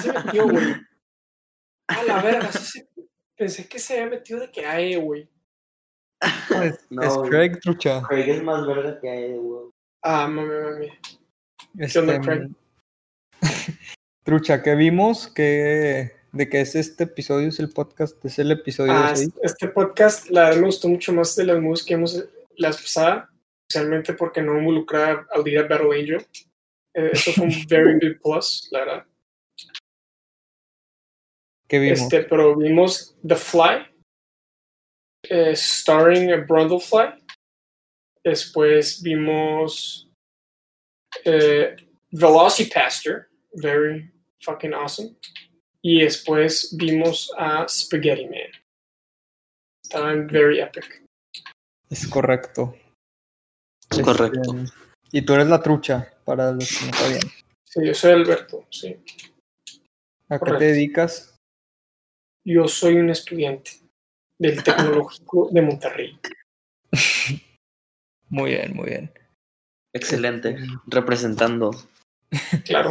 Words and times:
Se 0.00 0.12
metió, 0.12 0.48
güey. 0.48 0.74
A 1.88 2.02
la 2.04 2.22
verga, 2.22 2.52
sí 2.52 2.80
se- 2.80 2.88
pensé 3.36 3.68
que 3.68 3.78
se 3.78 3.94
había 3.98 4.10
metido 4.10 4.40
de 4.40 4.50
que 4.50 4.64
AE, 4.66 4.96
güey. 4.96 5.28
Es, 6.62 6.86
No, 6.90 7.02
es. 7.24 7.30
Craig 7.30 7.58
Trucha. 7.60 8.02
Craig 8.08 8.28
es 8.30 8.42
más 8.42 8.66
verga 8.66 9.00
que 9.00 9.08
hay, 9.10 9.32
güey. 9.32 9.70
Ah, 10.02 10.26
mami, 10.28 10.48
mami. 10.48 10.88
Este, 11.78 11.98
onda, 11.98 12.20
Craig? 12.20 12.48
Trucha, 14.24 14.62
¿qué 14.62 14.74
vimos? 14.74 15.28
¿Qué, 15.28 16.12
¿De 16.32 16.48
qué 16.48 16.60
es 16.60 16.74
este 16.76 17.04
episodio? 17.04 17.48
¿Es 17.48 17.58
el 17.58 17.70
podcast? 17.70 18.22
¿Es 18.24 18.38
el 18.38 18.50
episodio 18.52 18.92
Ah, 18.92 19.12
6? 19.16 19.30
este 19.42 19.68
podcast, 19.68 20.28
la 20.30 20.44
verdad, 20.44 20.60
me 20.60 20.66
gustó 20.66 20.88
mucho 20.88 21.12
más 21.12 21.34
de 21.36 21.44
las 21.44 21.60
movies 21.60 21.84
que 21.84 21.94
hemos 21.94 22.24
la 22.56 22.68
vez 22.68 22.76
pasada, 22.76 23.30
especialmente 23.68 24.12
porque 24.14 24.42
no 24.42 24.58
involucraba 24.58 25.26
al 25.32 25.42
día 25.42 25.62
Battle 25.62 25.98
Angel. 25.98 26.26
Eh, 26.94 27.10
eso 27.12 27.32
fue 27.32 27.46
un 27.46 27.52
very 27.68 27.94
big 27.98 28.20
plus, 28.20 28.68
la 28.70 28.78
verdad. 28.80 29.06
¿Qué 31.70 31.78
vimos? 31.78 32.00
Este, 32.00 32.24
pero 32.24 32.56
vimos 32.56 33.16
The 33.24 33.36
Fly, 33.36 33.86
eh, 35.30 35.54
starring 35.54 36.32
a 36.32 36.38
Brundlefly. 36.38 37.24
Después 38.24 39.00
vimos 39.00 40.10
eh, 41.24 41.76
Velocipaster, 42.10 43.28
very 43.54 44.12
fucking 44.40 44.74
awesome. 44.74 45.14
Y 45.80 46.02
después 46.02 46.74
vimos 46.76 47.32
a 47.38 47.68
Spaghetti 47.68 48.24
Man. 48.24 48.50
Estaban 49.84 50.26
very 50.26 50.58
epic. 50.58 51.04
Es 51.88 52.06
correcto. 52.08 52.76
Es 53.90 54.00
correcto. 54.00 54.56
Este, 54.56 54.76
y 55.12 55.22
tú 55.22 55.34
eres 55.34 55.46
la 55.46 55.62
trucha, 55.62 56.12
para 56.24 56.50
los 56.50 56.68
que 56.68 56.86
no 56.86 56.92
sabían. 56.94 57.32
Sí, 57.64 57.86
yo 57.86 57.94
soy 57.94 58.10
Alberto, 58.10 58.66
sí. 58.70 58.96
¿A 60.28 60.38
qué 60.40 60.50
te 60.58 60.64
dedicas? 60.64 61.29
Yo 62.44 62.68
soy 62.68 62.96
un 62.96 63.10
estudiante 63.10 63.72
del 64.38 64.62
Tecnológico 64.64 65.48
de 65.52 65.62
Monterrey. 65.62 66.18
Muy 68.28 68.50
bien, 68.52 68.76
muy 68.76 68.88
bien. 68.88 69.12
Excelente. 69.92 70.56
Representando. 70.86 71.72
Claro. 72.64 72.90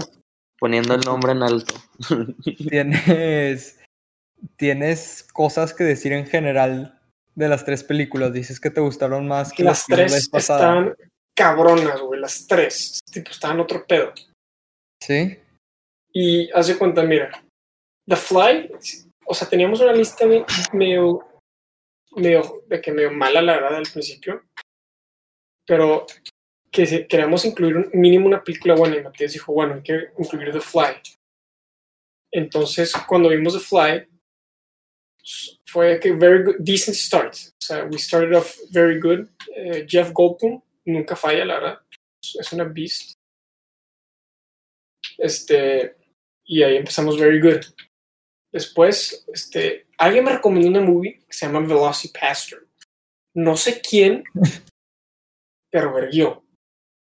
Poniendo 0.60 0.96
el 0.96 1.02
nombre 1.02 1.32
en 1.32 1.44
alto. 1.44 1.74
¿Tienes, 2.70 3.80
tienes 4.58 5.24
cosas 5.32 5.74
que 5.74 5.86
decir 5.86 6.12
en 6.12 6.28
general 6.28 7.00
de 7.36 7.48
las 7.48 7.64
tres 7.64 7.86
películas. 7.86 8.34
Dices 8.34 8.60
que 8.60 8.70
te 8.70 8.82
gustaron 8.82 9.28
más 9.28 9.54
que 9.54 9.64
Las 9.64 9.86
que 9.86 9.96
vimos 9.96 10.02
la 10.02 10.08
tres 10.08 10.14
vez 10.14 10.30
pasada. 10.30 10.60
estaban 10.60 10.96
cabronas, 11.36 12.02
güey. 12.02 12.20
Las 12.20 12.46
tres. 12.46 13.00
Tipo, 13.12 13.32
estaban 13.32 13.62
otro 13.62 13.88
pedo. 13.88 14.14
¿Sí? 15.02 15.40
Y 16.12 16.52
haz 16.52 16.68
de 16.68 16.78
cuenta, 16.78 17.02
mira. 17.04 17.32
The 18.06 18.18
Fly, 18.18 18.72
o 19.30 19.34
sea, 19.36 19.48
teníamos 19.48 19.80
una 19.80 19.94
lista 19.94 20.26
me- 20.26 20.44
medio, 20.74 21.20
medio, 22.16 22.64
de 22.68 22.82
que 22.82 22.92
medio 22.92 23.12
mala, 23.12 23.44
la 23.44 23.54
verdad, 23.54 23.76
al 23.76 23.92
principio. 23.92 24.44
Pero 25.68 26.08
que 26.72 27.08
queríamos 27.08 27.46
incluir 27.46 27.78
un, 27.78 27.90
mínimo 27.94 28.26
una 28.26 28.44
película 28.44 28.74
buena. 28.74 28.98
Y 28.98 29.04
Matías 29.04 29.34
dijo, 29.34 29.54
bueno, 29.54 29.76
hay 29.76 29.84
que 29.84 30.10
incluir 30.18 30.52
The 30.52 30.62
Fly. 30.62 31.00
Entonces, 32.32 32.92
cuando 33.08 33.30
vimos 33.30 33.54
The 33.54 33.60
Fly, 33.60 34.08
fue 35.68 36.00
que 36.00 36.12
very 36.14 36.44
good, 36.44 36.56
decent 36.58 36.98
start. 36.98 37.36
O 37.36 37.62
sea, 37.62 37.86
we 37.86 38.00
started 38.00 38.36
off 38.36 38.58
very 38.72 39.00
good. 39.00 39.28
Eh, 39.56 39.86
Jeff 39.88 40.12
Goldblum 40.12 40.60
nunca 40.86 41.16
falla, 41.16 41.46
la 41.46 41.60
verdad. 41.60 41.82
Es 42.40 42.52
una 42.52 42.64
beast. 42.64 43.14
Este, 45.20 45.96
y 46.46 46.64
ahí 46.64 46.78
empezamos 46.78 47.20
very 47.20 47.40
good. 47.40 47.62
Después, 48.52 49.26
este, 49.34 49.88
alguien 49.98 50.24
me 50.26 50.34
recomendó 50.34 50.68
una 50.70 50.82
movie 50.82 51.20
que 51.28 51.34
se 51.34 51.46
llama 51.46 51.60
Velocipaster. 51.62 52.60
No 53.36 53.56
sé 53.56 53.82
quién, 53.82 54.24
pero 55.72 55.94
verguió. 55.94 56.44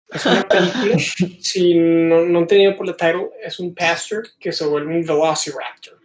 Es 0.09 0.27
una 0.27 0.47
película, 0.49 0.97
si 1.41 1.75
no, 1.75 2.25
no 2.25 2.41
han 2.41 2.47
tenido 2.49 2.77
por 2.77 2.89
el 2.89 2.97
title, 2.97 3.31
es 3.43 3.61
un 3.61 3.75
pastor 3.75 4.27
que 4.41 4.51
se 4.53 4.67
vuelve 4.67 4.93
un 4.97 5.05
velociraptor. 5.05 6.01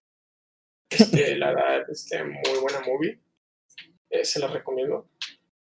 Este, 0.90 1.35
la 1.38 1.47
verdad, 1.53 1.90
este, 1.90 2.24
muy 2.24 2.59
buena 2.62 2.81
movie. 2.81 3.19
Eh, 4.12 4.24
se 4.24 4.40
la 4.40 4.47
recomiendo. 4.47 5.09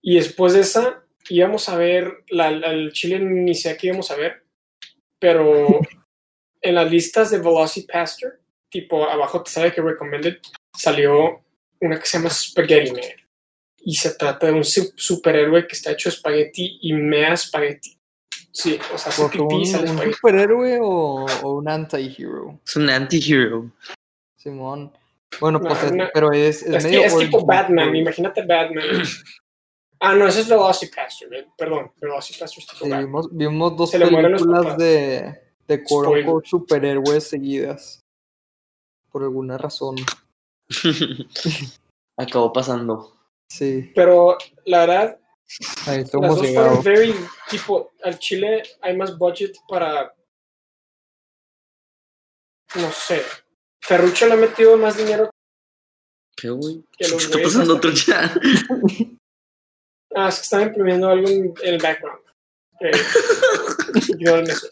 Y 0.02 0.16
después 0.16 0.52
de 0.52 0.60
esa, 0.60 1.02
íbamos 1.30 1.68
a 1.70 1.76
ver, 1.78 2.22
la, 2.28 2.50
la- 2.50 2.70
el 2.72 2.92
Chile 2.92 3.18
ni 3.18 3.54
sé 3.54 3.76
qué 3.78 3.88
íbamos 3.88 4.10
a 4.10 4.16
ver, 4.16 4.44
pero 5.18 5.80
en 6.60 6.74
las 6.74 6.90
listas 6.90 7.30
de 7.30 7.38
Velocipaster, 7.38 8.40
tipo 8.70 9.08
abajo 9.08 9.42
te 9.42 9.50
sabe 9.50 9.72
que 9.72 9.80
recommended, 9.80 10.38
salió 10.76 11.40
una 11.80 11.98
que 11.98 12.06
se 12.06 12.18
llama 12.18 12.30
Spaghetti 12.30 12.92
Man. 12.92 13.02
Y 13.80 13.94
se 13.94 14.14
trata 14.14 14.46
de 14.46 14.52
un 14.52 14.64
su- 14.64 14.92
superhéroe 14.96 15.66
que 15.66 15.74
está 15.76 15.92
hecho 15.92 16.08
de 16.10 16.14
espagueti 16.16 16.78
y 16.82 16.92
mea 16.92 17.34
espagueti. 17.34 17.96
Sí, 18.50 18.78
o 18.92 18.98
sea, 18.98 19.10
hace 19.12 19.22
¿Porque 19.22 19.38
pipí 19.38 19.54
y 19.54 19.58
un, 19.58 19.66
sale 19.66 20.12
superhéroe 20.12 20.78
o, 20.80 21.26
o 21.42 21.52
un 21.58 21.68
anti-hero? 21.68 22.60
Es 22.66 22.76
un 22.76 22.90
anti-hero. 22.90 23.70
Simón. 24.36 24.92
Bueno, 25.40 25.58
No, 25.60 25.68
pues 25.68 25.84
es- 25.84 25.92
no. 25.92 26.08
pero 26.12 26.32
es, 26.32 26.62
es 26.62 26.74
Es, 26.74 26.84
medio 26.84 27.00
que- 27.02 27.06
es 27.06 27.18
tipo 27.18 27.44
Batman, 27.46 27.94
imagínate 27.94 28.42
Batman. 28.44 28.84
Ah, 30.00 30.14
no, 30.14 30.28
ese 30.28 30.42
es 30.42 30.48
Velocipaster, 30.48 31.28
eh, 31.34 31.46
perdón, 31.58 31.90
Velocipaster 32.00 32.62
es 32.62 32.68
tipo 32.68 32.84
Sí, 32.84 32.88
Batman. 32.90 33.06
vimos, 33.06 33.28
vimos 33.32 33.76
dos 33.76 33.90
películas 33.90 34.78
de, 34.78 35.34
de 35.66 35.84
superhéroes 36.44 37.24
seguidas. 37.28 38.00
Por 39.10 39.22
alguna 39.22 39.58
razón. 39.58 39.96
Acabó 42.16 42.52
pasando. 42.52 43.14
Sí, 43.50 43.90
Pero 43.94 44.36
la 44.66 44.80
verdad, 44.80 45.20
ahí 45.86 45.98
las 45.98 46.04
estamos 46.06 46.36
dos 46.36 46.42
llegado. 46.42 46.82
fueron 46.82 46.84
very, 46.84 47.14
tipo, 47.48 47.92
al 48.04 48.18
Chile 48.18 48.62
hay 48.82 48.94
más 48.96 49.16
budget 49.16 49.56
para, 49.68 50.14
no 52.74 52.90
sé, 52.92 53.22
Ferrucho 53.80 54.26
le 54.26 54.34
ha 54.34 54.36
metido 54.36 54.76
más 54.76 54.96
dinero 54.98 55.30
¿Qué, 56.36 56.50
güey? 56.50 56.84
¿Qué 56.98 57.06
está 57.06 57.38
pasando 57.42 57.76
otro 57.76 57.92
chat? 57.94 58.36
Ah, 60.14 60.28
es 60.30 60.36
que 60.36 60.42
están 60.42 60.62
imprimiendo 60.68 61.10
algo 61.10 61.28
en, 61.28 61.54
en 61.62 61.74
el 61.74 61.78
background. 61.82 62.22
Eh, 62.80 62.90
ignoren 64.08 64.46
eso. 64.48 64.68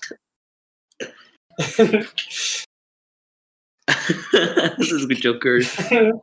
Se 4.80 4.96
escuchó 4.96 5.38
Kurt. 5.40 5.64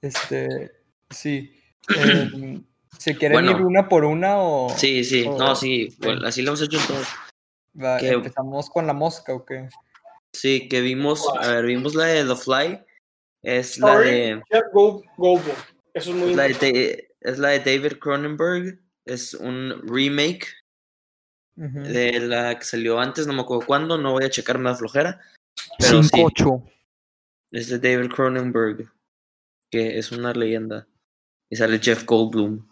Este, 0.00 0.70
sí. 1.10 1.52
Em, 1.88 2.62
¿Se 2.98 3.16
quieren 3.16 3.34
Bueno. 3.34 3.50
ir 3.58 3.64
una 3.64 3.88
por 3.88 4.04
una 4.04 4.38
o 4.38 4.70
Sí, 4.76 5.02
sí. 5.04 5.24
Oh, 5.26 5.36
No, 5.36 5.56
sí. 5.56 5.88
bueno, 5.98 6.26
así 6.26 6.42
lo 6.42 6.50
hemos 6.50 6.62
hecho 6.62 6.78
en 6.78 6.86
todo. 6.86 7.02
va- 7.82 7.98
que- 7.98 8.10
empezamos 8.10 8.70
con 8.70 8.86
la 8.86 8.92
mosca 8.92 9.34
o 9.34 9.44
qué? 9.44 9.68
Sí, 10.32 10.68
que 10.68 10.80
vimos. 10.82 11.26
A 11.40 11.48
ver, 11.52 11.64
vimos 11.66 11.94
la 11.94 12.04
de 12.04 12.24
The 12.24 12.36
Fly. 12.36 12.80
Es 13.42 13.78
la 13.78 13.94
Sorry, 13.94 14.10
de. 14.10 14.42
Jeff 14.50 14.64
Gold, 14.72 15.04
Goldblum. 15.16 15.56
Eso 15.94 16.10
es 16.10 16.16
muy 16.16 16.30
Es 16.30 16.36
la 16.36 16.42
de, 16.48 17.14
es 17.20 17.38
la 17.38 17.48
de 17.48 17.58
David 17.60 17.98
Cronenberg. 17.98 18.78
Es 19.04 19.34
un 19.34 19.80
remake 19.88 20.46
Ujú. 21.56 21.80
de 21.80 22.20
la 22.20 22.56
que 22.58 22.64
salió 22.64 23.00
antes, 23.00 23.26
no 23.26 23.32
me 23.32 23.40
acuerdo 23.42 23.66
cuándo, 23.66 23.96
no 23.98 24.12
voy 24.12 24.24
a 24.24 24.30
checar 24.30 24.58
más 24.58 24.78
flojera. 24.78 25.20
Pero 25.78 26.02
sí, 26.02 26.10
5-8. 26.10 26.70
es 27.52 27.68
de 27.68 27.78
David 27.78 28.10
Cronenberg, 28.10 28.90
que 29.70 29.98
es 29.98 30.12
una 30.12 30.32
leyenda. 30.32 30.86
Y 31.50 31.56
sale 31.56 31.78
Jeff 31.78 32.04
Goldblum. 32.04 32.68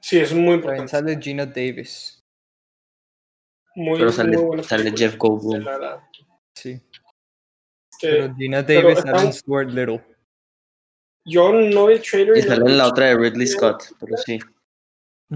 Sí, 0.00 0.18
es 0.18 0.32
muy 0.32 0.42
También 0.42 0.54
importante. 0.60 0.90
sale 0.90 1.20
Gina 1.20 1.44
Davis. 1.46 2.24
Muy, 3.74 3.98
Pero 3.98 4.10
sale, 4.12 4.36
muy 4.36 4.62
Jeff 4.96 5.16
Goldblum. 5.16 5.64
Sí. 6.54 6.80
Pero 8.00 8.34
Gina 8.36 8.64
pero 8.64 8.82
Davis 8.82 8.98
está 8.98 9.10
sale 9.12 9.26
en 9.26 9.32
Stuart 9.32 9.68
Little. 9.70 10.04
yo 11.24 11.52
no 11.52 11.86
vi 11.86 11.94
el 11.94 12.02
trailer 12.02 12.38
Y 12.38 12.42
sale 12.42 12.70
en 12.70 12.78
la 12.78 12.88
otra 12.88 13.06
de 13.06 13.16
Ridley 13.16 13.46
Scott, 13.46 13.84
pero 14.00 14.16
sí. 14.16 14.38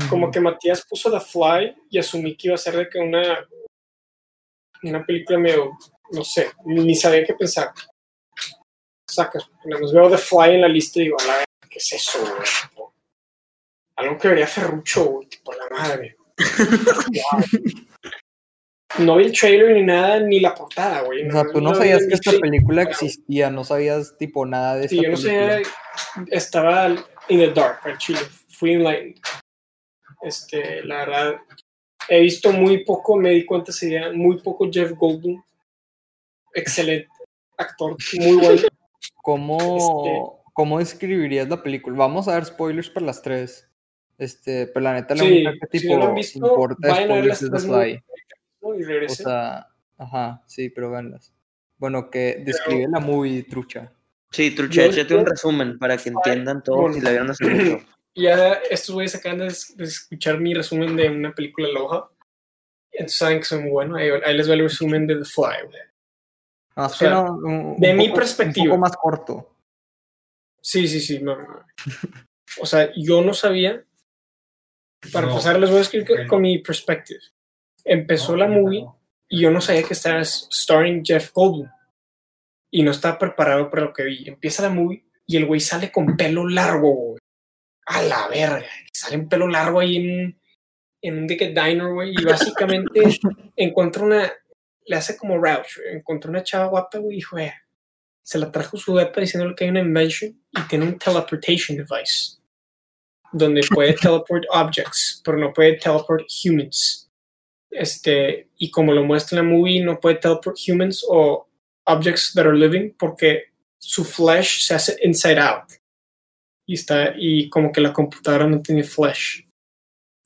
como 0.08 0.30
que 0.30 0.40
Matías 0.40 0.86
puso 0.88 1.10
The 1.10 1.20
Fly 1.20 1.76
y 1.90 1.98
asumí 1.98 2.36
que 2.36 2.48
iba 2.48 2.54
a 2.54 2.58
ser 2.58 2.76
de 2.76 2.88
que 2.88 2.98
una 2.98 3.46
una 4.84 5.04
película 5.04 5.38
medio, 5.38 5.72
no 6.12 6.24
sé, 6.24 6.50
ni 6.64 6.94
sabía 6.94 7.24
qué 7.24 7.34
pensar. 7.34 7.72
Sacas, 9.08 9.48
nos 9.64 9.92
veo 9.92 10.08
The 10.10 10.18
Fly 10.18 10.54
en 10.54 10.60
la 10.62 10.68
lista 10.68 11.00
y 11.00 11.04
digo, 11.04 11.16
a 11.20 11.24
la 11.24 11.32
verga, 11.34 11.68
¿qué 11.68 11.78
es 11.78 11.92
eso, 11.92 12.18
güey? 12.20 12.48
Tipo, 12.70 12.94
Algo 13.96 14.18
que 14.18 14.28
vería 14.28 14.46
Ferrucho, 14.46 15.04
güey, 15.04 15.28
tipo 15.28 15.52
la 15.52 15.68
madre. 15.70 16.16
No 18.98 19.16
vi 19.16 19.24
el 19.24 19.32
trailer 19.32 19.74
ni 19.74 19.82
nada, 19.82 20.20
ni 20.20 20.38
la 20.40 20.54
portada, 20.54 21.00
güey. 21.02 21.26
O 21.26 21.32
sea, 21.32 21.44
tú 21.50 21.60
no 21.62 21.74
sabías 21.74 22.06
que 22.06 22.14
esta 22.14 22.32
película 22.32 22.82
existía, 22.82 23.50
no 23.50 23.64
sabías 23.64 24.16
tipo 24.18 24.44
nada 24.44 24.76
de 24.76 24.84
esta 24.84 24.96
Sí, 24.96 25.02
yo 25.02 25.10
no 25.10 25.16
película. 25.16 25.56
sé, 25.64 26.26
estaba 26.30 26.88
in 27.28 27.38
the 27.38 27.50
dark 27.52 27.80
al 27.84 27.96
chile, 27.96 28.20
fui 28.50 28.74
enlightened. 28.74 29.18
Este, 30.22 30.84
la 30.84 30.98
verdad, 31.06 31.36
he 32.08 32.20
visto 32.20 32.52
muy 32.52 32.84
poco, 32.84 33.16
me 33.16 33.30
di 33.30 33.46
cuenta 33.46 33.70
ese 33.70 33.86
día, 33.86 34.12
muy 34.12 34.38
poco 34.42 34.68
Jeff 34.70 34.92
Goldblum. 34.92 35.42
Excelente 36.54 37.08
actor, 37.56 37.96
muy 38.18 38.36
bueno. 38.36 38.62
¿Cómo, 39.22 40.42
¿Cómo 40.52 40.78
describirías 40.78 41.48
la 41.48 41.62
película? 41.62 41.96
Vamos 41.96 42.28
a 42.28 42.34
ver 42.34 42.44
spoilers 42.44 42.90
para 42.90 43.06
las 43.06 43.22
tres. 43.22 43.68
Este, 44.18 44.66
pero 44.68 44.80
la 44.84 44.94
neta, 44.94 45.14
la 45.14 45.22
Sí, 45.24 45.44
única 45.46 45.52
que 45.70 45.78
si 45.78 45.86
tipo 45.86 45.98
no 45.98 46.06
han 46.08 46.14
visto, 46.14 46.38
importa 46.38 46.94
spoilers 47.04 47.42
es 47.42 47.50
tres 47.50 47.62
The 47.62 47.68
Fly. 47.68 48.02
¿no? 48.62 48.74
y 48.78 49.04
O 49.06 49.08
sea, 49.08 49.66
ajá, 49.98 50.42
sí, 50.46 50.68
pero 50.70 50.90
véanlas. 50.90 51.32
Bueno, 51.78 52.10
que 52.10 52.42
describe 52.44 52.86
la 52.88 53.00
movie 53.00 53.42
trucha. 53.44 53.92
Sí, 54.30 54.54
Trucha, 54.54 54.86
Yo- 54.86 54.90
échate 54.92 55.14
un 55.16 55.26
resumen 55.26 55.78
para 55.78 55.96
que 55.96 56.08
entiendan 56.08 56.62
todo 56.62 56.76
Bueno. 56.82 56.94
si 56.94 57.00
la 57.00 57.10
vieron 57.10 57.30
hace 57.30 57.44
mucho. 57.44 57.84
ya 58.14 58.52
estos 58.70 58.94
güeyes 58.94 59.14
acaban 59.14 59.38
de, 59.40 59.46
es- 59.48 59.76
de 59.76 59.84
escuchar 59.84 60.38
mi 60.40 60.54
resumen 60.54 60.96
de 60.96 61.10
una 61.10 61.34
película 61.34 61.68
loja. 61.68 62.08
Entonces 62.92 63.18
saben 63.18 63.38
que 63.38 63.44
soy 63.44 63.62
muy 63.62 63.70
bueno. 63.72 63.96
Ahí, 63.96 64.08
ahí 64.24 64.36
les 64.36 64.48
va 64.48 64.54
el 64.54 64.60
resumen 64.62 65.06
de 65.06 65.16
The 65.16 65.24
Fly. 65.24 65.66
güey. 65.66 65.80
O 66.76 66.88
sea, 66.88 67.20
un- 67.20 67.44
un 67.44 67.76
de 67.80 67.94
mi 67.94 68.06
poco- 68.08 68.18
perspectiva. 68.20 68.64
Un 68.64 68.70
poco 68.70 68.80
más 68.80 68.96
corto. 68.96 69.56
Sí, 70.60 70.86
sí, 70.88 71.00
sí. 71.00 71.18
no, 71.20 71.36
no. 71.36 71.64
O 72.60 72.66
sea, 72.66 72.90
yo 72.96 73.22
no 73.22 73.34
sabía. 73.34 73.84
Para 75.12 75.26
No. 75.26 75.32
empezar, 75.32 75.58
les 75.58 75.68
voy 75.70 75.80
a 75.80 75.82
escribir 75.82 76.26
con- 76.28 76.42
mi 76.42 76.58
perspective. 76.58 77.20
Empezó 77.84 78.36
la 78.36 78.46
movie 78.46 78.86
y 79.28 79.40
yo 79.40 79.50
no 79.50 79.60
sabía 79.60 79.82
que 79.82 79.94
estaba 79.94 80.24
starring 80.24 81.04
Jeff 81.04 81.32
Goldblum. 81.32 81.68
Y 82.70 82.82
no 82.82 82.92
estaba 82.92 83.18
preparado 83.18 83.68
para 83.68 83.82
lo 83.82 83.92
que 83.92 84.04
vi. 84.04 84.28
Empieza 84.28 84.62
la 84.62 84.70
movie 84.70 85.04
y 85.26 85.36
el 85.36 85.46
güey 85.46 85.60
sale 85.60 85.90
con 85.90 86.16
pelo 86.16 86.48
largo, 86.48 86.94
güey. 86.94 87.18
A 87.86 88.00
la 88.02 88.28
verga. 88.28 88.64
Sale 88.92 89.16
en 89.16 89.28
pelo 89.28 89.48
largo 89.48 89.80
ahí 89.80 89.96
en, 89.96 90.40
en 91.02 91.18
un 91.18 91.26
ticket 91.26 91.48
diner, 91.54 91.88
güey. 91.92 92.14
Y 92.16 92.24
básicamente 92.24 93.00
encuentra 93.56 94.04
una. 94.04 94.32
Le 94.86 94.96
hace 94.96 95.16
como 95.16 95.38
güey. 95.38 95.66
Encontró 95.92 96.30
una 96.30 96.42
chava 96.42 96.66
guapa, 96.66 96.98
güey. 96.98 97.14
Y 97.14 97.16
dijo, 97.16 97.38
"Eh, 97.38 97.52
se 98.22 98.38
la 98.38 98.50
trajo 98.50 98.76
su 98.76 98.94
depa 98.94 99.20
diciéndole 99.20 99.54
que 99.54 99.64
hay 99.64 99.70
una 99.70 99.80
invention 99.80 100.40
y 100.52 100.62
tiene 100.68 100.86
un 100.86 100.98
teleportation 100.98 101.76
device. 101.76 102.38
Donde 103.32 103.62
puede 103.74 103.94
teleport 103.94 104.44
objects, 104.50 105.20
pero 105.24 105.38
no 105.38 105.52
puede 105.52 105.74
teleport 105.74 106.24
humans. 106.44 107.10
Este, 107.70 108.48
y 108.58 108.70
como 108.70 108.92
lo 108.92 109.02
muestra 109.02 109.38
en 109.40 109.46
la 109.46 109.52
movie, 109.54 109.82
no 109.82 109.98
puede 109.98 110.16
teleport 110.16 110.56
humans 110.68 111.04
o 111.08 111.48
objects 111.86 112.32
that 112.34 112.46
are 112.46 112.56
living 112.56 112.92
porque 112.98 113.44
su 113.78 114.04
flesh 114.04 114.66
se 114.66 114.74
hace 114.74 114.96
inside 115.02 115.40
out. 115.40 115.72
Y 116.66 116.74
está, 116.74 117.14
y 117.16 117.48
como 117.48 117.72
que 117.72 117.80
la 117.80 117.92
computadora 117.92 118.46
no 118.46 118.62
tiene 118.62 118.84
flesh. 118.84 119.48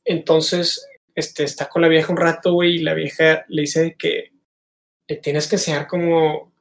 Entonces, 0.05 0.87
este, 1.15 1.45
está 1.45 1.69
con 1.69 1.83
la 1.83 1.89
vieja 1.89 2.13
un 2.13 2.19
rato, 2.19 2.53
güey, 2.53 2.77
y 2.77 2.79
la 2.81 2.93
vieja 2.93 3.47
le 3.49 3.63
dice 3.63 3.97
que 3.99 4.36
le 5.09 5.17
tienes 5.17 5.47
que 5.49 5.57
enseñar 5.57 5.87
como 5.87 6.53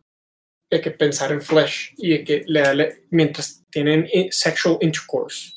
de 0.71 0.81
que 0.81 0.91
pensar 0.91 1.31
en 1.31 1.41
flesh 1.41 1.93
y 1.97 2.23
que 2.23 2.43
le 2.47 2.61
da 2.61 2.73
mientras 3.11 3.63
tienen 3.69 4.07
i- 4.11 4.31
sexual 4.31 4.77
intercourse. 4.81 5.53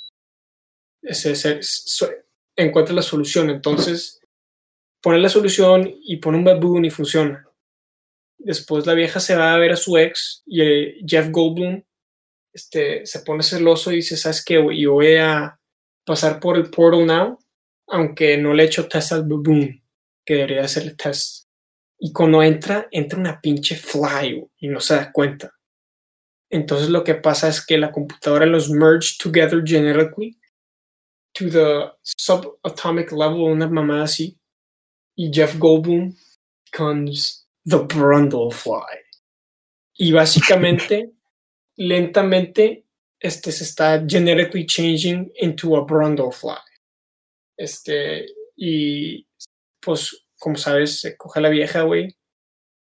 So- 1.63 2.11
encuentra 2.57 2.95
la 2.95 3.03
solución. 3.03 3.51
Entonces, 3.51 4.21
pone 5.03 5.19
la 5.19 5.29
solución 5.29 5.89
y 6.03 6.17
pone 6.17 6.39
un 6.39 6.45
baboon 6.45 6.85
y 6.85 6.91
funciona. 6.91 7.45
Después 8.39 8.87
la 8.87 8.95
vieja 8.95 9.21
se 9.21 9.37
va 9.37 9.55
a 9.55 9.59
ver 9.59 9.73
a 9.73 9.77
su 9.77 9.97
ex 9.97 10.43
y 10.47 10.63
eh, 10.63 10.97
Jeff 11.07 11.29
Goldblum 11.31 11.83
este, 12.55 13.05
se 13.07 13.21
pone 13.21 13.43
celoso 13.43 13.93
y 13.93 13.97
dice, 13.97 14.17
¿sabes 14.17 14.45
qué? 14.45 14.55
Yo 14.77 14.93
voy 14.95 15.17
a 15.17 15.59
pasar 16.05 16.41
por 16.41 16.57
el 16.57 16.71
portal 16.71 17.07
now, 17.07 17.39
aunque 17.89 18.37
no 18.39 18.55
le 18.55 18.63
he 18.65 18.67
hecho 18.67 18.89
test 18.89 19.13
al 19.13 19.23
baboon, 19.23 19.83
que 20.25 20.35
debería 20.35 20.65
hacerle 20.65 20.95
test. 20.95 21.48
Y 21.99 22.13
cuando 22.13 22.43
entra, 22.43 22.89
entra 22.91 23.19
una 23.19 23.41
pinche 23.41 23.77
fly 23.77 24.47
y 24.59 24.69
no 24.69 24.81
se 24.81 24.95
da 24.95 25.13
cuenta. 25.13 25.53
Entonces 26.51 26.89
lo 26.89 27.05
que 27.05 27.15
pasa 27.15 27.49
es 27.49 27.65
que 27.65 27.77
la 27.77 27.93
computadora 27.93 28.47
los 28.47 28.71
merge 28.71 29.19
together 29.19 29.63
generically 29.65 30.39
to 31.35 31.51
the 31.51 31.93
subatomic 32.03 33.13
level, 33.13 33.43
una 33.43 33.69
mamada 33.69 34.05
así. 34.05 34.39
Y 35.17 35.31
Jeff 35.33 35.57
Goldblum 35.59 36.17
becomes 36.71 37.47
the 37.65 37.79
Brundlefly. 37.79 39.05
Y 39.95 40.13
básicamente, 40.13 41.13
lentamente, 41.77 42.85
este 43.21 43.51
se 43.51 43.65
está 43.65 44.05
generically 44.07 44.65
changing 44.65 45.31
into 45.41 45.77
a 45.77 45.85
Brundlefly. 45.85 46.63
Este, 47.57 48.27
y 48.57 49.27
pues, 49.81 50.28
como 50.39 50.57
sabes, 50.57 51.01
se 51.01 51.17
coge 51.17 51.41
a 51.41 51.43
la 51.43 51.49
vieja, 51.49 51.83
güey. 51.83 52.17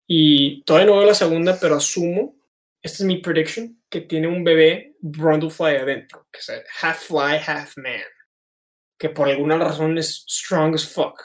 Y 0.07 0.63
todavía 0.63 0.87
no 0.91 0.97
veo 0.97 1.07
la 1.07 1.13
segunda, 1.13 1.57
pero 1.59 1.75
asumo, 1.75 2.35
esta 2.81 3.03
es 3.03 3.07
mi 3.07 3.17
prediction, 3.17 3.81
que 3.89 4.01
tiene 4.01 4.27
un 4.27 4.43
bebé 4.43 4.95
Brundlefly 4.99 5.77
adentro, 5.77 6.27
que 6.31 6.39
es 6.39 6.51
half 6.81 6.99
fly, 7.03 7.39
half 7.45 7.77
man. 7.77 8.01
Que 8.97 9.09
por 9.09 9.29
alguna 9.29 9.57
razón 9.57 9.97
es 9.97 10.25
strong 10.27 10.75
as 10.75 10.87
fuck. 10.87 11.19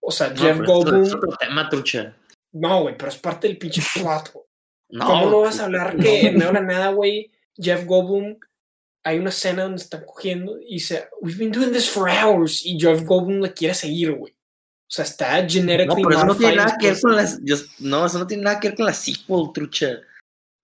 O 0.00 0.10
sea, 0.10 0.30
No, 0.30 0.36
Jeff 0.36 0.58
Goldblum. 0.58 1.02
Es 1.04 1.14
otro 1.14 1.36
tema, 1.36 1.68
Trucha. 1.68 2.16
No, 2.52 2.82
güey, 2.82 2.96
pero 2.96 3.10
es 3.10 3.18
parte 3.18 3.48
del 3.48 3.58
pinche 3.58 3.82
plot, 3.94 4.32
güey. 4.32 4.44
No, 4.90 5.06
¿Cómo 5.06 5.30
no 5.30 5.40
vas 5.40 5.58
a 5.58 5.64
hablar 5.64 5.96
que 5.96 6.28
en 6.28 6.38
Nada 6.38 6.60
Nada, 6.60 6.90
güey, 6.90 7.30
Jeff 7.56 7.84
Goldblum, 7.84 8.38
hay 9.02 9.18
una 9.18 9.30
escena 9.30 9.64
donde 9.64 9.82
están 9.82 10.04
cogiendo 10.04 10.58
y 10.60 10.74
dice, 10.74 11.08
we've 11.20 11.38
been 11.38 11.50
doing 11.50 11.72
this 11.72 11.88
for 11.88 12.08
hours, 12.08 12.64
y 12.64 12.78
Jeff 12.78 13.02
Goldblum 13.02 13.40
le 13.40 13.52
quiere 13.52 13.74
seguir, 13.74 14.12
güey. 14.12 14.34
O 14.86 14.90
sea, 14.94 15.04
está 15.04 15.40
No, 15.42 15.48
genetically 15.48 16.02
pero 16.04 16.16
eso 16.16 16.26
no 16.26 16.36
tiene 16.36 16.56
nada 16.56 16.76
que 16.78 16.86
ver 16.86 16.94
después- 16.94 17.02
con 17.02 17.16
las. 17.16 17.40
yo- 17.42 17.56
no, 17.80 18.06
eso 18.06 18.18
no 18.18 18.26
tiene 18.26 18.42
nada 18.44 18.60
que 18.60 18.68
ver 18.68 18.76
con 18.76 18.86
la 18.86 18.92
sequel, 18.92 19.50
Trucha. 19.52 19.88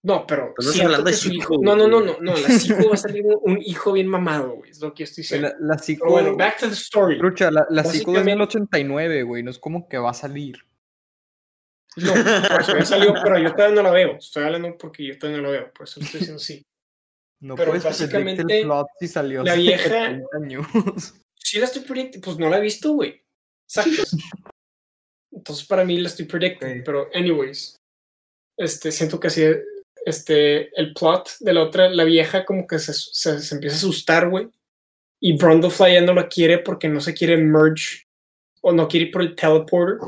No, 0.02 0.26
pero 0.26 0.55
Estamos 0.58 0.72
siento 0.72 0.87
hablando 0.87 1.05
que 1.06 1.11
de 1.11 1.17
su 1.19 1.28
Zico, 1.28 1.55
hijo... 1.55 1.62
No, 1.62 1.76
no, 1.76 1.87
no, 1.87 2.00
güey. 2.00 2.12
no, 2.20 2.32
no, 2.32 2.37
la 2.38 2.49
Zico 2.49 2.88
va 2.88 2.94
a 2.94 2.96
salir 2.96 3.22
un, 3.26 3.38
un 3.43 3.58
hijo 3.62 3.93
bien 3.93 4.06
mamado, 4.06 4.52
güey, 4.56 4.70
es 4.70 4.81
lo 4.81 4.94
que 4.94 5.00
yo 5.00 5.05
estoy 5.05 5.22
diciendo. 5.22 5.49
La, 5.49 5.55
la 5.61 5.75
Pero 5.75 5.82
sequel, 5.84 6.08
bueno, 6.11 6.37
back 6.37 6.58
to 6.61 6.67
the 6.69 6.72
story. 6.72 7.19
trucha, 7.19 7.50
la, 7.50 7.67
la 7.69 7.82
sequel 7.84 8.17
es 8.17 8.25
del 8.25 8.38
Básicamente- 8.38 8.43
89, 8.44 9.22
güey. 9.25 9.43
No 9.43 9.50
es 9.50 9.58
como 9.58 9.88
que 9.88 9.99
va 9.99 10.11
a 10.11 10.14
salir. 10.14 10.58
No, 11.96 12.12
por 12.12 12.61
eso 12.62 12.78
ya 12.78 12.84
salió, 12.87 13.14
pero 13.22 13.38
yo 13.38 13.52
todavía 13.52 13.75
no 13.76 13.82
la 13.82 13.90
veo. 13.90 14.17
Estoy 14.17 14.44
hablando 14.44 14.78
porque 14.78 15.05
yo 15.06 15.19
todavía 15.19 15.43
no 15.43 15.49
la 15.49 15.52
veo, 15.58 15.72
por 15.72 15.84
eso 15.87 16.00
lo 16.00 16.06
estoy 16.06 16.20
diciendo 16.20 16.38
sí. 16.40 16.62
No 17.43 17.55
Pero 17.56 17.70
puedes 17.70 17.84
básicamente, 17.84 18.43
el 18.61 18.64
plot 18.64 18.87
si 19.00 19.08
salió 19.08 19.43
la 19.43 19.55
vieja- 19.55 19.82
70 19.88 20.26
años. 20.37 20.67
Sí 21.34 21.58
la 21.58 21.64
estoy 21.67 21.82
predicting, 21.82 22.20
pues 22.20 22.38
no 22.38 22.49
la 22.49 22.58
he 22.58 22.61
visto, 22.61 22.93
güey. 22.93 23.20
Exacto. 23.70 24.17
Entonces 25.32 25.67
para 25.67 25.84
mí 25.84 25.99
la 25.99 26.08
estoy 26.08 26.26
predicting, 26.26 26.81
Ok. 26.81 26.84
pero 26.84 27.08
anyways, 27.14 27.76
este, 28.58 28.90
siento 28.90 29.20
que 29.20 29.28
así, 29.28 29.44
este, 30.05 30.74
el 30.79 30.93
plot 30.93 31.39
de 31.41 31.53
la 31.53 31.62
otra, 31.62 31.89
la 31.89 32.05
vieja 32.05 32.44
como 32.44 32.67
que 32.67 32.79
se, 32.79 32.93
se, 32.93 33.41
se 33.41 33.55
empieza 33.55 33.77
a 33.77 33.79
asustar, 33.79 34.29
güey. 34.29 34.48
Y 35.20 35.36
Brundlefly 35.36 35.94
ya 35.94 36.00
no 36.00 36.15
la 36.15 36.29
quiere 36.29 36.58
porque 36.58 36.89
no 36.89 37.00
se 37.00 37.15
quiere 37.15 37.36
merge 37.36 38.06
o 38.62 38.72
no 38.72 38.89
quiere 38.89 39.06
ir 39.06 39.12
por 39.12 39.22
el 39.22 39.36
teleporter. 39.36 39.98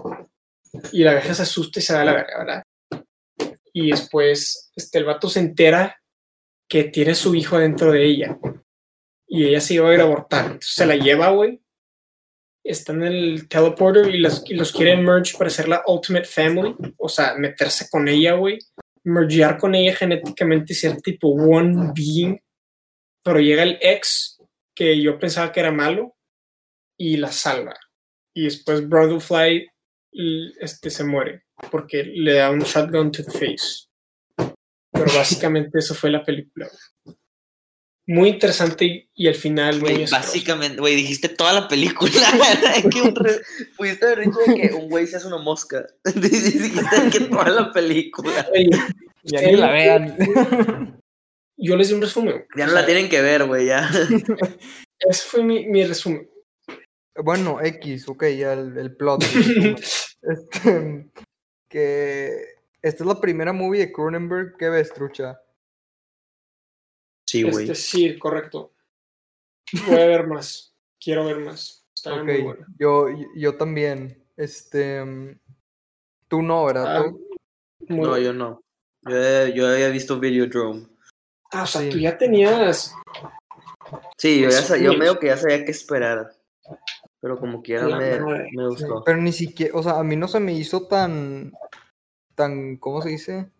Y 0.90 1.04
la 1.04 1.12
vieja 1.12 1.34
se 1.34 1.42
asusta 1.42 1.78
y 1.78 1.82
se 1.82 1.92
da 1.92 2.04
la 2.04 2.14
verga, 2.14 2.38
¿verdad? 2.38 2.62
Y 3.74 3.90
después, 3.90 4.70
este, 4.74 4.98
el 4.98 5.04
vato 5.04 5.28
se 5.28 5.40
entera 5.40 6.02
que 6.68 6.84
tiene 6.84 7.14
su 7.14 7.34
hijo 7.34 7.58
dentro 7.58 7.92
de 7.92 8.04
ella. 8.04 8.38
Y 9.26 9.46
ella 9.46 9.60
se 9.60 9.74
iba 9.74 9.88
a 9.88 9.94
ir 9.94 10.00
a 10.00 10.04
abortar. 10.04 10.46
Entonces 10.46 10.74
se 10.74 10.86
la 10.86 10.96
lleva, 10.96 11.30
güey. 11.30 11.61
Están 12.64 13.02
en 13.02 13.12
el 13.12 13.48
teleporter 13.48 14.14
y 14.14 14.18
los, 14.18 14.42
y 14.46 14.54
los 14.54 14.72
quiere 14.72 14.96
merge 14.96 15.36
para 15.36 15.50
ser 15.50 15.68
la 15.68 15.82
ultimate 15.86 16.24
family. 16.24 16.74
O 16.98 17.08
sea, 17.08 17.34
meterse 17.34 17.88
con 17.90 18.08
ella, 18.08 18.34
güey. 18.34 18.58
Mergear 19.04 19.58
con 19.58 19.74
ella 19.74 19.94
genéticamente 19.94 20.72
y 20.72 20.76
ser 20.76 21.00
tipo 21.00 21.28
one 21.28 21.92
being. 21.94 22.38
Pero 23.24 23.40
llega 23.40 23.62
el 23.62 23.78
ex 23.80 24.40
que 24.74 25.00
yo 25.00 25.18
pensaba 25.18 25.52
que 25.52 25.60
era 25.60 25.72
malo 25.72 26.14
y 26.96 27.16
la 27.16 27.32
salva. 27.32 27.76
Y 28.34 28.44
después 28.44 28.88
Brotherfly 28.88 29.68
este, 30.60 30.90
se 30.90 31.04
muere 31.04 31.44
porque 31.70 32.04
le 32.04 32.34
da 32.34 32.50
un 32.50 32.60
shotgun 32.60 33.10
to 33.10 33.24
the 33.24 33.30
face. 33.30 33.86
Pero 34.36 35.06
básicamente 35.06 35.78
eso 35.78 35.94
fue 35.94 36.10
la 36.10 36.24
película. 36.24 36.68
Muy 38.06 38.30
interesante 38.30 39.08
y, 39.14 39.28
al 39.28 39.34
final 39.36 39.78
Güey, 39.80 40.06
básicamente, 40.10 40.80
güey, 40.80 40.96
dijiste 40.96 41.28
toda 41.28 41.52
la 41.52 41.68
película. 41.68 42.10
que 42.90 43.00
un 43.00 43.14
re- 43.14 43.40
pudiste 43.76 44.04
haber 44.06 44.26
dicho 44.26 44.38
de 44.46 44.54
que 44.54 44.74
un 44.74 44.88
güey 44.88 45.06
se 45.06 45.16
hace 45.16 45.28
una 45.28 45.38
mosca. 45.38 45.86
dijiste 46.14 46.70
que 47.12 47.20
toda 47.26 47.48
la 47.50 47.72
película. 47.72 48.46
Ya 49.22 49.40
ni 49.42 49.56
la 49.56 49.70
vean. 49.70 51.00
Yo 51.56 51.76
les 51.76 51.88
di 51.88 51.94
un 51.94 52.02
resumen. 52.02 52.44
Ya 52.56 52.64
o 52.64 52.66
no 52.68 52.72
la 52.74 52.84
tienen 52.86 53.08
que 53.08 53.22
ver, 53.22 53.44
güey, 53.44 53.66
ya. 53.66 53.88
Ese 54.98 55.22
fue 55.28 55.44
mi, 55.44 55.66
mi 55.66 55.84
resumen. 55.84 56.28
Bueno, 57.22 57.60
X, 57.62 58.08
ok, 58.08 58.24
ya 58.36 58.54
el, 58.54 58.76
el 58.78 58.96
plot. 58.96 59.24
Este, 60.24 61.10
que 61.68 62.30
esta 62.80 63.02
es 63.02 63.06
la 63.08 63.20
primera 63.20 63.52
movie 63.52 63.80
de 63.80 63.92
Cronenberg 63.92 64.56
que 64.56 64.68
ves, 64.68 64.92
trucha. 64.94 65.40
Sí, 67.32 67.42
güey. 67.44 67.64
Este, 67.64 67.74
sí, 67.74 68.18
correcto. 68.18 68.72
Voy 69.86 69.98
a 69.98 70.06
ver 70.06 70.26
más. 70.26 70.74
Quiero 71.00 71.24
ver 71.24 71.38
más. 71.38 71.86
Está 71.96 72.14
Ok, 72.14 72.24
muy 72.24 72.42
bueno. 72.42 72.66
yo, 72.78 73.06
yo 73.34 73.56
también. 73.56 74.22
Este, 74.36 75.02
tú 76.28 76.42
no, 76.42 76.66
¿verdad? 76.66 76.96
Ah, 76.98 77.04
Tú- 77.08 77.20
No, 77.88 78.18
yo 78.18 78.34
no. 78.34 78.62
Yo, 79.08 79.46
yo 79.48 79.66
había 79.68 79.88
visto 79.88 80.20
Videodrome. 80.20 80.86
Ah, 81.52 81.62
o 81.62 81.66
sea, 81.66 81.80
Sí. 81.80 81.88
tú 81.88 81.98
ya 81.98 82.18
tenías. 82.18 82.94
Sí, 84.18 84.42
yo, 84.42 84.50
ya 84.50 84.76
yo 84.76 84.92
medio 84.94 85.18
que 85.18 85.28
ya 85.28 85.36
sabía 85.38 85.64
qué 85.64 85.70
esperar. 85.70 86.32
Pero 87.20 87.38
como 87.38 87.62
quiera 87.62 87.86
me, 87.96 88.20
me 88.52 88.68
gustó. 88.68 89.02
Pero 89.04 89.18
ni 89.22 89.32
siquiera, 89.32 89.74
o 89.76 89.82
sea, 89.82 89.98
a 89.98 90.04
mí 90.04 90.16
no 90.16 90.28
se 90.28 90.38
me 90.38 90.52
hizo 90.52 90.86
tan, 90.86 91.52
tan, 92.34 92.76
¿cómo 92.76 93.00
se 93.00 93.08
dice? 93.10 93.50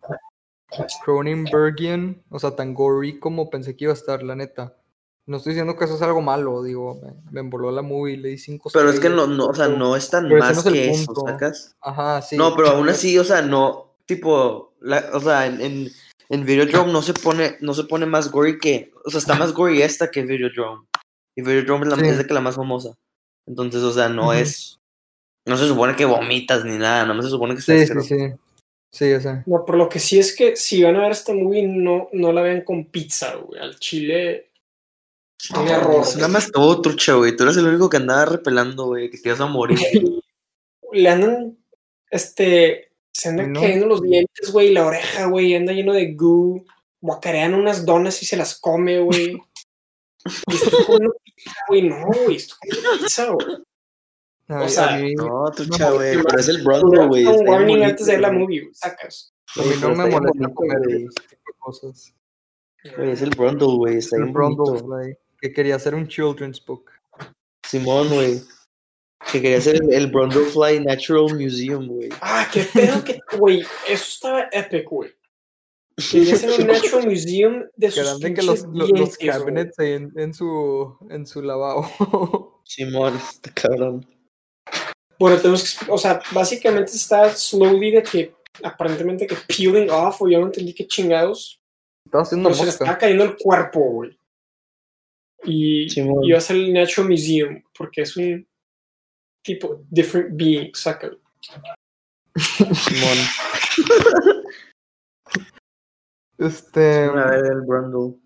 Cronenbergian, 1.05 2.23
o 2.31 2.39
sea, 2.39 2.57
tan 2.57 2.75
gory 2.75 3.19
como 3.19 3.51
pensé 3.51 3.77
que 3.77 3.85
iba 3.85 3.93
a 3.93 3.97
estar, 3.97 4.23
la 4.23 4.35
neta. 4.35 4.77
No 5.25 5.37
estoy 5.37 5.53
diciendo 5.53 5.77
que 5.77 5.85
eso 5.85 5.95
es 5.95 6.03
algo 6.03 6.21
malo, 6.21 6.63
digo, 6.63 7.01
me, 7.01 7.13
me 7.31 7.41
envoló 7.41 7.71
la 7.71 7.83
movie, 7.83 8.17
le 8.17 8.31
di 8.31 8.39
cinco 8.39 8.71
Pero 8.73 8.91
es 8.91 8.99
que 8.99 9.09
no, 9.09 9.27
no, 9.29 9.47
o 9.47 9.55
sea, 9.55 9.69
no 9.69 9.95
es 9.95 10.11
tan 10.11 10.29
más 10.29 10.55
no 10.55 10.61
es 10.61 10.67
el 10.67 10.73
que 10.73 10.91
eso. 10.91 11.15
¿sacas? 11.27 11.77
Ajá, 11.81 12.21
sí. 12.23 12.37
No, 12.37 12.57
pero 12.57 12.71
aún 12.71 12.89
así, 12.89 13.17
o 13.19 13.25
sea, 13.25 13.41
no, 13.41 13.95
tipo, 14.05 14.75
la, 14.81 15.11
o 15.13 15.21
sea, 15.21 15.47
en, 15.47 15.61
en, 15.61 15.91
en 16.29 16.45
Videodrome 16.45 16.93
no 16.93 17.03
se 17.03 17.15
pone, 17.15 17.57
no 17.61 17.73
se 17.73 17.85
pone 17.85 18.05
más 18.05 18.33
gory 18.33 18.59
que, 18.59 18.93
o 19.05 19.11
sea, 19.11 19.19
está 19.21 19.35
más 19.35 19.53
gory 19.53 19.83
esta 19.83 20.11
que 20.11 20.23
Videodrome. 20.23 20.87
Y 21.37 21.43
Videodrome 21.43 21.85
es, 21.87 21.91
la, 21.93 21.97
Sí. 21.99 22.07
es 22.07 22.19
de 22.19 22.27
que 22.27 22.35
la 22.35 22.41
más 22.41 22.57
famosa. 22.57 22.95
Entonces, 23.47 23.83
o 23.83 23.93
sea, 23.93 24.09
no 24.09 24.33
es, 24.33 24.81
no 25.47 25.57
se 25.57 25.69
supone 25.69 25.95
que 25.95 26.05
vomitas 26.05 26.65
ni 26.65 26.79
nada, 26.79 27.07
no 27.07 27.23
se 27.23 27.29
supone 27.29 27.55
que 27.55 27.63
Sí, 27.63 27.73
estás 27.75 28.07
sí, 28.07 28.17
sí. 28.19 28.35
Sí, 28.93 29.11
o 29.13 29.21
sea. 29.21 29.43
No, 29.47 29.65
por 29.65 29.77
lo 29.77 29.89
que 29.89 29.99
sí 29.99 30.19
es 30.19 30.37
que 30.37 30.55
si 30.55 30.83
van 30.83 30.97
a 30.97 31.03
ver 31.03 31.13
esta 31.13 31.33
movie, 31.33 31.67
no, 31.67 32.09
no 32.13 32.33
la 32.33 32.43
vean 32.43 32.61
con 32.63 32.85
pizza, 32.85 33.35
güey. 33.37 33.59
Al 33.61 33.79
chile. 33.79 34.51
Un 35.59 35.67
error. 35.67 36.05
Nada 36.17 36.29
más 36.29 36.53
todo 36.53 36.81
trucha, 36.83 37.15
güey. 37.15 37.35
Tú 37.35 37.43
eres 37.45 37.57
el 37.57 37.67
único 37.67 37.89
que 37.89 37.97
andaba 37.97 38.27
repelando, 38.27 38.87
güey, 38.87 39.11
que 39.11 39.19
te 39.19 39.31
ibas 39.31 39.41
a 39.41 39.47
morir. 39.47 39.79
Le 40.93 41.09
andan. 41.09 41.59
Este. 42.11 42.93
Se 43.11 43.29
andan 43.31 43.53
No. 43.53 43.61
cayendo 43.61 43.87
los 43.87 44.03
dientes, 44.03 44.53
güey. 44.53 44.73
La 44.73 44.87
oreja, 44.87 45.27
güey. 45.27 45.55
Anda 45.55 45.73
lleno 45.73 45.95
de 45.95 46.13
goo. 46.15 46.65
Guacarean 47.01 47.55
unas 47.55 47.85
donas 47.85 48.23
y 48.23 48.27
se 48.27 48.37
las 48.37 48.59
come, 48.61 49.01
güey. 49.01 49.37
Y 50.49 50.55
estoy 50.55 50.85
comiendo 50.85 51.17
pizza, 51.25 51.53
güey. 51.67 51.83
No, 51.83 52.07
güey. 52.07 52.37
Estoy 52.37 52.59
comiendo 52.61 52.91
pizza, 53.03 53.31
güey. 53.31 53.47
A- 54.59 54.65
a 54.65 54.69
sea, 54.69 54.97
mí, 54.99 55.15
No, 55.15 55.45
trucha, 55.55 55.91
No, 55.91 55.97
güey. 55.97 56.17
no, 56.17 56.25
Pero 56.25 56.39
es 56.41 56.49
el 56.49 56.63
Bronco, 56.63 57.09
güey. 57.09 57.25
Un 57.27 57.49
warning 57.49 57.83
antes 57.85 58.07
de 58.07 58.13
ver 58.13 58.21
la 58.21 58.29
güey. 58.29 58.41
movie, 58.41 58.61
güey. 58.63 58.75
Sacas. 58.75 59.35
a 59.57 59.61
mí 59.63 59.67
Güey, 59.69 59.81
no 59.81 59.89
me 59.95 60.07
molesta 60.11 60.49
comer 60.55 60.79
güey. 60.85 61.07
cosas. 61.59 62.15
Güey, 62.97 63.11
es 63.13 63.23
el 63.23 63.31
Brundle, 63.31 63.77
güey. 63.77 63.97
Está 63.99 64.17
El. 64.17 64.27
Brundlefly, 64.33 65.17
que 65.41 65.53
quería 65.53 65.77
hacer 65.77 65.95
un 65.95 66.09
children's 66.09 66.65
book. 66.65 66.91
Simón, 67.65 68.09
güey. 68.09 68.41
Que 69.31 69.41
quería 69.41 69.59
hacer 69.59 69.77
el, 69.77 69.93
el 69.93 70.07
Brundlefly 70.11 70.81
Natural 70.85 71.33
Museum, 71.39 71.87
güey. 71.87 72.09
Ah, 72.21 72.49
qué 72.53 72.65
pedo 72.73 73.05
que, 73.05 73.21
güey. 73.39 73.61
Eso 73.89 74.05
estaba 74.09 74.49
epic, 74.51 74.89
güey. 74.89 75.11
Quería 76.11 76.35
hacer 76.35 76.51
un 76.61 76.67
Natural 76.67 77.07
Museum 77.09 77.63
de 77.77 77.91
sus 77.93 77.99
eran 77.99 78.19
de 78.19 78.35
que 78.35 78.43
los, 78.43 78.65
los 78.65 78.91
güey. 78.91 79.09
cabinets 79.31 79.79
ahí 79.79 79.93
en, 79.93 80.13
en 80.17 80.35
su, 80.35 80.97
en 81.11 81.25
su 81.27 81.41
lavabo. 81.43 82.63
Simón, 82.65 83.15
este 83.17 83.51
cabrón. 83.55 84.05
Bueno, 85.23 85.37
tenemos 85.37 85.79
que, 85.79 85.89
o 85.89 85.97
sea, 85.97 86.21
básicamente 86.33 86.91
está 86.91 87.31
slowly 87.31 87.93
de 87.93 88.03
que 88.03 88.35
aparentemente 88.65 89.25
que 89.25 89.37
peeling 89.47 89.89
off, 89.89 90.21
o 90.21 90.29
yo 90.29 90.41
no 90.41 90.47
entendí 90.47 90.75
qué 90.75 90.85
chingados, 90.85 91.61
Estaba 92.05 92.25
haciendo 92.25 92.49
pero 92.49 92.59
se 92.59 92.65
le 92.65 92.71
está 92.71 92.99
cayendo 92.99 93.23
el 93.23 93.37
cuerpo, 93.37 93.79
güey. 93.79 94.19
Y, 95.45 95.87
va 96.29 96.39
a 96.39 96.41
ser 96.41 96.57
el 96.57 96.73
Natural 96.73 97.09
Museum, 97.09 97.63
porque 97.79 98.03
es 98.03 98.17
un 98.17 98.45
tipo 99.45 99.85
different 99.89 100.31
being, 100.33 100.75
saca. 100.75 101.13
Simón. 102.37 103.19
Este, 106.37 107.05
A 107.05 107.31
ver 107.31 107.45
el 107.45 107.61
Brundle. 107.61 108.19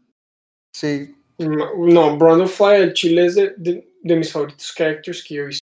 sí, 0.72 1.14
No, 1.36 2.16
Brundlefly, 2.16 2.76
el 2.76 2.94
chile 2.94 3.26
es 3.26 3.34
de, 3.34 3.52
de, 3.58 3.92
de 4.02 4.16
mis 4.16 4.32
favoritos 4.32 4.72
characters 4.74 5.22
que 5.22 5.34
yo 5.34 5.42
he 5.42 5.46
visto. 5.48 5.65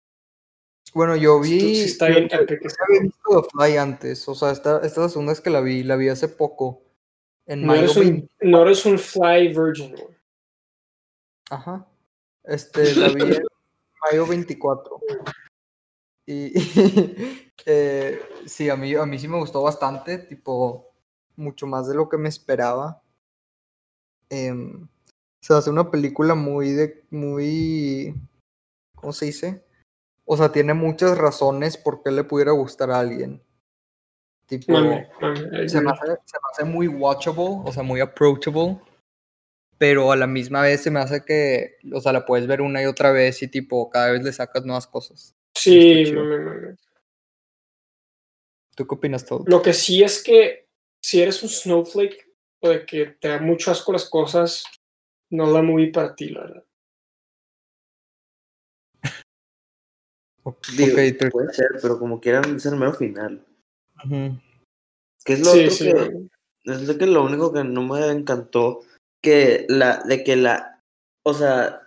Bueno, 0.94 1.16
yo 1.16 1.40
vi, 1.40 1.58
sí 1.58 1.80
está 1.82 2.06
bien 2.06 2.28
yo 2.28 2.38
esta 2.38 2.84
había 2.88 3.00
visto 3.02 3.42
The 3.42 3.48
Fly 3.50 3.76
antes, 3.76 4.28
o 4.28 4.34
sea, 4.34 4.52
esta, 4.52 4.76
esta 4.76 4.86
es 4.86 4.96
la 4.96 5.08
segunda 5.08 5.32
vez 5.32 5.40
que 5.40 5.50
la 5.50 5.60
vi, 5.60 5.82
la 5.82 5.96
vi 5.96 6.08
hace 6.08 6.28
poco. 6.28 6.82
En 7.46 7.66
No 7.66 7.74
eres, 7.74 7.96
20 7.96 8.28
un, 8.40 8.50
no 8.50 8.62
eres 8.62 8.86
un 8.86 8.98
fly 8.98 9.48
virgin, 9.48 9.94
güey. 9.96 10.16
Ajá. 11.50 11.86
Este, 12.44 12.94
la 12.94 13.08
vi 13.08 13.22
en 13.22 13.42
mayo 14.10 14.26
24. 14.26 15.00
Y 16.26 16.52
eh, 17.66 18.20
sí, 18.46 18.70
a 18.70 18.76
mí, 18.76 18.94
a 18.94 19.04
mí 19.04 19.18
sí 19.18 19.28
me 19.28 19.38
gustó 19.38 19.62
bastante, 19.62 20.18
tipo, 20.18 20.94
mucho 21.36 21.66
más 21.66 21.88
de 21.88 21.94
lo 21.94 22.08
que 22.08 22.16
me 22.16 22.28
esperaba. 22.28 23.02
Em, 24.30 24.88
se 25.40 25.54
hace 25.54 25.70
una 25.70 25.90
película 25.90 26.34
muy 26.34 26.70
de, 26.70 27.04
muy, 27.10 28.14
¿cómo 28.94 29.12
se 29.12 29.26
dice? 29.26 29.63
O 30.25 30.37
sea, 30.37 30.50
tiene 30.52 30.75
muchas 30.75 31.19
razones 31.19 31.76
por 31.76 32.02
qué 32.02 32.11
le 32.11 32.25
pudiera 32.25 32.52
gustar 32.52 32.90
a 32.90 33.00
alguien. 33.00 33.43
Tipo, 34.47 34.73
Mame, 34.73 35.09
mame, 35.21 35.64
I 35.64 35.69
se 35.69 35.81
me, 35.81 35.90
hace, 35.90 36.07
se 36.07 36.37
me 36.37 36.49
hace 36.52 36.64
muy 36.64 36.87
watchable, 36.87 37.62
o 37.64 37.73
sea, 37.73 37.83
muy 37.83 38.00
approachable, 38.00 38.78
pero 39.78 40.12
a 40.12 40.16
la 40.16 40.26
misma 40.26 40.62
vez 40.62 40.83
se 40.83 40.90
me 40.90 41.00
hace 41.00 41.25
que, 41.25 41.76
o 41.93 42.00
sea, 42.00 42.12
la 42.12 42.26
puedes 42.26 42.47
ver 42.47 42.61
una 42.61 42.83
y 42.83 42.87
otra 42.87 43.11
vez 43.11 43.43
y 43.43 43.49
tipo, 43.49 43.88
cada 43.88 44.12
vez 44.12 44.23
le 44.23 44.33
sacas 44.33 44.64
nuevas 44.64 44.87
cosas. 44.87 45.35
Sí, 45.54 46.12
mame. 46.12 46.76
¿Tú 48.75 48.87
qué 48.87 48.95
opinas 48.95 49.25
todo? 49.25 49.45
Lo 49.47 49.62
que 49.62 49.73
sí 49.73 50.02
es 50.02 50.23
que 50.23 50.66
si 51.02 51.23
eres 51.23 51.43
un 51.43 51.49
snowflake 51.49 52.28
o 52.61 52.69
de 52.69 52.85
que 52.85 53.07
te 53.07 53.28
da 53.28 53.38
mucho 53.38 53.71
asco 53.71 53.93
las 53.93 54.09
cosas, 54.09 54.64
no 55.31 55.50
la 55.50 55.62
movie 55.62 55.93
para 55.93 56.14
ti, 56.14 56.31
la 56.31 56.40
verdad. 56.40 56.64
Digo, 60.76 60.96
pero- 61.18 61.30
puede 61.30 61.52
ser, 61.54 61.68
pero 61.80 61.98
como 61.98 62.20
quieran, 62.20 62.56
es 62.56 62.66
el 62.66 62.76
mero 62.76 62.92
final. 62.94 63.44
Que 65.24 65.32
es 65.32 65.40
lo 65.40 65.52
Sí, 65.52 65.70
sí. 65.70 65.84
que, 65.92 66.26
es 66.64 66.82
lo 66.88 66.98
que 66.98 67.06
lo 67.06 67.24
único 67.24 67.52
que 67.52 67.64
no 67.64 67.82
me 67.82 68.06
encantó, 68.10 68.80
que 69.22 69.64
la, 69.68 70.02
de 70.04 70.22
que 70.22 70.36
la, 70.36 70.80
o 71.24 71.32
sea, 71.32 71.80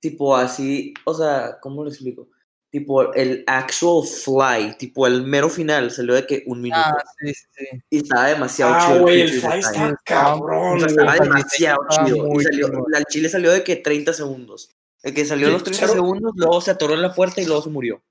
tipo 0.00 0.36
así, 0.36 0.94
o 1.04 1.14
sea, 1.14 1.58
¿cómo 1.60 1.82
lo 1.82 1.90
explico? 1.90 2.28
Tipo, 2.72 3.12
el 3.14 3.42
actual 3.46 4.04
fly, 4.06 4.76
tipo 4.76 5.06
el 5.06 5.22
mero 5.22 5.48
final, 5.48 5.90
salió 5.90 6.14
de 6.14 6.26
que 6.26 6.42
un 6.46 6.60
minuto. 6.60 6.82
Ah, 6.84 7.02
sí, 7.18 7.32
sí, 7.32 7.44
sí. 7.52 7.66
Y 7.90 7.96
estaba 7.98 8.26
demasiado 8.28 8.74
Ah, 8.74 8.86
chido. 8.86 9.02
güey, 9.02 9.20
el 9.22 9.30
fly 9.40 9.58
está 9.60 10.00
cabrón, 10.04 10.76
O 10.76 10.80
sea, 10.80 10.88
güey. 10.88 11.06
estaba 11.06 11.14
demasiado 11.24 11.78
chido. 11.90 12.40
Salió, 12.42 12.84
al 12.94 13.04
chile 13.06 13.28
salió 13.28 13.50
de 13.52 13.64
que 13.64 13.76
30 13.76 14.12
segundos. 14.12 14.70
El 15.06 15.14
que 15.14 15.24
salió 15.24 15.48
los 15.50 15.62
30 15.62 15.86
cero- 15.86 15.92
segundos, 15.92 16.32
luego 16.34 16.60
se 16.60 16.70
atoró 16.72 16.94
en 16.94 17.02
la 17.02 17.14
puerta 17.14 17.40
y 17.40 17.46
luego 17.46 17.62
se 17.62 17.70
murió. 17.70 18.02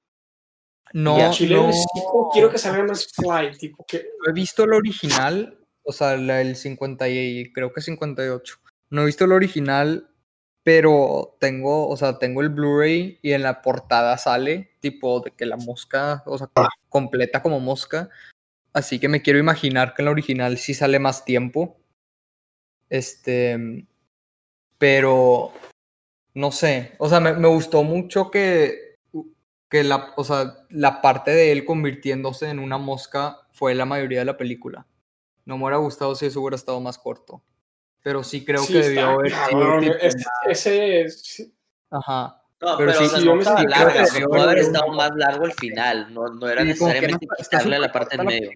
No. 0.94 1.32
Chile 1.32 1.58
hocico, 1.58 2.30
quiero 2.32 2.50
que 2.50 2.58
salga 2.58 2.84
más 2.84 3.08
fly, 3.14 3.58
tipo 3.58 3.86
que 3.86 4.06
no 4.24 4.30
he 4.30 4.34
visto 4.34 4.64
el 4.64 4.74
original, 4.74 5.60
o 5.84 5.92
sea, 5.92 6.16
la, 6.16 6.40
el 6.42 6.56
50 6.56 7.10
y 7.10 7.52
creo 7.52 7.74
que 7.74 7.82
58. 7.82 8.58
No 8.92 9.02
he 9.02 9.06
visto 9.06 9.26
el 9.26 9.34
original, 9.34 10.10
pero 10.64 11.36
tengo, 11.40 11.90
o 11.90 11.98
sea, 11.98 12.18
tengo 12.18 12.42
el 12.42 12.50
Blu-ray 12.50 13.20
y 13.22 13.34
en 13.34 13.44
la 13.44 13.62
portada 13.62 14.18
sale 14.18 14.72
tipo 14.80 15.20
de 15.20 15.32
que 15.32 15.46
la 15.46 15.58
mosca, 15.58 16.24
o 16.26 16.38
sea, 16.38 16.48
co- 16.48 16.68
completa 16.88 17.42
como 17.42 17.60
mosca. 17.60 18.10
Así 18.72 19.00
que 19.00 19.10
me 19.10 19.22
quiero 19.22 19.40
imaginar 19.40 19.94
que 19.94 20.02
en 20.02 20.06
la 20.06 20.12
original 20.12 20.58
sí 20.58 20.74
sale 20.74 21.00
más 21.00 21.26
tiempo. 21.26 21.78
Este, 22.90 23.86
pero 24.78 25.52
no 26.36 26.52
sé, 26.52 26.94
o 27.00 27.10
sea, 27.10 27.20
me, 27.20 27.34
me 27.34 27.48
gustó 27.48 27.82
mucho 27.84 28.30
que, 28.30 28.98
que 29.70 29.84
la, 29.84 30.14
o 30.16 30.24
sea, 30.24 30.54
la 30.70 31.02
parte 31.02 31.32
de 31.32 31.52
él 31.52 31.66
convirtiéndose 31.66 32.50
en 32.50 32.60
una 32.60 32.78
mosca 32.78 33.40
fue 33.52 33.74
la 33.74 33.86
mayoría 33.86 34.20
de 34.20 34.26
la 34.26 34.38
película. 34.38 34.86
No 35.46 35.58
me 35.58 35.64
hubiera 35.64 35.78
gustado 35.78 36.14
si 36.14 36.26
eso 36.28 36.42
hubiera 36.42 36.56
estado 36.58 36.80
más 36.82 36.98
corto. 36.98 37.42
Pero 38.04 38.24
sí 38.24 38.46
creo 38.46 38.62
sí 38.62 38.74
que 38.74 38.80
está 38.80 38.90
debió 38.90 39.08
haber 39.10 39.32
sido 39.32 39.96
ese, 39.98 40.26
ese 40.46 41.10
sí, 41.10 41.54
Ajá. 41.90 42.42
No, 42.62 42.78
Pero 42.78 42.92
pero, 42.92 42.94
sí, 42.94 43.06
o 43.06 43.10
sea, 43.10 43.20
yo 43.20 43.26
no 43.26 43.36
me 43.36 43.68
larga, 43.68 44.06
que 44.06 44.26
pudo 44.26 44.42
haber 44.42 44.60
estado 44.60 44.88
más 44.90 45.12
largo 45.16 45.46
el 45.46 45.54
final. 45.54 46.14
No, 46.14 46.28
no 46.28 46.48
era 46.48 46.62
Sí, 46.62 46.68
necesariamente 46.70 47.26
no- 47.26 47.36
quitarle 47.38 47.80
la 47.80 47.92
parte 47.92 48.16
en 48.16 48.26
medio. 48.26 48.52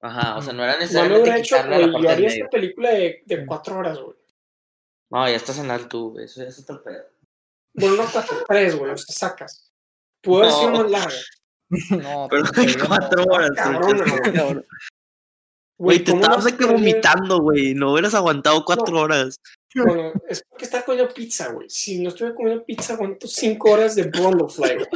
Ajá, 0.00 0.36
o 0.36 0.42
sea, 0.42 0.52
no 0.52 0.62
era 0.64 0.72
no 0.74 0.78
me 0.78 0.84
necesariamente 0.84 1.30
hecho, 1.30 1.56
quitarle 1.56 1.76
güey, 1.76 1.86
la 1.86 1.86
yo 1.86 1.92
parte 1.92 2.06
en 2.06 2.12
haría 2.12 2.28
esta 2.28 2.50
película 2.50 2.90
de, 2.90 3.22
de 3.24 3.46
cuatro 3.46 3.78
horas, 3.78 3.98
güey. 3.98 4.16
No, 5.10 5.28
ya 5.28 5.36
estás 5.36 5.58
en 5.58 5.70
alto, 5.70 6.10
güey. 6.10 6.24
Eso 6.26 6.42
ya 6.42 6.48
está 6.48 6.72
el 6.74 6.80
pedo. 6.80 7.04
Bueno, 7.74 7.96
no 7.96 8.04
cuatro, 8.12 8.36
tres, 8.46 8.76
güey, 8.76 8.94
te 8.94 9.12
sacas. 9.12 9.72
Pudo 10.22 10.38
haber 10.42 10.52
sido 10.52 10.70
No. 10.70 10.78
más 10.82 10.90
larga. 10.90 11.16
No, 11.90 12.28
Pero 12.30 12.42
pero 12.42 12.44
todavía 12.52 12.76
no. 12.76 12.86
cuatro 12.88 13.24
horas, 13.24 13.50
cabrón, 13.54 13.98
güey. 13.98 14.32
cabrón. 14.34 14.66
Güey, 15.80 15.98
te 16.02 16.10
¿cómo 16.10 16.22
estabas 16.22 16.44
vas 16.44 16.52
a 16.52 16.56
de 16.56 16.58
que 16.58 16.64
perder- 16.64 16.72
vomitando, 16.72 17.38
güey. 17.40 17.74
No 17.74 17.92
hubieras 17.92 18.14
aguantado 18.14 18.64
cuatro 18.64 18.98
horas. 19.00 19.40
Bueno, 19.74 20.12
es 20.28 20.42
porque 20.48 20.64
estaba 20.64 20.84
comiendo 20.84 21.12
pizza, 21.14 21.52
güey. 21.52 21.70
Si 21.70 22.00
no 22.02 22.08
estuviera 22.08 22.34
comiendo 22.34 22.64
pizza, 22.64 22.94
aguanto 22.94 23.28
cinco 23.28 23.70
horas 23.70 23.94
de 23.94 24.04
Brundlefly, 24.04 24.74
güey. 24.74 24.86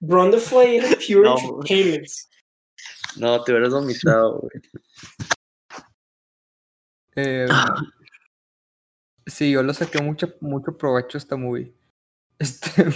Brundlefly 0.00 0.76
era 0.78 0.88
pure 1.06 1.20
No. 1.22 1.38
entertainment. 1.38 2.08
No, 3.18 3.44
te 3.44 3.52
hubieras 3.52 3.72
vomitado, 3.72 4.40
güey. 4.40 4.52
Eh, 7.14 7.46
sí, 9.26 9.50
yo 9.50 9.62
lo 9.62 9.74
saqué 9.74 10.00
mucho, 10.02 10.34
mucho 10.40 10.76
provecho 10.76 11.16
a 11.16 11.20
esta 11.20 11.36
movie. 11.36 11.72
Este, 12.38 12.86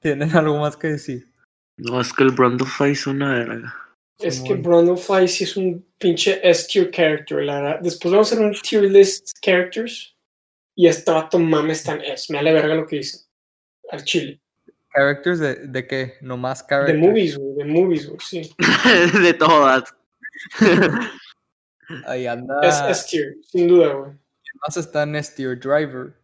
¿Tienen 0.00 0.34
algo 0.34 0.58
más 0.58 0.74
que 0.74 0.88
decir? 0.88 1.28
No, 1.76 2.00
es 2.00 2.14
que 2.14 2.22
el 2.22 2.30
Brandify 2.30 2.92
es 2.92 3.06
una 3.06 3.34
verga. 3.34 3.74
Es 4.18 4.40
que 4.40 4.48
Simón. 4.54 4.62
Brandon 4.62 4.98
Fly 4.98 5.28
sí 5.28 5.44
es 5.44 5.56
un 5.56 5.86
pinche 5.98 6.40
S-tier 6.48 6.90
character, 6.90 7.42
la 7.42 7.60
verdad. 7.60 7.80
Después 7.80 8.12
vamos 8.12 8.30
a 8.30 8.34
hacer 8.34 8.46
un 8.46 8.54
tier 8.54 8.84
list 8.84 9.38
characters. 9.42 10.16
Y 10.76 10.86
este 10.86 11.10
vato 11.10 11.38
mames 11.38 11.82
tan 11.84 12.00
S. 12.00 12.32
Me 12.32 12.38
vale 12.38 12.52
verga 12.52 12.74
lo 12.74 12.86
que 12.86 12.96
dice. 12.96 13.26
Al 13.90 14.04
chile. 14.04 14.40
¿Characters 14.94 15.38
de, 15.38 15.54
de 15.66 15.86
qué? 15.86 16.14
No 16.20 16.36
más 16.36 16.60
De 16.60 16.66
characters. 16.68 16.98
movies, 16.98 17.36
güey. 17.38 17.54
De 17.56 17.64
movies, 17.64 18.06
güey. 18.08 18.18
Sí. 18.20 18.54
de 19.22 19.34
todas. 19.34 19.84
Ahí 22.06 22.26
anda. 22.26 22.60
Es 22.62 22.98
S-tier, 22.98 23.36
sin 23.42 23.68
duda, 23.68 23.92
güey. 23.92 24.12
Más 24.66 24.76
está 24.76 25.02
en 25.04 25.22
Steer 25.22 25.58
Driver. 25.58 26.14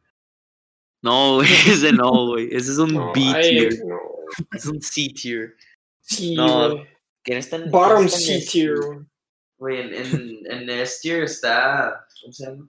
no, 1.02 1.36
güey, 1.36 1.48
ese 1.68 1.92
no, 1.92 2.26
güey. 2.28 2.48
Ese 2.54 2.72
es 2.72 2.78
un 2.78 2.92
No, 2.94 3.12
B 3.12 3.20
tier. 3.20 3.84
no. 3.84 3.98
Es 4.52 4.66
un 4.66 4.80
C 4.82 5.08
tier. 5.14 5.56
Sí, 6.00 6.34
No, 6.34 6.70
güey. 6.76 6.86
¿Quién 7.22 7.38
está 7.38 7.56
en 7.56 7.70
Bottom 7.70 7.96
quién 7.96 8.08
está 8.08 8.32
en 8.32 8.40
C 8.40 8.46
tier, 8.50 8.72
S 8.74 9.06
güey. 9.58 9.80
En, 9.80 9.94
en, 9.94 10.46
en 10.52 10.70
S 10.70 10.98
tier 11.02 11.22
está. 11.24 12.06
¿Cómo 12.20 12.32
se 12.32 12.46
llama? 12.46 12.68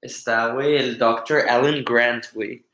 Está, 0.00 0.52
güey, 0.52 0.76
el 0.76 0.98
Dr. 0.98 1.48
Alan 1.48 1.82
Grant, 1.84 2.26
güey. 2.34 2.64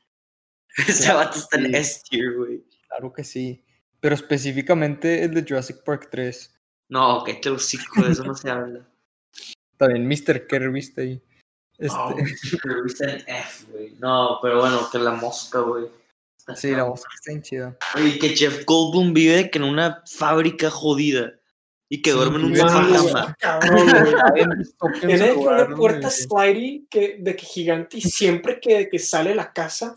Ese 0.77 1.03
Claro, 1.05 1.19
vato 1.19 1.39
está 1.39 1.57
en 1.57 1.67
sí. 1.67 1.75
S 1.75 2.01
tier, 2.09 2.33
güey. 2.35 2.63
Claro 2.87 3.13
que 3.13 3.23
sí. 3.23 3.63
Pero 3.99 4.15
específicamente 4.15 5.23
el 5.23 5.33
de 5.33 5.43
Jurassic 5.47 5.83
Park 5.83 6.09
3. 6.11 6.59
No, 6.89 7.23
que 7.23 7.35
te 7.35 7.49
hocico, 7.49 8.03
de 8.03 8.11
eso 8.11 8.23
no 8.23 8.35
se 8.35 8.49
habla. 8.49 8.87
También 9.77 10.07
Mr. 10.07 10.45
Kerr, 10.47 10.69
viste 10.71 11.01
ahí. 11.01 11.23
Este, 11.77 11.97
Oh, 11.97 12.15
pero 12.63 12.85
está 12.85 13.11
en 13.11 13.23
F, 13.27 13.65
güey. 13.71 13.95
No, 13.99 14.39
pero 14.41 14.59
bueno, 14.61 14.89
que 14.91 14.99
la 14.99 15.11
mosca, 15.11 15.59
güey. 15.59 15.85
Sí, 16.55 16.71
la 16.71 16.83
voz 16.83 16.99
está 16.99 17.31
bien 17.31 17.41
chida. 17.41 17.77
Oye, 17.95 18.19
que 18.19 18.35
Jeff 18.35 18.65
Goldblum 18.65 19.13
vive 19.13 19.49
que 19.49 19.59
en 19.59 19.63
una 19.63 20.03
fábrica 20.05 20.69
jodida. 20.69 21.33
Y 21.89 22.01
que 22.01 22.11
Sí, 22.11 22.17
duerme 22.17 22.39
en 22.39 22.45
un 22.45 22.55
sofá 22.57 23.37
Tiene 25.01 25.33
una 25.33 25.75
puerta 25.75 26.09
slidey 26.09 26.87
que, 26.89 27.17
de 27.19 27.35
que 27.35 27.45
gigante 27.45 27.97
y 27.97 28.01
siempre 28.01 28.59
que, 28.59 28.89
que 28.89 28.99
sale 28.99 29.35
la 29.35 29.53
casa 29.53 29.95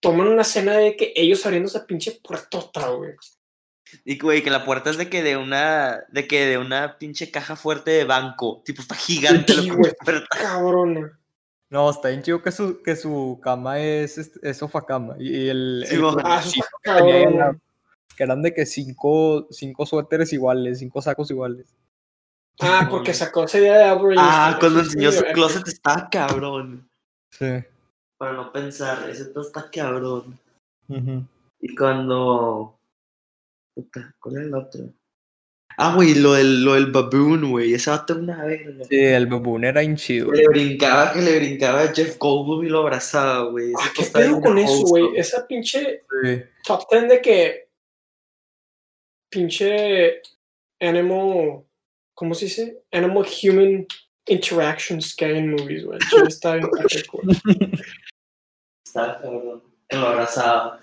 toman 0.00 0.28
una 0.28 0.42
escena 0.42 0.76
de 0.76 0.96
que 0.96 1.12
ellos 1.14 1.44
abriendo 1.44 1.68
esa 1.68 1.86
pinche 1.86 2.20
puertota, 2.22 2.88
güey. 2.90 3.14
Y 4.04 4.18
güey, 4.18 4.42
que 4.42 4.50
la 4.50 4.64
puerta 4.64 4.90
es 4.90 4.98
de 4.98 5.08
que 5.08 5.22
de 5.22 5.36
una, 5.36 6.04
de 6.10 6.26
que 6.26 6.46
de 6.46 6.58
una 6.58 6.98
pinche 6.98 7.30
caja 7.30 7.56
fuerte 7.56 7.90
de 7.90 8.04
banco. 8.04 8.62
Tipo, 8.64 8.82
está 8.82 8.94
gigante 8.94 9.54
la 9.54 9.62
Sí, 9.62 9.70
güey. 9.70 9.92
puerta. 10.04 10.26
Cabrona. 10.40 11.18
No, 11.70 11.90
está 11.90 12.08
bien 12.08 12.22
chido 12.22 12.42
que 12.42 12.50
su, 12.50 12.82
que 12.82 12.96
su 12.96 13.38
cama 13.42 13.78
es, 13.80 14.16
es, 14.18 14.32
es 14.42 14.56
sofá 14.56 14.84
cama. 14.86 15.16
Y 15.18 15.48
el, 15.48 15.84
Sí, 15.86 15.96
el 15.96 16.04
Ah, 16.24 16.42
está 16.44 16.64
al 16.92 16.98
cabrón. 16.98 17.60
que 18.16 18.22
eran 18.24 18.42
de 18.42 18.54
que 18.54 18.64
cinco, 18.66 19.46
cinco 19.50 19.84
suéteres 19.84 20.32
iguales, 20.32 20.78
cinco 20.78 21.02
sacos 21.02 21.30
iguales. 21.30 21.74
Ah, 22.60 22.88
porque 22.90 23.12
sacó 23.14 23.44
esa 23.44 23.58
idea 23.58 23.76
de 23.78 23.84
Albert 23.84 24.16
Ah, 24.18 24.48
Einstein, 24.48 24.58
cuando 24.60 24.80
sí 24.80 24.86
enseñó 24.96 25.12
su 25.12 25.24
closet 25.34 25.68
estaba 25.68 26.08
cabrón. 26.10 26.88
Sí. 27.30 27.46
Para 28.16 28.32
no 28.32 28.50
pensar, 28.52 29.08
ese 29.10 29.26
todo 29.26 29.46
está 29.46 29.70
cabrón. 29.70 30.38
Ujú. 30.88 31.24
Y 31.60 31.74
cuando. 31.76 32.77
Puta, 33.78 34.12
¿cuál 34.18 34.38
el 34.38 34.54
otro? 34.54 34.92
Ah, 35.76 35.94
güey, 35.94 36.16
lo 36.16 36.32
del, 36.32 36.64
lo 36.64 36.74
del 36.74 36.90
baboon, 36.90 37.48
güey. 37.52 37.74
Ese 37.74 37.90
vato 37.90 38.14
era 38.14 38.22
una 38.22 38.44
verga. 38.44 38.84
Sí, 38.86 38.96
el 38.98 39.28
baboon 39.28 39.62
era 39.62 39.80
bien 39.82 39.94
chido. 39.94 40.32
Que 40.32 40.38
le 40.38 40.48
brincaba, 40.48 41.12
que 41.12 41.20
le 41.20 41.38
brincaba 41.38 41.82
a 41.82 41.94
Jeff 41.94 42.18
Goldblum 42.18 42.64
y 42.66 42.68
lo 42.68 42.80
abrazaba, 42.80 43.48
güey. 43.50 43.72
Ah, 43.78 43.88
¿qué 43.94 44.02
está 44.02 44.18
pedo 44.18 44.40
con 44.40 44.58
eso, 44.58 44.80
güey? 44.86 45.16
Esa 45.16 45.46
pinche 45.46 46.02
Sí. 46.24 46.42
top 46.64 46.82
10 46.90 47.08
de 47.08 47.22
que 47.22 47.68
pinche 49.30 50.20
animal, 50.80 51.62
¿cómo 52.12 52.34
se 52.34 52.46
dice? 52.46 52.82
Animal 52.90 53.24
human 53.44 53.86
interactions 54.26 55.14
que 55.14 55.26
hay 55.26 55.38
en 55.38 55.52
movies, 55.52 55.84
güey. 55.84 56.00
Está 56.26 56.56
bien. 56.56 56.68
Estaba 58.84 59.20
cabrón. 59.20 59.62
Que 59.88 59.96
lo 59.96 60.08
abrazaba. 60.08 60.80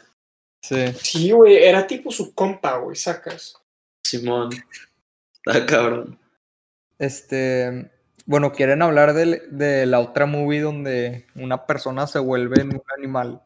Sí. 0.68 0.86
Sí, 1.00 1.32
güey, 1.32 1.58
era 1.58 1.86
tipo 1.86 2.12
su 2.12 2.34
compa, 2.34 2.78
güey, 2.78 2.96
sacas. 2.96 3.56
Simón. 4.04 4.50
Estaba 5.34 5.66
cabrón. 5.66 6.20
Este, 6.98 7.92
bueno, 8.26 8.52
¿quieren 8.52 8.82
hablar 8.82 9.14
del- 9.14 9.44
de, 9.52 9.86
la 9.86 10.00
otra 10.00 10.26
movie 10.26 10.62
donde 10.62 11.28
una 11.36 11.66
persona 11.68 12.08
se 12.08 12.20
vuelve 12.20 12.62
en 12.62 12.70
un 12.70 12.84
animal? 12.98 13.42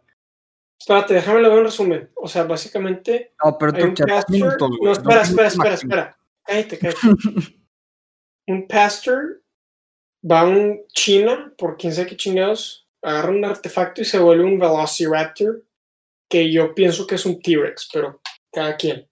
Espérate, 0.79 1.15
déjame 1.15 1.41
le 1.41 1.49
un 1.49 1.63
resumen. 1.65 2.09
O 2.15 2.27
sea, 2.27 2.43
básicamente 2.43 3.33
No, 3.43 3.57
pero 3.57 3.73
tú 3.73 3.93
pastor. 4.05 4.57
No, 4.81 4.91
espera, 4.93 5.21
espera, 5.21 5.47
espera, 5.47 5.73
espera. 5.73 6.19
Cállate, 6.45 6.79
cállate. 6.79 6.99
un 8.47 8.67
pastor 8.67 9.43
va 10.29 10.41
a 10.41 10.47
un 10.47 10.85
China, 10.93 11.53
por 11.57 11.75
quién 11.75 11.93
sabe 11.93 12.07
qué 12.07 12.17
chingados, 12.17 12.87
agarra 13.01 13.29
un 13.29 13.43
artefacto 13.43 14.01
y 14.01 14.05
se 14.05 14.19
vuelve 14.19 14.45
un 14.45 14.57
Velociraptor, 14.57 15.63
que 16.29 16.51
yo 16.51 16.73
pienso 16.75 17.07
que 17.07 17.15
es 17.15 17.25
un 17.25 17.41
T-Rex, 17.41 17.89
pero 17.91 18.21
cada 18.51 18.77
quien. 18.77 19.09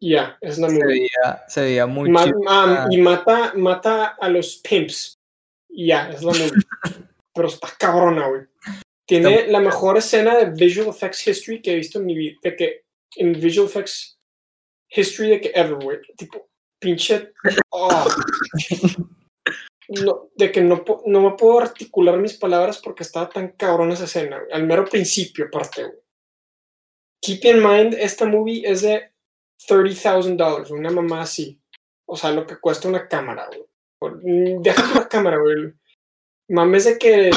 Ya, 0.00 0.36
es 0.40 0.58
la 0.58 0.68
Se 0.68 0.84
veía, 0.84 1.44
se 1.48 1.60
veía 1.62 1.86
muy 1.86 2.10
Ma- 2.10 2.30
ah, 2.48 2.86
y 2.90 2.98
mata, 2.98 3.52
mata 3.56 4.16
a 4.20 4.28
los 4.28 4.56
pimps. 4.58 5.18
Ya, 5.70 6.10
es 6.10 6.22
la 6.22 6.32
movie. 6.32 6.52
Pero 7.34 7.48
está 7.48 7.68
cabrona, 7.78 8.28
güey. 8.28 8.42
Tiene 9.06 9.48
la 9.48 9.60
mejor 9.60 9.98
escena 9.98 10.36
de 10.36 10.50
visual 10.50 10.88
effects 10.88 11.26
history 11.26 11.60
que 11.60 11.72
he 11.72 11.76
visto 11.76 11.98
en 11.98 12.06
mi 12.06 12.14
vida. 12.14 12.38
De 12.42 12.54
que, 12.56 12.84
en 13.16 13.32
visual 13.32 13.66
effects 13.66 14.18
history 14.90 15.30
de 15.30 15.40
que 15.40 15.52
ever, 15.54 15.74
güey. 15.74 15.98
Tipo, 16.16 16.48
pinche. 16.78 17.32
oh. 17.70 18.06
No, 19.88 20.30
de 20.34 20.50
que 20.50 20.62
no, 20.62 20.82
no 21.06 21.20
me 21.20 21.36
puedo 21.36 21.60
articular 21.60 22.16
mis 22.18 22.34
palabras 22.34 22.78
porque 22.78 23.02
estaba 23.02 23.28
tan 23.28 23.48
cabrona 23.52 23.92
esa 23.94 24.04
escena, 24.04 24.38
güey. 24.38 24.52
Al 24.52 24.64
mero 24.66 24.84
principio, 24.86 25.46
aparte, 25.46 25.82
güey. 25.84 25.98
Keep 27.24 27.44
in 27.44 27.62
mind, 27.62 27.94
esta 27.94 28.26
movie 28.26 28.62
es 28.70 28.82
de 28.82 29.10
$30,000, 29.68 30.70
una 30.70 30.90
mamá 30.90 31.22
así. 31.22 31.58
O 32.06 32.16
sea, 32.16 32.30
lo 32.32 32.46
que 32.46 32.58
cuesta 32.60 32.88
una 32.88 33.08
cámara, 33.08 33.46
güey. 33.46 33.64
Por- 33.98 34.16
mm, 34.22 34.60
Déjate 34.62 34.92
una 34.92 35.08
cámara, 35.08 35.38
güey. 35.38 35.72
Mames 36.48 36.84
de 36.84 36.98
que 36.98 37.30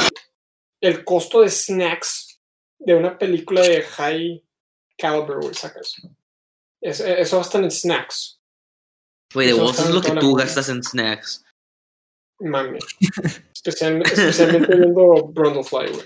el 0.81 1.05
costo 1.05 1.41
de 1.41 1.49
snacks 1.49 2.41
de 2.79 2.95
una 2.95 3.17
película 3.17 3.61
de 3.61 3.81
high 3.81 4.43
caliber, 4.97 5.37
güey, 5.37 5.53
sacas. 5.53 5.95
Es- 6.81 6.99
eso 6.99 7.37
gastan 7.37 7.63
en 7.63 7.71
snacks. 7.71 8.41
Güey, 9.33 9.47
de 9.47 9.53
vos 9.53 9.79
es 9.79 9.89
lo 9.89 10.01
que 10.01 10.11
tú 10.19 10.33
gastas 10.35 10.67
en 10.69 10.83
snacks. 10.83 11.45
Mames. 12.39 12.83
Especialmente, 13.53 14.13
especialmente 14.13 14.75
viendo 14.75 15.23
Brundlefly, 15.27 15.91
güey. 15.91 16.05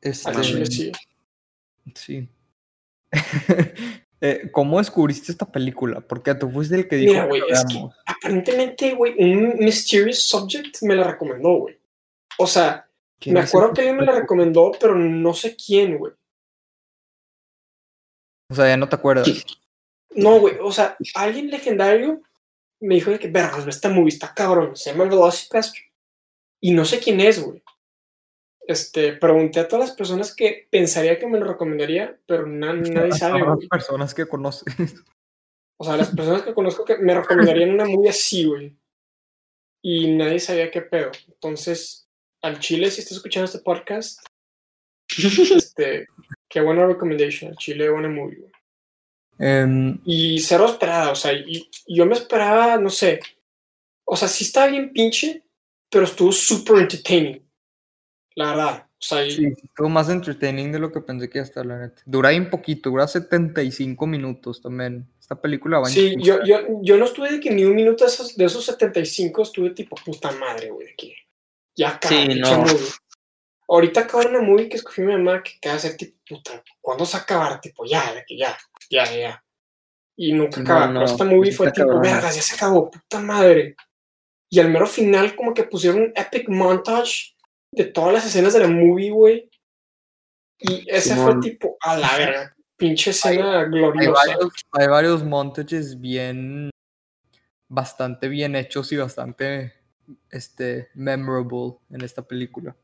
Este, 0.00 0.40
chile 0.42 0.66
sí. 0.66 0.92
Sí. 1.94 2.28
Eh, 4.26 4.48
¿Cómo 4.52 4.78
descubriste 4.78 5.32
esta 5.32 5.44
película? 5.44 6.00
Porque 6.00 6.34
tú 6.34 6.50
fuiste 6.50 6.76
el 6.76 6.88
que 6.88 6.96
dijo 6.96 7.12
Mira, 7.12 7.26
güey, 7.26 7.42
es 7.46 7.62
que 7.66 7.86
aparentemente, 8.06 8.94
güey, 8.94 9.14
un 9.18 9.58
Mysterious 9.58 10.20
Subject 10.20 10.80
me 10.80 10.94
la 10.94 11.04
recomendó, 11.04 11.58
güey. 11.58 11.78
O 12.38 12.46
sea, 12.46 12.88
¿Quién 13.18 13.34
me 13.34 13.40
acuerdo 13.40 13.74
que 13.74 13.82
alguien 13.82 13.98
me 13.98 14.06
la 14.06 14.12
recomendó, 14.12 14.72
pero 14.80 14.94
no 14.94 15.34
sé 15.34 15.56
quién, 15.56 15.98
güey. 15.98 16.14
O 18.50 18.54
sea, 18.54 18.68
ya 18.68 18.76
no 18.78 18.88
te 18.88 18.96
acuerdas. 18.96 19.28
No, 20.10 20.40
güey, 20.40 20.56
o 20.60 20.70
sea, 20.72 20.96
alguien 21.14 21.50
legendario 21.50 22.22
me 22.80 22.94
dijo 22.94 23.10
de 23.10 23.18
que, 23.18 23.28
vergas, 23.28 23.64
ve 23.64 23.70
esta 23.70 23.88
movie, 23.88 24.08
está 24.08 24.32
cabrón, 24.32 24.76
se 24.76 24.90
llama 24.90 25.04
Velocipastor. 25.04 25.82
Y 26.60 26.72
no 26.72 26.84
sé 26.84 26.98
quién 26.98 27.20
es, 27.20 27.42
güey. 27.42 27.62
Este, 28.66 29.12
pregunté 29.12 29.60
a 29.60 29.68
todas 29.68 29.88
las 29.88 29.96
personas 29.96 30.34
que 30.34 30.68
pensaría 30.70 31.18
que 31.18 31.26
me 31.26 31.38
lo 31.38 31.46
recomendaría, 31.46 32.18
pero 32.26 32.46
na- 32.46 32.72
nadie 32.74 33.12
sabe, 33.12 33.40
las 33.40 33.66
personas 33.68 34.14
que 34.14 34.26
conoces. 34.26 34.64
O 35.78 35.84
sea, 35.84 35.96
las 35.96 36.14
personas 36.14 36.42
que 36.42 36.54
conozco 36.54 36.84
que 36.84 36.96
me 36.98 37.14
recomendarían 37.14 37.70
una 37.72 37.84
movie 37.84 38.08
así, 38.10 38.44
güey. 38.44 38.76
Y 39.82 40.14
nadie 40.16 40.38
sabía 40.40 40.70
qué 40.70 40.80
pedo. 40.80 41.10
Entonces, 41.28 42.08
al 42.42 42.58
chile, 42.58 42.90
si 42.90 43.00
estás 43.00 43.18
escuchando 43.18 43.44
este 43.46 43.58
podcast, 43.58 44.20
este, 45.56 46.06
qué 46.48 46.60
buena 46.60 46.86
recommendation. 46.86 47.50
Al 47.50 47.56
chile, 47.58 47.90
buena 47.90 48.08
movie, 48.08 48.36
güey. 48.38 48.52
Em, 49.38 49.98
Y 50.04 50.38
cero 50.38 50.66
esperada, 50.66 51.10
o 51.10 51.16
sea, 51.16 51.32
y, 51.32 51.68
y 51.86 51.96
yo 51.96 52.06
me 52.06 52.14
esperaba, 52.14 52.78
no 52.78 52.88
sé. 52.88 53.20
O 54.06 54.16
sea, 54.16 54.28
sí 54.28 54.44
está 54.44 54.66
bien 54.68 54.92
pinche, 54.92 55.42
pero 55.90 56.04
estuvo 56.04 56.30
súper 56.32 56.76
entertaining. 56.78 57.43
La 58.36 58.50
verdad. 58.50 58.86
O 58.88 59.06
sea, 59.06 59.24
y- 59.24 59.30
sí, 59.30 59.54
estuvo 59.62 59.88
más 59.88 60.08
entertaining 60.08 60.72
de 60.72 60.78
lo 60.78 60.90
que 60.90 61.00
pensé 61.00 61.28
que 61.28 61.38
iba 61.38 61.44
a 61.44 61.46
estar, 61.48 61.64
la 61.66 61.78
neta. 61.78 62.02
Dura 62.06 62.30
ahí 62.30 62.38
un 62.38 62.50
poquito, 62.50 62.90
dura 62.90 63.06
75 63.06 64.06
minutos 64.06 64.60
también. 64.62 65.06
Esta 65.20 65.40
película 65.40 65.78
va 65.78 65.86
Sí, 65.86 66.14
yo, 66.18 66.42
yo, 66.44 66.58
yo 66.82 66.96
no 66.96 67.04
estuve 67.04 67.30
de 67.32 67.40
que 67.40 67.50
ni 67.50 67.64
un 67.64 67.74
minuto 67.74 68.04
de 68.04 68.10
esos, 68.10 68.36
de 68.36 68.44
esos 68.46 68.64
75 68.64 69.42
estuve 69.42 69.70
tipo 69.70 69.96
puta 70.04 70.32
madre, 70.32 70.70
güey, 70.70 70.88
de 70.88 70.94
que 70.96 71.14
ya 71.76 71.90
acaba, 71.90 72.14
Sí, 72.14 72.40
no. 72.40 72.58
movie. 72.58 72.74
Ahorita 73.68 74.00
acaba 74.00 74.26
una 74.26 74.40
movie 74.42 74.68
que 74.68 74.76
escogí 74.76 75.00
mi 75.02 75.12
mamá 75.12 75.42
que 75.42 75.52
cada 75.60 75.78
ser 75.78 75.96
tipo, 75.96 76.18
puta, 76.28 76.62
¿cuándo 76.80 77.06
se 77.06 77.14
va 77.16 77.20
a 77.20 77.22
acabar? 77.22 77.60
Tipo, 77.60 77.84
ya, 77.86 78.12
de 78.14 78.24
que 78.26 78.36
ya, 78.36 78.56
ya, 78.90 79.04
ya. 79.16 79.44
Y 80.16 80.32
nunca 80.32 80.60
No, 80.60 80.64
acaba. 80.64 80.86
no, 80.88 81.00
Pero 81.00 81.10
esta 81.12 81.24
movie 81.24 81.52
fue 81.52 81.72
tipo, 81.72 81.98
vergas, 82.00 82.36
ya 82.36 82.42
se 82.42 82.54
acabó, 82.54 82.90
puta 82.90 83.20
madre. 83.20 83.74
Y 84.50 84.60
al 84.60 84.70
mero 84.70 84.86
final, 84.86 85.34
como 85.34 85.52
que 85.54 85.64
pusieron 85.64 86.02
un 86.02 86.12
epic 86.14 86.48
montage 86.48 87.33
de 87.74 87.84
todas 87.84 88.12
las 88.12 88.26
escenas 88.26 88.52
de 88.52 88.60
la 88.60 88.68
movie, 88.68 89.10
güey. 89.10 89.50
Y 90.58 90.84
ese 90.88 91.10
Simón. 91.14 91.40
fue 91.42 91.50
tipo, 91.50 91.76
a 91.80 91.96
la 91.98 92.16
verga, 92.16 92.56
pinche 92.76 93.10
escena 93.10 93.60
Hay 93.60 93.66
gloriosa. 93.70 94.12
varios, 94.12 94.52
hay 94.72 94.86
varios 94.88 95.24
montages 95.24 96.00
bien, 96.00 96.70
bastante 97.68 98.28
bien 98.28 98.54
hechos 98.56 98.90
y 98.92 98.96
bastante, 98.96 99.72
este, 100.30 100.88
memorable 100.94 101.76
en 101.90 102.02
esta 102.02 102.22
película. 102.22 102.76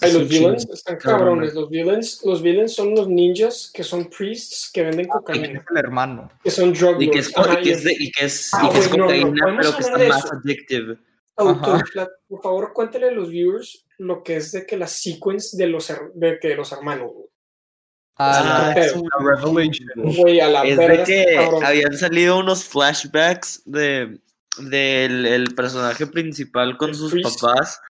Ay, 0.00 0.12
los 0.12 0.28
villains 0.28 0.68
están 0.70 0.96
cabrones. 0.96 1.54
Los 1.54 1.70
villains, 1.70 2.22
los 2.24 2.42
villains 2.42 2.74
son 2.74 2.94
los 2.94 3.08
ninjas 3.08 3.70
que 3.72 3.82
son 3.84 4.10
priests 4.10 4.70
que 4.72 4.82
venden 4.82 5.02
Y 5.02 5.04
que 5.04 5.08
cocaína, 5.10 5.46
es 5.60 5.64
el 5.70 5.76
hermano. 5.78 6.30
que 6.42 6.50
son 6.50 6.72
drug 6.72 7.00
Y 7.00 7.10
que 7.10 7.20
es, 7.20 7.30
y 7.30 7.62
que 7.62 7.70
es, 7.70 7.84
de- 7.84 7.96
y 7.98 8.10
que 8.10 8.24
es, 8.26 8.50
Ah, 8.54 8.66
y 8.66 8.72
que 8.72 8.78
es 8.80 8.88
güey, 8.88 8.98
no, 8.98 9.06
no, 9.06 9.30
cocaína, 9.30 9.58
pero 9.62 9.76
que 9.76 9.82
está 9.82 9.98
más 10.08 10.32
addictive. 10.32 10.98
Autor, 11.36 11.82
por 12.28 12.42
favor, 12.42 12.72
cuéntale 12.72 13.08
a 13.08 13.12
los 13.12 13.28
viewers 13.28 13.86
lo 13.98 14.22
que 14.22 14.36
es 14.36 14.52
de 14.52 14.64
que 14.66 14.76
la 14.76 14.86
sequence 14.86 15.56
de 15.56 15.66
los, 15.66 15.90
her- 15.90 16.12
de 16.14 16.38
que 16.38 16.54
los 16.54 16.70
hermanos. 16.72 17.10
Ah, 18.16 18.72
es 18.76 18.92
un 18.94 19.08
la 19.08 19.36
Revelation. 19.36 19.88
Güey, 19.96 20.38
a 20.40 20.48
la 20.48 20.62
Es 20.64 20.76
de 20.78 21.02
que 21.04 21.34
cabrón. 21.34 21.64
habían 21.64 21.96
salido 21.98 22.38
unos 22.38 22.64
flashbacks 22.64 23.62
de 23.64 24.20
del 24.58 25.26
el 25.26 25.52
personaje 25.56 26.06
principal 26.06 26.76
con 26.76 26.90
El 26.90 26.94
sus 26.94 27.10
priest. 27.10 27.40
papás 27.42 27.80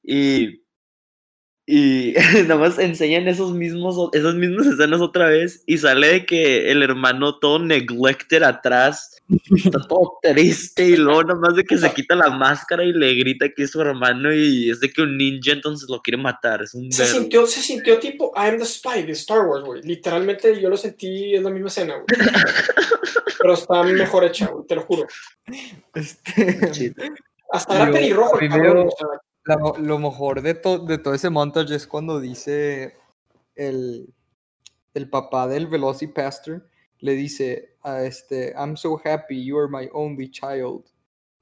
y 0.00 0.63
y 1.66 2.14
nada 2.46 2.56
más 2.56 2.78
enseñan 2.78 3.26
esos 3.26 3.52
mismos 3.52 4.10
esas 4.12 4.34
mismas 4.34 4.66
escenas 4.66 5.00
otra 5.00 5.28
vez 5.28 5.62
y 5.66 5.78
sale 5.78 6.08
de 6.08 6.26
que 6.26 6.70
el 6.70 6.82
hermano 6.82 7.38
todo 7.38 7.58
neglected 7.58 8.42
atrás 8.42 9.22
está 9.56 9.78
todo 9.88 10.18
triste 10.20 10.86
y 10.86 10.96
luego 10.96 11.22
nada 11.22 11.40
más 11.40 11.56
de 11.56 11.64
que 11.64 11.78
se 11.78 11.90
quita 11.94 12.14
la 12.14 12.28
máscara 12.28 12.84
y 12.84 12.92
le 12.92 13.14
grita 13.14 13.48
que 13.48 13.62
es 13.62 13.70
su 13.70 13.80
hermano 13.80 14.34
y 14.34 14.68
es 14.70 14.80
de 14.80 14.90
que 14.90 15.00
un 15.00 15.16
ninja 15.16 15.52
entonces 15.52 15.88
lo 15.88 16.02
quiere 16.02 16.18
matar 16.18 16.62
es 16.62 16.74
un 16.74 16.92
Se 16.92 17.06
sintió, 17.06 17.46
se 17.46 17.62
sintió 17.62 17.98
tipo 17.98 18.32
I 18.36 18.48
am 18.50 18.58
the 18.58 18.66
spy 18.66 19.02
de 19.02 19.12
Star 19.12 19.46
Wars, 19.46 19.64
güey. 19.64 19.80
Literalmente 19.82 20.60
yo 20.60 20.68
lo 20.68 20.76
sentí 20.76 21.34
en 21.34 21.44
la 21.44 21.50
misma 21.50 21.68
escena, 21.68 21.94
güey. 21.94 22.06
Pero 23.40 23.54
está 23.54 23.82
mejor 23.82 24.24
hecha, 24.24 24.48
güey, 24.48 24.66
te 24.66 24.74
lo 24.74 24.82
juro. 24.82 25.06
Este. 25.94 26.94
Hasta 27.50 27.82
era 27.82 27.92
pelirrojo, 27.92 28.38
el 28.38 28.48
primero- 28.50 28.64
cabrón. 28.64 28.88
o 28.88 28.96
sea, 28.96 29.20
la- 29.46 29.78
lo 29.78 29.98
mejor 29.98 30.42
de, 30.42 30.54
to- 30.54 30.78
de 30.78 30.98
todo 30.98 31.14
ese 31.14 31.30
montage 31.30 31.74
es 31.74 31.86
cuando 31.86 32.20
dice 32.20 32.96
el, 33.54 34.12
el 34.94 35.08
papá 35.10 35.46
del 35.48 35.66
Velocipastor, 35.66 36.68
le 37.00 37.12
dice 37.14 37.76
a 37.82 38.02
este, 38.02 38.52
I'm 38.56 38.76
so 38.76 39.00
happy 39.04 39.44
you 39.44 39.58
are 39.58 39.68
my 39.68 39.88
only 39.92 40.30
child. 40.30 40.84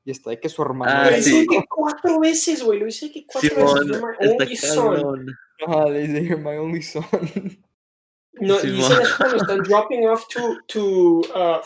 Y 0.05 0.11
está 0.11 0.31
de 0.31 0.41
que 0.41 0.49
su 0.49 0.61
hermano... 0.63 0.91
Ah, 0.93 1.05
Lo 1.05 1.11
le 1.13 1.23
sí. 1.23 1.47
que 1.47 1.65
cuatro 1.69 2.19
veces, 2.19 2.61
güey. 2.65 2.81
Lo 2.81 2.89
hice 2.89 3.07
de 3.07 3.13
que 3.13 3.25
cuatro 3.27 3.51
Simón, 3.51 3.75
veces. 4.19 4.75
You're 4.75 4.91
my 4.91 5.03
only 5.05 5.17
son. 5.17 5.27
Ajá, 5.65 5.85
le 5.89 6.01
dice, 6.09 6.25
you're 6.25 6.43
my 6.43 6.57
only 6.57 6.83
son. 6.83 7.05
No, 8.41 8.57
y 8.57 8.59
Simón. 8.61 8.77
dicen 8.77 9.03
eso 9.03 9.15
cuando 9.19 9.37
están 9.37 9.63
dropping 9.63 10.09
off 10.09 10.27
to, 10.27 10.59
to 10.67 11.21
uh, 11.37 11.61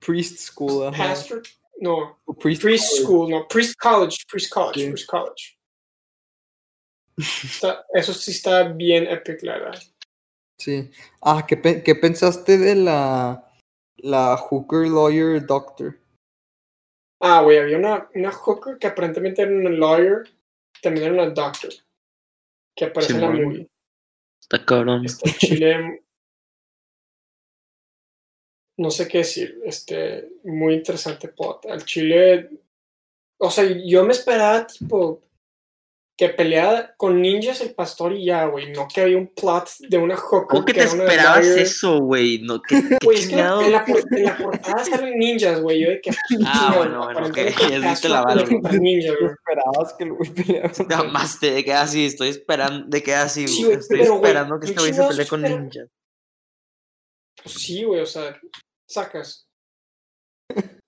Priest 0.00 0.38
school, 0.40 0.88
ajá. 0.88 1.14
No, 1.80 2.20
O 2.26 2.34
Priest, 2.34 2.62
priest 2.62 2.84
college. 2.90 3.02
school, 3.02 3.30
no, 3.30 3.48
priest 3.48 3.78
college, 3.80 4.16
priest 4.30 4.52
college, 4.52 4.88
priest 4.90 5.06
college. 5.08 5.56
Está- 7.18 7.84
eso 7.94 8.12
sí 8.12 8.30
está 8.32 8.64
bien 8.68 9.06
epic, 9.06 9.42
la 9.42 9.58
verdad. 9.58 9.82
Sí. 10.58 10.90
Ah, 11.22 11.44
¿qué, 11.46 11.56
pe- 11.56 11.82
qué 11.82 11.94
pensaste 11.94 12.58
de 12.58 12.74
la, 12.74 13.50
la 13.96 14.36
hooker 14.36 14.86
lawyer 14.88 15.44
doctor? 15.44 15.98
Ah, 17.22 17.42
güey, 17.42 17.58
había 17.58 17.78
una, 17.78 18.08
una 18.14 18.30
hooker 18.32 18.78
que 18.78 18.86
aparentemente 18.86 19.42
era 19.42 19.50
una 19.52 19.70
lawyer, 19.70 20.28
también 20.82 21.06
era 21.06 21.14
una 21.22 21.30
doctor, 21.30 21.70
que 22.76 22.84
aparece 22.86 23.14
en 23.14 23.20
la 23.20 23.30
movie. 23.30 23.68
está 24.42 24.64
cabrón 24.64 25.04
en 25.06 25.32
Chile, 25.38 26.02
no 28.80 28.90
sé 28.90 29.06
qué 29.06 29.18
decir, 29.18 29.60
este, 29.66 30.30
muy 30.42 30.72
interesante 30.72 31.28
plot. 31.28 31.66
Al 31.66 31.84
Chile, 31.84 32.48
o 33.38 33.50
sea, 33.50 33.64
yo 33.84 34.04
me 34.06 34.12
esperaba, 34.12 34.66
tipo, 34.66 35.20
que 36.16 36.30
peleara 36.30 36.94
con 36.96 37.20
ninjas 37.20 37.60
el 37.60 37.74
pastor 37.74 38.14
y 38.14 38.24
ya, 38.24 38.46
güey, 38.46 38.72
no 38.72 38.88
que 38.88 39.02
había 39.02 39.18
un 39.18 39.26
plot 39.28 39.68
de 39.80 39.98
una 39.98 40.16
hooker. 40.16 40.48
¿Cómo 40.48 40.64
que 40.64 40.72
te 40.72 40.84
esperabas 40.84 41.44
eso, 41.44 41.98
güey? 41.98 42.38
No, 42.38 42.62
¿qué, 42.62 42.82
qué 42.88 42.98
Güey, 43.04 43.18
es 43.18 43.28
que 43.28 43.34
en 43.34 43.72
la, 43.72 43.84
en 43.86 44.24
la 44.24 44.38
portada 44.38 44.82
salen 44.82 45.18
ninjas, 45.18 45.60
güey. 45.60 45.80
Yo 45.80 45.90
de 45.90 46.00
que. 46.00 46.10
Ah, 46.46 46.72
bueno, 46.78 47.04
bueno, 47.04 47.26
ok, 47.26 47.36
ya 47.36 47.94
te 48.00 48.08
la 48.08 48.22
contra 48.24 48.72
ninjas, 48.72 49.14
güey. 49.20 49.32
esperabas 49.32 49.92
que 49.92 50.04
el 50.04 50.12
güey 50.14 50.30
peleara 50.30 51.02
más 51.04 51.38
te 51.38 51.62
quedas 51.62 51.90
así, 51.90 52.06
estoy 52.06 52.30
esperando, 52.30 52.86
de 52.88 53.02
que 53.02 53.14
así, 53.14 53.46
Sí, 53.46 53.64
güey, 53.64 53.76
estoy 53.76 53.98
pero, 53.98 54.14
esperando 54.14 54.58
que 54.58 54.66
¿qué 54.66 54.72
este 54.72 54.80
güey 54.80 54.94
se 54.94 55.04
pelee 55.04 55.26
con 55.26 55.42
ninjas. 55.42 55.88
Pues 57.42 57.54
sí, 57.54 57.84
güey, 57.84 58.00
o 58.00 58.06
sea, 58.06 58.38
sacas. 58.92 59.48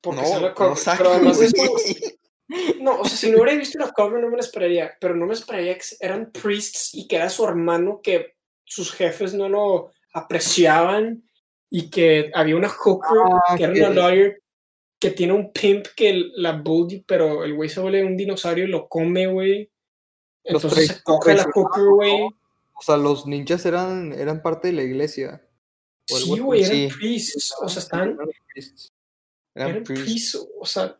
Porque 0.00 0.22
No, 0.22 0.40
la 0.40 0.48
no 0.48 0.54
cover, 0.54 0.76
sacas, 0.76 0.98
pero 0.98 1.10
además 1.12 1.40
es 1.40 1.52
güey. 1.52 1.66
como- 1.68 1.78
No, 2.80 3.00
o 3.00 3.04
sea, 3.06 3.16
si 3.16 3.30
no 3.30 3.40
hubiera 3.40 3.56
visto 3.58 3.78
la 3.78 3.92
cover 3.92 4.20
no 4.20 4.28
me 4.28 4.36
la 4.36 4.42
esperaría, 4.42 4.94
pero 5.00 5.14
no 5.14 5.26
me 5.26 5.32
esperaría 5.34 5.74
que 5.78 5.84
eran 6.00 6.30
priests 6.32 6.90
y 6.94 7.06
que 7.08 7.16
era 7.16 7.30
su 7.30 7.44
hermano 7.46 8.00
que 8.02 8.34
sus 8.64 8.92
jefes 8.92 9.32
no 9.32 9.48
lo 9.48 9.90
apreciaban 10.12 11.22
y 11.70 11.88
que 11.88 12.30
había 12.34 12.56
una 12.56 12.68
hooker 12.68 13.18
Ah, 13.48 13.56
que 13.56 13.64
era 13.64 13.72
una 13.72 13.88
lawyer 13.90 14.42
que 15.00 15.10
tiene 15.12 15.32
un 15.32 15.52
pimp 15.52 15.86
que 15.96 16.30
la 16.36 16.52
bully, 16.52 17.02
pero 17.06 17.44
el 17.44 17.54
güey 17.54 17.68
se 17.70 17.80
vuelve 17.80 18.04
un 18.04 18.16
dinosaurio 18.16 18.64
y 18.64 18.68
lo 18.68 18.88
come, 18.88 19.26
güey. 19.26 19.70
Entonces 20.44 20.88
se 20.88 21.02
coge 21.02 21.34
la 21.34 21.44
hooker, 21.44 21.84
güey. 21.84 22.12
O 22.74 22.82
sea, 22.82 22.96
los 22.96 23.26
ninjas 23.26 23.64
eran, 23.64 24.12
eran 24.12 24.42
parte 24.42 24.68
de 24.68 24.74
la 24.74 24.82
iglesia. 24.82 25.42
Sí, 26.06 26.38
güey, 26.38 26.62
eran 26.62 26.72
sí. 26.76 26.88
priests. 26.98 27.54
O 27.60 27.68
sea, 27.68 27.82
están. 27.82 28.18
Eran 29.54 29.84
priests. 29.84 30.46
O 30.58 30.66
sea, 30.66 30.96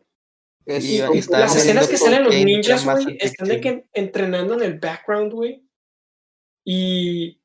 Y- 0.65 0.95
Y 0.95 1.21
las 1.29 1.55
escenas 1.57 1.87
que 1.89 1.97
salen 1.97 2.23
los 2.23 2.33
ninjas, 2.35 2.85
güey, 2.85 3.17
están 3.19 3.47
de 3.49 3.59
que 3.61 3.85
entrenando 3.93 4.53
en 4.53 4.61
el 4.63 4.79
background, 4.79 5.33
güey. 5.33 5.61
Y 6.65 7.39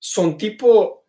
son 0.00 0.36
tipo. 0.36 1.06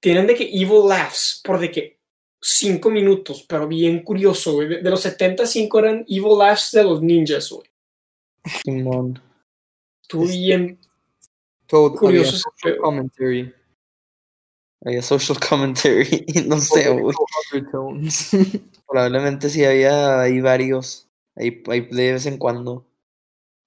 Tienen 0.00 0.26
de 0.26 0.34
que 0.34 0.44
evil 0.44 0.86
laughs 0.88 1.40
por 1.42 1.58
de 1.58 1.70
que 1.70 1.98
cinco 2.40 2.90
minutos, 2.90 3.44
pero 3.48 3.66
bien 3.66 4.02
curioso, 4.02 4.52
güey. 4.52 4.68
De, 4.68 4.82
de 4.82 4.90
los 4.90 5.00
75 5.00 5.78
eran 5.78 6.04
evil 6.08 6.38
laughs 6.38 6.72
de 6.72 6.84
los 6.84 7.02
ninjas, 7.02 7.50
güey. 7.50 7.68
Simón. 8.62 9.20
Estuvo 10.02 10.26
bien 10.26 10.78
todo- 11.66 11.94
curioso. 11.96 12.42
commentary. 12.82 13.52
Había 14.84 15.02
social 15.02 15.38
commentary, 15.40 16.26
no 16.46 16.58
sé, 16.58 16.90
güey. 16.90 17.16
Probablemente 18.86 19.48
sí 19.48 19.64
había 19.64 20.20
ahí 20.20 20.40
varios. 20.40 21.08
Ahí, 21.36 21.62
ahí 21.68 21.80
de 21.90 22.12
vez 22.12 22.26
en 22.26 22.38
cuando. 22.38 22.86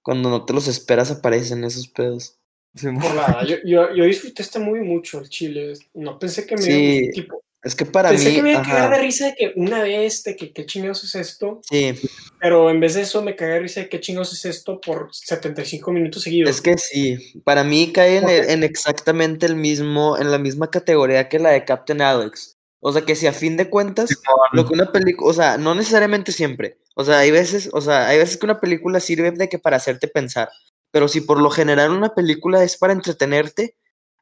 Cuando 0.02 0.30
no 0.30 0.44
te 0.44 0.52
los 0.54 0.68
esperas 0.68 1.10
aparecen 1.10 1.64
esos 1.64 1.88
pedos. 1.88 2.38
Simón. 2.74 3.02
Por 3.02 3.14
la- 3.14 3.44
yo, 3.44 3.56
yo, 3.64 3.94
yo 3.94 4.04
disfruté 4.04 4.42
este 4.42 4.58
muy 4.58 4.80
mucho, 4.80 5.18
el 5.18 5.28
chile. 5.28 5.74
No 5.94 6.18
pensé 6.18 6.46
que 6.46 6.54
me 6.56 6.62
Sí, 6.62 7.10
tipo, 7.12 7.37
Es 7.62 7.74
que 7.74 7.84
para 7.84 8.10
Pensé 8.10 8.28
mí. 8.30 8.34
que 8.36 8.42
me 8.42 8.50
iba 8.52 8.60
a 8.60 8.62
cagar 8.62 8.90
de 8.92 8.98
risa 8.98 9.26
de 9.26 9.34
que 9.34 9.52
una 9.56 9.82
vez, 9.82 10.22
de 10.22 10.36
que 10.36 10.52
qué 10.52 10.64
chingados 10.64 11.02
es 11.04 11.14
esto. 11.16 11.60
sí, 11.68 11.92
Pero 12.40 12.70
en 12.70 12.78
vez 12.78 12.94
de 12.94 13.02
eso 13.02 13.20
me 13.20 13.34
cagué 13.34 13.54
de 13.54 13.58
risa 13.60 13.80
de 13.80 13.88
qué 13.88 13.98
chingos 14.00 14.32
es 14.32 14.44
esto 14.44 14.80
por 14.80 15.08
75 15.12 15.90
minutos 15.90 16.22
seguidos. 16.22 16.50
es 16.50 16.60
que 16.62 16.78
sí. 16.78 17.40
Para 17.44 17.64
mí 17.64 17.92
cae 17.92 18.18
en, 18.18 18.24
Ok. 18.24 18.30
el- 18.30 18.50
en 18.50 18.62
exactamente 18.62 19.44
el 19.46 19.56
mismo, 19.56 20.16
en 20.16 20.30
la 20.30 20.38
misma 20.38 20.70
categoría 20.70 21.28
que 21.28 21.40
la 21.40 21.50
de 21.50 21.64
Captain 21.64 22.00
Alex. 22.00 22.56
O 22.80 22.92
sea 22.92 23.02
que 23.02 23.16
si 23.16 23.26
a 23.26 23.32
fin 23.32 23.56
de 23.56 23.68
cuentas, 23.68 24.08
lo 24.52 24.64
que 24.64 24.74
una 24.74 24.92
película, 24.92 25.28
o 25.28 25.34
sea, 25.34 25.58
no 25.58 25.74
necesariamente 25.74 26.30
siempre. 26.30 26.78
O 26.94 27.04
sea, 27.04 27.18
hay 27.18 27.32
veces, 27.32 27.70
o 27.72 27.80
sea, 27.80 28.06
hay 28.06 28.18
veces 28.18 28.36
que 28.36 28.46
una 28.46 28.60
película 28.60 29.00
sirve 29.00 29.32
de 29.32 29.48
que 29.48 29.58
para 29.58 29.78
hacerte 29.78 30.06
pensar. 30.06 30.48
Pero 30.92 31.08
si 31.08 31.20
por 31.20 31.40
lo 31.42 31.50
general 31.50 31.90
una 31.90 32.14
película 32.14 32.62
es 32.62 32.76
para 32.76 32.92
entretenerte, 32.92 33.76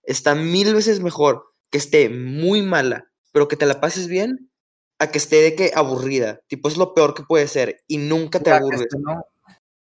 está 0.05 0.35
mil 0.35 0.75
veces 0.75 1.01
mejor 1.01 1.53
que 1.70 1.77
esté 1.77 2.09
muy 2.09 2.62
mala, 2.62 3.11
pero 3.37 3.49
que 3.49 3.57
te 3.59 3.66
la 3.66 3.83
pases 3.83 4.07
bien, 4.09 4.51
a 4.99 5.11
que 5.11 5.18
esté 5.18 5.42
de 5.42 5.55
que 5.55 5.70
aburrida. 5.75 6.40
Tipo, 6.46 6.70
es 6.70 6.79
lo 6.79 6.94
peor 6.94 7.12
que 7.12 7.22
puede 7.22 7.46
ser 7.49 7.85
y 7.87 7.99
nunca 7.99 8.40
te 8.40 8.51
A 8.51 8.55
que 8.55 8.59
aburres. 8.61 8.81
esté, 8.81 8.96
no, 8.99 9.27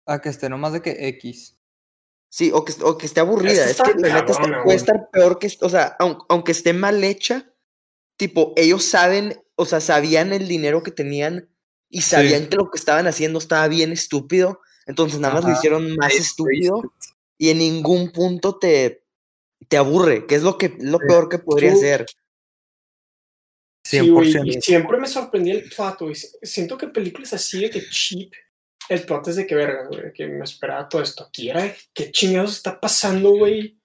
a 0.08 0.20
que 0.22 0.28
esté 0.28 0.50
nomás 0.50 0.74
de 0.74 0.82
que 0.82 1.08
X. 1.08 1.56
Sí, 2.28 2.52
o 2.54 2.65
que, 2.65 2.74
o 2.84 2.98
que 2.98 3.06
esté 3.06 3.22
aburrida. 3.22 3.63
Es 3.70 3.82
que 3.82 3.94
la 3.94 4.20
neta 4.20 4.34
está- 4.34 4.62
puede 4.65 4.76
estar 4.76 5.10
peor 5.10 5.39
que, 5.39 5.48
o 5.62 5.70
sea, 5.70 5.96
aun- 6.00 6.18
aunque 6.28 6.52
esté 6.52 6.74
mal 6.74 7.02
hecha, 7.06 7.50
tipo, 8.18 8.52
ellos 8.58 8.84
saben, 8.84 9.41
o 9.56 9.63
sea, 9.65 9.80
sabían 9.80 10.34
el 10.34 10.50
dinero 10.50 10.84
que 10.84 10.91
tenían 10.91 11.48
y 11.89 12.02
sabían 12.02 12.48
que 12.50 12.58
lo 12.58 12.70
que 12.70 12.78
estaban 12.78 13.08
haciendo 13.08 13.39
estaba 13.39 13.70
bien 13.70 13.94
estúpido, 13.94 14.60
entonces 14.86 15.22
nada 15.22 15.36
más 15.36 15.46
lo 15.46 15.54
hicieron 15.54 15.96
más 15.96 16.13
estúpido 16.13 16.82
y 17.38 17.52
en 17.52 17.60
ningún 17.60 18.12
punto 18.12 18.60
te, 18.60 19.06
te 19.70 19.78
aburre, 19.78 20.26
que 20.26 20.36
es 20.36 20.44
lo, 20.44 20.58
que, 20.58 20.76
lo 20.78 20.98
Sí. 20.98 21.06
peor 21.08 21.30
que 21.30 21.39
podría 21.39 21.72
Tú- 21.72 21.80
ser. 21.80 22.06
Sí, 23.86 24.10
güey, 24.10 24.34
100%. 24.34 24.48
y 24.58 24.62
siempre 24.62 24.98
me 24.98 25.08
sorprendía 25.08 25.54
el 25.54 25.69
plot, 25.69 26.00
güey. 26.02 26.15
Siento 26.15 26.76
que 26.78 26.88
películas 26.88 27.34
así 27.34 27.62
de 27.62 27.69
que 27.69 27.84
cheap, 27.88 28.32
el 28.89 29.04
plot 29.06 29.28
es 29.28 29.36
de 29.36 29.45
que 29.45 29.54
verga, 29.56 29.88
güey, 29.88 30.12
que 30.12 30.26
me 30.28 30.43
esperaba 30.43 30.89
todo 30.89 31.04
esto. 31.04 31.24
Aquí 31.26 31.50
era, 31.50 31.62
de, 31.63 31.76
¿qué 31.93 32.12
chingados 32.12 32.54
está 32.56 32.80
pasando, 32.80 33.30
güey? 33.38 33.78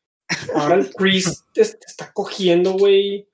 Ahora 0.54 0.76
el 0.76 0.90
Chris 0.94 1.44
te, 1.52 1.62
te 1.64 1.86
está 1.86 2.10
cogiendo, 2.12 2.72
güey. 2.72 3.28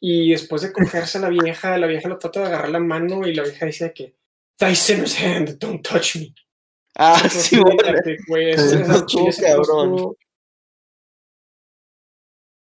Y 0.00 0.32
después 0.32 0.62
de 0.62 0.72
cogerse 0.72 1.16
a 1.18 1.22
la 1.22 1.28
vieja, 1.28 1.78
la 1.78 1.86
vieja 1.86 2.08
lo 2.08 2.18
trata 2.18 2.40
de 2.40 2.46
agarrar 2.46 2.70
la 2.70 2.80
mano 2.80 3.26
y 3.26 3.34
la 3.34 3.44
vieja 3.44 3.64
dice 3.66 3.92
que, 3.94 4.14
Thy 4.58 4.74
sinner's 4.76 5.18
hand, 5.18 5.58
don't 5.58 5.82
touch 5.86 6.16
me. 6.16 6.34
Ah, 6.96 7.14
Entonces, 7.24 7.46
sí, 7.46 7.56
güey, 8.28 8.50
eso- 8.50 8.76
estuvo 8.80 9.32
se 9.32 9.42
cabrón. 9.42 10.14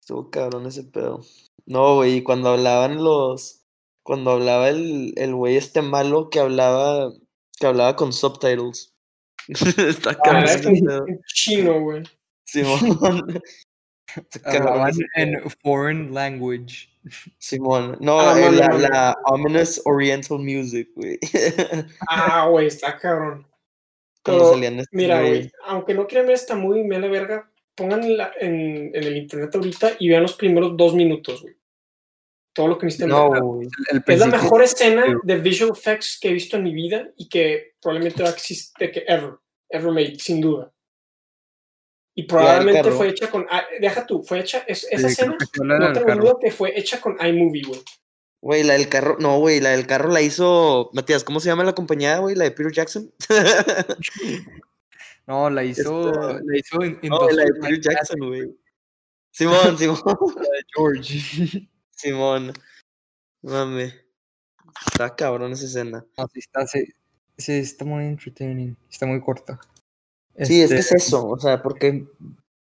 estuvo 0.01 0.31
cabrón 0.31 0.67
ese 0.67 0.85
pedo. 0.85 1.21
No, 1.71 1.95
güey, 1.95 2.17
y 2.17 2.23
cuando 2.25 2.49
hablaban 2.49 2.97
los, 2.97 3.65
cuando 4.03 4.33
hablaba 4.33 4.71
el, 4.71 5.15
el 5.17 5.37
güey 5.37 5.57
este 5.57 5.83
malo 5.83 6.29
que 6.29 6.41
hablaba, 6.41 7.13
que 7.61 7.67
hablaba 7.69 7.95
con 7.95 8.13
subtitles. 8.13 8.93
Está 9.49 10.19
Ah, 10.25 10.45
un 10.67 11.21
chino, 11.33 11.81
güey. 11.81 12.03
Simón. 12.45 12.81
Hablaban 14.45 14.95
en 15.15 15.49
foreign 15.63 16.13
language. 16.13 16.89
Simón. 17.39 17.97
No, 18.01 18.19
Ah, 18.19 18.35
eh, 18.37 18.51
la, 18.51 19.17
ominous 19.27 19.81
oriental 19.85 20.41
music, 20.41 20.89
güey. 20.97 21.21
Ah, 22.09 22.49
güey, 22.51 22.67
está 22.67 22.99
cabrón. 22.99 23.47
Cuando 24.25 24.43
Pero, 24.43 24.55
salían 24.55 24.81
estos 24.81 24.89
Mira, 24.91 25.21
güey, 25.21 25.53
aunque 25.67 25.95
no 25.95 26.09
quieran 26.09 26.27
ver 26.27 26.35
esta 26.35 26.57
movie, 26.57 26.83
me 26.83 26.99
la 26.99 27.07
verga, 27.07 27.49
pongan 27.77 28.03
en, 28.03 28.91
en 28.93 29.05
el 29.05 29.17
internet 29.19 29.55
ahorita 29.55 29.93
y 30.01 30.09
vean 30.09 30.23
los 30.23 30.35
primeros 30.35 30.77
dos 30.77 30.95
minutos, 30.95 31.43
güey. 31.43 31.60
Todo 32.61 32.69
lo 32.69 32.77
que 32.79 32.85
necesitan 32.85 33.09
No, 33.09 33.31
ver. 33.31 33.43
güey. 33.43 33.69
El 33.91 34.03
Es 34.07 34.19
la 34.19 34.27
mejor 34.27 34.63
escena 34.63 35.03
sí. 35.07 35.13
de 35.23 35.37
visual 35.39 35.71
effects 35.75 36.19
que 36.21 36.29
he 36.29 36.33
visto 36.35 36.59
en 36.59 36.65
mi 36.65 36.75
vida 36.75 37.09
y 37.17 37.27
que 37.27 37.73
probablemente 37.81 38.23
va 38.23 38.29
a 38.29 38.33
existir, 38.33 38.91
que 38.93 39.03
ever, 39.09 39.31
ever 39.71 39.91
made, 39.91 40.17
sin 40.19 40.43
duda. 40.43 40.71
Y 42.15 42.25
probablemente 42.25 42.91
fue 42.91 43.09
hecha 43.09 43.31
con, 43.31 43.47
ah, 43.51 43.63
deja 43.81 44.05
tú, 44.07 44.23
fue 44.23 44.41
hecha, 44.41 44.59
es- 44.69 44.87
esa 44.91 45.09
Sí, 45.09 45.13
escena, 45.15 45.39
que 45.39 45.47
fue 45.55 45.67
la 45.67 45.79
no 45.79 45.93
tengo 45.95 46.15
duda 46.17 46.35
que 46.39 46.51
fue 46.51 46.79
hecha 46.79 47.01
con 47.01 47.17
iMovie, 47.27 47.63
güey. 47.67 47.81
Güey, 48.43 48.63
la 48.63 48.75
del 48.75 48.91
carro, 48.91 49.17
no, 49.21 49.39
güey, 49.39 49.61
la 49.61 49.71
del 49.71 49.87
carro 49.87 50.11
la 50.11 50.21
hizo, 50.21 50.91
Matías, 50.93 51.25
¿cómo 51.25 51.41
se 51.41 51.49
llama 51.49 51.65
la 51.65 51.75
compañía, 51.75 52.19
güey? 52.19 52.35
La 52.35 52.45
de 52.45 52.51
Peter 52.51 52.73
Jackson. 52.73 53.11
No, 55.27 55.49
la 55.49 55.63
hizo, 55.65 56.11
Esta- 56.11 56.41
la 56.45 56.59
hizo 56.59 56.83
en, 56.83 56.99
no, 57.05 57.31
la 57.31 57.45
de 57.45 57.53
Peter 57.55 57.81
Jackson, 57.81 58.19
güey. 58.21 58.51
Simón, 59.31 59.79
Simón, 59.79 60.03
de 60.05 60.65
George. 60.75 61.69
Simón. 62.01 62.53
Mame. 63.43 63.95
Está 64.87 65.15
cabrón 65.15 65.53
esa 65.53 65.67
escena. 65.67 66.05
No, 66.17 66.27
sí, 66.33 66.39
está, 66.39 66.67
sí, 66.67 66.85
sí, 67.37 67.53
está 67.53 67.85
muy 67.85 68.05
entertaining. 68.05 68.77
Está 68.91 69.07
muy 69.07 69.21
corta. 69.21 69.61
Sí, 70.39 70.63
es 70.63 70.71
que 70.71 70.77
Este, 70.77 70.97
es 70.97 71.07
eso, 71.07 71.27
o 71.27 71.39
sea, 71.39 71.63
porque, 71.63 72.07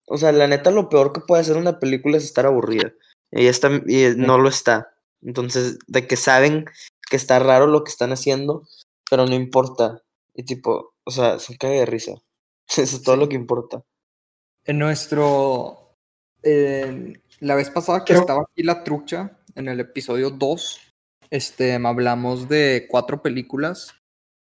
o 0.07 0.17
sea, 0.17 0.33
la 0.33 0.47
neta 0.47 0.71
lo 0.71 0.89
peor 0.89 1.13
que 1.13 1.21
puede 1.21 1.43
hacer 1.43 1.57
una 1.57 1.81
película 1.81 2.17
es 2.17 2.25
estar 2.25 2.47
aburrida. 2.47 2.93
Y, 3.33 3.47
está, 3.47 3.69
y 3.87 4.15
no 4.17 4.39
lo 4.39 4.49
está. 4.49 4.95
Entonces, 5.23 5.79
de 5.87 6.07
que 6.07 6.17
saben 6.17 6.67
que 7.11 7.17
está 7.17 7.39
raro 7.39 7.67
lo 7.67 7.83
que 7.83 7.91
están 7.91 8.13
haciendo, 8.13 8.69
pero 9.11 9.27
no 9.27 9.35
importa. 9.35 10.03
Y 10.35 10.45
tipo, 10.45 10.95
o 11.05 11.11
sea, 11.11 11.39
se 11.39 11.57
cae 11.57 11.81
de 11.81 11.87
risa. 11.87 12.13
Eso 12.69 12.83
es 12.83 13.03
todo 13.03 13.17
lo 13.17 13.29
que 13.29 13.37
importa. 13.37 13.83
En 14.65 14.79
nuestro. 14.79 15.84
En- 16.45 17.23
la 17.41 17.55
vez 17.55 17.71
pasada 17.71 18.01
que 18.05 18.13
Creo- 18.13 18.21
estaba 18.21 18.43
aquí 18.43 18.63
la 18.63 18.85
trucha, 18.85 19.39
en 19.55 19.69
el 19.69 19.81
episodio 19.81 20.31
2, 20.31 20.81
este, 21.31 21.75
hablamos 21.75 22.49
de 22.49 22.87
cuatro 22.89 23.23
películas. 23.23 23.95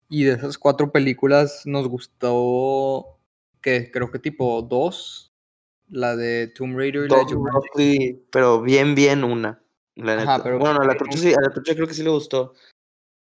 Y 0.09 0.25
de 0.25 0.33
esas 0.35 0.59
cuatro 0.59 0.93
películas 0.93 1.63
nos 1.65 1.89
gustó. 1.89 3.19
que 3.61 3.91
Creo 3.91 4.11
que 4.11 4.19
tipo 4.19 4.61
dos. 4.63 5.33
La 5.89 6.15
de 6.17 6.49
Tomb 6.49 6.77
Raider 6.77 7.07
y 7.07 7.09
la 7.09 7.25
de 7.77 8.23
pero 8.31 8.61
bien, 8.61 8.95
bien 8.95 9.25
una. 9.25 9.63
La 9.97 10.13
Ajá, 10.15 10.21
neta. 10.39 10.43
pero- 10.45 10.59
bueno, 10.59 10.81
a 10.83 10.85
la 10.87 10.95
trucha 10.97 11.17
sí, 11.19 11.33
a 11.33 11.41
la 11.41 11.51
trucha 11.51 11.75
creo 11.75 11.87
que 11.87 11.95
sí 11.95 12.03
le 12.03 12.11
gustó. 12.11 12.53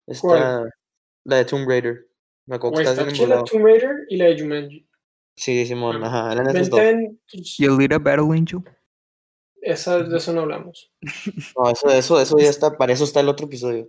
Esta, 0.07 0.65
la 1.25 1.37
de 1.37 1.45
Tomb 1.47 1.67
Raider. 1.69 2.07
Me 2.47 2.57
acuerdo 2.57 2.77
que 2.77 2.83
está 2.85 3.03
está 3.03 3.13
chida. 3.13 3.43
Tomb 3.45 3.65
Raider 3.65 3.97
y 4.09 4.17
la 4.17 4.27
de 4.27 4.41
Jumanji. 4.41 4.87
Sí, 5.37 5.67
Simón, 5.67 6.03
ajá. 6.03 6.35
La 6.35 6.43
neta 6.43 6.59
es 6.61 6.71
Vente, 6.71 6.71
top. 6.71 6.81
ven, 6.81 7.21
pues, 7.31 7.61
¿Y 7.61 7.67
Alita 7.67 7.99
Battle 7.99 8.37
Angel? 8.39 8.61
esa, 9.63 9.99
de 10.03 10.17
eso 10.17 10.33
no 10.33 10.43
hablamos. 10.43 10.93
No, 11.57 11.71
eso, 11.71 11.91
eso, 11.91 12.21
eso 12.21 12.39
ya 12.39 12.49
está, 12.51 12.77
para 12.77 12.93
eso 12.93 13.05
está 13.05 13.21
el 13.21 13.29
otro 13.29 13.47
episodio. 13.47 13.89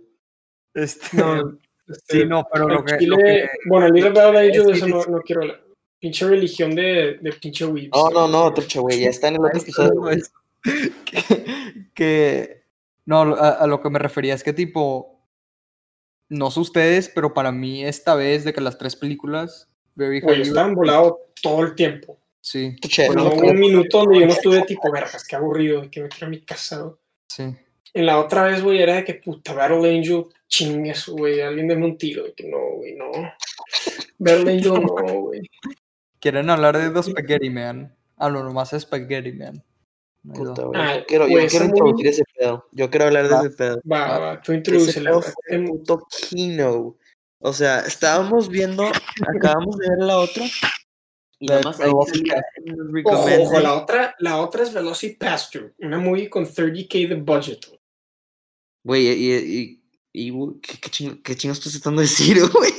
Este, 0.74 1.16
No, 1.16 1.58
este, 1.88 2.20
sí, 2.20 2.26
no, 2.26 2.46
pero 2.52 2.68
lo 2.68 2.84
que, 2.84 2.92
lo 3.06 3.16
chile- 3.16 3.16
que- 3.24 3.48
Bueno, 3.68 3.86
el 3.86 3.92
Little 3.94 4.10
Battle 4.10 4.40
de 4.40 4.46
ellos, 4.48 4.66
de 4.66 4.72
eso 4.74 4.88
no, 4.88 5.04
no 5.06 5.20
quiero 5.22 5.42
hablar. 5.42 5.64
Pinche 6.00 6.28
religión 6.28 6.74
de, 6.76 7.18
de 7.20 7.32
pinche 7.40 7.64
weebs. 7.66 7.90
No, 7.94 8.10
no, 8.10 8.28
no, 8.28 8.52
trucha, 8.54 8.80
güey, 8.80 9.00
ya 9.00 9.08
está 9.08 9.28
en 9.28 9.34
el 9.36 9.44
otro 9.44 9.58
episodio. 9.60 9.94
no 9.94 10.00
güey. 10.02 10.16
es- 10.18 10.32
que, 11.04 11.90
que- 11.94 12.62
no, 13.06 13.34
a, 13.36 13.48
a 13.50 13.66
lo 13.66 13.80
que 13.80 13.88
me 13.90 13.98
refería 13.98 14.34
es 14.34 14.44
que 14.44 14.52
tipo, 14.52 15.24
no 16.28 16.50
sé 16.50 16.60
ustedes, 16.60 17.08
pero 17.08 17.32
para 17.32 17.52
mí 17.52 17.84
esta 17.84 18.14
vez 18.14 18.44
de 18.44 18.52
que 18.52 18.60
las 18.60 18.76
tres 18.76 18.96
películas, 18.96 19.67
Very 19.98 20.20
Highly- 20.20 20.42
estaban 20.42 20.74
volados 20.74 21.14
todo 21.42 21.62
el 21.64 21.74
tiempo. 21.74 22.18
sí, 22.40 22.76
Bueno, 23.08 23.24
no, 23.24 23.30
hubo 23.34 23.50
un 23.50 23.58
minuto 23.58 23.98
donde 23.98 24.20
yo 24.20 24.26
no 24.26 24.32
estuve 24.32 24.62
tipo, 24.62 24.90
vergas, 24.92 25.26
qué 25.26 25.36
aburrido, 25.36 25.82
de 25.82 25.90
que 25.90 26.00
me 26.02 26.08
quiero 26.08 26.26
a 26.28 26.30
mi 26.30 26.40
casa. 26.42 26.80
güey". 26.82 26.94
sí. 27.28 27.54
En 27.94 28.04
la 28.04 28.20
otra 28.20 28.44
vez, 28.44 28.62
güey, 28.62 28.80
era 28.82 28.96
de 28.96 29.04
que 29.04 29.14
puta, 29.14 29.54
Battle 29.54 29.78
Angel, 29.98 30.26
chingues, 30.46 31.08
güey, 31.08 31.40
alguien 31.40 31.66
deme 31.68 31.86
un 31.86 31.96
tiro, 31.96 32.22
de 32.24 32.34
que 32.34 32.46
no, 32.46 32.58
güey, 32.76 32.94
no. 32.94 33.10
Battle 34.18 34.52
Angel, 34.52 34.72
no, 34.74 35.20
güey. 35.22 35.40
¿Quieren 36.20 36.50
hablar 36.50 36.76
de 36.76 36.90
The 36.90 37.02
Spaghetti 37.02 37.48
Man? 37.50 37.96
Ah, 38.18 38.28
no, 38.30 38.42
nomás 38.44 38.70
Spaghetti 38.78 39.32
Man. 39.32 39.64
No 40.22 40.34
puta, 40.34 40.62
güey. 40.64 40.80
Ah, 40.80 40.96
Yo 40.98 41.06
quiero, 41.06 41.28
yo 41.28 41.46
quiero 41.48 41.64
introducir 41.64 42.06
ese 42.08 42.24
pedo. 42.38 42.66
Yo 42.72 42.90
quiero 42.90 43.06
hablar 43.06 43.24
de 43.28 43.34
Va. 43.34 43.40
ese 43.40 43.50
pedo. 43.50 43.80
Va, 43.90 44.18
va, 44.18 44.42
tú 44.42 44.52
Ese 44.52 44.58
introdúcela. 44.58 45.10
pedo 45.10 45.22
fue 45.22 45.58
puto 45.66 46.06
kino. 46.28 46.96
O 47.40 47.52
sea, 47.52 47.80
estábamos 47.80 48.48
viendo, 48.48 48.84
acabamos 49.36 49.76
de 49.78 49.88
ver 49.88 49.98
la 49.98 50.18
otra. 50.18 50.44
La 51.40 51.60
más 51.60 51.78
Velocity 51.78 52.30
Ojo, 53.04 53.28
ojo, 53.42 53.74
otra, 53.76 54.16
la 54.18 54.38
otra 54.38 54.64
es 54.64 54.72
Velocipastor, 54.72 55.72
una 55.78 55.98
movie 55.98 56.28
con 56.28 56.44
30k 56.44 57.08
de 57.08 57.14
budget. 57.14 57.60
Güey, 58.82 59.06
y, 59.06 59.32
y, 59.32 59.82
y, 60.12 60.32
¿qué, 60.60 60.78
qué, 60.80 60.90
chingo, 60.90 61.22
¿qué 61.22 61.36
chingo 61.36 61.52
estás 61.52 61.72
tratando 61.72 62.00
de 62.00 62.08
decir, 62.08 62.40
güey? 62.52 62.72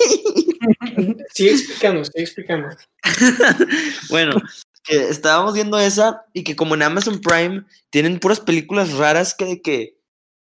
Sigue 1.33 1.51
explicando, 1.51 2.03
sigue 2.03 2.23
explicando. 2.23 2.75
bueno, 4.09 4.35
que 4.83 5.07
estábamos 5.07 5.53
viendo 5.53 5.79
esa 5.79 6.25
y 6.33 6.43
que 6.43 6.57
como 6.57 6.75
en 6.75 6.81
Amazon 6.81 7.21
Prime 7.21 7.63
tienen 7.89 8.19
puras 8.19 8.41
películas 8.41 8.91
raras 8.93 9.33
que 9.33 9.61
que 9.61 9.99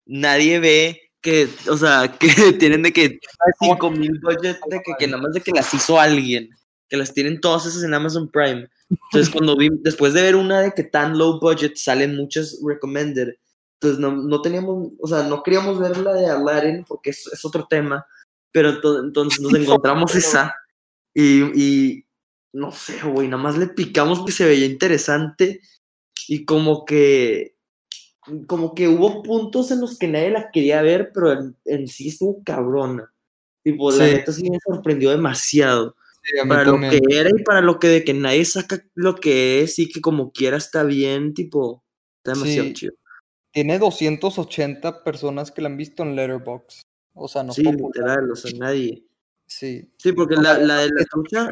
nadie 0.07 0.59
ve, 0.59 1.06
que, 1.27 1.49
o 1.69 1.77
sea, 1.77 2.07
que 2.21 2.53
tienen 2.53 2.83
de 2.85 2.93
que 2.93 3.19
5 3.61 3.91
mil 3.91 4.21
budget, 4.21 4.59
de 4.71 4.81
que, 4.81 4.93
que 4.97 5.07
nada 5.09 5.23
más 5.23 5.33
de 5.33 5.41
que 5.41 5.51
las 5.51 5.75
hizo 5.75 5.99
alguien, 5.99 6.49
que 6.89 6.97
las 6.97 7.13
tienen 7.13 7.41
todas 7.41 7.67
esas 7.67 7.83
en 7.83 7.95
Amazon 7.95 8.31
Prime. 8.31 8.69
Entonces 8.89 9.33
cuando 9.33 9.57
vi, 9.57 9.69
después 9.83 10.15
de 10.15 10.23
ver 10.23 10.37
una 10.37 10.61
de 10.61 10.71
que 10.73 10.85
tan 10.85 11.19
low 11.19 11.41
budget 11.41 11.75
salen 11.77 12.15
muchas 12.17 12.61
recommended, 12.65 13.35
entonces 13.81 13.99
no, 13.99 14.13
no 14.13 14.41
teníamos, 14.41 14.93
o 15.01 15.09
sea, 15.09 15.25
no 15.25 15.43
queríamos 15.43 15.81
ver 15.81 15.97
la 15.99 16.13
de 16.13 16.27
Aladdin 16.31 16.85
porque 16.87 17.11
es, 17.11 17.27
es 17.27 17.45
otro 17.45 17.67
tema, 17.69 18.07
pero 18.53 18.81
to- 18.81 19.01
entonces 19.01 19.41
nos 19.41 19.53
encontramos 19.61 20.15
esa 20.15 20.55
y, 21.13 21.43
y 21.61 22.07
no 22.53 22.71
sé, 22.71 23.03
güey, 23.03 23.27
nada 23.27 23.43
más 23.43 23.59
le 23.59 23.67
picamos 23.67 24.25
que 24.25 24.31
se 24.31 24.47
veía 24.47 24.67
interesante 24.67 25.61
y 26.29 26.45
como 26.45 26.85
que 26.85 27.56
como 28.47 28.75
que 28.75 28.89
hubo 28.89 29.23
puntos 29.23 29.71
en 29.71 29.81
los 29.81 29.99
que 29.99 30.09
nadie 30.09 30.31
la 30.31 30.51
quería 30.51 30.83
ver, 30.83 31.11
pero 31.13 31.33
en, 31.33 31.57
en 31.65 31.89
sí 31.89 32.09
estuvo 32.09 32.43
cabrona. 32.45 33.13
Tipo, 33.63 33.91
la 33.91 34.07
Sí. 34.07 34.13
neta 34.15 34.33
sí 34.33 34.51
me 34.51 34.59
sorprendió 34.65 35.11
demasiado. 35.11 35.97
Sí, 36.23 36.33
Para 36.49 36.65
lo 36.65 36.79
que 36.81 37.01
era 37.11 37.31
y 37.31 37.43
para 37.45 37.61
lo 37.61 37.79
que 37.79 37.87
de 37.89 38.05
que 38.05 38.13
nadie 38.15 38.45
saca 38.45 38.83
lo 38.95 39.15
que 39.15 39.63
es 39.63 39.79
y 39.79 39.89
que 39.89 40.01
como 40.01 40.33
quiera 40.33 40.57
está 40.57 40.83
bien, 40.83 41.35
tipo, 41.35 41.85
está 42.19 42.33
demasiado 42.33 42.67
Sí. 42.69 42.75
chido. 42.75 42.95
Tiene 43.53 43.79
280 43.79 45.05
personas 45.05 45.51
que 45.51 45.63
la 45.63 45.69
han 45.69 45.77
visto 45.77 46.03
en 46.03 46.17
Letterboxd. 46.17 46.81
O 47.15 47.29
sea, 47.29 47.43
no 47.45 47.53
Sí, 47.53 47.63
popular. 47.63 47.91
literal, 47.95 48.31
o 48.31 48.37
sea, 48.37 48.51
nadie. 48.59 49.05
Sí. 49.47 49.89
Sí, 49.99 50.13
porque 50.13 50.35
O 50.35 50.43
la, 50.43 50.57
sea, 50.57 50.65
la 50.67 50.77
de 50.79 50.89
la 50.89 50.95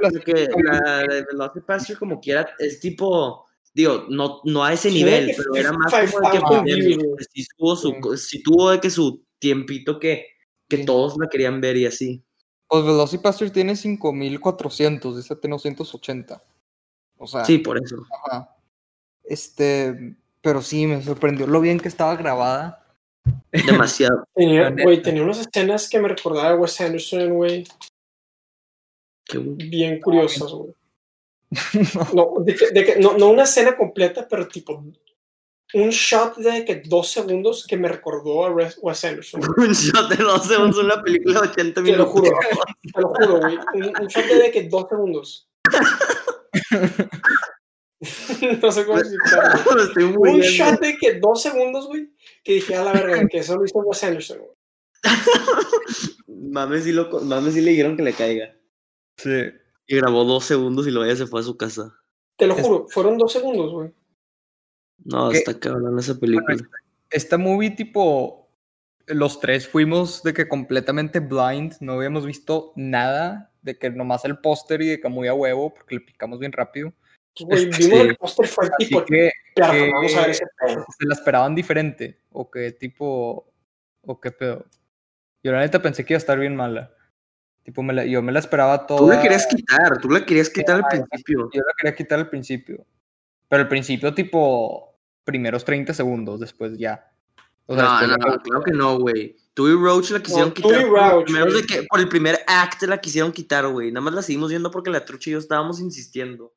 las- 0.03 0.13
la, 0.13 0.21
que, 0.21 0.49
la 0.65 0.99
de 1.07 1.25
Velocipastor 1.31 1.97
como 1.99 2.21
quiera, 2.21 2.49
es 2.59 2.81
tipo, 2.81 3.47
Digo, 3.75 4.07
no, 4.09 4.41
no 4.45 4.63
a 4.63 4.73
ese 4.73 4.91
nivel, 4.91 5.33
pero 5.37 5.57
era 5.57 5.73
más 5.73 5.93
como 5.93 6.31
de 6.31 6.31
que 6.31 6.39
55,000 6.39 6.77
views, 6.81 6.97
güey. 6.97 7.11
pues, 7.17 7.29
sí 7.33 7.45
tuvo 7.57 7.77
su, 7.77 8.17
sí 8.17 8.43
tuvo 8.43 8.71
de 8.71 8.81
que 8.81 8.89
su 8.89 9.25
tiempito 9.41 9.99
que, 9.99 10.27
que 10.69 10.79
todos 10.79 11.17
la 11.19 11.29
querían 11.29 11.61
ver 11.61 11.77
y 11.77 11.87
así. 11.87 12.23
Pues 12.69 12.85
Velocipastor 12.85 13.51
tiene 13.51 13.75
5400, 13.75 15.17
dice 15.17 15.37
tiene 15.37 15.57
980. 15.57 16.43
O 17.19 17.27
sea, 17.27 17.45
Sí, 17.45 17.59
por 17.59 17.77
eso. 17.83 17.97
ajá. 18.27 18.57
Este, 19.25 20.17
pero 20.41 20.63
sí, 20.63 20.87
me 20.87 21.03
sorprendió 21.03 21.47
lo 21.47 21.61
bien 21.61 21.81
que 21.81 21.89
estaba 21.89 22.15
grabada. 22.17 22.87
Demasiado. 23.51 24.25
Tenía, 24.35 24.71
güey, 24.71 25.03
tenía 25.03 25.23
unas 25.23 25.41
escenas 25.41 25.89
que 25.89 25.99
me 25.99 26.09
recordaba 26.09 26.51
a 26.51 26.57
Wes 26.57 26.81
Anderson, 26.81 27.35
güey, 27.35 27.65
bien 29.33 30.01
curiosas, 30.01 30.53
güey. 30.53 30.75
No, 32.15 32.35
de 32.45 32.55
que- 32.55 32.71
de 32.71 32.85
que- 32.85 32.97
no, 32.97 33.17
no 33.17 33.29
una 33.31 33.45
escena 33.45 33.77
completa, 33.77 34.27
pero 34.29 34.47
tipo 34.49 34.85
un 35.75 35.91
shot 35.91 36.37
de 36.37 36.65
que 36.65 36.83
dos 36.87 37.11
segundos 37.11 37.67
que 37.67 37.77
me 37.77 37.89
recordó 37.89 38.47
a 38.47 38.51
Wes 38.53 39.05
Anderson. 39.05 39.41
Un 39.57 39.73
shot 39.73 40.09
de 40.09 40.23
dos 40.23 40.47
segundos 40.47 40.79
en 40.79 40.85
una 40.85 41.03
película 41.03 41.41
de 41.41 41.49
80 41.49 41.75
Te 41.75 41.81
lo 41.81 41.87
minutos. 42.07 42.13
juro, 42.13 42.39
te 42.95 43.01
lo 43.01 43.09
juro, 43.09 43.41
güey. 43.41 43.59
Un, 43.75 43.83
un 44.01 44.07
shot 44.07 44.25
de 44.25 44.51
que 44.53 44.69
dos 44.69 44.87
segundos. 44.89 45.49
no 48.63 48.71
sé 48.73 48.85
cómo 48.87 48.99
explicarlo. 48.99 50.21
Un 50.21 50.41
shot 50.41 50.79
de 50.81 50.97
que 50.97 51.15
dos 51.19 51.43
segundos, 51.43 51.87
güey, 51.87 52.09
que 52.45 52.53
dije 52.55 52.77
a 52.77 52.85
la 52.85 52.93
verga, 52.93 53.27
que 53.29 53.39
eso 53.39 53.57
lo 53.57 53.65
hizo 53.65 53.79
Wes 53.79 54.05
Anderson, 54.05 54.39
güey. 54.39 54.51
Mames 56.29 56.85
si, 56.85 56.93
lo, 56.93 57.09
mames 57.23 57.55
si 57.55 57.61
le 57.63 57.73
dijeron 57.73 57.97
que 57.97 58.03
le 58.05 58.13
caiga. 58.13 58.55
Sí. 59.17 59.31
Y 59.87 59.97
grabó 59.97 60.25
dos 60.25 60.45
segundos 60.45 60.87
y 60.87 60.91
luego 60.91 61.11
ya 61.11 61.17
se 61.17 61.27
fue 61.27 61.41
a 61.41 61.45
su 61.45 61.57
casa. 61.57 61.95
Te 62.37 62.47
lo 62.47 62.55
Es- 62.57 62.63
juro, 62.67 62.87
fueron 62.89 63.19
dos 63.19 63.33
segundos, 63.33 63.73
güey. 63.73 63.93
No, 65.05 65.31
¿Qué? 65.31 65.39
está 65.39 65.59
cabrón 65.59 65.99
esa 65.99 66.19
película. 66.19 66.57
Esta 67.11 67.37
movie, 67.37 67.71
tipo, 67.71 68.49
los 69.07 69.41
tres 69.41 69.69
fuimos 69.69 70.23
de 70.23 70.33
que 70.33 70.49
completamente 70.49 71.21
blind, 71.21 71.75
no 71.81 71.95
habíamos 71.95 72.25
visto 72.25 72.73
nada, 72.77 73.53
de 73.63 73.79
que 73.79 73.91
nomás 73.91 74.25
el 74.25 74.39
póster 74.39 74.81
y 74.83 74.89
de 74.89 75.01
que 75.01 75.09
muy 75.09 75.29
a 75.29 75.35
huevo, 75.35 75.73
porque 75.75 75.97
le 75.97 76.01
picamos 76.01 76.39
bien 76.39 76.53
rápido. 76.53 76.93
Güey, 77.41 77.69
Este, 77.69 77.85
vimos 77.89 78.01
el 78.01 78.17
póster 78.17 78.47
fue 78.47 78.67
Así 78.67 78.87
tipo, 78.89 79.05
que 79.05 79.31
"Perro, 79.55 79.73
que- 79.73 79.91
vamos 79.93 80.15
a 80.17 80.21
ver 80.23 80.31
ese 80.31 80.47
pedo. 80.59 80.85
se 80.99 81.07
la 81.07 81.15
esperaban 81.15 81.55
diferente, 81.55 82.21
o 82.31 82.51
que 82.51 82.71
tipo, 82.73 83.53
o 84.03 84.21
qué 84.21 84.31
pedo. 84.31 84.65
Yo 85.43 85.53
la 85.53 85.61
neta 85.61 85.83
pensé 85.83 86.05
que 86.05 86.15
iba 86.15 86.19
a 86.19 86.25
estar 86.25 86.39
bien 86.39 86.55
mala. 86.57 86.95
Tipo, 87.65 87.83
me 87.83 87.93
la- 87.95 88.05
yo 88.05 88.23
me 88.23 88.31
la 88.31 88.39
esperaba 88.39 88.87
toda. 88.87 89.01
Tú 89.01 89.09
la 89.09 89.21
querías 89.21 89.47
quitar, 89.47 89.99
tú 89.99 90.11
la 90.11 90.25
querías 90.25 90.51
quitar 90.51 90.77
al 90.77 90.85
principio. 90.87 91.51
Yo 91.53 91.61
la 91.63 91.73
quería 91.77 91.95
quitar 91.97 92.19
al 92.21 92.29
principio. 92.29 92.87
Pero 93.49 93.63
al 93.63 93.69
principio, 93.69 94.15
tipo, 94.15 94.95
primeros 95.25 95.65
30 95.65 95.93
segundos, 95.95 96.41
después 96.41 96.77
ya. 96.79 97.11
O 97.67 97.75
sea, 97.75 97.83
No, 97.85 97.91
después 98.01 98.11
no, 98.11 98.17
no, 98.37 98.43
claro 98.43 98.63
que 98.63 98.71
no, 98.73 98.99
güey. 98.99 99.37
Tú 99.55 99.69
y 99.69 99.73
Roach 99.75 100.11
la 100.11 100.21
quisieron 100.21 100.53
quitar. 100.53 100.87
por, 100.87 100.91
Roach, 100.91 101.31
güey. 101.31 101.53
de 101.55 101.67
que, 101.67 101.83
por 101.89 102.01
el 102.01 102.09
primer 102.09 102.41
act 102.47 102.83
la 102.83 102.99
quisieron 103.01 103.33
quitar, 103.33 103.67
güey. 103.69 103.91
Nada 103.93 104.05
más 104.05 104.15
la 104.15 104.21
seguimos 104.23 104.51
viendo 104.51 104.71
porque 104.71 104.91
la 104.91 105.05
trucha 105.05 105.31
y 105.31 105.33
yo 105.33 105.39
estábamos 105.39 105.81
insistiendo. 105.81 106.53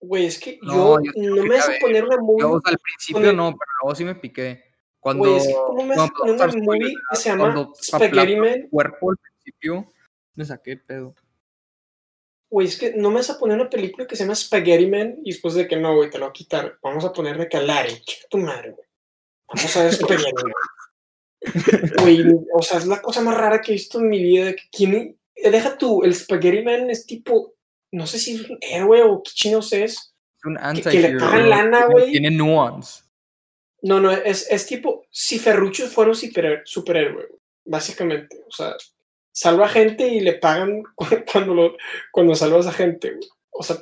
Güey, 0.00 0.26
es 0.26 0.38
que 0.38 0.58
No, 0.62 1.02
yo 1.02 1.10
no 1.16 1.36
me 1.36 1.42
quería 1.42 1.56
vas 1.58 1.66
a 1.68 1.70
ver. 1.70 1.80
poner 1.80 2.04
una 2.04 2.16
movie. 2.18 2.40
Yo, 2.40 2.50
o 2.52 2.60
sea, 2.60 2.72
al 2.72 2.78
principio 2.78 3.22
Cuando- 3.22 3.32
no, 3.32 3.50
pero 3.50 3.70
luego 3.82 3.94
sí 3.96 4.04
me 4.04 4.14
piqué. 4.14 4.64
Cuando. 5.00 5.24
Güey, 5.24 5.36
es 5.36 5.46
que 5.48 5.54
¿cómo 5.54 5.84
me 5.84 5.96
no, 5.96 6.02
a 6.02 6.08
poner 6.08 6.34
una 6.34 6.46
vamos 6.46 6.54
a 6.54 6.58
movie 6.58 6.62
spoiler, 6.80 6.94
que 7.10 7.16
se 7.16 7.28
llama 7.28 7.42
cuando 7.52 7.72
Spaghetti 7.80 8.36
Man? 8.36 8.48
el 8.48 8.68
cuerpo 8.70 9.10
al 9.10 9.16
principio, 9.16 9.91
me 10.34 10.44
saqué 10.44 10.76
pedo. 10.76 11.14
Güey, 12.50 12.66
es 12.68 12.78
que 12.78 12.92
no 12.94 13.08
me 13.10 13.16
vas 13.16 13.30
a 13.30 13.38
poner 13.38 13.58
una 13.58 13.70
película 13.70 14.06
que 14.06 14.14
se 14.14 14.24
llama 14.24 14.34
Spaghetti 14.34 14.86
Man 14.86 15.16
y 15.24 15.32
después 15.32 15.54
de 15.54 15.66
que 15.66 15.76
no, 15.76 15.94
güey, 15.96 16.10
te 16.10 16.18
lo 16.18 16.26
voy 16.26 16.30
a 16.30 16.34
quitar. 16.34 16.78
Vamos 16.82 17.04
a 17.04 17.12
poner 17.12 17.38
de 17.38 17.48
Calari, 17.48 18.00
chica 18.02 18.26
tu 18.28 18.38
madre, 18.38 18.72
güey. 18.72 18.86
Vamos 19.48 19.76
a 19.76 19.82
ver 19.84 19.92
Spaghetti 19.94 20.32
Man. 20.34 20.52
Güey, 22.02 22.24
o 22.54 22.62
sea, 22.62 22.78
es 22.78 22.86
la 22.86 23.02
cosa 23.02 23.20
más 23.20 23.36
rara 23.36 23.60
que 23.60 23.72
he 23.72 23.74
visto 23.74 23.98
en 23.98 24.08
mi 24.08 24.22
vida. 24.22 24.44
de 24.46 24.56
que 24.56 24.62
¿quién, 24.70 25.18
deja 25.34 25.76
tú, 25.76 26.04
el 26.04 26.14
Spaghetti 26.14 26.62
Man 26.62 26.88
es 26.90 27.04
tipo, 27.04 27.54
no 27.92 28.06
sé 28.06 28.18
si 28.18 28.36
es 28.36 28.48
un 28.48 28.58
héroe 28.60 29.02
o 29.02 29.22
qué 29.22 29.30
chinos 29.34 29.72
es. 29.72 30.14
Es 30.38 30.44
un 30.44 30.56
que 30.82 31.00
le 31.00 31.18
pagan 31.18 31.50
lana, 31.50 31.78
tiene- 31.78 31.92
güey. 31.92 32.10
Tiene 32.12 32.30
nuance. 32.30 33.02
No, 33.82 33.98
no, 33.98 34.12
es, 34.12 34.48
es 34.50 34.66
tipo 34.66 35.04
si 35.10 35.38
Ferruccio 35.40 35.88
fuera 35.88 36.10
un 36.10 36.16
super- 36.16 36.62
superhéroe, 36.64 37.12
güey, 37.12 37.26
básicamente. 37.64 38.44
O 38.46 38.52
sea, 38.52 38.76
salva 39.32 39.68
gente 39.68 40.06
y 40.06 40.20
le 40.20 40.34
pagan 40.34 40.82
cu- 40.94 41.06
cuando, 41.30 41.54
lo, 41.54 41.76
cuando 42.12 42.34
salvas 42.34 42.66
a 42.66 42.72
gente, 42.72 43.10
güey. 43.14 43.28
O 43.50 43.62
sea, 43.62 43.76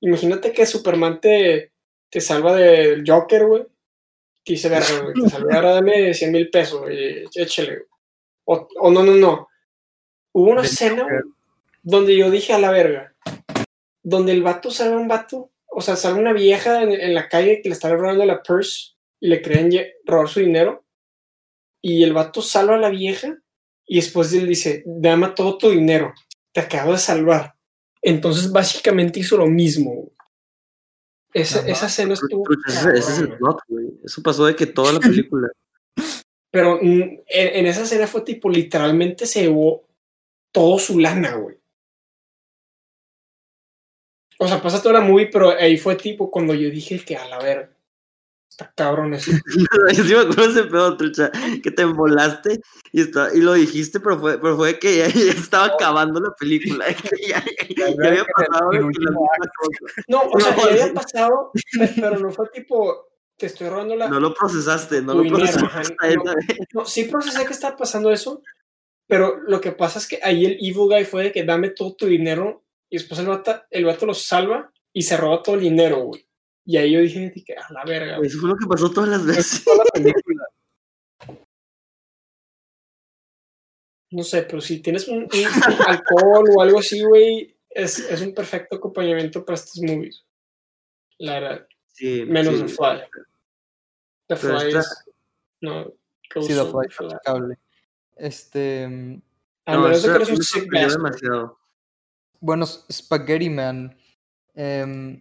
imagínate 0.00 0.52
que 0.52 0.66
Superman 0.66 1.20
te, 1.20 1.72
te 2.10 2.20
salva 2.20 2.54
del 2.54 3.02
Joker, 3.06 3.46
güey. 3.46 3.62
Te 4.44 4.54
dice, 4.54 4.68
verga, 4.68 5.00
güey, 5.02 5.14
te 5.14 5.30
salvé, 5.30 5.54
ahora 5.54 5.74
dame 5.74 6.12
100 6.14 6.32
mil 6.32 6.50
pesos, 6.50 6.80
güey, 6.80 7.24
échale, 7.34 7.74
güey. 7.76 7.86
O, 8.44 8.68
o 8.80 8.90
no, 8.90 9.02
no, 9.04 9.12
no. 9.12 9.48
Hubo 10.32 10.50
una 10.50 10.62
escena, 10.62 11.04
güey, 11.04 11.22
donde 11.82 12.16
yo 12.16 12.30
dije 12.30 12.52
a 12.52 12.58
la 12.58 12.70
verga, 12.70 13.14
donde 14.02 14.32
el 14.32 14.42
vato 14.42 14.70
salva 14.70 14.96
a 14.96 14.98
un 14.98 15.06
vato, 15.08 15.50
o 15.66 15.80
sea, 15.80 15.94
salva 15.94 16.18
a 16.18 16.20
una 16.22 16.32
vieja 16.32 16.82
en, 16.82 16.90
en 16.92 17.14
la 17.14 17.28
calle 17.28 17.60
que 17.62 17.68
le 17.68 17.74
está 17.74 17.88
robando 17.94 18.24
la 18.24 18.42
purse 18.42 18.92
y 19.20 19.28
le 19.28 19.40
creen 19.42 19.70
robar 20.04 20.28
su 20.28 20.40
dinero, 20.40 20.84
y 21.80 22.02
el 22.02 22.12
vato 22.12 22.42
salva 22.42 22.74
a 22.74 22.78
la 22.78 22.88
vieja 22.90 23.38
y 23.92 23.96
después 23.96 24.32
él 24.32 24.48
dice, 24.48 24.82
dame 24.86 25.28
todo 25.36 25.58
tu 25.58 25.68
dinero, 25.68 26.14
te 26.50 26.60
acabo 26.60 26.92
de 26.92 26.98
salvar. 26.98 27.54
Entonces 28.00 28.50
básicamente 28.50 29.20
hizo 29.20 29.36
lo 29.36 29.46
mismo. 29.46 30.10
Esa, 31.34 31.60
esa 31.68 31.88
escena 31.88 32.14
estuvo... 32.14 32.42
Ese, 32.66 32.88
ese 32.88 33.12
es 33.12 33.18
el 33.18 33.36
plot, 33.36 33.58
güey. 33.68 34.00
Eso 34.02 34.22
pasó 34.22 34.46
de 34.46 34.56
que 34.56 34.64
toda 34.64 34.94
la 34.94 34.98
película. 34.98 35.46
Pero 36.50 36.78
mm, 36.80 37.02
en, 37.02 37.22
en 37.26 37.66
esa 37.66 37.82
escena 37.82 38.06
fue 38.06 38.22
tipo, 38.22 38.48
literalmente 38.48 39.26
se 39.26 39.42
llevó 39.42 39.86
todo 40.50 40.78
su 40.78 40.98
lana, 40.98 41.34
güey. 41.34 41.60
O 44.38 44.48
sea, 44.48 44.62
pasa 44.62 44.82
toda 44.82 45.00
la 45.00 45.06
movie, 45.06 45.26
pero 45.26 45.50
ahí 45.50 45.76
fue 45.76 45.96
tipo 45.96 46.30
cuando 46.30 46.54
yo 46.54 46.70
dije 46.70 47.04
que 47.04 47.18
a 47.18 47.28
la 47.28 47.38
verga. 47.38 47.71
Está 48.62 48.72
cabrón 48.74 49.14
eso. 49.14 49.30
Yo 49.96 50.04
sí 50.04 50.14
me 50.14 50.20
acuerdo 50.20 50.42
de 50.42 50.60
ese 50.60 50.64
pedo, 50.64 50.96
trucha, 50.96 51.30
que 51.62 51.70
te 51.70 51.82
embolaste 51.82 52.60
y, 52.92 53.00
está, 53.02 53.34
y 53.34 53.40
lo 53.40 53.52
dijiste, 53.54 54.00
pero 54.00 54.18
fue, 54.18 54.40
pero 54.40 54.56
fue 54.56 54.78
que 54.78 54.98
ya, 54.98 55.08
ya 55.08 55.32
estaba 55.32 55.66
acabando 55.66 56.20
la 56.20 56.34
película. 56.34 56.86
que 56.94 57.28
ya, 57.28 57.44
ya 57.76 58.08
había 58.08 58.24
pasado 58.24 58.70
que. 58.70 58.78
No, 60.08 60.22
o 60.30 60.40
sea, 60.40 60.50
No, 60.56 60.56
ya 60.56 60.70
había 60.70 60.94
pasado, 60.94 61.50
pe- 61.78 61.90
pero 61.96 62.18
no 62.18 62.30
fue 62.30 62.48
tipo, 62.50 63.08
te 63.36 63.46
estoy 63.46 63.68
robando 63.68 63.96
la... 63.96 64.08
No 64.08 64.20
lo 64.20 64.34
procesaste, 64.34 65.02
no 65.02 65.14
lo 65.14 65.24
procesaste. 65.28 65.96
ajá. 66.00 66.34
No, 66.72 66.84
sí 66.84 67.04
procesé 67.04 67.44
que 67.44 67.52
estaba 67.52 67.76
pasando 67.76 68.10
eso, 68.10 68.42
pero 69.06 69.38
lo 69.46 69.60
que 69.60 69.72
pasa 69.72 69.98
es 69.98 70.06
que 70.06 70.20
ahí 70.22 70.44
el 70.46 70.52
evil 70.60 70.88
guy 70.88 71.04
fue 71.04 71.24
de 71.24 71.32
que 71.32 71.44
dame 71.44 71.70
todo 71.70 71.94
tu 71.94 72.06
dinero 72.06 72.64
y 72.88 72.96
después 72.98 73.18
el 73.20 73.26
vato, 73.26 73.62
el 73.70 73.84
vato 73.84 74.06
lo 74.06 74.14
salva 74.14 74.70
y 74.92 75.02
se 75.02 75.16
roba 75.16 75.42
todo 75.42 75.54
el 75.56 75.62
dinero, 75.62 75.98
güey. 76.04 76.26
Y 76.64 76.76
ahí 76.76 76.92
yo 76.92 77.00
dije, 77.00 77.30
dije, 77.34 77.54
a 77.56 77.72
la 77.72 77.84
verga, 77.84 78.16
güey. 78.18 78.28
Eso 78.28 78.38
fue 78.38 78.48
lo 78.50 78.56
que 78.56 78.66
pasó 78.66 78.90
todas 78.90 79.08
las 79.10 79.26
veces. 79.26 79.64
Toda 79.64 79.78
la 79.84 79.90
película. 79.92 80.44
No 84.10 84.22
sé, 84.22 84.42
pero 84.42 84.60
si 84.60 84.80
tienes 84.80 85.08
un, 85.08 85.22
un 85.24 85.28
alcohol 85.86 86.44
o 86.54 86.62
algo 86.62 86.78
así, 86.80 87.02
güey, 87.02 87.56
es, 87.70 87.98
es 87.98 88.20
un 88.20 88.34
perfecto 88.34 88.76
acompañamiento 88.76 89.44
para 89.44 89.54
estos 89.56 89.80
movies. 89.82 90.24
La 91.18 91.40
verdad. 91.40 91.66
Sí, 91.88 92.24
Menos 92.26 92.54
sí. 92.56 92.62
The 92.62 92.68
Fly. 92.68 93.00
The 94.28 94.36
Pero 94.36 94.58
Fly 94.58 94.68
esta- 94.68 94.80
es. 94.80 95.04
No. 95.62 95.84
Sí, 96.40 96.48
The 96.48 96.64
Fly 96.64 96.88
fue 96.90 97.08
checable. 97.08 97.58
Este. 98.16 98.84
A 99.64 99.74
No, 99.74 99.82
menos 99.82 100.02
que 100.04 100.10
eres 100.10 100.30
un 100.30 100.42
sick 100.42 100.70
demasiado. 100.70 101.58
Bueno, 102.40 102.66
Spaghetti 102.66 103.48
Man. 103.48 103.96
em, 104.54 105.20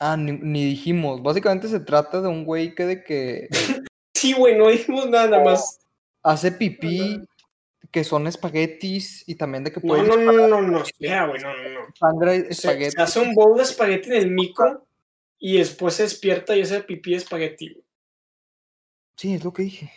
ah, 0.00 0.16
ni, 0.16 0.32
ni 0.32 0.64
dijimos. 0.64 1.22
Básicamente 1.22 1.68
se 1.68 1.80
trata 1.80 2.20
de 2.20 2.28
un 2.28 2.44
güey 2.44 2.74
que 2.74 2.84
de 2.86 3.04
que 3.04 3.48
Sí, 4.14 4.32
güey, 4.32 4.56
no 4.56 4.68
dijimos 4.68 5.08
nada, 5.10 5.26
nada 5.28 5.44
más. 5.44 5.80
hace 6.22 6.50
pipí, 6.52 7.20
que 7.90 8.04
son 8.04 8.26
espaguetis 8.26 9.22
y 9.28 9.34
también 9.34 9.64
de 9.64 9.72
que 9.72 9.80
No, 9.80 9.88
puede 9.88 10.02
no, 10.04 10.16
no, 10.16 10.32
no, 10.32 10.48
no, 10.48 10.62
no, 10.62 10.82
espera, 10.82 11.26
güey, 11.26 11.40
no, 11.42 11.54
no, 11.54 11.68
no. 11.68 11.80
sangre 11.98 12.44
Se, 12.44 12.50
espagueti. 12.50 12.90
se 12.92 13.02
hace 13.02 13.20
un 13.20 13.34
bowl 13.34 13.56
de 13.56 13.64
espagueti 13.64 14.08
en 14.10 14.16
el 14.16 14.30
micro 14.30 14.86
y 15.38 15.58
después 15.58 15.94
se 15.94 16.04
despierta 16.04 16.56
y 16.56 16.62
hace 16.62 16.80
pipí 16.82 17.10
de 17.10 17.16
espagueti. 17.18 17.72
güey. 17.74 17.84
Sí, 19.16 19.34
es 19.34 19.44
lo 19.44 19.52
que 19.52 19.62
dije. 19.64 19.92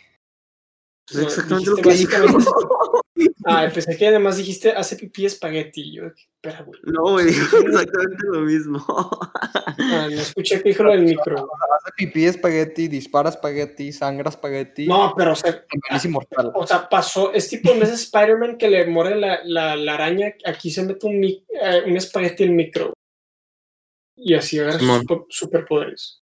Es 1.10 1.16
exactamente 1.18 1.70
lo 1.70 1.76
que 1.76 1.90
dijo. 1.92 2.12
Ah, 3.50 3.68
pensé 3.72 3.96
que 3.96 4.06
además 4.08 4.36
dijiste 4.36 4.70
hace 4.72 4.96
pipí 4.96 5.22
de 5.22 5.28
espagueti. 5.28 5.92
Yo, 5.94 6.04
espera, 6.06 6.62
güey. 6.62 6.80
No, 6.84 7.02
güey, 7.12 7.26
dijo 7.26 7.56
exactamente 7.58 8.26
lo 8.30 8.40
mismo. 8.40 8.84
Ah, 9.80 10.08
no 10.10 10.20
escuché 10.20 10.62
que 10.62 10.70
dijo 10.70 10.82
lo 10.82 10.92
del 10.92 11.02
micro. 11.02 11.36
güey. 11.36 11.48
Hace 11.78 11.92
pipí 11.96 12.24
espagueti, 12.24 12.88
dispara 12.88 13.30
espagueti, 13.30 13.92
sangra 13.92 14.30
espagueti. 14.30 14.86
No, 14.86 15.14
pero 15.16 15.32
o 15.32 15.36
sea, 15.36 15.64
es 15.90 16.04
inmortal. 16.04 16.52
o 16.54 16.66
sea, 16.66 16.88
pasó, 16.88 17.32
es 17.32 17.48
tipo 17.48 17.70
en 17.72 17.82
ese 17.82 17.94
Spider-Man 17.94 18.58
que 18.58 18.68
le 18.68 18.86
muere 18.86 19.16
la, 19.16 19.40
la, 19.44 19.76
la 19.76 19.94
araña, 19.94 20.34
aquí 20.44 20.70
se 20.70 20.82
mete 20.84 21.06
un, 21.06 21.24
eh, 21.24 21.40
un 21.86 21.96
espagueti 21.96 22.42
en 22.44 22.50
el 22.50 22.54
micro. 22.56 22.84
güey. 22.86 22.94
y 24.16 24.34
así 24.34 24.58
agarra 24.58 24.78
sus 24.78 25.04
superpoderes. 25.30 26.22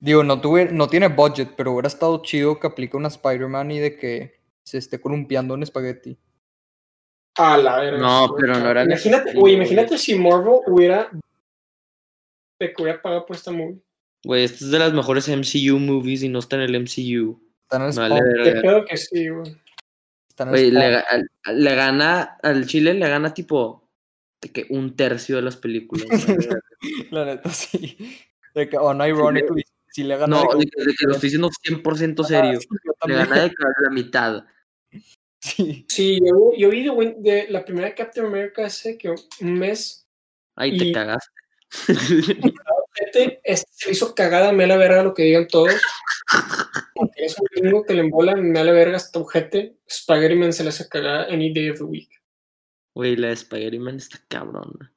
Digo, 0.00 0.24
no, 0.24 0.40
tuve, 0.40 0.66
no 0.72 0.88
tiene 0.88 1.08
budget, 1.08 1.50
pero 1.56 1.72
hubiera 1.72 1.86
estado 1.88 2.22
chido 2.22 2.58
que 2.58 2.66
aplique 2.66 2.96
una 2.96 3.08
Spider-Man 3.08 3.70
y 3.70 3.78
de 3.78 3.96
que 3.96 4.41
se 4.64 4.78
esté 4.78 5.00
columpiando 5.00 5.54
en 5.54 5.62
espagueti. 5.62 6.18
A 7.36 7.56
la 7.56 7.78
verga. 7.80 7.98
No, 7.98 8.34
pero 8.38 8.58
no 8.58 8.70
era 8.70 8.84
Imagínate, 8.84 9.32
güey, 9.34 9.54
imagínate 9.54 9.96
si 9.98 10.14
Marvel 10.14 10.60
hubiera. 10.66 11.10
Que 12.58 12.74
hubiera 12.78 13.00
pagado 13.02 13.26
por 13.26 13.36
esta 13.36 13.50
movie. 13.50 13.82
Güey, 14.24 14.44
esta 14.44 14.64
es 14.64 14.70
de 14.70 14.78
las 14.78 14.92
mejores 14.92 15.28
MCU 15.28 15.78
movies 15.78 16.22
y 16.22 16.28
no 16.28 16.38
está 16.38 16.56
en 16.56 16.62
el 16.62 16.80
MCU. 16.80 17.42
Está 17.62 17.76
en 17.76 17.82
el 17.82 17.92
Vale, 17.92 18.52
spawn, 18.52 18.62
pedo 18.62 18.84
que 18.84 18.96
sí, 18.96 19.28
güey. 19.28 19.56
está 20.28 20.44
en 20.44 20.48
el 20.50 20.54
Güey, 20.54 20.70
le, 20.70 21.02
le 21.54 21.74
gana 21.74 22.38
al 22.42 22.66
Chile, 22.66 22.94
le 22.94 23.08
gana 23.08 23.34
tipo 23.34 23.88
de 24.40 24.50
que 24.50 24.66
un 24.70 24.94
tercio 24.94 25.36
de 25.36 25.42
las 25.42 25.56
películas. 25.56 26.06
¿no? 26.28 26.36
La 27.10 27.24
neta, 27.24 27.50
sí. 27.50 27.96
De 28.54 28.68
que, 28.68 28.78
unironically, 28.78 29.62
sí 29.62 29.71
le 29.98 30.16
gana. 30.16 30.42
no, 30.42 30.42
de 30.54 30.58
de 30.58 30.64
que- 30.64 30.70
que, 30.70 30.84
de 30.84 30.94
que 30.94 31.06
lo 31.06 31.12
estoy 31.12 31.26
diciendo 31.28 31.50
100% 31.62 32.24
serio. 32.24 32.60
Sí, 32.60 32.66
yo 32.84 33.08
Le 33.08 33.14
gana 33.14 33.42
de 33.42 33.52
la 33.84 33.90
mitad. 33.90 34.44
Sí. 35.44 35.84
Sí, 35.88 36.20
yo, 36.24 36.52
yo 36.56 36.70
vi 36.70 36.84
de, 36.84 37.16
de 37.18 37.46
la 37.50 37.64
primera 37.64 37.92
Captain 37.96 38.26
America 38.26 38.64
hace 38.64 38.96
que 38.96 39.12
un 39.40 39.54
mes. 39.58 40.06
Ahí 40.54 40.78
te 40.78 40.92
cagaste. 40.92 41.30
Este, 42.94 43.40
este 43.42 43.66
se 43.72 43.86
le 43.88 43.92
hizo 43.92 44.14
cagada, 44.14 44.52
me 44.52 44.66
la 44.66 44.76
verga 44.76 45.02
lo 45.02 45.14
que 45.14 45.22
digan 45.22 45.48
todos. 45.48 45.72
Porque 46.94 47.12
es 47.24 47.34
un 47.38 47.46
gringo 47.50 47.84
que 47.84 47.94
le 47.94 48.02
embola, 48.02 48.36
me 48.36 48.62
la 48.62 48.70
verga 48.70 48.96
hasta 48.98 49.18
ojete. 49.18 49.78
Spider-Man 49.86 50.52
se 50.52 50.62
le 50.62 50.68
hace 50.68 50.88
cagada 50.88 51.24
any 51.24 51.52
day 51.52 51.70
of 51.70 51.78
the 51.78 51.84
week. 51.84 52.10
Güey, 52.94 53.16
la 53.16 53.28
de 53.28 53.32
Spider-Man 53.34 53.96
está 53.96 54.20
cabrona. 54.28 54.91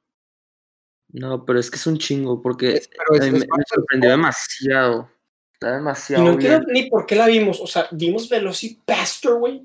No, 1.18 1.44
pero 1.46 1.58
es 1.58 1.70
que 1.70 1.76
es 1.76 1.86
un 1.86 1.96
chingo 1.98 2.42
porque 2.42 2.74
Es- 2.74 2.88
pero 2.88 3.14
a 3.22 3.26
es- 3.26 3.32
mí 3.32 3.38
es 3.38 3.46
me, 3.48 3.64
sorprendió 3.66 4.10
demasiado. 4.10 5.10
Está 5.54 5.70
Y 5.70 5.72
demasiado 5.72 6.24
no 6.24 6.36
bien. 6.36 6.52
entiendo 6.52 6.72
ni 6.72 6.90
por 6.90 7.06
qué 7.06 7.16
la 7.16 7.26
vimos. 7.26 7.58
O 7.60 7.66
sea, 7.66 7.88
vimos 7.90 8.28
Velocipaster, 8.28 9.32
güey. 9.34 9.62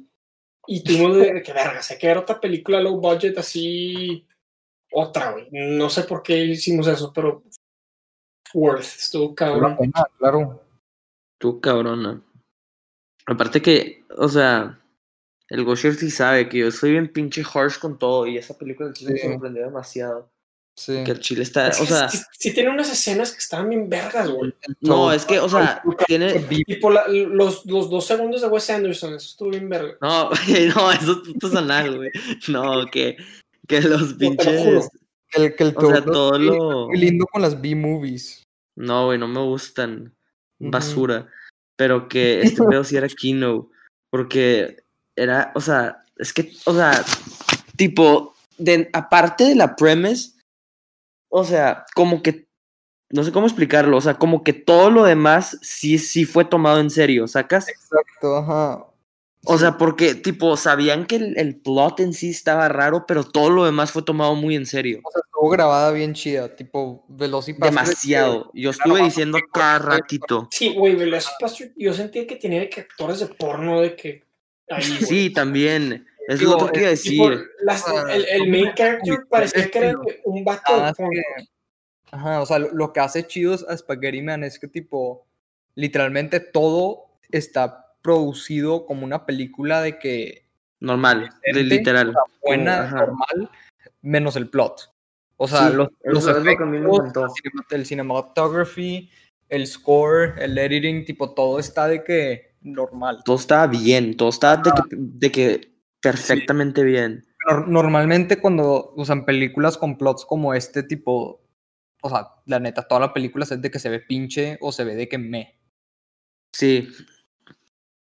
Y 0.68 0.84
tuvimos 0.84 1.18
de, 1.18 1.42
que 1.44 1.52
verga, 1.52 1.82
sé 1.82 1.98
que 1.98 2.08
era 2.08 2.22
otra 2.22 2.40
película 2.40 2.80
low 2.80 3.00
budget 3.02 3.38
así. 3.38 4.26
Otra, 4.94 5.32
güey. 5.32 5.48
No 5.52 5.90
sé 5.90 6.04
por 6.04 6.24
qué 6.24 6.38
hicimos 6.46 6.88
eso, 6.88 7.12
pero. 7.14 7.44
Worth, 8.54 8.84
estuvo 8.84 9.34
cabrón. 9.36 9.76
pena, 9.78 10.04
claro. 10.18 10.64
Tú, 11.38 11.60
cabrona. 11.60 12.22
Aparte 13.26 13.62
que, 13.62 14.04
o 14.18 14.28
sea, 14.30 14.80
el 15.50 15.64
Gosher 15.66 15.96
sí 15.96 16.10
sabe 16.12 16.48
que 16.50 16.60
yo 16.60 16.72
soy 16.72 16.92
bien 16.92 17.12
pinche 17.12 17.44
harsh 17.44 17.78
con 17.80 17.98
todo 17.98 18.28
y 18.28 18.38
esa 18.38 18.58
película 18.58 18.88
del 18.88 18.96
Chile 18.96 19.18
Sí. 19.18 19.28
me 19.28 19.34
sorprendió 19.34 19.64
demasiado. 19.66 20.30
Sí. 20.76 21.04
Que 21.04 21.12
el 21.12 21.20
Chile 21.20 21.44
está, 21.44 21.68
Es 21.68 21.80
o 21.80 21.82
que 21.84 21.88
sea, 21.90 22.10
sí, 22.10 22.18
sí 22.40 22.54
tiene 22.54 22.70
unas 22.70 22.92
escenas 22.92 23.32
que 23.34 23.40
estaban 23.40 23.70
bien 23.70 23.90
vergas, 23.90 24.30
güey. 24.30 24.54
no, 24.80 25.12
es 25.12 25.26
que, 25.26 25.40
o 25.40 25.48
sea, 25.50 25.84
tiene, 26.08 26.40
Tipo, 26.66 26.90
la- 26.90 27.08
los, 27.08 27.66
los 27.66 27.90
dos 27.90 28.06
segundos 28.08 28.42
de 28.42 28.48
Wes 28.48 28.70
Anderson, 28.70 29.14
eso 29.16 29.28
estuvo 29.28 29.50
bien 29.50 29.70
verga. 29.70 29.98
no, 30.02 30.30
no, 30.76 30.92
eso 30.92 31.12
es 31.12 31.18
puto 31.34 31.50
sonar, 31.50 31.94
güey. 31.96 32.10
No, 32.48 32.86
que, 32.92 33.18
que 33.68 33.82
los 33.82 34.14
pinches, 34.14 34.64
juro. 34.64 34.82
El, 35.34 35.56
que 35.56 35.64
el 35.64 35.74
o 35.78 35.88
sea, 35.88 36.04
todo 36.04 36.32
todo 36.32 36.40
lo, 36.40 36.88
muy 36.88 36.98
lindo 36.98 37.26
con 37.28 37.42
las 37.42 37.62
B-movies. 37.62 38.44
no, 38.76 39.06
güey, 39.08 39.18
no 39.20 39.28
me 39.28 39.42
gustan, 39.42 40.14
basura. 40.60 41.28
Pero 41.76 42.08
que 42.08 42.42
este 42.42 42.64
pedo 42.64 42.84
sí 42.84 42.96
era 42.96 43.08
Kino, 43.08 43.70
porque 44.10 44.84
era, 45.16 45.52
o 45.56 45.62
sea, 45.62 46.04
es 46.18 46.32
que, 46.34 46.52
o 46.66 46.74
sea, 46.74 47.04
tipo, 47.76 48.36
de, 48.58 48.90
aparte 48.94 49.46
de 49.46 49.56
la 49.56 49.76
premise, 49.76 50.32
o 51.32 51.46
sea, 51.46 51.86
como 51.96 52.22
que, 52.22 52.48
no 53.10 53.24
sé 53.24 53.32
cómo 53.32 53.48
explicarlo, 53.48 53.98
o 53.98 54.02
sea, 54.02 54.16
como 54.16 54.44
que 54.44 54.54
todo 54.54 54.92
lo 54.92 55.04
demás 55.06 55.58
sí, 55.62 55.98
sí 55.98 56.26
fue 56.26 56.46
tomado 56.46 56.80
en 56.80 56.90
serio, 56.90 57.28
¿sacas? 57.28 57.70
Exacto, 57.70 58.38
ajá. 58.38 58.86
O 59.46 59.58
sea, 59.58 59.78
porque, 59.78 60.14
tipo, 60.14 60.56
sabían 60.56 61.06
que 61.06 61.16
el, 61.16 61.38
el 61.38 61.56
plot 61.56 62.02
en 62.02 62.14
sí 62.14 62.30
estaba 62.30 62.68
raro, 62.68 63.06
pero 63.08 63.24
todo 63.24 63.50
lo 63.50 63.66
demás 63.66 63.92
fue 63.92 64.04
tomado 64.04 64.36
muy 64.36 64.56
en 64.56 64.66
serio. 64.68 65.00
O 65.04 65.12
sea, 65.12 65.22
estuvo 65.26 65.50
grabada 65.50 65.92
bien 65.92 66.14
chida, 66.14 66.56
tipo 66.56 67.06
Velocipaster. 67.08 67.74
Demasiado. 67.74 68.52
Yo 68.54 68.70
estuve 68.70 69.02
diciendo 69.02 69.40
cada 69.52 69.80
ratito. 69.80 70.48
Sí, 70.52 70.76
güey, 70.76 70.96
Velocipaster, 70.96 71.72
yo 71.76 71.94
sentía 71.94 72.28
que 72.28 72.36
tenía 72.36 72.60
de 72.60 72.70
que 72.70 72.82
actores 72.82 73.20
de 73.20 73.28
porno 73.28 73.82
de 73.82 73.96
que. 73.96 74.24
Ahí. 74.70 74.84
Sí, 74.84 75.30
también. 75.32 76.06
Es 76.28 76.40
Digo, 76.40 76.52
lo 76.52 76.58
otro 76.58 76.72
que 76.72 76.82
iba 76.82 76.90
a 76.90 76.96
Tipo, 76.96 77.30
decir. 77.30 77.48
las- 77.64 77.88
Ah, 77.88 78.06
el, 78.14 78.26
el 78.26 78.50
main 78.50 78.72
character 78.76 79.26
parecía 79.30 79.70
que 79.70 79.78
era 79.80 79.98
un 80.26 80.44
de 80.46 80.52
Ah, 80.68 80.94
Ajá, 82.14 82.42
o 82.42 82.46
sea, 82.46 82.60
lo, 82.60 82.72
lo 82.74 82.92
que 82.94 83.00
hace 83.00 83.26
chidos 83.26 83.66
a 83.70 83.76
Spaghetti 83.78 84.22
Man 84.22 84.44
es 84.44 84.60
que 84.60 84.68
tipo, 84.68 85.26
literalmente 85.76 86.40
todo 86.42 87.06
está 87.30 87.94
producido 88.02 88.86
como 88.86 89.06
una 89.06 89.26
película 89.26 89.82
de 89.82 89.98
que 89.98 90.46
Normal, 90.82 91.30
de 91.54 91.64
literal. 91.64 92.10
o 92.10 92.12
sea, 92.14 92.22
buena, 92.42 92.84
ajá. 92.84 92.96
normal, 93.06 93.50
menos 94.02 94.36
el 94.36 94.50
plot. 94.50 94.92
O 95.38 95.48
sea, 95.48 95.70
Sí, 95.70 95.76
los, 95.76 95.88
los 96.04 96.26
lo- 96.26 96.32
lo 96.34 96.40
efectos, 96.40 97.34
cinema- 97.36 97.66
el 97.72 97.86
cinematography, 97.86 99.10
el 99.50 99.66
score, 99.68 100.36
el 100.40 100.58
editing, 100.58 101.06
tipo, 101.06 101.34
todo 101.34 101.60
está 101.60 101.88
de 101.88 102.04
que 102.04 102.56
normal. 102.62 103.22
Todo 103.24 103.38
estaba 103.38 103.68
bien, 103.68 104.18
todo 104.18 104.30
estaba 104.30 104.58
de 104.58 104.72
que, 104.72 104.82
de 104.98 105.32
que 105.32 105.71
perfectamente 106.02 106.84
bien. 106.84 107.26
Nor- 107.50 107.68
Normalmente 107.68 108.40
cuando 108.40 108.94
usan 108.96 109.26
películas 109.26 109.78
con 109.78 109.98
plots 109.98 110.26
como 110.26 110.54
este 110.54 110.84
tipo, 110.84 111.42
o 112.02 112.10
sea, 112.10 112.28
la 112.46 112.60
neta, 112.60 112.84
toda 112.88 113.02
la 113.02 113.14
película 113.14 113.46
es 113.46 113.62
de 113.62 113.72
que 113.72 113.80
se 113.80 113.90
ve 113.90 114.00
pinche 114.00 114.58
o 114.62 114.72
se 114.72 114.84
ve 114.84 114.96
de 114.96 115.08
que 115.08 115.18
me. 115.18 115.58
Sí. 116.54 116.88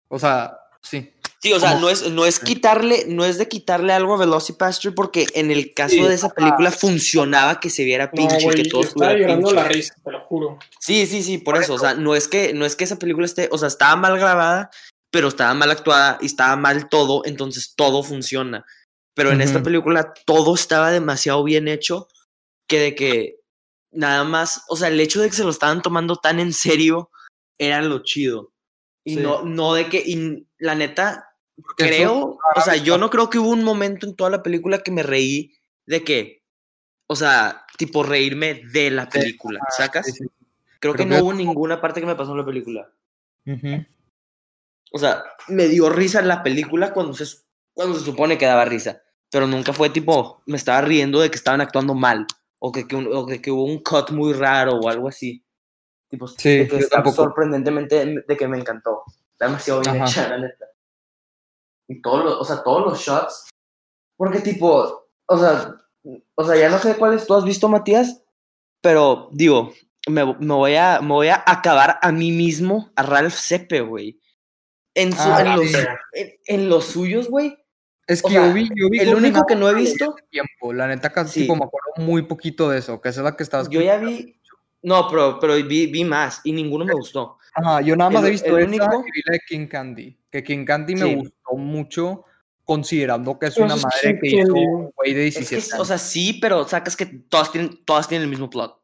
O 0.08 0.20
sea, 0.20 0.58
sí. 0.82 1.14
Sí, 1.40 1.52
o 1.54 1.60
sea, 1.60 1.80
no 1.80 1.90
es, 1.90 2.08
no 2.12 2.26
es 2.28 2.40
quitarle, 2.40 3.06
no 3.08 3.26
es 3.26 3.40
de 3.40 3.48
quitarle 3.48 3.94
algo 3.94 4.14
a 4.14 4.18
Velocipaster 4.20 4.94
porque 4.94 5.26
en 5.34 5.50
el 5.50 5.74
caso 5.74 5.96
Sí, 5.96 6.02
de 6.04 6.14
esa 6.14 6.30
película 6.30 6.70
funcionaba 6.70 7.60
que 7.60 7.72
se 7.72 7.84
viera 7.84 8.06
No, 8.06 8.12
pinche, 8.12 8.44
güey, 8.44 8.58
que 8.62 8.70
todo 8.70 8.84
yo 8.84 8.88
estaba 8.90 9.06
estuviera 9.14 9.34
llorando 9.34 9.48
pinche. 9.50 9.64
la 9.64 9.68
risa, 9.68 9.96
te 10.04 10.12
lo 10.12 10.20
juro. 10.26 10.60
Sí, 10.80 11.08
sí, 11.08 11.24
sí, 11.24 11.40
por 11.40 11.58
eso. 11.58 11.74
O 11.74 11.80
sea, 11.80 11.96
no 11.96 12.14
es 12.16 12.28
que, 12.28 12.54
no 12.54 12.64
es 12.64 12.76
que 12.76 12.84
esa 12.84 13.00
película 13.00 13.26
esté, 13.26 13.50
o 13.52 13.58
sea, 13.58 13.70
estaba 13.70 13.96
mal 13.96 14.20
grabada, 14.20 14.70
pero 15.12 15.28
estaba 15.28 15.54
mal 15.54 15.70
actuada 15.70 16.18
y 16.22 16.26
estaba 16.26 16.56
mal 16.56 16.90
todo, 16.90 17.24
entonces 17.26 17.74
todo 17.76 18.02
funciona. 18.02 18.66
Pero 19.14 19.32
en 19.32 19.42
esta 19.42 19.62
película 19.62 20.14
todo 20.26 20.56
estaba 20.56 20.90
demasiado 20.90 21.44
bien 21.44 21.68
hecho 21.68 22.08
que 22.66 22.80
de 22.80 22.96
que 22.96 23.40
nada 23.92 24.24
más, 24.24 24.64
o 24.70 24.78
sea, 24.78 24.88
el 24.88 25.00
hecho 25.02 25.22
de 25.22 25.30
que 25.30 25.36
se 25.36 25.44
lo 25.44 25.50
estaban 25.50 25.82
tomando 25.82 26.16
tan 26.16 26.40
en 26.40 26.54
serio 26.54 27.12
era 27.60 27.82
lo 27.82 28.04
chido. 28.04 28.54
Y 29.04 29.16
Sí. 29.16 29.22
no, 29.22 29.44
no 29.44 29.74
de 29.74 29.90
que, 29.90 30.02
y 30.06 30.48
la 30.58 30.76
neta, 30.76 31.28
Porque 31.62 31.88
creo, 31.88 32.40
o 32.56 32.62
sea, 32.62 32.78
yo 32.78 32.98
no 32.98 33.10
creo 33.10 33.30
que 33.30 33.38
hubo 33.38 33.50
un 33.50 33.64
momento 33.64 34.08
en 34.08 34.16
toda 34.16 34.30
la 34.30 34.42
película 34.42 34.82
que 34.82 34.92
me 34.92 35.04
reí 35.04 35.54
de 35.86 36.04
que, 36.04 36.44
o 37.08 37.16
sea, 37.16 37.66
tipo 37.78 38.04
reírme 38.04 38.62
de 38.72 38.92
la 38.92 39.10
película, 39.10 39.60
¿sacas? 39.76 40.08
Creo 40.80 40.96
que 40.96 41.06
no 41.06 41.20
hubo 41.22 41.34
ninguna 41.34 41.82
parte 41.82 42.00
que 42.00 42.08
me 42.08 42.16
pasó 42.16 42.32
en 42.32 42.38
la 42.38 42.46
película. 42.46 42.90
Ujú. 43.46 43.86
O 44.92 45.00
sea, 45.00 45.24
me 45.48 45.68
dio 45.68 45.90
risa 45.90 46.20
en 46.20 46.28
la 46.28 46.44
película 46.44 46.94
cuando 46.94 47.14
se, 47.14 47.26
cuando 47.74 47.98
se 47.98 48.06
supone 48.06 48.38
que 48.38 48.46
daba 48.46 48.66
risa. 48.66 49.02
Pero 49.30 49.48
nunca 49.48 49.72
fue 49.74 49.90
tipo, 49.90 50.44
me 50.46 50.58
estaba 50.58 50.82
riendo 50.82 51.20
de 51.22 51.30
que 51.30 51.38
estaban 51.38 51.62
actuando 51.62 51.94
mal. 51.94 52.28
O 52.60 52.72
que, 52.72 52.88
que, 52.88 52.96
un- 52.96 53.10
o 53.14 53.26
que, 53.26 53.42
que 53.42 53.50
hubo 53.52 53.64
un 53.66 53.82
cut 53.82 54.12
muy 54.12 54.34
raro 54.34 54.74
o 54.74 54.90
algo 54.90 55.08
así. 55.08 55.44
Tipo, 56.10 56.28
Sí, 56.28 56.58
de 56.60 56.68
que 56.68 56.78
está 56.78 57.04
sorprendentemente 57.06 58.24
de 58.28 58.38
que 58.38 58.48
me 58.48 58.60
encantó. 58.60 59.04
Está 59.32 59.46
demasiado 59.46 59.80
bien 59.82 59.96
Ajá. 59.96 60.06
hecha, 60.06 60.28
la 60.28 60.38
neta. 60.40 60.66
Y 61.88 62.02
todos 62.02 62.24
los, 62.26 62.34
o 62.42 62.44
sea, 62.44 62.62
todos 62.64 62.86
los 62.86 63.00
shots. 63.00 63.50
Porque 64.18 64.40
tipo, 64.40 65.08
o 65.26 65.38
sea, 65.38 65.76
o 66.36 66.44
sea, 66.46 66.56
ya 66.58 66.70
no 66.70 66.78
sé 66.80 66.96
cuáles 66.96 67.26
tú 67.26 67.34
has 67.34 67.44
visto, 67.44 67.68
Matías. 67.70 68.22
Pero 68.82 69.30
digo, 69.32 69.74
me, 70.08 70.26
me 70.26 70.54
voy 70.54 70.76
a, 70.76 71.00
me 71.02 71.10
voy 71.14 71.28
a 71.30 71.44
acabar 71.46 71.98
a 72.02 72.12
mí 72.12 72.32
mismo, 72.32 72.92
a 72.96 73.04
Ralph 73.04 73.34
Sepe, 73.34 73.82
güey. 73.82 74.20
En, 74.94 75.12
su- 75.14 75.18
Ah, 75.22 75.42
en, 75.42 75.56
los, 75.56 75.74
en, 76.14 76.30
en 76.46 76.70
los 76.70 76.86
suyos, 76.86 77.30
güey. 77.30 77.58
Es 78.08 78.24
O 78.24 78.28
que 78.28 78.34
sea, 78.34 78.48
yo 78.48 78.54
vi, 78.54 78.68
yo 78.76 78.90
vi 78.90 79.00
el 79.00 79.16
único 79.16 79.46
que 79.46 79.56
no 79.56 79.70
he 79.70 79.74
visto- 79.74 80.16
tiempo. 80.30 80.74
La 80.74 80.88
neta, 80.88 81.12
casi 81.12 81.34
Sí. 81.34 81.40
tipo, 81.42 81.56
me 81.56 81.64
acuerdo 81.66 81.94
muy 81.98 82.24
poquito 82.24 82.70
de 82.70 82.80
eso, 82.80 83.00
que 83.00 83.10
esa 83.10 83.22
es 83.22 83.24
la 83.26 83.36
que 83.38 83.44
estabas. 83.44 83.70
Yo 83.70 83.82
ya 83.82 83.98
vi. 83.98 84.36
No, 84.84 85.08
pero, 85.10 85.40
pero 85.40 85.56
vi, 85.56 85.86
vi 85.88 86.04
más 86.04 86.42
y 86.44 86.52
ninguno 86.52 86.84
me 86.84 86.94
gustó. 86.94 87.38
Ajá, 87.54 87.82
yo 87.82 87.96
nada 87.96 88.10
más 88.10 88.24
el- 88.24 88.28
he 88.30 88.32
visto 88.32 88.58
el 88.58 88.64
esa 88.64 88.68
único- 88.68 89.04
y 89.08 89.12
vi 89.12 89.22
la 89.26 89.34
de 89.34 89.40
King 89.48 89.68
Candy. 89.68 90.18
Que 90.30 90.44
King 90.44 90.66
Candy 90.66 90.96
me 90.96 91.06
Sí. 91.10 91.16
gustó 91.16 91.56
mucho, 91.56 92.26
considerando 92.66 93.38
que 93.38 93.48
es 93.48 93.54
Pero 93.56 93.66
una 93.66 93.76
es 93.76 93.84
madre 93.84 94.20
que 94.20 94.28
King 94.30 94.38
hizo 94.44 94.54
un 94.54 94.92
güey 94.96 95.14
de 95.14 95.28
Es 95.28 95.36
que, 95.36 95.40
17 95.42 95.74
o 95.74 95.76
años. 95.76 95.88
sea, 95.88 95.98
sí, 95.98 96.34
pero 96.42 96.68
sacas 96.68 96.96
que 96.98 97.06
todas 97.06 97.52
tienen, 97.52 97.84
todas 97.86 98.08
tienen 98.08 98.24
el 98.24 98.30
mismo 98.30 98.50
plot. 98.50 98.78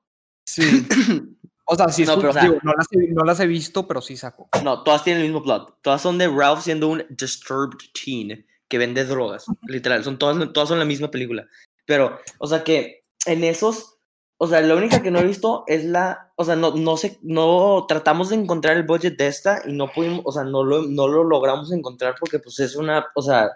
Sí. 0.46 0.62
O 1.70 1.76
sea, 1.76 1.90
sí, 1.90 2.06
No, 2.06 2.16
pero, 2.16 2.30
o 2.30 2.34
sea- 2.34 2.44
digo, 2.44 2.58
no, 2.64 2.74
las 2.74 2.88
he, 2.92 3.08
no 3.14 3.24
las 3.26 3.40
he 3.42 3.48
visto, 3.48 3.88
pero 3.88 4.02
sí 4.02 4.16
saco. 4.16 4.48
No, 4.64 4.84
todas 4.84 5.04
tienen 5.04 5.22
el 5.24 5.28
mismo 5.30 5.44
plot. 5.44 5.78
Todas 5.82 6.02
son 6.02 6.18
de 6.18 6.28
Ralph 6.28 6.62
siendo 6.62 6.88
un 6.88 7.04
disturbed 7.10 7.78
teen 7.94 8.46
que 8.70 8.78
vende 8.78 9.04
drogas. 9.06 9.46
Literal, 9.68 10.04
son 10.04 10.18
todas, 10.18 10.54
todas 10.54 10.70
son 10.70 10.80
la 10.80 10.86
misma 10.86 11.12
película. 11.12 11.46
Pero, 11.86 12.20
o 12.40 12.48
sea 12.48 12.64
que 12.64 13.02
en 13.26 13.44
esos, 13.44 13.98
o 14.38 14.48
sea, 14.48 14.62
la 14.62 14.76
única 14.76 15.02
que 15.02 15.12
no 15.12 15.20
he 15.20 15.26
visto 15.26 15.64
es 15.68 15.84
la, 15.84 16.32
o 16.36 16.46
sea, 16.46 16.56
no, 16.56 16.72
no 16.76 16.96
sé, 16.96 17.18
no 17.22 17.86
tratamos 17.88 18.30
de 18.30 18.36
encontrar 18.36 18.78
el 18.78 18.84
budget 18.84 19.18
de 19.18 19.28
esta 19.28 19.62
y 19.66 19.74
no 19.74 19.92
pudimos, 19.92 20.22
o 20.24 20.32
sea, 20.32 20.44
no 20.44 20.64
lo, 20.64 20.84
no 20.84 21.08
lo 21.08 21.24
logramos 21.24 21.72
encontrar 21.72 22.16
porque 22.20 22.40
pues 22.40 22.60
es 22.60 22.76
una, 22.76 23.08
o 23.16 23.22
sea, 23.22 23.52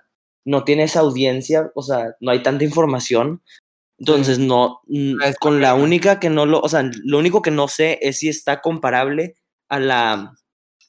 no 0.46 0.64
tiene 0.64 0.84
esa 0.84 1.02
audiencia, 1.02 1.72
o 1.76 1.82
sea, 1.82 2.16
no 2.20 2.32
hay 2.32 2.42
tanta 2.44 2.64
información. 2.64 3.42
Entonces, 4.02 4.40
no, 4.40 4.82
mm, 4.88 5.22
Es 5.22 5.38
con 5.38 5.62
la 5.62 5.76
única 5.76 6.20
que 6.20 6.32
no 6.32 6.48
lo, 6.48 6.60
o 6.60 6.68
sea, 6.68 6.90
lo 7.04 7.20
único 7.20 7.44
que 7.44 7.52
no 7.52 7.68
sé 7.68 8.00
es 8.02 8.18
si 8.18 8.30
está 8.30 8.60
comparable 8.60 9.36
a 9.70 9.80
la, 9.80 10.34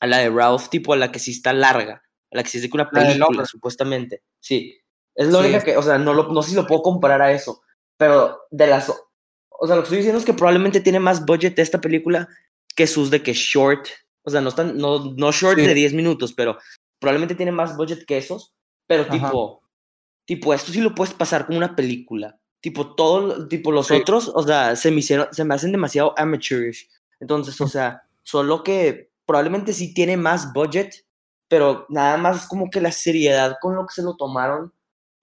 a 0.00 0.06
la 0.06 0.16
de 0.18 0.30
Ralph, 0.30 0.68
tipo 0.70 0.94
a 0.94 0.96
la 0.96 1.12
que 1.12 1.18
sí 1.18 1.32
está 1.32 1.52
larga, 1.52 2.02
a 2.30 2.36
la 2.36 2.42
que 2.42 2.48
sí 2.48 2.56
es 2.56 2.64
de 2.64 2.70
una 2.72 2.88
película, 2.90 3.44
supuestamente. 3.44 4.22
Sí. 4.40 4.78
Es 5.14 5.26
la 5.28 5.40
Sí. 5.40 5.44
única 5.44 5.62
que, 5.62 5.76
o 5.76 5.82
sea, 5.82 5.98
no, 5.98 6.14
lo, 6.14 6.32
no 6.32 6.42
sé 6.42 6.50
si 6.50 6.56
lo 6.56 6.66
puedo 6.66 6.80
comparar 6.82 7.20
a 7.20 7.32
eso, 7.32 7.60
pero 7.98 8.38
de 8.50 8.66
las, 8.66 8.88
o 8.88 9.66
sea, 9.66 9.76
lo 9.76 9.82
que 9.82 9.86
estoy 9.88 9.98
diciendo 9.98 10.18
es 10.18 10.24
que 10.24 10.32
probablemente 10.32 10.80
tiene 10.80 10.98
más 10.98 11.26
budget 11.26 11.58
esta 11.58 11.82
película 11.82 12.26
que 12.74 12.86
sus 12.86 13.10
de 13.10 13.22
que 13.22 13.34
short, 13.34 13.88
o 14.22 14.30
sea, 14.30 14.40
no 14.40 14.48
están, 14.48 14.78
no, 14.78 15.12
no 15.16 15.32
short 15.32 15.58
Sí. 15.58 15.66
de 15.66 15.74
10 15.74 15.92
minutos, 15.92 16.32
pero 16.32 16.56
probablemente 16.98 17.34
tiene 17.34 17.52
más 17.52 17.76
budget 17.76 18.06
que 18.06 18.16
esos, 18.16 18.54
pero 18.86 19.02
Ajá. 19.02 19.12
tipo, 19.12 19.60
tipo, 20.24 20.54
esto 20.54 20.72
sí 20.72 20.80
lo 20.80 20.94
puedes 20.94 21.12
pasar 21.12 21.44
como 21.44 21.58
una 21.58 21.76
película. 21.76 22.38
Tipo, 22.62 22.94
todo, 22.94 23.48
tipo, 23.48 23.70
los 23.72 23.88
Sí. 23.88 23.94
otros, 23.94 24.30
o 24.34 24.42
sea, 24.42 24.74
se 24.76 24.90
me 24.90 25.00
hicieron, 25.00 25.26
se 25.32 25.44
me 25.44 25.54
hacen 25.54 25.72
demasiado 25.72 26.14
amateurish. 26.16 26.88
Entonces, 27.20 27.60
o 27.60 27.68
sea, 27.68 28.02
solo 28.22 28.62
que 28.62 29.10
probablemente 29.26 29.72
sí 29.74 29.92
tiene 29.92 30.16
más 30.16 30.52
budget, 30.54 31.04
pero 31.48 31.84
nada 31.90 32.16
más 32.16 32.46
como 32.46 32.70
que 32.70 32.80
la 32.80 32.92
seriedad 32.92 33.56
con 33.60 33.74
lo 33.76 33.84
que 33.86 33.92
se 33.94 34.02
lo 34.02 34.16
tomaron, 34.16 34.72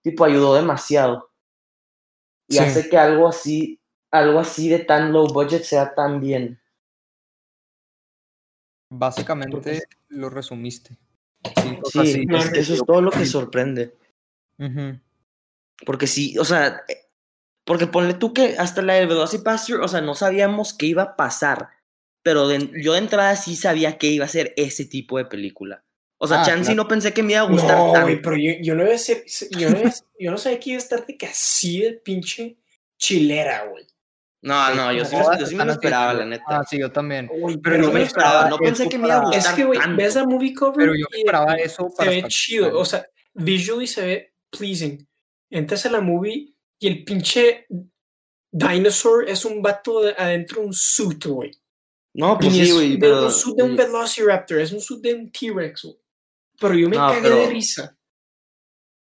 tipo, 0.03 0.23
ayudó 0.25 0.53
demasiado. 0.53 1.31
Y 2.47 2.55
Sí. 2.55 2.59
hace 2.59 2.89
que 2.89 2.97
algo 2.97 3.27
así, 3.27 3.79
algo 4.11 4.39
así 4.39 4.69
de 4.69 4.79
tan 4.79 5.11
low 5.13 5.27
budget 5.27 5.63
sea 5.63 5.95
tan 5.95 6.19
bien. 6.19 6.59
Básicamente 8.89 9.83
lo 10.09 10.29
resumiste. 10.29 10.97
Sí, 11.61 11.79
Sí, 11.91 12.27
es- 12.29 12.53
eso 12.53 12.73
es 12.73 12.83
todo 12.85 13.01
lo 13.01 13.11
que 13.11 13.25
sorprende. 13.25 13.95
Porque 15.85 16.07
sí, 16.07 16.37
o 16.37 16.43
sea, 16.43 16.81
porque 17.69 17.85
ponle 17.85 18.15
tú 18.15 18.33
que 18.33 18.55
hasta 18.57 18.81
la 18.81 18.95
de 18.95 19.05
Velocipaster, 19.05 19.75
o 19.77 19.87
sea, 19.87 20.01
no 20.01 20.15
sabíamos 20.15 20.73
qué 20.73 20.87
iba 20.87 21.03
a 21.03 21.15
pasar, 21.15 21.69
pero 22.23 22.47
de- 22.47 22.71
yo 22.81 22.93
de 22.93 22.97
entrada 22.99 23.35
sí 23.35 23.55
sabía 23.55 23.99
que 23.99 24.07
iba 24.07 24.25
a 24.25 24.27
ser 24.27 24.55
ese 24.57 24.85
tipo 24.85 25.19
de 25.19 25.25
película. 25.25 25.85
O 26.17 26.27
sea, 26.27 26.41
Ah, 26.41 26.45
Chansey 26.45 26.73
claro. 26.73 26.83
no 26.83 26.87
pensé 26.89 27.13
que 27.13 27.21
me 27.21 27.33
iba 27.33 27.41
a 27.41 27.45
gustar 27.45 27.77
No, 27.77 27.91
tanto. 27.93 28.07
güey, 28.07 28.21
pero 28.23 28.35
yo, 28.37 28.53
yo 28.59 28.73
no 28.73 28.83
iba 28.85 28.95
a 28.95 28.97
ser, 28.97 29.23
yo 29.51 29.69
no, 29.69 29.77
yo 30.19 30.31
no 30.31 30.37
sabía 30.39 30.59
que 30.59 30.69
iba 30.71 30.77
a 30.79 30.81
estar 30.81 31.05
de 31.05 31.15
que 31.15 31.27
así 31.27 31.79
de 31.81 31.93
pinche 31.93 32.57
chilera, 32.97 33.65
güey. 33.65 33.85
No, 34.41 34.73
no, 34.73 34.91
yo 34.91 35.05
sí, 35.05 35.15
yo 35.39 35.45
sí 35.45 35.55
me 35.55 35.63
lo 35.65 35.73
esperaba, 35.73 36.13
la 36.13 36.25
neta. 36.25 36.43
Ah, 36.47 36.63
sí, 36.67 36.79
yo 36.79 36.91
también. 36.91 37.27
Güey, 37.27 37.57
Pero 37.57 37.77
no 37.77 37.83
yo 37.83 37.91
me 37.91 38.01
esperaba, 38.01 38.49
no 38.49 38.57
pensé 38.57 38.89
que 38.89 38.97
me 38.97 39.05
iba 39.07 39.17
a 39.17 39.25
gustar 39.25 39.39
Es 39.39 39.47
que, 39.49 39.63
güey, 39.65 39.79
ves 39.95 40.15
la 40.15 40.25
movie 40.25 40.53
cover. 40.55 40.77
Pero 40.77 40.95
yo 40.95 41.05
y- 41.13 41.19
esperaba 41.19 41.55
eso 41.55 41.87
se 41.89 41.95
para 41.97 42.09
ve 42.09 42.15
estar 42.17 42.31
chido, 42.31 42.79
o 42.79 42.83
sea, 42.85 43.05
visually 43.35 43.85
se 43.85 44.01
ve 44.05 44.33
pleasing. 44.49 45.07
Entras 45.51 45.85
a 45.85 45.89
la 45.91 46.01
movie 46.01 46.53
y 46.79 46.87
el 46.87 47.03
pinche 47.03 47.67
dinosaur 48.51 49.27
es 49.29 49.45
un 49.45 49.61
vato 49.61 50.01
de- 50.01 50.15
adentro 50.17 50.61
de 50.61 50.67
un 50.67 50.73
suit, 50.73 51.25
güey. 51.25 51.51
No, 52.15 52.37
pues 52.39 52.55
es 52.57 52.67
sí, 52.69 52.73
güey, 52.73 52.97
pero... 52.99 53.25
un 53.25 53.31
suit 53.31 53.55
de 53.55 53.63
un 53.63 53.75
Velociraptor, 53.75 54.59
es 54.59 54.71
un 54.71 54.81
suit 54.81 55.01
de 55.01 55.13
un 55.13 55.31
T-Rex, 55.31 55.83
güey. 55.83 55.97
Pero 56.59 56.73
yo 56.73 56.89
me 56.89 56.97
No, 56.97 57.07
cagué 57.07 57.21
pero- 57.21 57.35
de 57.35 57.49
risa. 57.49 57.95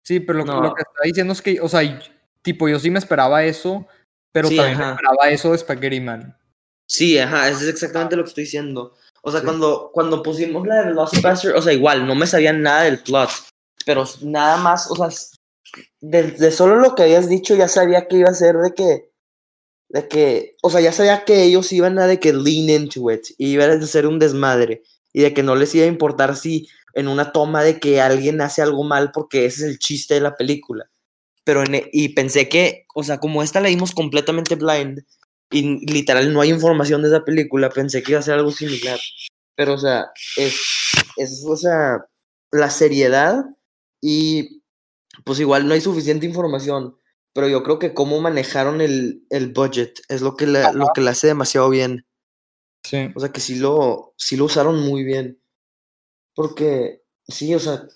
Sí, 0.04 0.20
pero 0.20 0.40
lo, 0.40 0.44
No. 0.44 0.60
lo 0.62 0.74
que 0.74 0.82
está 0.82 1.00
diciendo 1.04 1.32
es 1.32 1.42
que, 1.42 1.60
o 1.60 1.68
sea, 1.68 1.80
tipo, 2.42 2.68
yo 2.68 2.78
sí 2.78 2.90
me 2.90 2.98
esperaba 2.98 3.44
eso, 3.44 3.86
pero 4.32 4.48
Sí, 4.48 4.56
también 4.56 4.78
me 4.78 4.90
esperaba 4.92 5.30
eso 5.30 5.52
de 5.52 5.58
Spaghetti 5.58 6.00
Man. 6.00 6.36
Sí, 6.88 7.18
ajá, 7.18 7.48
eso 7.48 7.60
es 7.60 7.68
exactamente 7.68 8.16
lo 8.16 8.22
que 8.24 8.28
estoy 8.28 8.44
diciendo. 8.44 8.96
O 9.22 9.30
sea, 9.30 9.42
cuando, 9.42 9.90
cuando 9.92 10.22
pusimos 10.22 10.66
la 10.66 10.76
de 10.76 10.86
Velocipaster, 10.86 11.54
o 11.54 11.62
sea, 11.62 11.72
igual, 11.72 12.06
no 12.06 12.14
me 12.16 12.26
sabía 12.26 12.52
nada 12.52 12.82
del 12.82 12.98
plot, 12.98 13.30
pero 13.86 14.04
nada 14.22 14.56
más, 14.56 14.90
o 14.90 14.96
sea, 14.96 15.08
s- 16.02 16.08
de, 16.10 16.22
de 16.32 16.50
solo 16.52 16.76
lo 16.76 16.94
que 16.94 17.04
habías 17.04 17.28
dicho 17.28 17.54
ya 17.54 17.68
sabía 17.68 18.08
que 18.08 18.18
iba 18.18 18.30
a 18.30 18.34
ser 18.34 18.56
de 18.58 18.74
que, 18.74 19.10
de 19.88 20.08
que, 20.08 20.56
o 20.62 20.70
sea, 20.70 20.80
ya 20.80 20.92
sabía 20.92 21.24
que 21.24 21.44
ellos 21.44 21.72
iban 21.72 21.98
a 21.98 22.06
de 22.06 22.20
que 22.20 22.32
lean 22.32 22.70
into 22.70 23.10
it, 23.10 23.22
y 23.38 23.52
iban 23.52 23.70
a 23.82 23.86
ser 23.86 24.06
un 24.06 24.18
desmadre, 24.18 24.82
y 25.12 25.22
de 25.22 25.34
que 25.34 25.42
no 25.42 25.56
les 25.56 25.74
iba 25.74 25.84
a 25.84 25.88
importar 25.88 26.36
si 26.36 26.68
en 26.94 27.08
una 27.08 27.32
toma 27.32 27.62
de 27.64 27.80
que 27.80 28.00
alguien 28.00 28.40
hace 28.40 28.62
algo 28.62 28.84
mal 28.84 29.12
porque 29.12 29.46
ese 29.46 29.64
es 29.64 29.70
el 29.70 29.78
chiste 29.78 30.14
de 30.14 30.20
la 30.22 30.36
película. 30.36 30.90
Pero 31.44 31.62
en 31.64 31.74
e- 31.76 31.90
y 31.92 32.10
pensé 32.10 32.48
que, 32.48 32.86
o 32.94 33.02
sea, 33.04 33.18
como 33.18 33.42
esta 33.42 33.60
la 33.60 33.70
completamente 33.94 34.56
blind, 34.56 35.00
y 35.50 35.86
literal 35.92 36.32
no 36.32 36.40
hay 36.40 36.50
información 36.50 37.02
de 37.02 37.08
esa 37.08 37.24
película, 37.24 37.70
pensé 37.70 38.02
que 38.02 38.12
iba 38.12 38.20
a 38.20 38.22
ser 38.22 38.34
algo 38.34 38.52
similar. 38.52 38.98
Pero, 39.56 39.74
o 39.74 39.78
sea, 39.78 40.06
es, 40.36 40.56
es 41.16 41.44
o 41.46 41.56
sea, 41.56 42.06
la 42.50 42.70
seriedad 42.70 43.44
y 44.00 44.61
pues 45.24 45.40
igual 45.40 45.66
no 45.66 45.74
hay 45.74 45.80
suficiente 45.80 46.26
información, 46.26 46.96
pero 47.32 47.48
yo 47.48 47.62
creo 47.62 47.78
que 47.78 47.94
cómo 47.94 48.20
manejaron 48.20 48.80
el, 48.80 49.26
el 49.30 49.52
budget 49.52 50.00
es 50.08 50.20
lo 50.22 50.36
que, 50.36 50.46
la, 50.46 50.72
lo 50.72 50.88
que 50.94 51.00
la 51.00 51.12
hace 51.12 51.28
demasiado 51.28 51.68
bien. 51.70 52.06
Sí. 52.84 53.10
O 53.14 53.20
sea, 53.20 53.30
que 53.30 53.40
sí 53.40 53.56
lo, 53.56 54.14
sí 54.16 54.36
lo 54.36 54.46
usaron 54.46 54.80
muy 54.80 55.04
bien. 55.04 55.40
Porque, 56.34 57.02
sí, 57.28 57.54
o 57.54 57.60
sea, 57.60 57.86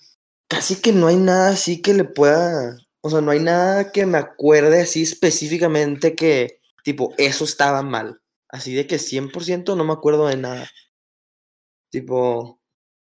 casi 0.47 0.81
que 0.81 0.93
no 0.93 1.07
hay 1.07 1.17
nada 1.17 1.49
así 1.49 1.81
que 1.81 1.93
le 1.93 2.03
pueda, 2.03 2.77
o 3.01 3.09
sea, 3.09 3.21
no 3.21 3.31
hay 3.31 3.39
nada 3.39 3.91
que 3.91 4.05
me 4.05 4.17
acuerde 4.17 4.81
así 4.81 5.03
específicamente 5.03 6.15
que, 6.15 6.61
tipo, 6.83 7.13
eso 7.17 7.43
estaba 7.43 7.81
mal. 7.81 8.21
Así 8.49 8.73
de 8.73 8.87
que 8.87 8.97
100% 8.97 9.75
no 9.75 9.83
me 9.83 9.93
acuerdo 9.93 10.27
de 10.27 10.37
nada. 10.37 10.69
Tipo, 11.89 12.57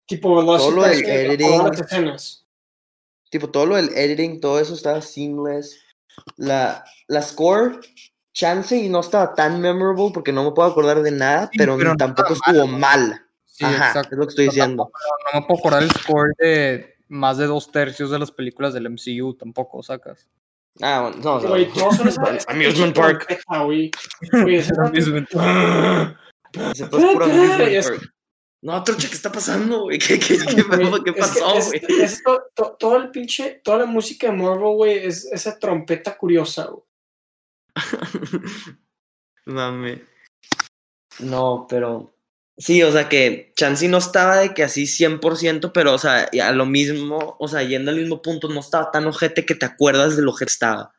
Tipo 0.06 0.44
que 0.44 1.26
editing. 1.26 1.46
todas 1.46 1.78
las 1.78 1.80
escenas. 1.80 2.41
Tipo, 3.32 3.48
todo 3.48 3.64
lo 3.64 3.76
del 3.76 3.88
editing, 3.96 4.40
todo 4.40 4.60
eso 4.60 4.74
estaba 4.74 5.00
seamless. 5.00 5.80
La, 6.36 6.84
la 7.08 7.22
score, 7.22 7.80
chance 8.34 8.76
y 8.76 8.90
no 8.90 9.00
estaba 9.00 9.34
tan 9.34 9.58
memorable 9.62 10.10
porque 10.12 10.32
no 10.32 10.44
me 10.44 10.52
puedo 10.52 10.68
acordar 10.68 11.00
de 11.02 11.10
nada, 11.10 11.48
Sí, 11.50 11.56
pero, 11.58 11.78
pero 11.78 11.90
no 11.92 11.96
tampoco 11.96 12.34
estuvo 12.34 12.66
mal, 12.66 12.78
mal. 13.08 13.26
Sí, 13.46 13.64
Ajá, 13.64 13.88
exacto. 13.88 14.14
es 14.14 14.18
lo 14.18 14.26
que 14.26 14.30
estoy 14.30 14.44
diciendo. 14.44 14.92
no 15.32 15.40
me 15.40 15.46
puedo 15.46 15.58
acordar 15.60 15.82
el 15.82 15.90
score 15.90 16.34
de 16.38 16.94
más 17.08 17.38
de 17.38 17.46
dos 17.46 17.72
tercios 17.72 18.10
de 18.10 18.18
las 18.18 18.30
películas 18.30 18.74
del 18.74 18.90
MCU, 18.90 19.34
tampoco 19.34 19.82
sacas. 19.82 20.28
Ah, 20.82 21.00
bueno, 21.02 21.16
no, 21.22 21.34
o 21.36 21.40
sea, 21.40 21.48
Güey, 21.48 21.68
Amusement 22.48 22.94
Park. 22.94 23.26
güey. 23.64 23.90
Amusement 24.32 25.28
park. 25.30 26.18
No, 28.62 28.82
Trocha, 28.84 29.08
¿qué 29.08 29.14
está 29.14 29.32
pasando, 29.32 29.82
güey? 29.82 29.98
¿Qué, 29.98 30.20
qué, 30.20 30.38
qué, 30.38 31.12
pasó, 31.14 31.56
es- 31.56 31.66
güey? 31.66 31.82
es 32.00 32.22
to- 32.22 32.44
to- 32.54 32.76
todo 32.78 32.96
el 32.96 33.10
pinche, 33.10 33.60
toda 33.64 33.78
la 33.78 33.86
música 33.86 34.28
de 34.28 34.34
Marvel, 34.36 34.74
güey, 34.76 34.98
es 35.04 35.24
esa 35.32 35.58
trompeta 35.58 36.16
curiosa, 36.16 36.66
güey. 36.66 36.84
Mame. 39.46 40.04
No, 41.18 41.66
pero. 41.68 42.14
Sí, 42.58 42.82
o 42.82 42.92
sea 42.92 43.08
que 43.08 43.52
Chansey 43.56 43.88
no 43.88 43.98
estaba 43.98 44.36
de 44.36 44.54
que 44.54 44.62
así 44.62 44.84
100%, 44.86 45.72
pero, 45.72 45.94
o 45.94 45.98
sea, 45.98 46.28
y 46.30 46.38
a 46.40 46.52
lo 46.52 46.66
mismo, 46.66 47.36
o 47.40 47.48
sea, 47.48 47.62
yendo 47.62 47.90
al 47.90 47.96
mismo 47.96 48.20
punto, 48.22 48.48
no 48.48 48.60
estaba 48.60 48.90
tan 48.90 49.06
ojete 49.06 49.44
que 49.46 49.54
te 49.54 49.66
acuerdas 49.66 50.16
de 50.16 50.22
lo 50.22 50.34
que 50.34 50.44
estaba. 50.44 50.94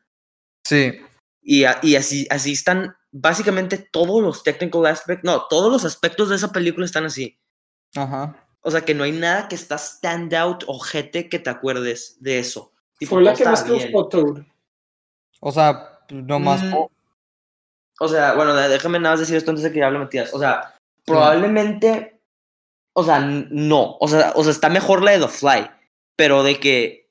Sí. 0.67 0.99
Y, 1.41 1.63
a- 1.65 1.79
y 1.83 1.95
así, 1.95 2.27
así 2.29 2.51
están, 2.53 2.97
básicamente 3.11 3.77
todos 3.77 4.21
los 4.21 4.43
technical 4.43 4.85
aspects, 4.87 5.23
no, 5.23 5.45
todos 5.47 5.71
los 5.71 5.85
aspectos 5.85 6.29
de 6.29 6.35
esa 6.37 6.51
película 6.51 6.85
están 6.85 7.05
así. 7.05 7.39
Ajá. 7.95 8.35
O 8.61 8.71
sea, 8.71 8.81
que 8.81 8.93
no 8.93 9.03
hay 9.03 9.11
nada 9.11 9.47
que 9.47 9.55
está 9.55 9.75
stand 9.75 10.33
out 10.33 10.63
ojete 10.67 11.27
que 11.27 11.39
te 11.39 11.49
acuerdes 11.49 12.17
de 12.21 12.39
eso. 12.39 12.71
Tipo, 12.97 13.15
Fue 13.15 13.23
la 13.23 13.33
que 13.33 13.43
más 13.43 13.65
te 13.65 13.91
gustó. 13.91 14.45
O 15.41 15.51
sea, 15.51 15.99
nomás 16.09 16.63
Mm, 16.63 16.73
O 17.99 18.07
sea, 18.07 18.33
bueno, 18.33 18.55
déjame 18.55 18.99
nada 18.99 19.13
más 19.13 19.19
decir 19.19 19.35
esto 19.35 19.51
antes 19.51 19.63
de 19.63 19.71
que 19.71 19.83
hable 19.83 19.99
Matías. 19.99 20.33
O 20.33 20.39
sea, 20.39 20.75
probablemente. 21.05 22.21
O 22.93 23.03
sea, 23.03 23.19
no. 23.19 23.97
O 23.99 24.07
sea, 24.07 24.31
o 24.35 24.43
sea, 24.43 24.51
está 24.51 24.69
mejor 24.69 25.03
la 25.03 25.11
de 25.11 25.19
The 25.19 25.27
Fly. 25.27 25.69
Pero 26.15 26.43
de 26.43 26.59
que. 26.59 27.09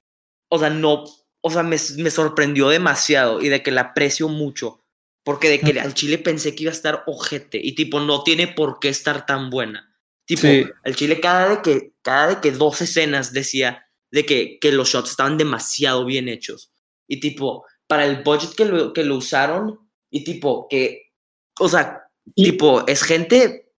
O 0.49 0.59
sea, 0.59 0.71
no. 0.71 1.05
O 1.43 1.51
sea, 1.51 1.63
me, 1.63 1.77
me 1.99 2.11
sorprendió 2.11 2.69
demasiado 2.69 3.41
y 3.41 3.49
de 3.49 3.63
que 3.63 3.71
la 3.71 3.83
aprecio 3.83 4.29
mucho. 4.29 4.81
Porque 5.25 5.51
de 5.51 5.61
que 5.61 5.79
al 5.81 5.95
chile 5.95 6.19
pensé 6.19 6.55
que 6.55 6.65
iba 6.65 6.71
a 6.71 6.75
estar 6.75 7.03
ojete. 7.07 7.61
Y 7.63 7.75
tipo, 7.75 8.01
no 8.01 8.23
tiene 8.23 8.49
por 8.49 8.79
qué 8.79 8.89
estar 8.89 9.27
tan 9.27 9.51
buena. 9.51 9.92
Tipo, 10.35 10.43
Sí. 10.49 10.65
al 10.85 10.97
chile 10.97 11.21
cada 11.21 11.49
de 11.57 11.63
que, 11.63 11.93
cada 12.03 12.29
de 12.29 12.41
que 12.41 12.53
dos 12.53 12.81
escenas 12.81 13.33
decía 13.33 13.85
de 14.11 14.25
que, 14.25 14.59
que 14.61 14.73
los 14.73 14.89
shots 14.91 15.11
estaban 15.11 15.37
demasiado 15.37 16.05
bien 16.05 16.29
hechos. 16.29 16.73
Y 17.09 17.21
tipo, 17.21 17.65
para 17.87 18.07
el 18.07 18.23
budget 18.23 18.55
que 18.55 18.65
lo, 18.65 18.93
que 18.93 19.05
lo 19.05 19.17
usaron, 19.17 19.79
y 20.11 20.25
tipo, 20.25 20.67
que, 20.69 21.13
o 21.59 21.69
sea, 21.69 22.03
Y- 22.35 22.45
tipo, 22.51 22.87
es 22.87 23.03
gente 23.03 23.73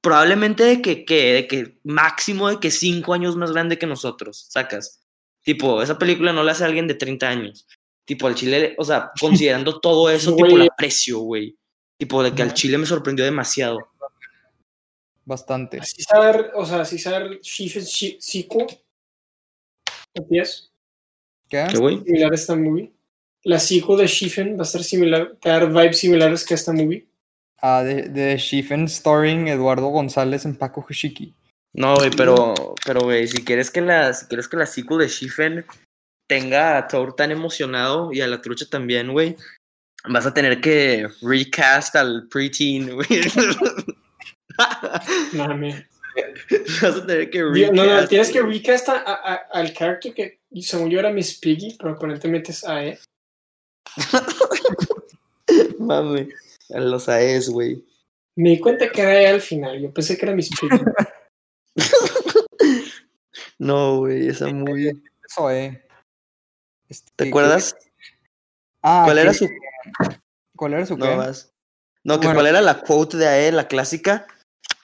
probablemente 0.00 0.64
de 0.64 0.82
que, 0.82 1.04
que, 1.04 1.32
de 1.32 1.46
que 1.46 1.78
máximo 1.84 2.48
de 2.48 2.58
que 2.58 2.70
cinco 2.70 3.14
años 3.14 3.36
más 3.36 3.52
grande 3.52 3.78
que 3.78 3.86
nosotros, 3.86 4.46
sacas. 4.50 5.00
Tipo, 5.42 5.82
esa 5.82 5.98
película 5.98 6.32
no 6.32 6.42
la 6.42 6.52
hace 6.52 6.64
alguien 6.64 6.86
de 6.88 6.94
30 6.94 7.28
años. 7.28 7.66
Tipo, 8.04 8.26
al 8.26 8.34
chile, 8.34 8.74
o 8.78 8.84
sea, 8.84 9.10
considerando 9.20 9.80
todo 9.80 10.10
eso, 10.10 10.34
tipo, 10.34 10.56
la 10.58 10.64
aprecio, 10.66 11.18
güey. 11.20 11.56
Tipo, 11.98 12.22
de 12.22 12.34
que 12.34 12.42
al 12.42 12.54
chile 12.54 12.78
me 12.78 12.86
sorprendió 12.86 13.24
demasiado. 13.24 13.78
Bastante. 15.30 15.78
Así 15.78 16.02
saber, 16.02 16.50
o 16.56 16.66
sea, 16.66 16.80
así 16.80 16.98
saber 16.98 17.38
Shifen 17.40 17.82
shi- 17.84 18.16
sequel. 18.18 18.66
¿Entiendes? 20.12 20.72
¿Qué? 21.48 21.68
¿Qué, 21.70 21.78
güey? 21.78 22.02
Similar 22.02 22.32
a 22.32 22.34
esta 22.34 22.56
movie. 22.56 22.92
La 23.44 23.60
sequel 23.60 23.98
de 23.98 24.08
Shifen 24.08 24.58
va 24.58 24.62
a 24.62 24.64
ser 24.64 24.82
similar, 24.82 25.36
va 25.46 25.54
a 25.54 25.60
dar 25.60 25.68
vibes 25.68 25.98
similares 25.98 26.44
que 26.44 26.54
esta 26.54 26.72
movie. 26.72 27.06
Ah, 27.62 27.84
de, 27.84 28.08
de 28.08 28.36
Shifen 28.38 28.88
starring 28.88 29.46
Eduardo 29.46 29.86
González 29.86 30.44
en 30.46 30.56
Paco 30.56 30.84
Hishiki. 30.88 31.32
No, 31.74 31.94
güey, 31.94 32.10
pero, 32.16 32.74
pero, 32.84 33.02
güey, 33.02 33.28
si 33.28 33.44
quieres 33.44 33.70
que 33.70 33.82
la, 33.82 34.12
si 34.12 34.26
quieres 34.26 34.48
que 34.48 34.56
la 34.56 34.64
de 34.64 35.08
Shifen 35.08 35.64
tenga 36.28 36.76
a 36.76 36.88
Thor 36.88 37.14
tan 37.14 37.30
emocionado 37.30 38.12
y 38.12 38.20
a 38.20 38.26
la 38.26 38.40
trucha 38.40 38.66
también, 38.68 39.12
güey, 39.12 39.36
vas 40.08 40.26
a 40.26 40.34
tener 40.34 40.60
que 40.60 41.06
recast 41.22 41.94
al 41.94 42.26
preteen, 42.28 42.96
güey. 42.96 43.06
Nada, 45.32 45.54
me- 45.54 45.86
vas 46.82 46.96
a 46.96 47.06
tener 47.06 47.30
que 47.30 47.42
recast. 47.44 47.72
No, 47.72 47.84
no, 47.84 48.08
tienes 48.08 48.30
que 48.30 48.42
recast 48.42 48.88
a- 48.88 48.98
a- 48.98 49.32
a- 49.34 49.34
al 49.52 49.72
character 49.72 50.12
que 50.12 50.40
según 50.60 50.90
yo 50.90 50.98
era 50.98 51.10
Miss 51.10 51.38
Piggy, 51.38 51.76
pero 51.78 51.92
aparentemente 51.92 52.52
es 52.52 52.64
AE. 52.64 52.98
Mame, 55.78 56.28
a 56.74 56.80
los 56.80 57.08
AES, 57.08 57.48
güey. 57.50 57.84
Me 58.36 58.50
di 58.50 58.60
cuenta 58.60 58.90
que 58.90 59.00
era 59.02 59.10
AE 59.12 59.26
al 59.28 59.40
final. 59.40 59.80
Yo 59.80 59.92
pensé 59.92 60.16
que 60.16 60.26
era 60.26 60.34
Miss 60.34 60.50
Piggy. 60.60 60.80
No, 63.58 63.98
güey, 63.98 64.28
esa 64.28 64.46
movie. 64.48 64.92
Eso, 65.28 65.50
eh. 65.50 65.84
Este, 66.88 67.10
¿Te 67.14 67.28
acuerdas? 67.28 67.76
Ah, 68.82 69.02
¿Cuál 69.04 69.18
era 69.18 69.34
su 69.34 69.48
¿Cuál 70.56 70.72
era 70.74 70.86
su 70.86 70.96
No 70.96 71.04
qué? 71.06 71.14
vas. 71.16 71.52
No, 72.02 72.14
que 72.20 72.26
Bueno. 72.26 72.38
cuál 72.40 72.46
era 72.46 72.62
la 72.62 72.80
quote 72.80 73.18
de 73.18 73.26
AE, 73.28 73.52
la 73.52 73.68
clásica, 73.68 74.26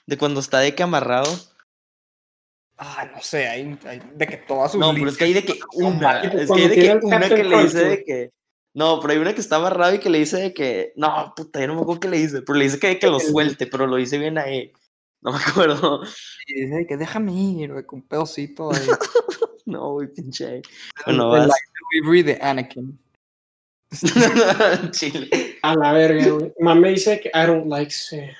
de 0.07 0.17
cuando 0.17 0.39
está 0.39 0.59
de 0.59 0.73
que 0.73 0.83
amarrado. 0.83 1.29
Ah, 2.77 3.09
no 3.13 3.21
sé, 3.21 3.47
hay, 3.47 3.77
hay- 3.85 4.01
de 4.15 4.27
que 4.27 4.37
todas 4.37 4.71
sus 4.71 4.79
No, 4.79 4.93
pero 4.93 5.09
es 5.09 5.17
que 5.17 5.23
hay 5.25 5.33
de 5.33 5.43
que 5.43 5.59
una, 5.73 6.21
es 6.21 6.49
que 6.49 6.53
hay 6.53 6.67
de 6.69 6.75
que 6.75 6.99
una 7.05 7.27
que 7.29 7.43
le 7.43 7.63
dice 7.63 7.83
de 7.85 8.03
que. 8.03 8.31
No, 8.73 8.99
pero 9.01 9.13
hay 9.13 9.19
una 9.19 9.33
que 9.33 9.41
está 9.41 9.55
amarrado 9.55 9.95
y 9.95 9.99
que 9.99 10.09
le 10.09 10.19
dice 10.19 10.37
de 10.37 10.53
que. 10.53 10.93
No, 10.95 11.33
puta, 11.35 11.59
yo 11.59 11.67
no 11.67 11.75
me 11.75 11.81
acuerdo 11.81 11.99
qué 12.01 12.07
le 12.09 12.17
dice, 12.17 12.41
pero 12.43 12.57
le 12.59 12.65
dice 12.65 12.79
que, 12.79 12.99
que 12.99 13.07
lo 13.07 13.19
suelte, 13.19 13.65
pero 13.67 13.87
lo 13.87 13.95
dice 13.95 14.17
bien 14.19 14.37
ahí. 14.37 14.71
No 15.21 15.31
me 15.31 15.39
acuerdo. 15.43 16.03
y 16.47 16.65
dice 16.65 16.85
que 16.87 16.95
déjame 16.97 17.33
ir, 17.33 17.71
güey, 17.73 17.83
con 17.85 17.99
un 17.99 18.07
pedacito 18.07 18.71
ahí. 18.71 18.81
No, 19.65 19.91
güey, 19.91 20.07
pinche. 20.07 20.61
Bueno, 21.05 21.27
vas. 21.29 21.49
delivery 21.91 22.23
de 22.23 22.39
Anakin. 22.41 22.97
Chile. 24.91 25.29
A 25.61 25.75
la 25.75 25.91
verga, 25.91 26.25
güey. 26.29 26.53
Mame 26.61 26.89
dice 26.91 27.19
que 27.19 27.27
I 27.33 27.45
don't 27.47 27.67
like 27.67 27.91
sand. 27.91 28.31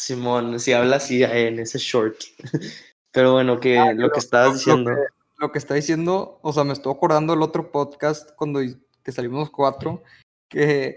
Simón, 0.00 0.58
si 0.60 0.72
habla 0.72 0.96
así 0.96 1.22
eh, 1.22 1.48
en 1.48 1.58
ese 1.60 1.78
short. 1.78 2.16
Pero 3.12 3.32
bueno, 3.32 3.58
que 3.60 3.78
Ah, 3.78 3.92
lo 3.92 4.10
que 4.10 4.18
estabas 4.20 4.48
lo 4.48 4.54
diciendo. 4.54 4.90
que- 4.90 5.20
Lo 5.38 5.50
que 5.52 5.58
está 5.58 5.74
diciendo, 5.74 6.38
o 6.42 6.52
sea, 6.52 6.64
me 6.64 6.72
estoy 6.74 6.92
acordando 6.92 7.32
del 7.32 7.42
otro 7.42 7.70
podcast 7.72 8.30
cuando 8.36 8.60
que 9.02 9.10
salimos 9.12 9.40
los 9.40 9.50
cuatro, 9.50 10.02
que, 10.48 10.96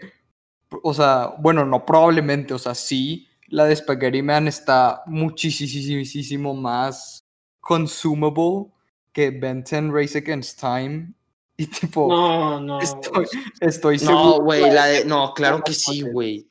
o 0.83 0.93
sea, 0.93 1.33
bueno, 1.39 1.63
no 1.65 1.85
probablemente, 1.85 2.53
o 2.53 2.59
sea, 2.59 2.75
sí, 2.75 3.27
la 3.47 3.63
de 3.65 3.75
Spaghetti 3.75 4.21
Man 4.21 4.47
está 4.49 5.01
muchísimo 5.05 6.53
más 6.53 7.23
consumable 7.61 8.65
que 9.13 9.29
Ben 9.31 9.63
10 9.63 9.91
Race 9.91 10.17
Against 10.17 10.59
Time. 10.59 11.13
Y 11.55 11.67
tipo, 11.67 12.07
No, 12.09 12.59
no. 12.59 12.79
estoy, 12.81 13.25
estoy 13.61 13.97
No, 13.99 14.07
seguro. 14.07 14.43
güey, 14.43 14.61
la 14.71 14.85
de. 14.87 15.05
No, 15.05 15.33
claro 15.33 15.61
que 15.63 15.71
sí, 15.73 16.01
güey. 16.01 16.47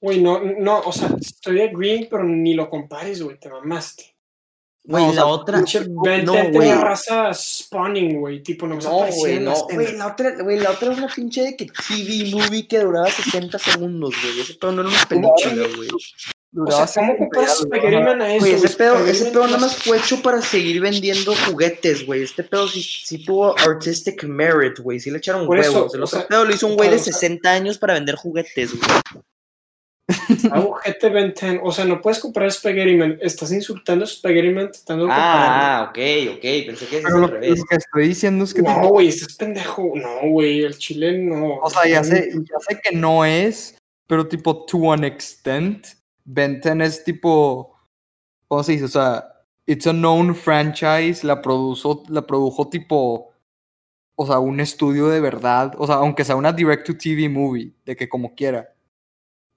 Güey, 0.00 0.20
no, 0.22 0.40
no, 0.40 0.80
o 0.80 0.92
sea, 0.92 1.08
estoy 1.20 1.60
agreeing, 1.60 2.06
pero 2.08 2.22
ni 2.24 2.54
lo 2.54 2.70
compares, 2.70 3.20
güey, 3.22 3.38
te 3.38 3.48
mamaste. 3.48 4.14
Güey, 4.84 5.04
No, 5.04 5.10
o 5.10 5.12
la 5.12 5.22
sea, 5.22 5.26
otra. 5.26 5.56
Pinche 5.58 5.80
Ben 6.04 6.24
no, 6.24 6.32
10 6.32 6.44
güey. 6.52 6.68
tenía 6.68 6.80
raza 6.80 7.34
spawning, 7.34 8.20
güey, 8.20 8.42
tipo, 8.42 8.66
no 8.66 8.76
No, 8.76 9.06
güey, 9.16 9.38
no, 9.40 9.54
güey, 9.64 9.96
la 9.96 10.06
otra, 10.06 10.34
güey, 10.42 10.60
la 10.60 10.70
otra 10.70 10.92
es 10.92 10.98
una 10.98 11.08
pinche 11.08 11.42
de 11.42 11.56
que 11.56 11.66
TV 11.66 12.30
movie 12.30 12.66
que 12.66 12.78
duraba 12.78 13.10
60 13.10 13.58
segundos, 13.58 14.14
güey. 14.22 14.40
Ese 14.40 14.54
pedo 14.54 14.72
no 14.72 14.82
era 14.82 14.90
una 14.90 15.04
película, 15.06 15.76
güey. 15.76 15.88
O 16.56 16.70
sea, 16.72 16.86
¿cómo 16.94 17.18
comparas 17.18 17.58
Spaghetti 17.58 17.96
Man 17.96 18.22
a 18.22 18.32
eso? 18.34 18.40
Güey, 18.46 18.52
ese 18.54 18.68
pedo, 18.70 19.04
ese 19.06 19.26
pedo 19.26 19.44
nada 19.46 19.58
más 19.58 19.76
fue 19.76 19.98
hecho 19.98 20.22
para 20.22 20.40
seguir 20.40 20.80
vendiendo 20.80 21.34
juguetes, 21.46 22.06
güey. 22.06 22.22
Este 22.22 22.42
pedo 22.42 22.66
sí, 22.68 22.82
sí 22.82 23.22
tuvo 23.22 23.54
artistic 23.58 24.24
merit, 24.24 24.78
güey. 24.78 24.98
Sí 25.00 25.10
le 25.10 25.18
echaron 25.18 25.46
Por 25.46 25.58
eso, 25.58 25.72
huevos. 25.74 25.94
El 25.94 26.02
otro 26.04 26.18
sea, 26.20 26.26
pedo 26.28 26.44
lo 26.46 26.54
hizo 26.54 26.66
un 26.66 26.76
güey 26.76 26.88
de 26.88 26.96
o 26.96 26.98
sea- 26.98 27.12
60 27.12 27.50
años 27.52 27.76
para 27.78 27.92
vender 27.94 28.14
juguetes, 28.14 28.70
güey. 28.70 28.90
Agujete 30.50 31.10
Ben 31.10 31.34
10, 31.38 31.60
o 31.62 31.70
sea, 31.70 31.84
no 31.84 32.00
puedes 32.00 32.18
comparar 32.18 32.50
Spaghetti 32.50 32.96
Man, 32.96 33.18
estás 33.20 33.52
insultando 33.52 34.04
a 34.04 34.08
Spaghetti 34.08 34.50
Man 34.50 34.70
tratando 34.72 35.04
de 35.04 35.10
compararlo. 35.10 35.54
Ah, 35.54 35.86
ok, 35.90 35.98
ok. 36.36 36.40
Pensé 36.40 36.86
que 36.86 36.98
es 36.98 37.04
al 37.04 37.30
revés. 37.30 37.58
lo 37.58 37.64
que 37.64 37.76
estoy 37.76 38.08
diciendo 38.08 38.44
es 38.44 38.54
que 38.54 38.62
No, 38.62 38.88
güey, 38.88 39.08
estás 39.08 39.36
pendejo. 39.36 39.92
No, 39.94 40.30
güey, 40.30 40.62
el 40.62 40.78
chile 40.78 41.18
no. 41.18 41.56
O 41.56 41.68
sea, 41.68 41.86
ya 41.86 42.02
sé, 42.02 42.30
ya 42.32 42.58
sé 42.66 42.80
que 42.82 42.96
no 42.96 43.24
es, 43.24 43.76
pero 44.06 44.26
tipo, 44.26 44.64
to 44.64 44.92
an 44.92 45.04
extent, 45.04 45.86
Ben 46.24 46.60
10 46.60 46.80
es 46.80 47.04
tipo, 47.04 47.76
¿cómo 48.46 48.62
se 48.62 48.72
dice? 48.72 48.86
O 48.86 48.88
sea, 48.88 49.26
it's 49.66 49.86
a 49.86 49.92
known 49.92 50.34
franchise, 50.34 51.26
la 51.26 51.42
produjo, 51.42 52.02
la 52.08 52.26
produjo 52.26 52.70
tipo, 52.70 53.30
o 54.16 54.26
sea, 54.26 54.38
un 54.38 54.60
estudio 54.60 55.08
de 55.08 55.20
verdad, 55.20 55.74
o 55.76 55.86
sea, 55.86 55.96
aunque 55.96 56.24
sea 56.24 56.36
una 56.36 56.52
direct-to-TV 56.52 57.28
movie, 57.28 57.74
de 57.84 57.94
que 57.94 58.08
como 58.08 58.34
quiera. 58.34 58.74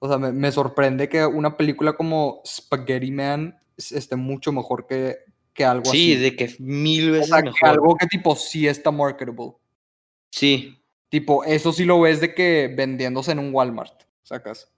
O 0.04 0.08
sea, 0.08 0.18
me, 0.18 0.32
me 0.32 0.52
sorprende 0.52 1.08
que 1.08 1.24
una 1.26 1.56
película 1.56 1.94
como 1.94 2.42
Spaghetti 2.46 3.12
Man 3.12 3.56
es- 3.78 3.92
esté 3.92 4.16
mucho 4.16 4.52
mejor 4.52 4.88
que, 4.88 5.18
que 5.54 5.64
algo 5.64 5.86
Sí, 5.92 6.14
así. 6.14 6.22
de 6.22 6.36
que 6.36 6.56
mil 6.60 7.10
o 7.10 7.14
veces 7.14 7.30
sea, 7.30 7.44
que 7.44 7.52
algo 7.62 7.96
que 7.96 8.08
tipo 8.08 8.36
sí 8.36 8.68
está 8.68 8.90
marketable. 8.92 9.54
Sí, 10.32 10.78
Tipo, 11.10 11.44
eso 11.44 11.74
sí 11.74 11.84
lo 11.84 12.00
ves 12.00 12.22
de 12.22 12.34
que 12.34 12.74
vendiéndose 12.74 13.34
en 13.34 13.40
un 13.40 13.54
Walmart, 13.54 14.04
sacas. 14.24 14.72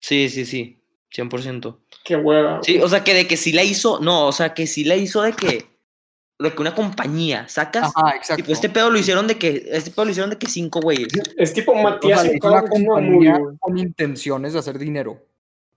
sí, 0.00 0.28
sí, 0.28 0.44
sí. 0.44 0.82
100%. 1.12 1.78
Qué 2.04 2.16
hueva. 2.16 2.60
Sí, 2.62 2.78
o 2.80 2.88
sea, 2.88 3.02
que 3.04 3.14
de 3.14 3.26
que 3.28 3.36
sí 3.36 3.52
la 3.52 3.62
hizo, 3.64 3.98
no, 4.00 4.26
o 4.26 4.32
sea, 4.32 4.52
que 4.52 4.66
sí 4.66 4.82
la 4.84 4.96
hizo 4.96 5.22
de 5.22 5.32
que, 5.32 5.66
de 6.40 6.54
que 6.54 6.60
una 6.60 6.74
compañía, 6.74 7.46
¿sacas? 7.48 7.92
Ajá, 7.94 8.16
exacto. 8.16 8.42
Tipo, 8.42 8.52
este 8.52 8.68
pedo 8.70 8.90
lo 8.90 8.98
hicieron 8.98 9.26
de 9.26 9.36
que, 9.38 9.68
este 9.72 9.90
pedo 9.90 10.06
lo 10.06 10.10
hicieron 10.10 10.30
de 10.30 10.38
que 10.38 10.46
cinco 10.48 10.80
güeyes. 10.80 11.08
Es 11.36 11.52
tipo 11.52 11.72
O 11.72 11.74
sea, 11.74 11.82
Matías 11.84 12.24
y 12.24 12.36
hizo 12.36 12.48
una 12.48 12.62
compañía 12.62 13.40
con 13.58 13.76
intenciones 13.78 14.52
de 14.54 14.58
hacer 14.58 14.78
dinero. 14.78 15.22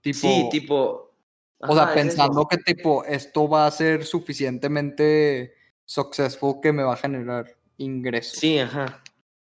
Tipo, 0.00 0.18
Sí, 0.18 0.48
tipo. 0.50 1.12
o 1.58 1.74
sea, 1.74 1.82
ajá, 1.84 1.92
es 1.94 1.98
eso. 1.98 2.06
pensando 2.08 2.46
que 2.48 2.56
tipo, 2.58 3.04
esto 3.04 3.48
va 3.48 3.66
a 3.66 3.70
ser 3.70 4.04
suficientemente 4.04 5.54
successful 5.84 6.56
que 6.62 6.72
me 6.72 6.82
va 6.82 6.94
a 6.94 6.96
generar 6.96 7.46
ingresos. 7.78 8.38
Sí, 8.38 8.58
ajá. 8.58 9.02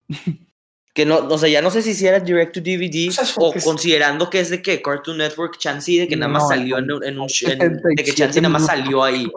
Que 0.94 1.06
no, 1.06 1.20
o 1.20 1.38
sea, 1.38 1.48
ya 1.48 1.62
no 1.62 1.72
sé 1.72 1.82
si 1.82 1.92
hiciera 1.92 2.20
direct 2.20 2.54
to 2.54 2.60
DVD 2.60 3.08
O 3.08 3.12
sea, 3.14 3.24
es 3.24 3.32
o 3.38 3.40
porque 3.40 3.60
es- 3.60 3.64
considerando 3.64 4.30
que 4.30 4.42
es 4.42 4.50
de 4.50 4.62
que 4.62 4.82
Cartoon 4.82 5.20
Network 5.20 5.58
Chansey, 5.58 6.00
de 6.00 6.08
que 6.10 6.18
nada 6.18 6.30
más 6.34 6.44
No, 6.44 6.50
salió 6.50 6.78
en, 6.80 6.84
en 6.84 7.18
un 7.18 7.30
en- 7.44 7.60
de 7.60 8.04
que 8.04 8.12
77 8.12 8.14
Chansey 8.14 8.42
nada 8.42 8.52
más 8.52 8.66
salió 8.66 9.02
ahí. 9.02 9.32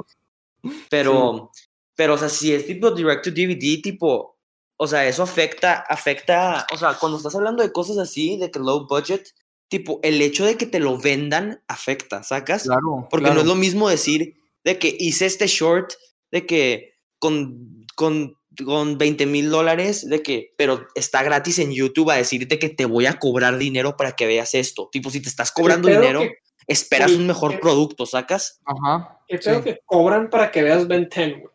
Pero, 0.88 1.52
pero, 1.96 2.14
o 2.14 2.18
sea, 2.18 2.28
si 2.28 2.52
es 2.52 2.66
tipo 2.66 2.90
direct 2.90 3.24
to 3.24 3.30
DVD, 3.30 3.80
tipo, 3.82 4.38
o 4.76 4.86
sea, 4.86 5.06
eso 5.06 5.22
afecta, 5.22 5.84
afecta, 5.88 6.66
o 6.72 6.76
sea, 6.76 6.94
cuando 6.94 7.18
estás 7.18 7.34
hablando 7.34 7.62
de 7.62 7.72
cosas 7.72 7.98
así, 7.98 8.36
de 8.36 8.50
que 8.50 8.58
low 8.58 8.86
budget, 8.88 9.28
tipo, 9.68 10.00
el 10.02 10.20
hecho 10.20 10.44
de 10.44 10.56
que 10.56 10.66
te 10.66 10.80
lo 10.80 10.98
vendan 10.98 11.62
afecta, 11.68 12.22
¿sacas? 12.22 12.64
Claro. 12.64 13.06
Porque 13.10 13.24
claro. 13.24 13.34
no 13.36 13.40
es 13.42 13.46
lo 13.46 13.54
mismo 13.54 13.88
decir 13.88 14.34
de 14.64 14.78
que 14.78 14.94
hice 14.98 15.26
este 15.26 15.46
short, 15.46 15.92
de 16.30 16.46
que 16.46 16.94
con, 17.18 17.86
con, 17.94 18.34
con 18.64 18.98
20 18.98 19.26
mil 19.26 19.50
dólares, 19.50 20.08
de 20.08 20.22
que, 20.22 20.54
pero 20.58 20.86
está 20.94 21.22
gratis 21.22 21.58
en 21.58 21.72
YouTube 21.72 22.10
a 22.10 22.16
decirte 22.16 22.58
que 22.58 22.68
te 22.68 22.84
voy 22.84 23.06
a 23.06 23.18
cobrar 23.18 23.56
dinero 23.58 23.96
para 23.96 24.12
que 24.12 24.26
veas 24.26 24.54
esto. 24.54 24.88
Tipo, 24.90 25.10
si 25.10 25.20
te 25.20 25.28
estás 25.28 25.52
cobrando 25.52 25.88
dinero, 25.88 26.20
que- 26.20 26.38
esperas 26.66 27.10
Uy, 27.12 27.18
un 27.18 27.26
mejor 27.26 27.52
qué- 27.52 27.58
producto, 27.58 28.06
¿sacas? 28.06 28.60
Ajá. 28.64 29.20
Pedo 29.28 29.58
sí. 29.58 29.64
que 29.64 29.78
cobran 29.84 30.30
para 30.30 30.50
que 30.50 30.62
veas 30.62 30.86
Ben 30.88 31.08
10, 31.14 31.40
güey. 31.40 31.53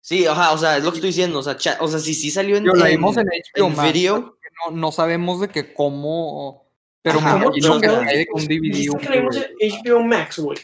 Sí, 0.00 0.26
ajá, 0.26 0.52
o 0.52 0.58
sea, 0.58 0.76
es 0.78 0.84
lo 0.84 0.90
que 0.90 0.98
estoy 0.98 1.10
diciendo. 1.10 1.38
O 1.38 1.42
sea, 1.42 1.56
cha- 1.56 1.78
o 1.80 1.88
sea 1.88 1.98
si 1.98 2.14
sí 2.14 2.30
salió 2.30 2.56
en, 2.56 2.64
Yo 2.64 2.72
la 2.72 2.86
en- 2.88 2.96
vimos 2.96 3.16
en 3.16 3.26
HBO 3.26 3.66
en 3.66 3.76
Max, 3.76 3.92
video. 3.92 4.38
No, 4.70 4.76
no 4.76 4.92
sabemos 4.92 5.40
de 5.40 5.48
que 5.48 5.72
cómo. 5.74 6.66
Pero 7.02 7.18
Ajá, 7.18 7.32
¿cómo 7.34 7.44
imagino 7.56 7.80
que 7.80 7.88
un 8.32 8.46
DVD. 8.46 8.90
Un 8.90 8.98
que 8.98 9.08
la 9.08 9.16
vimos 9.16 9.36
en 9.36 9.70
HBO 9.84 10.00
Max, 10.02 10.38
güey. 10.38 10.58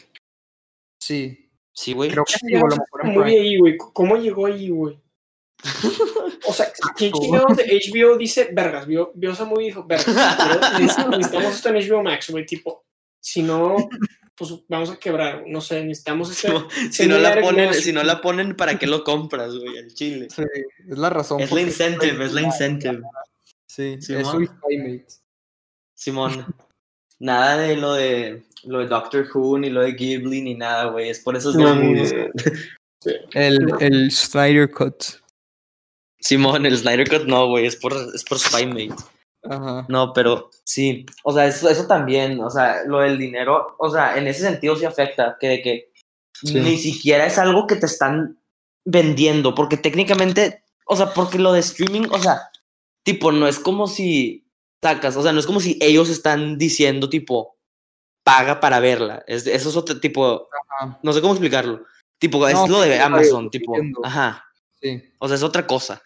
Sí. 0.99 1.49
Sí, 1.73 1.93
güey. 1.93 2.09
Creo 2.09 2.23
que 2.25 2.33
sí, 2.33 2.55
a 2.55 2.59
lo 2.59 2.67
mejor 2.67 3.01
en 3.03 3.11
Muy 3.13 3.35
ahí, 3.35 3.57
güey. 3.59 3.77
¿Cómo 3.77 4.15
llegó 4.17 4.45
ahí, 4.47 4.69
güey? 4.69 4.99
O 6.47 6.53
sea, 6.53 6.71
¿quién 6.95 7.11
chingados 7.11 7.57
de 7.57 7.63
HBO 7.65 8.17
dice, 8.17 8.49
vergas, 8.51 8.85
vio, 8.85 9.11
vio 9.15 9.31
esa 9.31 9.45
movie 9.45 9.65
y 9.65 9.69
dijo, 9.69 9.83
vergas, 9.83 10.05
necesitamos 10.79 11.55
esto 11.55 11.69
en 11.69 11.75
HBO 11.89 12.03
Max, 12.03 12.29
güey, 12.29 12.45
tipo, 12.45 12.85
si 13.19 13.41
no, 13.41 13.75
pues 14.37 14.53
vamos 14.67 14.89
a 14.89 14.97
quebrar, 14.97 15.43
no 15.47 15.61
sé, 15.61 15.83
necesitamos 15.83 16.31
este... 16.31 16.49
No, 16.49 16.67
si, 16.91 17.07
no 17.07 17.17
la 17.17 17.39
ponen, 17.39 17.73
si 17.73 17.93
no 17.93 18.03
la 18.03 18.21
ponen, 18.21 18.55
¿para 18.55 18.77
qué 18.77 18.85
lo 18.85 19.03
compras, 19.03 19.55
güey? 19.55 19.77
Al 19.77 19.93
chile. 19.93 20.27
Sí, 20.29 20.43
es 20.89 20.97
la 20.97 21.09
razón. 21.09 21.39
Es 21.39 21.51
la 21.51 21.61
incentive, 21.61 22.25
es 22.25 22.33
la 22.33 22.41
incentive. 22.41 23.01
Sí, 23.67 23.97
¿no? 24.09 24.41
y 24.41 24.47
Playmates. 24.47 25.21
Simón. 25.93 26.45
Nada 27.19 27.57
de 27.57 27.77
lo 27.77 27.93
de 27.93 28.43
lo 28.65 28.79
de 28.79 28.87
Doctor 28.87 29.27
Who, 29.33 29.59
ni 29.59 29.69
lo 29.69 29.81
de 29.81 29.93
Ghibli, 29.93 30.41
ni 30.41 30.55
nada, 30.55 30.85
güey. 30.85 31.09
Es 31.09 31.19
por 31.19 31.35
esos 31.35 31.55
dos 31.55 31.75
movies. 31.75 32.13
El, 33.33 33.59
el 33.79 34.11
Snyder 34.11 34.69
Cut. 34.71 35.03
Simón, 36.19 36.65
el 36.65 36.77
Snyder 36.77 37.07
Cut 37.07 37.27
no, 37.27 37.47
güey. 37.47 37.65
Es 37.65 37.75
por, 37.75 37.93
es 37.93 38.23
por 38.23 38.39
Spymate. 38.39 38.95
Ajá. 39.49 39.85
No, 39.89 40.13
pero 40.13 40.49
sí. 40.63 41.05
O 41.23 41.33
sea, 41.33 41.45
eso, 41.45 41.69
eso 41.69 41.87
también. 41.87 42.39
O 42.41 42.49
sea, 42.49 42.83
lo 42.85 42.99
del 42.99 43.17
dinero. 43.17 43.75
O 43.79 43.89
sea, 43.89 44.17
en 44.17 44.27
ese 44.27 44.41
sentido 44.41 44.75
sí 44.75 44.85
afecta. 44.85 45.37
Que 45.39 45.47
de 45.47 45.61
que 45.61 45.91
Sí. 46.43 46.59
ni 46.59 46.77
siquiera 46.77 47.25
es 47.25 47.37
algo 47.37 47.65
que 47.67 47.75
te 47.77 47.85
están 47.85 48.37
vendiendo. 48.85 49.55
Porque 49.55 49.77
técnicamente. 49.77 50.63
O 50.85 50.95
sea, 50.95 51.13
porque 51.13 51.39
lo 51.39 51.53
de 51.53 51.59
streaming. 51.61 52.07
O 52.11 52.19
sea, 52.19 52.49
tipo, 53.03 53.31
no 53.31 53.47
es 53.47 53.59
como 53.59 53.87
si 53.87 54.47
sacas. 54.83 55.15
O 55.15 55.23
sea, 55.23 55.31
no 55.31 55.39
es 55.39 55.45
como 55.47 55.59
si 55.59 55.77
ellos 55.81 56.09
están 56.09 56.57
diciendo, 56.57 57.09
tipo, 57.09 57.55
paga 58.23 58.59
para 58.59 58.79
verla. 58.79 59.23
Es, 59.27 59.47
eso 59.47 59.69
es 59.69 59.75
otro 59.75 59.99
tipo. 59.99 60.47
Ajá. 60.79 60.99
No 61.03 61.13
sé 61.13 61.21
cómo 61.21 61.33
explicarlo. 61.33 61.83
Tipo, 62.19 62.47
es 62.47 62.69
lo 62.69 62.79
de 62.81 62.99
Amazon, 62.99 63.49
tipo, 63.49 63.75
entiendo. 63.75 64.01
ajá. 64.03 64.45
Sí. 64.81 65.01
O 65.19 65.27
sea, 65.27 65.35
es 65.35 65.43
otra 65.43 65.65
cosa. 65.67 66.01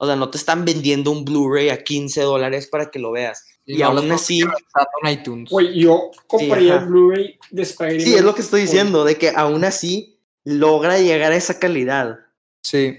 O 0.00 0.06
sea, 0.06 0.16
no 0.16 0.30
te 0.30 0.38
están 0.38 0.64
vendiendo 0.64 1.10
un 1.10 1.24
Blu-ray 1.24 1.70
a 1.70 1.82
15 1.82 2.22
dólares 2.22 2.68
para 2.68 2.90
que 2.90 2.98
lo 2.98 3.10
veas. 3.10 3.44
Y, 3.66 3.78
no 3.78 3.86
aún 3.86 4.10
así, 4.12 4.40
en 4.40 5.10
iTunes. 5.10 5.50
Güey, 5.50 5.78
yo 5.80 6.10
compraría 6.26 6.76
el 6.76 6.86
Blu-ray 6.86 7.38
de 7.50 7.62
Spider-Man. 7.62 8.00
sí, 8.00 8.14
es 8.14 8.22
lo 8.22 8.34
que 8.34 8.42
estoy 8.42 8.62
diciendo, 8.62 9.04
de 9.04 9.16
que 9.18 9.30
aún 9.34 9.64
así 9.64 10.18
logra 10.44 10.98
llegar 10.98 11.32
a 11.32 11.36
esa 11.36 11.58
calidad. 11.58 12.18
Sí. 12.64 12.96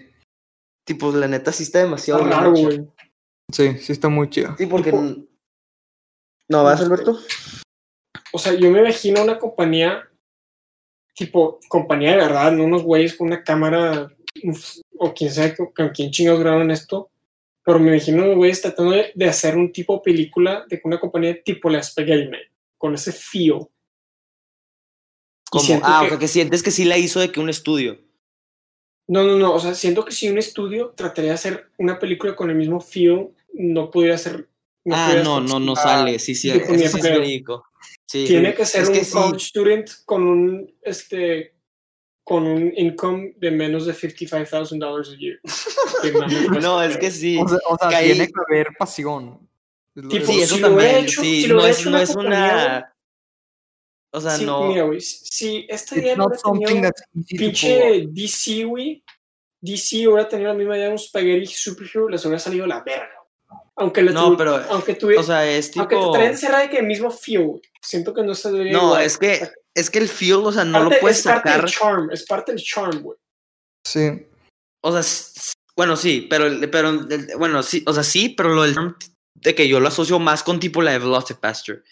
Tipo, 0.85 1.11
la 1.11 1.27
neta 1.27 1.51
sí 1.51 1.63
está 1.63 1.79
demasiado 1.79 2.23
Está 2.23 2.37
raro, 2.37 2.51
güey. 2.51 2.87
Sí, 3.51 3.77
sí 3.79 3.91
está 3.91 4.09
muy 4.09 4.29
chido. 4.29 4.55
Sí, 4.57 4.65
porque... 4.65 4.91
Tipo- 4.91 5.25
¿No 6.49 6.63
vas, 6.63 6.81
Alberto? 6.81 7.19
O 8.33 8.39
sea, 8.39 8.53
yo 8.53 8.69
me 8.71 8.79
imagino 8.79 9.23
una 9.23 9.37
compañía, 9.37 10.09
tipo, 11.13 11.59
compañía 11.67 12.11
de 12.11 12.17
verdad, 12.17 12.51
no 12.51 12.63
unos 12.65 12.83
güeyes 12.83 13.15
con 13.15 13.27
una 13.27 13.43
cámara, 13.43 14.11
o 14.99 15.13
quién 15.13 15.31
sabe 15.31 15.55
con, 15.55 15.67
con 15.67 15.89
quién 15.89 16.11
chingados 16.11 16.39
grabaron 16.41 16.71
esto, 16.71 17.09
pero 17.63 17.79
me 17.79 17.91
imagino 17.95 18.35
güeyes 18.35 18.61
tratando 18.61 18.91
de, 18.91 19.11
de 19.15 19.25
hacer 19.25 19.55
un 19.55 19.71
tipo 19.71 19.95
de 19.95 20.01
película 20.01 20.65
de 20.69 20.81
una 20.83 20.99
compañía 20.99 21.41
tipo 21.41 21.69
la 21.69 21.81
Spaghetti 21.81 22.37
con 22.77 22.93
ese. 22.93 23.15
Y 23.33 23.49
Como, 23.49 23.67
ah, 25.83 25.99
que- 26.01 26.05
o 26.05 26.09
sea, 26.09 26.19
que 26.19 26.27
sientes 26.27 26.63
que 26.63 26.71
sí 26.71 26.85
la 26.85 26.97
hizo 26.97 27.19
de 27.19 27.31
que 27.31 27.39
un 27.39 27.49
estudio. 27.49 27.99
No, 29.07 29.23
no, 29.23 29.37
no, 29.37 29.53
o 29.53 29.59
sea, 29.59 29.73
siento 29.73 30.05
que 30.05 30.11
si 30.11 30.29
un 30.29 30.37
estudio 30.37 30.93
trataría 30.95 31.31
de 31.31 31.35
hacer 31.35 31.71
una 31.79 31.97
película 31.97 32.35
con 32.35 32.51
el 32.51 32.55
mismo 32.55 32.79
feel, 32.79 33.29
no 33.53 33.89
pudiera 33.89 34.17
ser... 34.17 34.47
no 34.85 34.95
ah, 34.95 35.05
pudiera 35.07 35.23
no, 35.23 35.41
no, 35.41 35.59
no 35.59 35.75
sale. 35.75 36.19
Sí, 36.19 36.35
sí, 36.35 36.51
eso 36.51 36.97
es. 36.97 37.03
Sí. 38.05 38.25
Tiene 38.25 38.53
que 38.53 38.65
ser 38.65 38.83
Es 38.83 38.89
un 38.89 38.95
sí. 38.95 39.11
college 39.11 39.45
student 39.45 39.89
con 40.05 40.23
un, 40.23 40.73
este, 40.81 41.55
con 42.29 42.45
un 42.45 42.71
income 42.77 43.33
de 43.37 43.49
menos 43.49 43.87
de 43.87 43.93
$55,000 43.93 45.11
a 45.11 45.17
year. 45.17 45.39
No, 46.63 46.81
es 46.83 46.95
que 46.97 47.09
sí. 47.11 47.39
O 47.43 47.47
sea, 47.49 47.57
o 47.67 47.77
sea, 47.77 47.89
que 47.89 47.95
ahí- 47.95 48.11
tiene 48.13 48.27
que 48.27 48.33
haber 48.47 48.67
pasión. 48.77 49.39
Tipo, 49.95 50.27
Sí, 50.27 50.33
si 50.33 50.41
eso 50.41 50.57
lo 50.57 50.67
también. 50.69 50.95
hecho- 50.97 51.21
sí, 51.21 51.41
si 51.41 51.47
lo 51.47 51.55
no 51.55 51.61
hubiera 51.61 51.71
es, 51.73 51.79
hecho 51.79 51.89
no 51.89 51.95
una 51.97 52.03
es 52.03 52.15
una. 52.15 52.93
O 54.11 54.21
sea, 54.21 54.31
Sí, 54.31 54.45
no. 54.45 54.67
Mira, 54.67 54.83
güey, 54.83 55.01
si- 55.01 55.65
esta 55.67 55.97
idea 55.99 56.15
no 56.15 56.27
hubiera 56.27 56.91
pinche 57.27 58.05
DC, 58.07 58.63
güey, 58.63 59.03
DC 59.61 60.07
hubiera 60.07 60.29
tenido 60.29 60.49
la 60.51 60.57
misma 60.57 60.75
idea 60.77 60.85
de 60.87 60.91
un 60.93 60.99
spaghetti 60.99 61.47
superhero, 61.47 62.07
les 62.09 62.23
hubiera 62.25 62.39
salido 62.39 62.65
la 62.67 62.81
verga. 62.81 63.09
Aunque 63.75 64.01
le 64.03 64.11
No, 64.11 64.37
pero, 64.37 64.55
aunque 64.69 64.93
tuviera, 64.95 65.21
O 65.21 65.23
sea, 65.25 65.49
es 65.49 65.75
aunque 65.77 65.95
te 65.95 66.01
tipo. 66.01 66.11
traen 66.11 66.37
cerrada 66.37 66.61
de 66.63 66.69
que 66.69 66.77
el 66.79 66.85
mismo 66.85 67.09
feel. 67.11 67.59
Siento 67.81 68.13
que 68.13 68.23
no 68.23 68.35
se 68.35 68.51
debería 68.51 68.73
No, 68.73 68.85
igual. 68.89 69.03
es 69.03 69.17
que, 69.17 69.49
es 69.75 69.89
que 69.89 69.99
el 69.99 70.07
feel, 70.09 70.35
o 70.37 70.51
sea, 70.51 70.65
no 70.65 70.79
Parte- 70.79 70.95
lo 70.95 71.01
puedes 71.01 71.17
es 71.19 71.23
parte 71.23 71.49
sacar. 71.49 71.61
del 71.61 71.71
charm, 71.71 72.11
es 72.11 72.25
parte 72.25 72.51
del 72.53 72.61
charm, 72.61 73.01
güey. 73.01 73.17
Sí. 73.85 74.27
O 74.81 74.91
sea, 75.01 75.53
bueno, 75.75 75.95
sí, 75.95 76.27
pero, 76.29 76.45
el- 76.47 76.69
pero 76.69 77.05
bueno, 77.37 77.63
sí, 77.63 77.83
o 77.87 77.93
sea, 77.93 78.03
sí, 78.03 78.29
pero 78.29 78.53
lo 78.53 78.63
del 78.63 78.75
de 79.35 79.55
que 79.55 79.67
yo 79.67 79.79
lo 79.79 79.87
asocio 79.87 80.19
más 80.19 80.43
con 80.43 80.59
tipo 80.59 80.81
la 80.81 80.91
de 80.91 80.99
Velocipaster. 80.99 81.83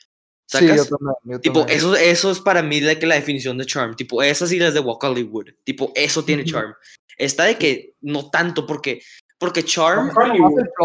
Sí, 0.49 0.65
yo 0.65 0.75
¿Sacas? 0.75 0.89
también. 0.89 1.15
yo 1.25 1.39
tipo, 1.41 1.59
también. 1.59 1.77
eso, 1.77 1.95
eso 1.95 2.31
es 2.31 2.39
para 2.39 2.61
mí 2.61 2.79
de 2.79 2.97
que 2.99 3.05
la 3.05 3.15
definición 3.15 3.57
de 3.57 3.65
charm. 3.65 3.95
Tipo, 3.95 4.21
esas 4.23 4.51
y 4.51 4.59
las 4.59 4.73
de 4.73 4.79
Walk 4.79 5.03
Hollywood. 5.03 5.47
Tipo, 5.63 5.91
eso 5.95 6.23
tiene 6.23 6.45
charm. 6.45 6.73
Esta 7.17 7.43
de 7.45 7.57
que 7.57 7.95
no 8.01 8.29
tanto, 8.29 8.65
porque, 8.65 9.01
porque 9.37 9.63
charm, 9.63 10.09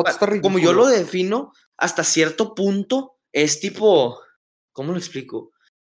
está 0.07 0.41
como 0.41 0.59
yo 0.59 0.73
lo 0.73 0.87
defino, 0.87 1.53
hasta 1.77 2.03
cierto 2.05 2.55
punto 2.55 3.19
es 3.33 3.61
tipo, 3.61 4.21
¿cómo 4.73 4.93
lo 4.93 4.99
explico? 4.99 5.53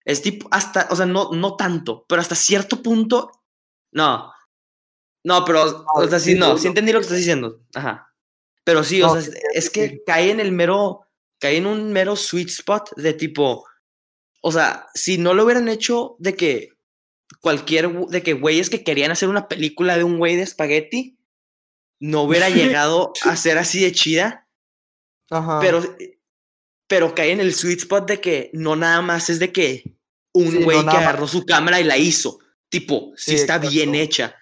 Es 0.08 0.22
tipo, 0.22 0.48
hasta, 0.52 0.88
o 0.90 0.96
sea, 0.96 1.06
no, 1.06 1.32
no 1.34 1.58
tanto, 1.58 2.06
pero 2.08 2.22
hasta 2.22 2.34
cierto 2.34 2.82
punto, 2.82 3.30
no. 3.92 4.32
No, 5.26 5.44
pero, 5.44 5.86
o 5.96 6.08
sea, 6.08 6.18
sí, 6.18 6.34
no, 6.34 6.58
sí 6.58 6.68
entendí 6.68 6.94
lo 6.94 7.00
que 7.00 7.04
estás 7.04 7.18
diciendo. 7.18 7.60
Ajá. 7.76 8.16
Pero 8.64 8.86
sí, 8.86 9.02
o 9.02 9.08
No, 9.08 9.22
sea, 9.22 9.34
es, 9.54 9.70
que 9.70 10.02
cae 10.06 10.32
en 10.32 10.40
el 10.40 10.54
mero, 10.54 11.02
cae 11.40 11.58
en 11.58 11.66
un 11.66 11.92
mero 11.92 12.16
sweet 12.16 12.48
spot 12.48 12.92
de 12.96 13.16
tipo, 13.16 13.66
o 14.42 14.52
sea, 14.54 14.88
si 14.94 15.18
no 15.18 15.34
lo 15.34 15.44
hubieran 15.44 15.68
hecho 15.68 16.16
de 16.20 16.38
que 16.38 16.70
cualquier, 17.42 17.92
de 18.08 18.24
que 18.24 18.32
güeyes 18.32 18.70
que 18.70 18.86
querían 18.86 19.12
hacer 19.12 19.28
una 19.28 19.50
película 19.50 19.98
de 19.98 20.06
un 20.06 20.20
güey 20.20 20.38
de 20.38 20.44
espagueti, 20.44 21.20
no 22.00 22.22
hubiera 22.22 22.50
llegado 22.50 23.12
a 23.26 23.36
ser 23.36 23.58
así 23.58 23.82
de 23.84 23.92
chida. 23.92 24.48
Ajá. 25.30 25.60
Pero, 25.60 25.84
pero 26.88 27.14
cae 27.14 27.32
en 27.34 27.42
el 27.42 27.54
sweet 27.54 27.80
spot 27.80 28.08
de 28.08 28.22
que 28.22 28.52
no 28.54 28.78
nada 28.78 29.02
más 29.02 29.30
es 29.30 29.40
de 29.40 29.52
que 29.52 29.97
un 30.38 30.52
Sí, 30.52 30.60
no 30.60 30.66
güey 30.66 30.84
que 30.84 30.90
agarró 30.98 31.28
su 31.28 31.46
cámara 31.46 31.80
y 31.80 31.84
la 31.84 31.98
hizo. 31.98 32.40
Tipo, 32.70 33.12
sí, 33.16 33.32
Sí, 33.32 33.36
está 33.38 33.58
bien 33.58 33.96
hecha. 33.96 34.36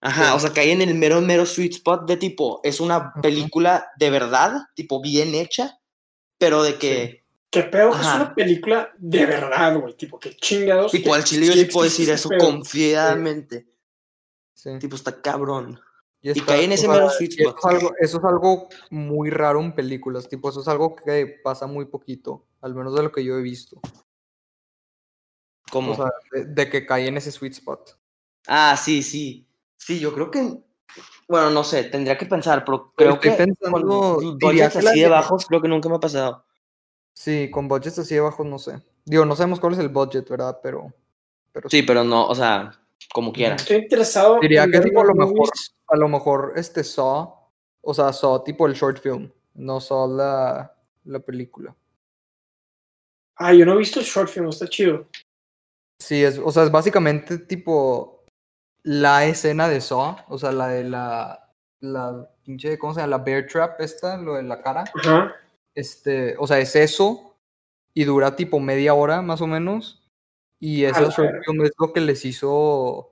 Ajá, 0.00 0.30
Sí. 0.30 0.32
o 0.36 0.40
sea, 0.40 0.52
cae 0.52 0.72
en 0.72 0.82
el 0.82 0.94
mero, 0.94 1.20
mero 1.20 1.46
sweet 1.46 1.72
spot 1.74 2.08
de 2.08 2.16
tipo, 2.16 2.60
es 2.64 2.80
una 2.80 3.12
película 3.22 3.86
de 3.98 4.10
verdad, 4.10 4.62
tipo, 4.74 5.00
bien 5.00 5.34
hecha, 5.34 5.78
pero 6.38 6.62
de 6.62 6.74
que, 6.76 7.22
¿Qué 7.50 7.62
pedo 7.64 7.90
que 7.92 7.98
es 8.00 8.06
Ajá. 8.06 8.16
una 8.16 8.34
película 8.34 8.90
de 8.98 9.26
verdad, 9.26 9.78
güey? 9.78 9.94
Tipo, 9.94 10.18
que 10.18 10.34
chingados. 10.36 10.90
tipo, 10.90 11.12
al 11.14 11.22
chile 11.22 11.46
yo 11.46 11.52
sí 11.52 11.66
puedo 11.66 11.84
decir 11.84 12.08
eso 12.10 12.30
confiadamente. 12.38 13.66
Tipo, 14.80 14.96
está 14.96 15.20
cabrón. 15.20 15.78
Y, 16.22 16.30
y 16.30 16.40
cae 16.40 16.64
en 16.64 16.72
ese 16.72 16.88
mero 16.88 17.10
sweet 17.10 17.32
eso 17.38 17.48
spot. 17.50 17.58
es, 17.58 17.64
algo, 17.64 17.92
eso 18.00 18.18
es 18.18 18.24
algo 18.24 18.68
muy 18.90 19.28
raro 19.30 19.60
en 19.60 19.74
películas, 19.74 20.28
tipo, 20.28 20.48
eso 20.50 20.60
es 20.62 20.68
algo 20.68 20.94
que 20.96 21.40
pasa 21.44 21.66
muy 21.66 21.84
poquito, 21.86 22.46
al 22.60 22.74
menos 22.74 22.94
de 22.94 23.02
lo 23.02 23.12
que 23.12 23.24
yo 23.24 23.36
he 23.38 23.42
visto. 23.42 23.80
Como, 25.72 25.92
O 25.92 25.96
sea, 25.96 26.12
de, 26.32 26.44
de 26.44 26.68
que 26.68 26.84
cae 26.84 27.08
en 27.08 27.16
ese 27.16 27.32
sweet 27.32 27.54
spot. 27.54 27.98
ah, 28.46 28.76
sí, 28.76 29.02
sí. 29.02 29.48
Sí, 29.78 29.98
yo 29.98 30.12
creo 30.12 30.30
que, 30.30 30.58
bueno, 31.26 31.48
no 31.48 31.64
sé, 31.64 31.84
tendría 31.84 32.18
que 32.18 32.26
pensar, 32.26 32.62
pero 32.62 32.92
creo 32.94 33.14
Estoy 33.14 33.30
que 33.30 33.36
pensando, 33.38 34.18
con 34.18 34.38
budgets 34.38 34.76
así 34.76 35.00
de 35.00 35.08
bajos, 35.08 35.46
creo 35.46 35.62
que 35.62 35.68
nunca 35.68 35.88
me 35.88 35.94
ha 35.94 35.98
pasado. 36.00 36.44
Sí, 37.14 37.50
con 37.50 37.68
budgets 37.68 37.98
así 37.98 38.14
de 38.14 38.20
bajos, 38.20 38.44
no 38.44 38.58
sé. 38.58 38.82
Digo, 39.06 39.24
no 39.24 39.34
sabemos 39.34 39.60
cuál 39.60 39.72
es 39.72 39.78
el 39.78 39.88
budget, 39.88 40.28
¿verdad? 40.28 40.60
Pero, 40.62 40.92
pero 41.52 41.70
Sí, 41.70 41.82
pero 41.82 42.04
no, 42.04 42.26
o 42.28 42.34
sea, 42.34 42.78
como 43.14 43.32
quiera. 43.32 43.54
Estoy 43.54 43.78
interesado. 43.78 44.40
Diría 44.40 44.64
en 44.64 44.72
que 44.72 44.80
tipo 44.80 45.00
a 45.00 45.04
lo 45.04 45.14
mejor, 45.14 45.48
a 45.88 45.96
lo 45.96 46.08
mejor 46.08 46.52
este 46.54 46.84
Saw, 46.84 47.34
o 47.80 47.94
sea, 47.94 48.12
Saw 48.12 48.44
tipo 48.44 48.66
el 48.66 48.74
short 48.74 49.00
film, 49.00 49.32
no 49.54 49.80
Saw 49.80 50.06
la, 50.14 50.76
la 51.04 51.18
película. 51.18 51.74
Ah, 53.36 53.54
yo 53.54 53.64
no 53.64 53.72
he 53.72 53.78
visto 53.78 53.98
el 53.98 54.06
short 54.06 54.28
film, 54.28 54.48
está 54.48 54.68
chido. 54.68 55.08
Sí, 55.98 56.22
es, 56.24 56.38
o 56.38 56.50
sea, 56.50 56.64
es 56.64 56.70
básicamente 56.70 57.38
tipo 57.38 58.24
la 58.82 59.26
escena 59.26 59.68
de 59.68 59.80
Saw, 59.80 60.16
o 60.28 60.38
sea, 60.38 60.52
la 60.52 60.68
de 60.68 60.84
la, 60.84 61.54
la 61.80 62.28
pinche, 62.44 62.78
¿cómo 62.78 62.94
se 62.94 63.00
llama? 63.00 63.18
La 63.18 63.24
bear 63.24 63.46
trap 63.46 63.80
esta, 63.80 64.16
lo 64.16 64.34
de 64.34 64.42
la 64.42 64.60
cara. 64.60 64.84
Ajá. 64.94 65.32
Este, 65.74 66.36
o 66.38 66.46
sea, 66.46 66.58
es 66.58 66.76
eso 66.76 67.36
y 67.94 68.04
dura 68.04 68.36
tipo 68.36 68.60
media 68.60 68.94
hora 68.94 69.22
más 69.22 69.40
o 69.40 69.46
menos. 69.46 70.02
Y 70.58 70.84
esa 70.84 71.08
short 71.08 71.44
film 71.44 71.64
es 71.64 71.72
lo 71.78 71.92
que 71.92 72.00
les 72.00 72.24
hizo, 72.24 73.10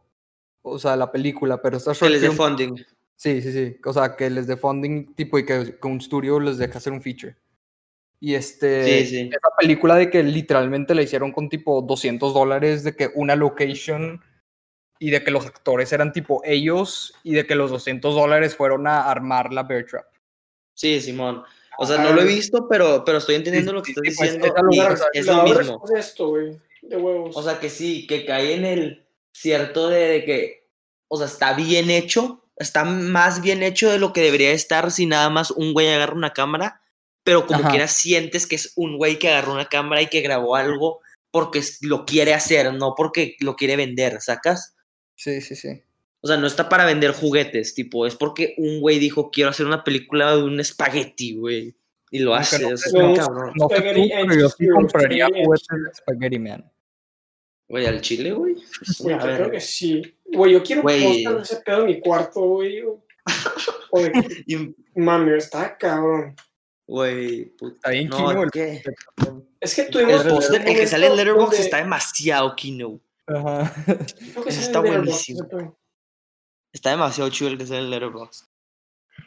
o 0.62 0.78
sea, 0.78 0.96
la 0.96 1.10
película, 1.10 1.60
pero 1.60 1.76
esta 1.76 1.92
Que 1.92 1.98
short 1.98 2.12
les 2.12 2.20
dé 2.20 2.28
film 2.28 2.38
funding. 2.38 2.76
Sí, 3.16 3.42
sí, 3.42 3.52
sí. 3.52 3.76
O 3.84 3.92
sea, 3.92 4.16
que 4.16 4.30
les 4.30 4.46
dé 4.46 4.56
funding 4.56 5.14
tipo 5.14 5.38
y 5.38 5.44
que, 5.44 5.78
que 5.80 5.88
un 5.88 5.98
estudio 5.98 6.38
les 6.38 6.58
deje 6.58 6.78
hacer 6.78 6.92
un 6.92 7.02
feature. 7.02 7.36
Y 8.20 8.34
este, 8.34 8.84
Sí, 8.84 9.06
sí. 9.06 9.20
esa 9.32 9.56
película 9.58 9.94
de 9.96 10.10
que 10.10 10.22
literalmente 10.22 10.94
la 10.94 11.02
hicieron 11.02 11.32
con 11.32 11.48
tipo 11.48 11.80
200 11.80 12.34
dólares, 12.34 12.84
de 12.84 12.94
que 12.94 13.10
una 13.14 13.34
location 13.34 14.22
y 14.98 15.10
de 15.10 15.24
que 15.24 15.30
los 15.30 15.46
actores 15.46 15.92
eran 15.92 16.12
tipo 16.12 16.42
ellos 16.44 17.14
y 17.24 17.32
de 17.32 17.46
que 17.46 17.54
los 17.54 17.70
200 17.70 18.14
dólares 18.14 18.54
fueron 18.54 18.86
a 18.86 19.10
armar 19.10 19.52
la 19.52 19.62
bear 19.62 19.86
trap. 19.86 20.04
Sí, 20.74 21.00
Simón. 21.00 21.42
O 21.78 21.86
sea, 21.86 21.96
no 21.96 22.12
lo 22.12 22.20
he 22.20 22.26
visto, 22.26 22.68
pero, 22.68 23.02
pero 23.06 23.18
estoy 23.18 23.36
entendiendo 23.36 23.72
lo 23.72 23.82
que 23.82 23.92
estás 23.92 24.02
pues, 24.04 24.32
diciendo. 24.32 24.54
es 25.14 25.26
lo 25.26 25.42
mismo. 25.44 25.82
es 25.86 26.08
esto, 26.08 26.28
güey. 26.28 26.60
De 26.82 26.96
huevos. 26.96 27.34
O 27.34 27.42
sea, 27.42 27.58
que 27.58 27.70
sí, 27.70 28.06
que 28.06 28.26
cae 28.26 28.54
en 28.54 28.66
el 28.66 29.06
cierto 29.32 29.88
de, 29.88 30.00
de 30.00 30.24
que, 30.26 30.68
o 31.08 31.16
sea, 31.16 31.26
está 31.26 31.54
bien 31.54 31.90
hecho, 31.90 32.44
está 32.56 32.84
más 32.84 33.40
bien 33.40 33.62
hecho 33.62 33.90
de 33.90 33.98
lo 33.98 34.12
que 34.12 34.20
debería 34.20 34.52
estar 34.52 34.90
si 34.90 35.06
nada 35.06 35.30
más 35.30 35.50
un 35.50 35.72
güey 35.72 35.88
agarra 35.88 36.12
una 36.12 36.34
cámara, 36.34 36.82
pero 37.24 37.46
como 37.46 37.60
Ajá. 37.60 37.70
quiera 37.70 37.88
sientes 37.88 38.46
que 38.46 38.56
es 38.56 38.72
un 38.76 38.96
güey 38.96 39.18
que 39.18 39.28
agarró 39.28 39.52
una 39.54 39.66
cámara 39.66 40.02
y 40.02 40.06
que 40.08 40.20
grabó 40.20 40.56
algo 40.56 41.00
porque 41.30 41.60
es- 41.60 41.78
lo 41.82 42.04
quiere 42.06 42.34
hacer, 42.34 42.72
no 42.74 42.94
porque 42.96 43.36
lo 43.40 43.56
quiere 43.56 43.76
vender, 43.76 44.20
¿sacas? 44.20 44.74
Sí, 45.14 45.40
sí, 45.40 45.54
sí. 45.54 45.82
O 46.22 46.26
sea, 46.28 46.36
no 46.36 46.46
está 46.46 46.68
para 46.68 46.84
vender 46.84 47.12
juguetes, 47.12 47.74
tipo, 47.74 48.06
es 48.06 48.14
porque 48.16 48.54
un 48.58 48.80
güey 48.80 48.98
dijo, 48.98 49.30
quiero 49.30 49.50
hacer 49.50 49.64
una 49.66 49.84
película 49.84 50.34
de 50.36 50.42
un 50.42 50.60
espagueti, 50.60 51.34
güey. 51.34 51.74
Y 52.10 52.18
lo 52.18 52.34
Aunque 52.34 52.42
hace, 52.56 52.62
no 52.62 52.74
o 52.74 52.76
sea, 52.76 52.90
sé, 52.90 52.98
está 52.98 53.08
no- 53.08 53.14
cabrón. 53.14 53.52
No 53.54 53.68
sé 53.68 53.74
tú, 53.76 53.82
pero 53.82 54.34
yo 54.40 54.48
sí 54.48 54.68
compraría 54.68 55.26
juguetes 55.26 55.66
de 55.70 55.94
Spaghetti 55.94 56.38
Man. 56.40 56.70
Güey, 57.68 57.86
al 57.86 58.00
chile, 58.00 58.32
güey. 58.32 58.56
Güey, 58.98 59.14
A 59.14 59.20
yo 59.20 59.26
ver. 59.26 59.36
creo 59.36 59.50
que 59.52 59.60
sí. 59.60 60.02
Güey, 60.24 60.52
yo 60.54 60.62
quiero 60.64 60.82
de 60.82 61.42
ese 61.42 61.56
pedo 61.64 61.82
en 61.82 61.86
mi 61.86 62.00
cuarto, 62.00 62.40
güey. 62.40 62.82
Mami, 64.96 65.32
está 65.36 65.76
cabrón. 65.78 66.34
Güey, 66.90 67.44
puta. 67.56 67.74
Está 67.76 67.90
bien 67.90 68.08
No, 68.08 68.16
kino 68.16 68.42
el- 68.42 68.50
¿qué? 68.50 68.82
Es 69.60 69.76
que 69.76 69.84
tuvimos 69.84 70.24
El 70.24 70.30
póster, 70.32 70.68
el 70.68 70.74
que 70.76 70.86
sale 70.88 71.06
en 71.06 71.16
Letterboxd 71.16 71.60
está 71.60 71.76
demasiado 71.76 72.56
kino. 72.56 72.98
Ajá. 73.28 73.72
sale 73.84 74.66
está 74.66 74.82
Letterboxd, 74.82 74.82
buenísimo. 74.82 75.48
ese. 75.52 75.72
Está 76.74 76.90
demasiado 76.90 77.30
chido 77.30 77.50
el 77.52 77.58
que 77.58 77.66
sale 77.66 77.80
en 77.80 77.90
Letterboxd. 77.90 78.46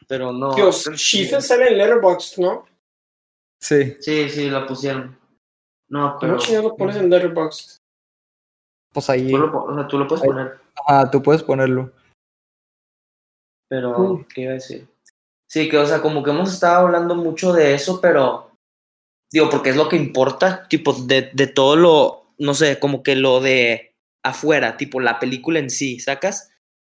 Pero 0.09 0.33
no. 0.33 0.53
Dios, 0.55 0.89
Shifen 0.91 1.41
sale 1.41 1.69
en 1.69 1.77
Letterboxd, 1.77 2.39
¿no? 2.39 2.65
Sí, 3.61 3.95
Sí, 4.01 4.29
sí, 4.29 4.49
la 4.49 4.67
pusieron. 4.67 5.17
No, 5.87 6.17
pero. 6.19 6.37
¿Cómo 6.45 6.61
lo 6.63 6.75
pones 6.75 6.97
en 6.97 7.09
Letterboxd? 7.09 7.77
pues 8.91 9.09
ahí. 9.09 9.31
Tú 9.31 9.37
lo, 9.37 9.63
o 9.63 9.73
sea, 9.73 9.87
tú 9.87 9.97
lo 9.99 10.07
puedes 10.07 10.25
poner. 10.25 10.59
Ajá, 10.85 11.09
tú 11.09 11.23
puedes 11.23 11.41
ponerlo. 11.43 11.93
Pero, 13.69 13.97
Mm. 13.97 14.25
¿qué 14.25 14.41
iba 14.41 14.51
a 14.51 14.55
decir? 14.55 14.87
Sí, 15.53 15.69
que, 15.69 15.77
o 15.77 15.85
sea, 15.85 16.01
como 16.01 16.23
que 16.23 16.31
hemos 16.31 16.51
estado 16.51 16.87
hablando 16.87 17.13
mucho 17.13 17.53
de 17.53 17.75
eso, 17.75 18.01
pero. 18.01 18.57
Digo, 19.31 19.51
porque 19.51 19.69
es 19.69 19.75
lo 19.75 19.87
que 19.87 19.95
importa, 19.95 20.67
tipo, 20.67 20.93
de, 20.93 21.29
de 21.31 21.45
todo 21.45 21.75
lo. 21.75 22.33
No 22.39 22.55
sé, 22.55 22.79
como 22.79 23.03
que 23.03 23.15
lo 23.15 23.39
de 23.39 23.93
afuera, 24.23 24.77
tipo, 24.77 24.99
la 24.99 25.19
película 25.19 25.59
en 25.59 25.69
sí, 25.69 25.99
¿sacas? 25.99 26.49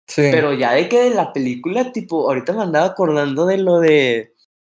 Sí. 0.06 0.22
Pero 0.30 0.54
ya 0.54 0.72
de 0.72 0.88
que 0.88 1.02
de 1.02 1.10
la 1.10 1.34
película, 1.34 1.92
tipo, 1.92 2.30
ahorita 2.30 2.54
me 2.54 2.62
andaba 2.62 2.86
acordando 2.86 3.44
de 3.44 3.58
lo 3.58 3.78
de. 3.78 4.32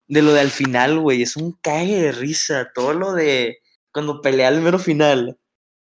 De 0.07 0.23
lo 0.23 0.34
de 0.34 0.39
al 0.39 0.49
final, 0.49 0.97
güey. 0.97 1.21
Es 1.21 1.38
un 1.38 1.51
cague 1.61 2.01
de 2.01 2.11
risa. 2.11 2.71
Todo 2.73 2.93
lo 2.93 3.13
de. 3.13 3.59
Cuando 3.93 4.21
pelea 4.21 4.47
al 4.47 4.61
mero 4.61 4.80
final. 4.80 5.38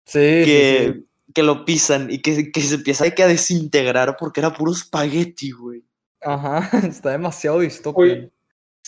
sí, 0.05 0.19
Que, 0.19 0.93
sí. 0.93 1.05
que 1.33 1.41
lo 1.41 1.65
pisan 1.65 2.11
y 2.11 2.21
que, 2.21 2.51
que 2.51 2.61
se 2.61 2.75
empieza 2.75 3.05
a 3.05 3.27
desintegrar 3.27 4.15
porque 4.15 4.41
era 4.41 4.53
puro 4.53 4.73
espagueti, 4.73 5.49
güey. 5.49 5.88
Ajá, 6.21 6.69
está 6.87 7.11
demasiado 7.11 7.59
distópico. 7.59 8.01
Güey, 8.01 8.31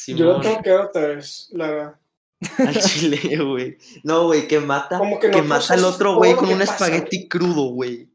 yo 0.07 0.25
lo 0.25 0.41
tengo 0.41 0.61
que 0.61 0.69
ver 0.69 0.79
otra 0.79 1.07
vez, 1.07 1.49
la 1.51 1.69
verdad. 1.69 1.95
al 2.57 2.79
chile, 2.79 3.37
güey. 3.37 3.77
No, 4.03 4.25
güey, 4.25 4.47
que 4.47 4.59
mata. 4.59 4.97
Como 4.97 5.19
que 5.19 5.41
mata 5.41 5.73
al 5.73 5.85
otro 5.85 6.15
güey 6.15 6.35
con 6.35 6.49
un 6.49 6.61
espagueti 6.61 7.27
crudo, 7.27 7.71
güey. 7.71 8.09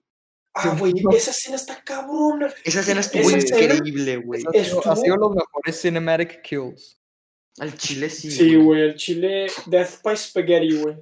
Ah, 0.54 0.74
güey, 0.78 0.94
esa 1.12 1.32
escena 1.32 1.56
está 1.56 1.82
cabrona. 1.84 2.52
Esa 2.64 2.80
escena 2.80 3.00
estuvo 3.00 3.28
Esa 3.30 3.38
increíble, 3.38 4.16
güey. 4.16 4.42
Ha 4.46 4.64
sido, 4.64 4.90
ha 4.90 4.96
sido 4.96 5.16
los 5.16 5.30
mejores 5.32 5.82
cinematic 5.82 6.40
kills. 6.42 6.98
Al 7.58 7.76
chile 7.76 8.08
sí. 8.10 8.30
Sí, 8.30 8.56
güey, 8.56 8.82
el 8.82 8.96
chile 8.96 9.46
Death 9.66 10.02
by 10.02 10.16
Spaghetti, 10.16 10.78
güey. 10.78 10.96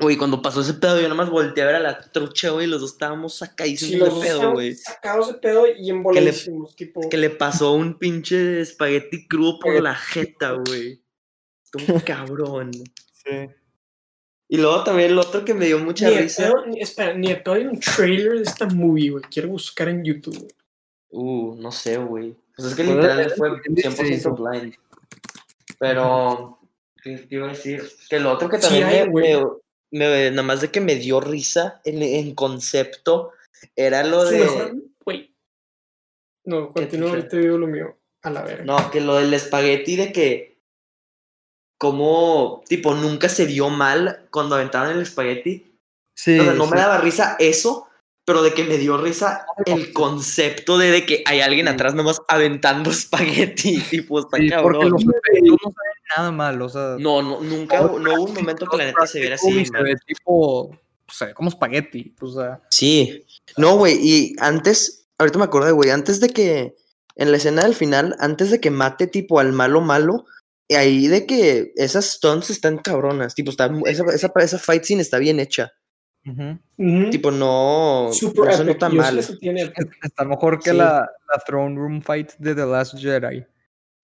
Güey, 0.00 0.16
cuando 0.16 0.40
pasó 0.40 0.60
ese 0.62 0.74
pedo, 0.74 0.96
yo 0.96 1.02
nada 1.04 1.14
más 1.14 1.30
volteé 1.30 1.62
a 1.62 1.66
ver 1.66 1.74
a 1.76 1.80
la 1.80 2.00
trucha, 2.10 2.50
güey, 2.50 2.66
y 2.66 2.70
los 2.70 2.80
dos 2.80 2.92
estábamos 2.92 3.34
sacadísimos 3.38 3.90
Sí, 3.92 3.96
los 3.98 4.20
de 4.22 4.26
pedo, 4.28 4.52
güey. 4.52 4.74
sacados 4.74 5.28
de 5.28 5.34
pedo 5.34 5.66
y 5.66 5.90
emboladísimos, 5.90 6.74
tipo. 6.76 7.08
Que 7.08 7.16
le 7.16 7.30
pasó 7.30 7.72
un 7.72 7.98
pinche 7.98 8.60
espagueti 8.62 9.26
crudo 9.28 9.58
por 9.60 9.80
la 9.82 9.94
jeta, 9.94 10.52
güey. 10.52 11.02
Estuvo 11.64 12.00
cabrón. 12.04 12.70
Sí. 12.72 13.48
Y 14.48 14.56
luego 14.56 14.82
también 14.82 15.10
el 15.12 15.18
otro 15.18 15.44
que 15.44 15.54
me 15.54 15.66
dio 15.66 15.78
mucha 15.78 16.08
Ni 16.10 16.16
risa. 16.16 16.44
pedo, 16.44 16.66
ni- 16.66 16.80
espera, 16.80 17.14
ni 17.14 17.28
de 17.28 17.36
pedo 17.36 17.54
hay 17.54 17.66
un 17.66 17.78
trailer 17.78 18.32
de 18.38 18.42
esta 18.42 18.66
movie, 18.66 19.10
güey. 19.10 19.22
Quiero 19.30 19.48
buscar 19.50 19.88
en 19.88 20.02
YouTube. 20.04 20.36
güey. 20.38 20.50
Uh, 21.10 21.54
no 21.56 21.70
sé, 21.70 21.98
güey. 21.98 22.34
Pues 22.56 22.68
es 22.68 22.74
que 22.74 22.82
literal 22.84 23.30
fue 23.36 23.48
es- 23.64 23.84
100% 23.98 24.34
blind. 24.36 24.74
Pero, 25.78 26.58
¿qué 27.02 27.18
te 27.18 27.34
iba 27.34 27.46
a 27.46 27.50
decir? 27.50 27.82
Que 28.08 28.18
lo 28.20 28.32
otro 28.32 28.48
que 28.48 28.56
Sí 28.58 28.62
también 28.62 28.84
hay, 28.86 29.04
me, 29.04 29.10
güey. 29.10 29.34
me- 29.36 29.50
me- 29.90 30.30
nada 30.30 30.42
más 30.42 30.60
de 30.60 30.70
que 30.70 30.80
me 30.80 30.94
dio 30.96 31.20
risa 31.20 31.80
en, 31.84 32.02
en 32.02 32.34
concepto, 32.34 33.32
era 33.76 34.02
lo 34.04 34.24
de... 34.24 34.38
mejor, 34.40 34.74
güey. 35.04 35.34
No, 36.44 36.72
continúa, 36.72 37.10
te- 37.10 37.16
ahorita 37.16 37.36
digo 37.36 37.58
lo 37.58 37.66
mío. 37.66 37.96
A 38.22 38.30
la 38.30 38.42
verga. 38.42 38.64
No, 38.64 38.90
que 38.90 39.00
lo 39.00 39.16
del 39.16 39.32
espagueti 39.34 39.96
de 39.96 40.12
que... 40.12 40.58
Como, 41.78 42.62
tipo, 42.68 42.94
nunca 42.94 43.28
se 43.30 43.46
vio 43.46 43.70
mal 43.70 44.28
cuando 44.30 44.54
aventaron 44.54 44.92
el 44.92 45.02
espagueti. 45.02 45.78
Sí, 46.14 46.38
O 46.38 46.44
sea, 46.44 46.52
no 46.52 46.66
me 46.66 46.76
daba 46.76 46.98
risa 46.98 47.36
eso, 47.38 47.88
pero 48.24 48.42
de 48.42 48.54
que 48.54 48.64
me 48.64 48.78
dio 48.78 48.96
risa 48.96 49.46
el 49.66 49.92
concepto 49.92 50.78
de, 50.78 50.90
de 50.90 51.06
que 51.06 51.22
hay 51.26 51.40
alguien 51.40 51.68
atrás 51.68 51.94
nomás 51.94 52.20
aventando 52.28 52.90
espagueti, 52.90 53.80
tipo, 53.80 54.20
está 54.20 54.36
Sí, 54.36 54.48
porque 54.62 54.78
cabrón. 54.78 54.90
los 54.90 55.04
no 55.04 55.12
nada 56.16 56.30
mal, 56.30 56.60
o 56.62 56.68
sea. 56.68 56.96
No, 56.98 57.22
no, 57.22 57.40
nunca, 57.40 57.80
no 57.80 58.14
hubo 58.14 58.24
un 58.24 58.34
momento 58.34 58.66
que 58.66 58.76
la 58.76 58.84
neta 58.84 59.06
se 59.06 59.20
viera 59.20 59.36
así. 59.36 59.64
se 59.64 59.82
ve 59.82 59.96
tipo, 60.06 60.76
se 61.08 61.26
ve 61.26 61.34
como 61.34 61.48
espagueti, 61.48 62.14
o 62.20 62.28
sea. 62.28 62.60
Sí. 62.68 63.24
No, 63.56 63.76
güey, 63.76 63.98
y 64.00 64.36
antes, 64.38 65.08
ahorita 65.18 65.38
me 65.38 65.44
acordé, 65.44 65.72
güey, 65.72 65.90
antes 65.90 66.20
de 66.20 66.30
que, 66.30 66.76
en 67.16 67.30
la 67.30 67.36
escena 67.36 67.62
del 67.62 67.74
final, 67.74 68.16
antes 68.18 68.50
de 68.50 68.60
que 68.60 68.70
mate 68.70 69.06
tipo 69.06 69.40
al 69.40 69.52
malo 69.52 69.80
malo, 69.80 70.24
y 70.68 70.74
ahí 70.74 71.08
de 71.08 71.26
que 71.26 71.72
esas 71.76 72.12
stunts 72.12 72.50
están 72.50 72.78
cabronas, 72.78 73.34
tipo, 73.34 73.50
está, 73.50 73.70
esa, 73.86 74.04
esa, 74.14 74.32
esa 74.36 74.58
fight 74.58 74.84
scene 74.84 75.02
está 75.02 75.18
bien 75.18 75.40
hecha. 75.40 75.72
Tipo, 77.10 77.30
no, 77.30 78.08
Super 78.12 78.46
no 78.46 78.52
se 78.52 78.62
epic. 78.62 78.74
nota 78.74 78.90
sí 78.90 78.96
mal. 78.96 79.18
Está 79.18 80.24
mejor 80.24 80.58
que 80.62 80.70
Sí. 80.70 80.76
la, 80.76 81.00
la 81.32 81.42
Throne 81.46 81.76
Room 81.76 82.02
fight 82.02 82.32
de 82.38 82.54
The 82.54 82.66
Last 82.66 82.98
Jedi. 82.98 83.44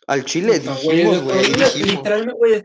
Al 0.08 0.24
chile, 0.24 0.60
güey, 0.84 0.96
dijimos, 0.98 1.22
güey. 1.24 1.42
Literalmente, 1.84 2.34
güey, 2.38 2.62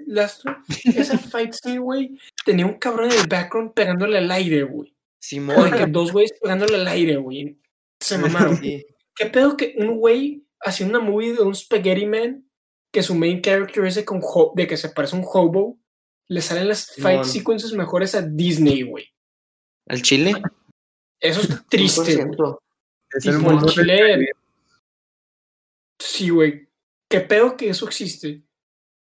esa 0.95 1.17
fight 1.17 1.53
scene, 1.53 1.79
güey, 1.79 2.17
tenía 2.45 2.65
un 2.67 2.75
cabrón 2.75 3.11
en 3.11 3.19
el 3.19 3.27
background 3.27 3.73
pegándole 3.73 4.19
al 4.19 4.29
aire, 4.31 4.63
güey. 4.63 4.89
O 4.89 4.93
de 4.93 4.95
Simón. 5.19 5.71
que 5.71 5.85
dos 5.87 6.11
güeyes 6.11 6.33
pegándole 6.41 6.75
al 6.75 6.87
aire, 6.87 7.17
güey. 7.17 7.57
Se 7.99 8.17
mamaron. 8.17 8.57
Sí. 8.57 8.85
¿Qué 9.15 9.25
pedo 9.27 9.57
que 9.57 9.75
un 9.77 9.97
güey 9.97 10.45
haciendo 10.61 10.99
una 10.99 11.07
movie 11.09 11.33
de 11.33 11.41
un 11.41 11.53
Spaghetti 11.55 12.05
Man 12.05 12.45
que 12.91 13.03
su 13.03 13.15
main 13.15 13.41
character 13.41 13.85
es 13.85 13.95
de, 13.95 14.05
ho- 14.07 14.53
de 14.55 14.67
que 14.67 14.77
se 14.77 14.89
parece 14.89 15.15
a 15.15 15.19
un 15.19 15.25
hobo? 15.31 15.79
Le 16.27 16.41
salen 16.41 16.67
las 16.67 16.95
fight 16.95 17.23
sequences 17.23 17.73
mejores 17.73 18.15
a 18.15 18.21
Disney, 18.21 18.83
güey. 18.83 19.05
Al 19.91 20.01
chile. 20.01 20.33
Eso 21.19 21.41
es 21.41 21.49
triste, 21.69 22.15
güey. 22.15 22.27
100%. 22.37 22.59
Es 23.13 23.25
el 23.25 23.39
mundo 23.39 23.67
chile- 23.67 24.31
Sí, 25.99 26.29
güey. 26.29 26.67
¿Qué 27.09 27.19
pedo 27.21 27.57
que 27.57 27.69
eso 27.69 27.85
existe? 27.87 28.41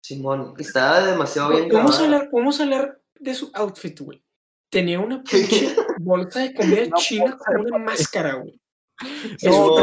Simón, 0.03 0.55
estaba 0.59 1.05
demasiado 1.07 1.51
bien 1.51 1.69
Vamos 1.69 2.01
a 2.01 2.05
hablar, 2.05 2.31
vamos 2.33 2.59
a 2.59 2.63
hablar 2.63 3.01
de 3.19 3.35
su 3.35 3.51
outfit, 3.53 4.01
güey. 4.01 4.25
Tenía 4.71 4.99
una 5.01 5.23
pinche 5.23 5.77
bolsa 6.01 6.41
de 6.41 6.55
comida 6.55 6.85
Una 6.87 6.97
china 6.97 7.37
con 7.37 7.61
una 7.61 7.79
máscara, 7.79 8.35
güey. 8.35 8.59
No, 9.43 9.77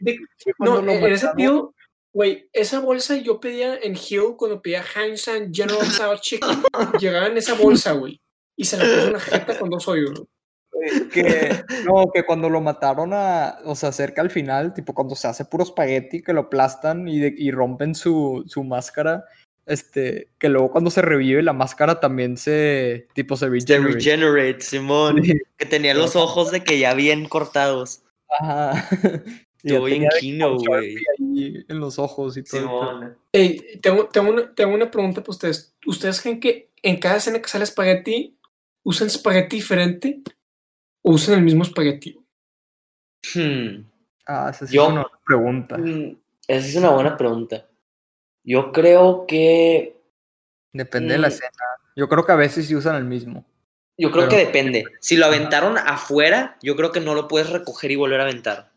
de- 0.00 0.18
no, 0.58 0.78
en 0.78 1.12
ese 1.12 1.28
tío, 1.36 1.74
güey, 2.12 2.48
esa 2.52 2.78
bolsa 2.80 3.16
yo 3.16 3.40
pedía 3.40 3.76
en 3.76 3.96
Hill 3.96 4.34
cuando 4.36 4.62
pedía 4.62 4.84
Heinz 4.94 5.26
and 5.28 5.54
General 5.54 5.86
Tso 5.88 6.16
Chicken. 6.20 6.62
Llegaba 7.00 7.26
en 7.26 7.36
esa 7.38 7.54
bolsa, 7.54 7.92
güey. 7.92 8.20
Y 8.56 8.64
se 8.64 8.76
la 8.76 8.84
puso 8.84 9.06
en 9.08 9.12
la 9.14 9.20
jeta 9.20 9.58
con 9.58 9.68
dos 9.70 9.88
hoyos. 9.88 10.12
güey. 10.12 10.28
Que 11.12 11.62
no, 11.84 12.04
que 12.12 12.24
cuando 12.24 12.48
lo 12.50 12.60
mataron 12.60 13.10
a, 13.12 13.58
o 13.64 13.74
sea, 13.74 13.92
cerca 13.92 14.22
al 14.22 14.30
final, 14.30 14.74
tipo 14.74 14.94
cuando 14.94 15.14
se 15.14 15.28
hace 15.28 15.44
puro 15.44 15.64
espagueti, 15.64 16.22
que 16.22 16.32
lo 16.32 16.42
aplastan 16.42 17.08
y, 17.08 17.18
de- 17.20 17.34
y 17.36 17.50
rompen 17.50 17.94
su, 17.94 18.44
su 18.46 18.64
máscara, 18.64 19.24
este, 19.66 20.28
que 20.38 20.48
luego 20.48 20.70
cuando 20.70 20.90
se 20.90 21.00
revive 21.02 21.42
la 21.42 21.52
máscara 21.54 21.98
también 22.00 22.36
se, 22.36 23.06
tipo 23.14 23.36
se 23.36 23.46
The 23.46 23.50
regenerate. 23.52 23.94
Regenerate, 23.94 24.60
Simón. 24.60 25.24
Sí. 25.24 25.32
Que 25.56 25.66
tenía 25.66 25.94
los 25.94 26.16
ojos 26.16 26.50
de 26.50 26.62
que 26.62 26.78
ya 26.78 26.94
bien 26.94 27.26
cortados. 27.28 28.02
Ajá. 28.40 28.88
Y 29.66 29.68
Estuvo 29.68 29.88
ya 29.88 29.94
bien 29.94 30.00
tenía 30.02 30.08
de 30.10 30.14
que 30.16 30.20
kino, 30.20 30.56
güey. 30.58 31.64
En 31.70 31.80
los 31.80 31.98
ojos 31.98 32.36
y 32.36 32.42
todo. 32.42 32.60
el 32.60 32.66
pedo. 32.66 32.90
Simón. 32.90 33.18
Ey, 33.32 33.62
tengo, 33.80 34.08
tengo, 34.10 34.28
una, 34.30 34.54
tengo 34.54 34.74
una 34.74 34.90
pregunta 34.90 35.22
para 35.22 35.30
ustedes. 35.30 35.74
¿Ustedes 35.86 36.20
creen 36.20 36.38
que 36.38 36.68
en 36.82 36.98
cada 37.00 37.16
escena 37.16 37.40
que 37.40 37.48
sale 37.48 37.64
espagueti, 37.64 38.36
usan 38.82 39.06
espagueti 39.08 39.56
diferente 39.56 40.20
o 41.06 41.12
usan 41.12 41.34
el 41.38 41.42
mismo 41.44 41.62
espagueti? 41.62 42.18
Hmm. 43.34 43.84
Ah, 44.26 44.48
esa 44.50 44.66
sí 44.66 44.74
Yo- 44.74 44.84
es 44.84 44.88
una 44.90 45.02
buena 45.02 45.20
pregunta. 45.24 45.78
Mm, 45.78 46.16
Esa 46.48 46.66
es 46.68 46.76
una 46.76 46.90
buena 46.90 47.16
pregunta. 47.16 47.66
Yo 48.42 48.72
creo 48.72 49.26
que. 49.26 49.96
Depende 50.72 51.14
de 51.14 51.18
la 51.18 51.28
Mm. 51.28 51.30
escena. 51.32 51.50
Yo 51.96 52.08
creo 52.08 52.26
que 52.26 52.32
a 52.32 52.36
veces 52.36 52.66
sí 52.66 52.74
usan 52.74 52.96
el 52.96 53.04
mismo. 53.04 53.44
Yo 53.96 54.10
creo 54.10 54.24
Pero- 54.28 54.30
que 54.38 54.44
depende. 54.46 54.84
Si 55.00 55.16
lo 55.16 55.26
aventaron 55.26 55.78
afuera, 55.78 56.58
yo 56.62 56.74
creo 56.76 56.90
que 56.90 57.00
no 57.00 57.14
lo 57.14 57.28
puedes 57.28 57.48
recoger 57.50 57.92
y 57.92 57.96
volver 57.96 58.20
a 58.20 58.24
aventar. 58.24 58.72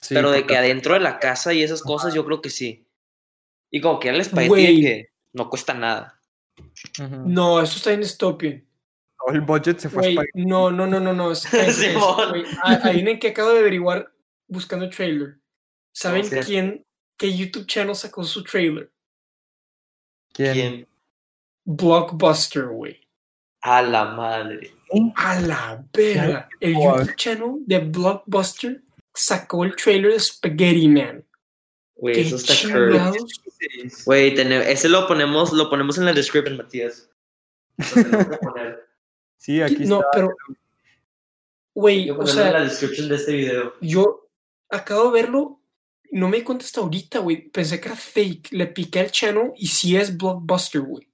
Sí, 0.00 0.14
Pero 0.14 0.30
de 0.32 0.46
que 0.46 0.56
adentro 0.56 0.94
de 0.94 1.00
la 1.00 1.18
casa 1.18 1.52
y 1.54 1.62
esas 1.62 1.80
cosas, 1.82 2.12
yo 2.12 2.24
creo 2.24 2.40
que 2.42 2.50
sí. 2.50 2.84
Y 3.70 3.80
como 3.80 4.00
que 4.00 4.08
era 4.08 4.16
el 4.16 4.20
espagueti 4.22 4.82
que 4.82 5.08
No 5.32 5.48
cuesta 5.48 5.72
nada. 5.74 6.18
No, 7.24 7.62
eso 7.62 7.76
está 7.76 7.92
en 7.92 8.00
Dystopian. 8.00 8.62
Todo 9.24 9.34
el 9.34 9.40
budget 9.42 9.78
se 9.78 9.88
fue 9.88 10.00
a 10.00 10.02
Güey, 10.12 10.16
Spider- 10.26 10.46
no, 10.48 10.70
no, 10.70 10.86
no, 10.86 10.98
no, 11.00 11.12
no. 11.12 11.30
es- 11.32 11.44
es- 11.54 11.80
es- 11.80 11.96
a- 11.96 12.72
Adivinen 12.84 13.18
que 13.18 13.28
acabo 13.28 13.50
de 13.50 13.60
averiguar 13.60 14.12
buscando 14.48 14.88
trailer. 14.88 15.38
¿Saben 15.94 16.26
quién, 16.46 16.84
qué 17.18 17.36
YouTube 17.36 17.66
channel 17.66 17.94
sacó 17.94 18.24
su 18.24 18.42
trailer? 18.42 18.90
¿Quién? 20.32 20.52
¿Quién? 20.54 20.88
Blockbuster, 21.64 22.64
güey. 22.66 23.00
A 23.60 23.82
la 23.82 24.06
madre. 24.06 24.74
A 25.16 25.40
la 25.40 25.84
verga. 25.92 26.48
El. 26.60 26.74
YouTube 26.74 27.14
channel 27.16 27.52
de 27.66 27.78
Blockbuster 27.78 28.82
sacó 29.14 29.64
el 29.64 29.76
trailer 29.76 30.12
de 30.12 30.20
Spaghetti 30.20 30.88
Man. 30.88 31.24
Güey, 31.94 32.20
eso 32.20 32.36
está. 32.36 32.54
Güey, 34.06 34.34
ese 34.38 34.88
lo 34.88 35.06
ponemos, 35.06 35.52
lo 35.52 35.70
ponemos 35.70 35.96
en 35.98 36.06
la 36.06 36.12
description, 36.12 36.56
Matías. 36.56 37.08
Lo 37.76 38.02
tenemos 38.02 38.26
que 38.26 38.36
poner. 38.38 38.88
Sí, 39.42 39.60
aquí 39.60 39.84
No, 39.86 39.96
está. 39.98 40.10
pero. 40.12 40.28
Hay 40.28 40.56
Güey, 41.74 42.10
o 42.10 42.16
ponerlo 42.16 42.40
en 42.42 42.52
la 42.52 42.58
sea, 42.58 42.68
description 42.68 43.08
de 43.08 43.16
este 43.16 43.32
video. 43.32 43.74
yo 43.80 44.28
acabo 44.70 45.10
de 45.10 45.22
verlo. 45.22 45.58
No 46.10 46.28
me 46.28 46.36
di 46.36 46.42
cuenta 46.44 46.64
hasta 46.66 46.80
ahorita, 46.82 47.20
güey. 47.20 47.48
Pensé 47.48 47.80
que 47.80 47.88
era 47.88 47.96
fake. 47.96 48.52
Le 48.52 48.66
piqué 48.66 49.00
al 49.00 49.10
channel 49.10 49.52
y 49.56 49.66
sí 49.68 49.96
es 49.96 50.16
Blockbuster, 50.16 50.82
güey. 50.82 51.08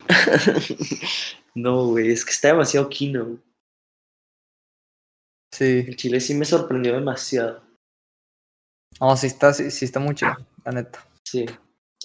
no, 1.54 1.88
güey, 1.88 2.10
es 2.10 2.24
que 2.24 2.30
está 2.30 2.48
demasiado 2.48 2.88
kino. 2.88 3.38
Sí. 5.52 5.84
El 5.86 5.96
chile 5.96 6.20
sí 6.20 6.34
me 6.34 6.46
sorprendió 6.46 6.94
demasiado. 6.94 7.62
No, 9.00 9.14
sí 9.16 9.26
está, 9.26 9.52
sí, 9.52 9.70
sí 9.70 9.84
está 9.84 10.00
muy 10.00 10.14
chido, 10.14 10.34
la 10.64 10.72
neta. 10.72 11.06
Sí. 11.24 11.44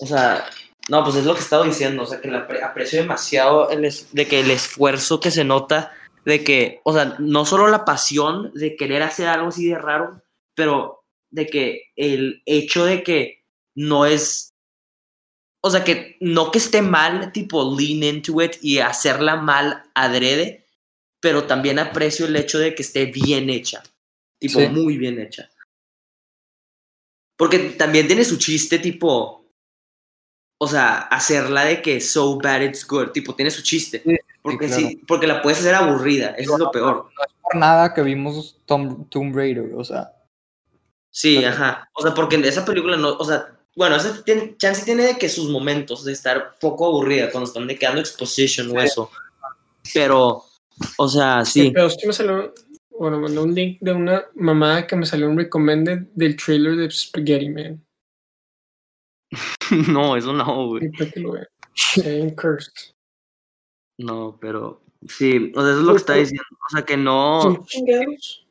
O 0.01 0.05
sea, 0.05 0.45
no, 0.89 1.03
pues 1.03 1.15
es 1.15 1.25
lo 1.25 1.33
que 1.33 1.39
he 1.39 1.43
estado 1.43 1.63
diciendo. 1.63 2.03
O 2.03 2.05
sea, 2.05 2.19
que 2.21 2.27
la 2.29 2.47
apre- 2.47 2.61
aprecio 2.63 2.99
demasiado 3.01 3.69
el 3.69 3.85
es- 3.85 4.13
de 4.13 4.27
que 4.27 4.39
el 4.41 4.51
esfuerzo 4.51 5.19
que 5.19 5.31
se 5.31 5.43
nota, 5.43 5.91
de 6.25 6.43
que, 6.43 6.81
o 6.83 6.93
sea, 6.93 7.15
no 7.19 7.45
solo 7.45 7.67
la 7.67 7.85
pasión 7.85 8.51
de 8.53 8.75
querer 8.75 9.01
hacer 9.03 9.27
algo 9.27 9.49
así 9.49 9.67
de 9.67 9.77
raro, 9.77 10.21
pero 10.55 11.03
de 11.31 11.47
que 11.47 11.91
el 11.95 12.41
hecho 12.45 12.85
de 12.85 13.03
que 13.03 13.43
no 13.75 14.05
es. 14.05 14.49
O 15.65 15.69
sea, 15.71 15.83
que 15.85 16.17
no 16.19 16.51
que 16.51 16.57
esté 16.59 16.81
mal, 16.81 17.31
tipo, 17.31 17.75
lean 17.77 18.03
into 18.03 18.41
it 18.41 18.57
y 18.61 18.79
hacerla 18.79 19.37
mal 19.37 19.83
adrede, 19.95 20.65
pero 21.21 21.45
también 21.45 21.79
aprecio 21.79 22.25
el 22.25 22.35
hecho 22.35 22.59
de 22.59 22.75
que 22.75 22.83
esté 22.83 23.05
bien 23.05 23.49
hecha. 23.49 23.81
Tipo, 24.39 24.59
Sí. 24.59 24.67
muy 24.67 24.97
bien 24.97 25.19
hecha. 25.21 25.49
Porque 27.37 27.59
también 27.59 28.07
tiene 28.07 28.25
su 28.25 28.37
chiste, 28.37 28.77
tipo. 28.79 29.42
O 30.63 30.67
sea, 30.67 30.99
hacerla 30.99 31.65
de 31.65 31.81
que 31.81 31.99
so 31.99 32.37
bad 32.37 32.61
it's 32.61 32.87
good. 32.87 33.09
Tipo, 33.09 33.35
tiene 33.35 33.51
su 33.51 33.61
chiste. 33.61 34.01
Sí, 34.05 34.15
porque 34.41 34.67
claro. 34.67 34.81
sí, 34.81 35.01
porque 35.05 35.27
la 35.27 35.41
puedes 35.41 35.59
hacer 35.59 35.75
aburrida. 35.75 36.35
Eso 36.37 36.53
es 36.53 36.59
lo 36.59 36.71
peor. 36.71 37.09
No 37.17 37.23
es 37.25 37.33
por 37.41 37.55
nada 37.57 37.93
que 37.93 38.01
vimos 38.01 38.61
Tom, 38.65 39.03
Tomb 39.09 39.35
Raider, 39.35 39.73
o 39.75 39.83
sea. 39.83 40.13
Sí, 41.11 41.35
Pero- 41.35 41.49
ajá. 41.49 41.89
O 41.93 42.01
sea, 42.01 42.13
porque 42.13 42.37
en 42.37 42.45
esa 42.45 42.63
película 42.63 42.95
no. 42.95 43.09
O 43.09 43.25
sea, 43.25 43.45
bueno, 43.75 43.97
esa 43.97 44.23
tiene, 44.23 44.55
chance 44.55 44.85
tiene 44.85 45.03
de 45.03 45.17
que 45.17 45.27
sus 45.27 45.49
momentos 45.49 46.05
de 46.05 46.13
estar 46.13 46.55
poco 46.61 46.87
aburrida 46.87 47.29
cuando 47.29 47.49
están 47.49 47.67
de 47.67 47.77
quedando 47.77 47.99
exposition 47.99 48.71
o 48.71 48.79
eso. 48.79 49.11
Pero, 49.93 50.45
o 50.95 51.07
sea, 51.09 51.43
sí. 51.43 51.71
Pero 51.73 51.87
es 51.87 51.97
que 51.97 52.07
me 52.07 52.13
salió. 52.13 52.53
Bueno, 52.97 53.19
mandó 53.19 53.43
un 53.43 53.53
link 53.53 53.79
de 53.81 53.91
una 53.91 54.23
mamada 54.35 54.87
que 54.87 54.95
me 54.95 55.05
salió 55.05 55.29
un 55.29 55.37
recommended 55.37 56.03
del 56.15 56.37
trailer 56.37 56.77
de 56.77 56.89
Spaghetti 56.89 57.49
Man. 57.49 57.83
no, 59.89 60.15
eso 60.15 60.33
no, 60.33 60.67
güey. 60.67 60.91
Que 60.91 61.19
lo. 61.19 61.33
No, 63.97 64.37
pero. 64.39 64.81
Sí, 65.07 65.51
o 65.53 65.61
sea, 65.61 65.71
eso 65.71 65.79
es 65.79 65.85
lo 65.85 65.91
que 65.93 65.97
está 65.97 66.13
diciendo. 66.15 66.43
O 66.51 66.69
sea, 66.71 66.85
que 66.85 66.97
no. 66.97 67.41
¿Son 67.41 67.65
chingados? 67.65 68.47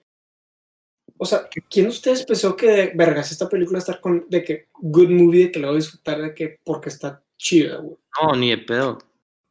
O 1.16 1.24
sea, 1.24 1.49
¿quién 1.70 1.87
de 1.87 1.93
ustedes 1.93 2.24
pensó 2.24 2.57
que, 2.57 2.66
de 2.66 2.93
vergas, 2.95 3.30
esta 3.30 3.49
película 3.49 3.78
está 3.78 4.01
con. 4.01 4.26
de 4.28 4.45
que 4.45 4.68
good 4.80 5.09
movie, 5.09 5.45
de 5.45 5.53
que 5.53 5.61
la 5.61 5.68
voy 5.68 5.76
a 5.76 5.80
disfrutar, 5.80 6.20
de 6.20 6.35
que 6.35 6.59
porque 6.64 6.89
está 6.89 7.22
chida, 7.39 7.76
güey? 7.76 7.97
No, 8.20 8.35
ni 8.35 8.51
de 8.51 8.59
pedo. 8.59 8.99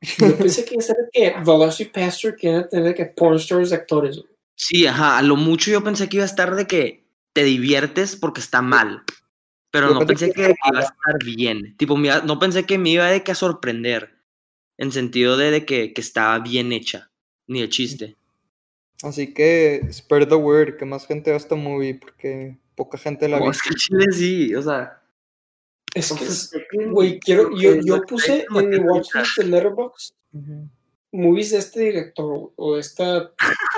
Yo 0.01 0.35
pensé 0.37 0.65
que 0.65 0.73
iba 0.73 0.83
a 0.83 0.85
ser 0.85 0.95
de 0.97 1.09
que 1.11 1.35
Velocipastor, 1.45 2.35
que 2.35 2.47
iban 2.49 2.63
a 2.63 2.67
tener 2.67 2.85
de 2.85 2.95
que 2.95 3.05
porn 3.05 3.37
stars 3.37 3.69
de 3.69 3.75
actores, 3.75 4.17
güey. 4.17 4.31
Sí, 4.55 4.85
ajá, 4.85 5.17
a 5.17 5.21
lo 5.21 5.35
mucho 5.35 5.71
yo 5.71 5.83
pensé 5.83 6.07
que 6.07 6.17
iba 6.17 6.23
a 6.23 6.27
estar 6.27 6.55
de 6.55 6.67
que 6.67 7.03
te 7.33 7.43
diviertes 7.43 8.15
porque 8.15 8.41
está 8.41 8.61
mal. 8.61 9.03
Pero 9.71 9.87
Yo 9.87 9.93
no 9.95 10.05
pensé 10.05 10.27
pensé 10.27 10.35
que 10.35 10.47
que, 10.47 10.55
iba 10.71 10.79
a 10.79 10.83
estar 10.83 11.23
bien. 11.23 11.75
Tipo, 11.77 11.95
me 11.97 12.07
iba- 12.07 12.21
no 12.21 12.39
pensé 12.39 12.65
que 12.65 12.77
me 12.77 12.89
iba 12.89 13.07
de 13.07 13.23
que 13.23 13.31
a 13.31 13.35
sorprender. 13.35 14.15
En 14.77 14.91
sentido 14.91 15.37
de, 15.37 15.51
de 15.51 15.65
que, 15.65 15.93
que 15.93 16.01
estaba 16.01 16.39
bien 16.39 16.71
hecha. 16.71 17.09
Ni 17.47 17.61
de 17.61 17.69
chiste. 17.69 18.15
Así 19.03 19.33
que, 19.33 19.87
spread 19.91 20.27
the 20.27 20.35
word, 20.35 20.77
que 20.77 20.85
más 20.85 21.07
gente 21.07 21.31
vea 21.31 21.37
esta 21.37 21.55
movie, 21.55 21.95
porque 21.95 22.57
poca 22.75 22.97
gente 22.97 23.27
la 23.27 23.37
No, 23.37 23.43
vio. 23.43 23.51
es 23.51 23.61
que 23.61 23.73
Chile 23.75 24.05
sí, 24.11 24.53
o 24.55 24.61
sea. 24.61 25.01
Es 25.93 26.51
que, 26.71 26.85
güey, 26.85 27.19
quiero. 27.19 27.55
Yo, 27.57 27.75
yo 27.75 28.01
puse 28.03 28.45
en 28.55 28.69
mi 28.69 28.77
watchlist 28.77 29.37
de 29.37 29.43
Letterboxd 29.45 30.13
movies 31.13 31.51
de 31.51 31.57
este 31.57 31.79
director 31.81 32.53
o 32.55 32.75
de 32.75 32.81
esta 32.81 33.31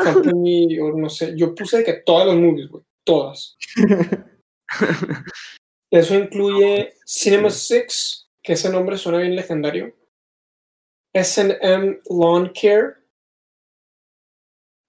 company, 0.04 0.80
o 0.80 0.96
no 0.96 1.10
sé. 1.10 1.34
Yo 1.36 1.56
puse 1.56 1.84
que 1.84 1.94
todas 1.94 2.28
las 2.28 2.36
movies, 2.38 2.70
güey. 2.70 2.84
Todas. 3.04 3.58
Eso 5.94 6.16
incluye 6.16 6.96
Cinema 7.06 7.52
6, 7.52 8.28
que 8.42 8.54
ese 8.54 8.68
nombre 8.72 8.98
suena 8.98 9.20
bien 9.20 9.36
legendario. 9.36 9.96
SM 11.14 12.02
Lawn 12.10 12.52
Care. 12.52 12.96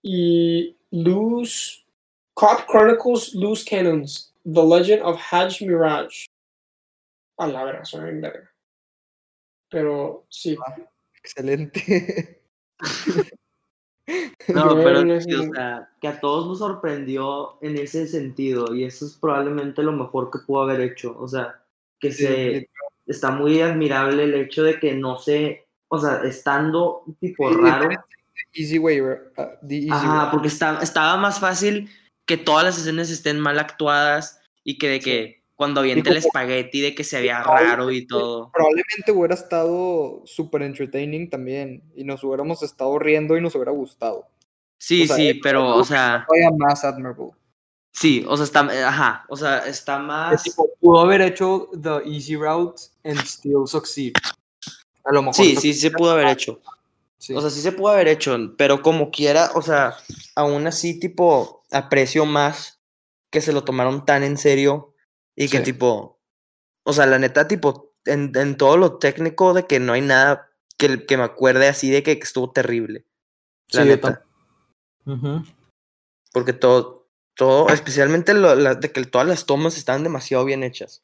Y 0.03 0.79
Loose. 0.91 1.85
Cop 2.33 2.67
Chronicles 2.67 3.35
Loose 3.35 3.67
Cannons. 3.67 4.33
The 4.47 4.63
Legend 4.63 5.03
of 5.03 5.21
Hajj 5.21 5.61
Mirage. 5.67 6.25
A 7.37 7.49
la 7.49 7.65
verga, 7.65 7.85
suena 7.85 8.07
bien 8.07 8.23
verga. 8.23 8.51
Pero 9.69 10.25
sí. 10.31 10.57
Excelente. 11.23 12.41
No, 14.49 14.77
pero 14.77 15.05
no 15.05 15.21
sí, 15.21 15.31
sé. 15.31 15.37
o 15.39 15.53
sea, 15.55 15.89
que 16.01 16.09
a 16.09 16.21
todos 16.21 16.47
nos 16.47 16.59
sorprendió 16.59 17.57
en 17.63 17.79
ese 17.79 18.07
sentido. 18.07 18.75
Y 18.75 18.85
eso 18.85 19.07
es 19.07 19.15
probablemente 19.17 19.83
lo 19.83 19.93
mejor 19.93 20.31
que 20.31 20.41
pudo 20.47 20.63
haber 20.63 20.81
hecho. 20.83 21.17
O 21.19 21.27
sea, 21.29 21.63
que 21.99 22.13
Sí, 22.13 22.25
se. 22.27 22.71
Está 23.07 23.31
muy 23.31 23.61
admirable 23.61 24.25
el 24.25 24.35
hecho 24.35 24.63
de 24.63 24.79
que 24.79 24.95
no 24.95 25.19
se. 25.19 25.67
O 25.89 25.99
sea, 25.99 26.23
estando 26.25 27.03
tipo 27.21 27.51
raro. 27.51 27.89
Easy 28.53 28.79
way, 28.79 29.01
bro. 29.01 29.19
Ah, 29.37 29.51
the 29.67 29.77
easy 29.77 29.91
Ajá, 29.91 30.23
way. 30.25 30.31
porque 30.33 30.49
está, 30.49 30.81
estaba 30.83 31.17
más 31.17 31.39
fácil 31.41 31.89
que 32.27 32.37
todas 32.37 32.65
las 32.65 32.79
escenas 32.79 33.11
estén 33.11 33.39
mal 33.41 33.59
actuadas 33.59 34.41
y 34.65 34.79
que 34.79 34.89
de 34.89 35.01
que 35.01 35.44
cuando 35.57 35.81
avienta 35.81 36.11
el 36.11 36.17
espagueti 36.17 36.81
de 36.81 36.95
que 36.95 37.05
se 37.05 37.21
veía 37.21 37.43
raro 37.43 37.91
y 37.91 38.07
todo. 38.07 38.51
Probablemente 38.53 39.13
hubiera 39.13 39.35
estado 39.35 40.23
súper 40.25 40.63
entertaining 40.63 41.31
también. 41.31 41.83
Y 41.95 42.05
nos 42.05 42.25
hubiéramos 42.25 42.63
estado 42.63 42.99
riendo 42.99 43.37
y 43.37 43.41
nos 43.41 43.55
hubiera 43.55 43.73
gustado. 43.73 44.27
Sí, 44.79 45.05
o 45.05 45.07
sea, 45.07 45.17
sí, 45.17 45.35
pero, 45.35 45.77
o 45.77 45.85
sea, 45.85 46.25
Todavía 46.27 46.51
más 46.59 46.85
admirable. 46.85 47.31
sí, 47.93 48.25
o 48.29 48.37
sea, 48.37 48.45
está, 48.45 48.89
ajá, 48.89 49.25
o 49.29 49.37
sea, 49.37 49.59
está 49.67 49.99
más... 49.99 50.43
tipo, 50.43 50.69
pudo 50.81 51.01
haber 51.01 51.23
hecho 51.23 51.71
the 51.81 52.03
easy 52.05 52.37
route 52.37 52.83
and 53.05 53.19
still 53.21 53.67
succeed. 53.67 54.13
A 55.05 55.13
lo 55.13 55.23
mejor. 55.23 55.35
Sí, 55.35 55.57
sí, 55.57 55.73
se 55.73 55.91
pudo 55.91 56.11
haber 56.11 56.29
hecho. 56.29 56.61
Sí. 57.19 57.33
O 57.33 57.41
sea, 57.41 57.49
sí 57.49 57.61
se 57.61 57.73
pudo 57.73 57.93
haber 57.93 58.09
hecho, 58.09 58.37
pero 58.59 58.83
como 58.83 59.11
quiera, 59.11 59.53
o 59.55 59.63
sea, 59.63 59.95
aún 60.35 60.67
así, 60.67 60.99
tipo, 60.99 61.65
aprecio 61.71 62.27
más 62.27 62.81
que 63.31 63.41
se 63.41 63.53
lo 63.53 63.65
tomaron 63.65 64.05
tan 64.05 64.23
en 64.23 64.37
serio 64.37 64.94
y 65.37 65.49
que, 65.49 65.59
Sí. 65.59 65.65
tipo, 65.65 66.21
o 66.85 66.93
sea, 66.93 67.07
la 67.07 67.19
neta, 67.19 67.49
tipo, 67.49 67.95
en, 68.05 68.33
en 68.37 68.57
todo 68.57 68.77
lo 68.77 68.99
técnico 68.99 69.55
de 69.55 69.67
que 69.67 69.81
no 69.81 69.93
hay 69.95 70.01
nada 70.03 70.51
que, 70.79 71.07
que 71.07 71.17
me 71.17 71.23
acuerde 71.25 71.69
así 71.69 71.91
de 71.91 72.03
que, 72.03 72.13
estuvo 72.13 72.51
terrible. 72.53 73.07
La 73.73 73.83
Sí, 73.83 73.89
neta. 73.89 74.25
Porque 76.33 76.53
todo, 76.53 77.09
todo, 77.37 77.69
especialmente 77.71 78.35
lo- 78.35 78.55
la- 78.55 78.75
de 78.75 78.91
que 78.93 79.05
todas 79.05 79.27
las 79.27 79.47
tomas 79.47 79.77
estaban 79.77 80.03
demasiado 80.03 80.45
bien 80.45 80.63
hechas. 80.63 81.03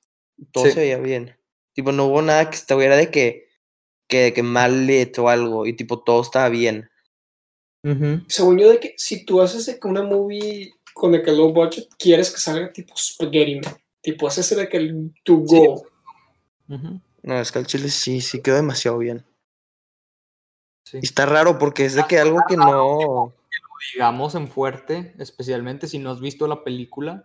Todo 0.53 0.65
Sí. 0.67 0.73
se 0.73 0.81
veía 0.81 0.99
bien. 0.99 1.37
Tipo, 1.75 1.93
no 1.93 2.07
hubo 2.07 2.21
nada 2.23 2.51
que 2.51 2.57
estuviera 2.57 2.97
de 2.97 3.11
que, 3.11 3.49
que, 4.09 4.19
de 4.25 4.33
que 4.35 4.43
mal 4.43 4.89
hecho 4.91 5.25
o 5.25 5.29
algo. 5.29 5.67
Y 5.67 5.75
tipo, 5.75 6.03
todo 6.03 6.23
estaba 6.23 6.49
bien. 6.49 6.91
Según 8.29 8.59
yo, 8.59 8.69
de 8.71 8.79
que 8.81 8.95
si 8.99 9.25
tú 9.25 9.41
haces 9.41 9.65
de 9.67 9.79
que 9.79 9.89
una 9.89 10.03
movie 10.03 10.75
con 10.93 11.13
de 11.13 11.23
que 11.23 11.33
low 11.33 11.53
budget, 11.53 11.89
quieres 11.99 12.31
que 12.31 12.39
salga 12.39 12.71
tipo 12.73 12.95
Spaghetti 12.97 13.61
Man. 13.61 13.75
Tipo, 14.03 14.29
ese 14.29 14.41
es 14.41 14.57
de 14.57 14.69
que 14.69 14.77
el 14.79 15.13
to 15.25 15.43
Sí. 15.47 15.57
go. 15.57 15.83
No, 17.23 17.39
es 17.41 17.53
que 17.53 17.59
el 17.59 17.67
chile 17.67 17.89
sí, 17.91 18.21
sí 18.21 18.41
quedó 18.41 18.57
demasiado 18.57 18.99
bien. 18.99 19.25
Sí. 20.85 20.99
Y 21.03 21.05
está 21.07 21.27
raro 21.27 21.59
porque 21.59 21.85
es 21.85 21.95
de 21.95 22.05
que 22.09 22.19
algo 22.19 22.41
que 22.49 22.57
no. 22.57 23.35
digamos 23.95 24.35
en 24.35 24.49
fuerte, 24.49 25.15
especialmente 25.19 25.87
si 25.89 25.99
no 25.99 26.11
has 26.11 26.21
visto 26.21 26.47
la 26.47 26.63
película, 26.65 27.25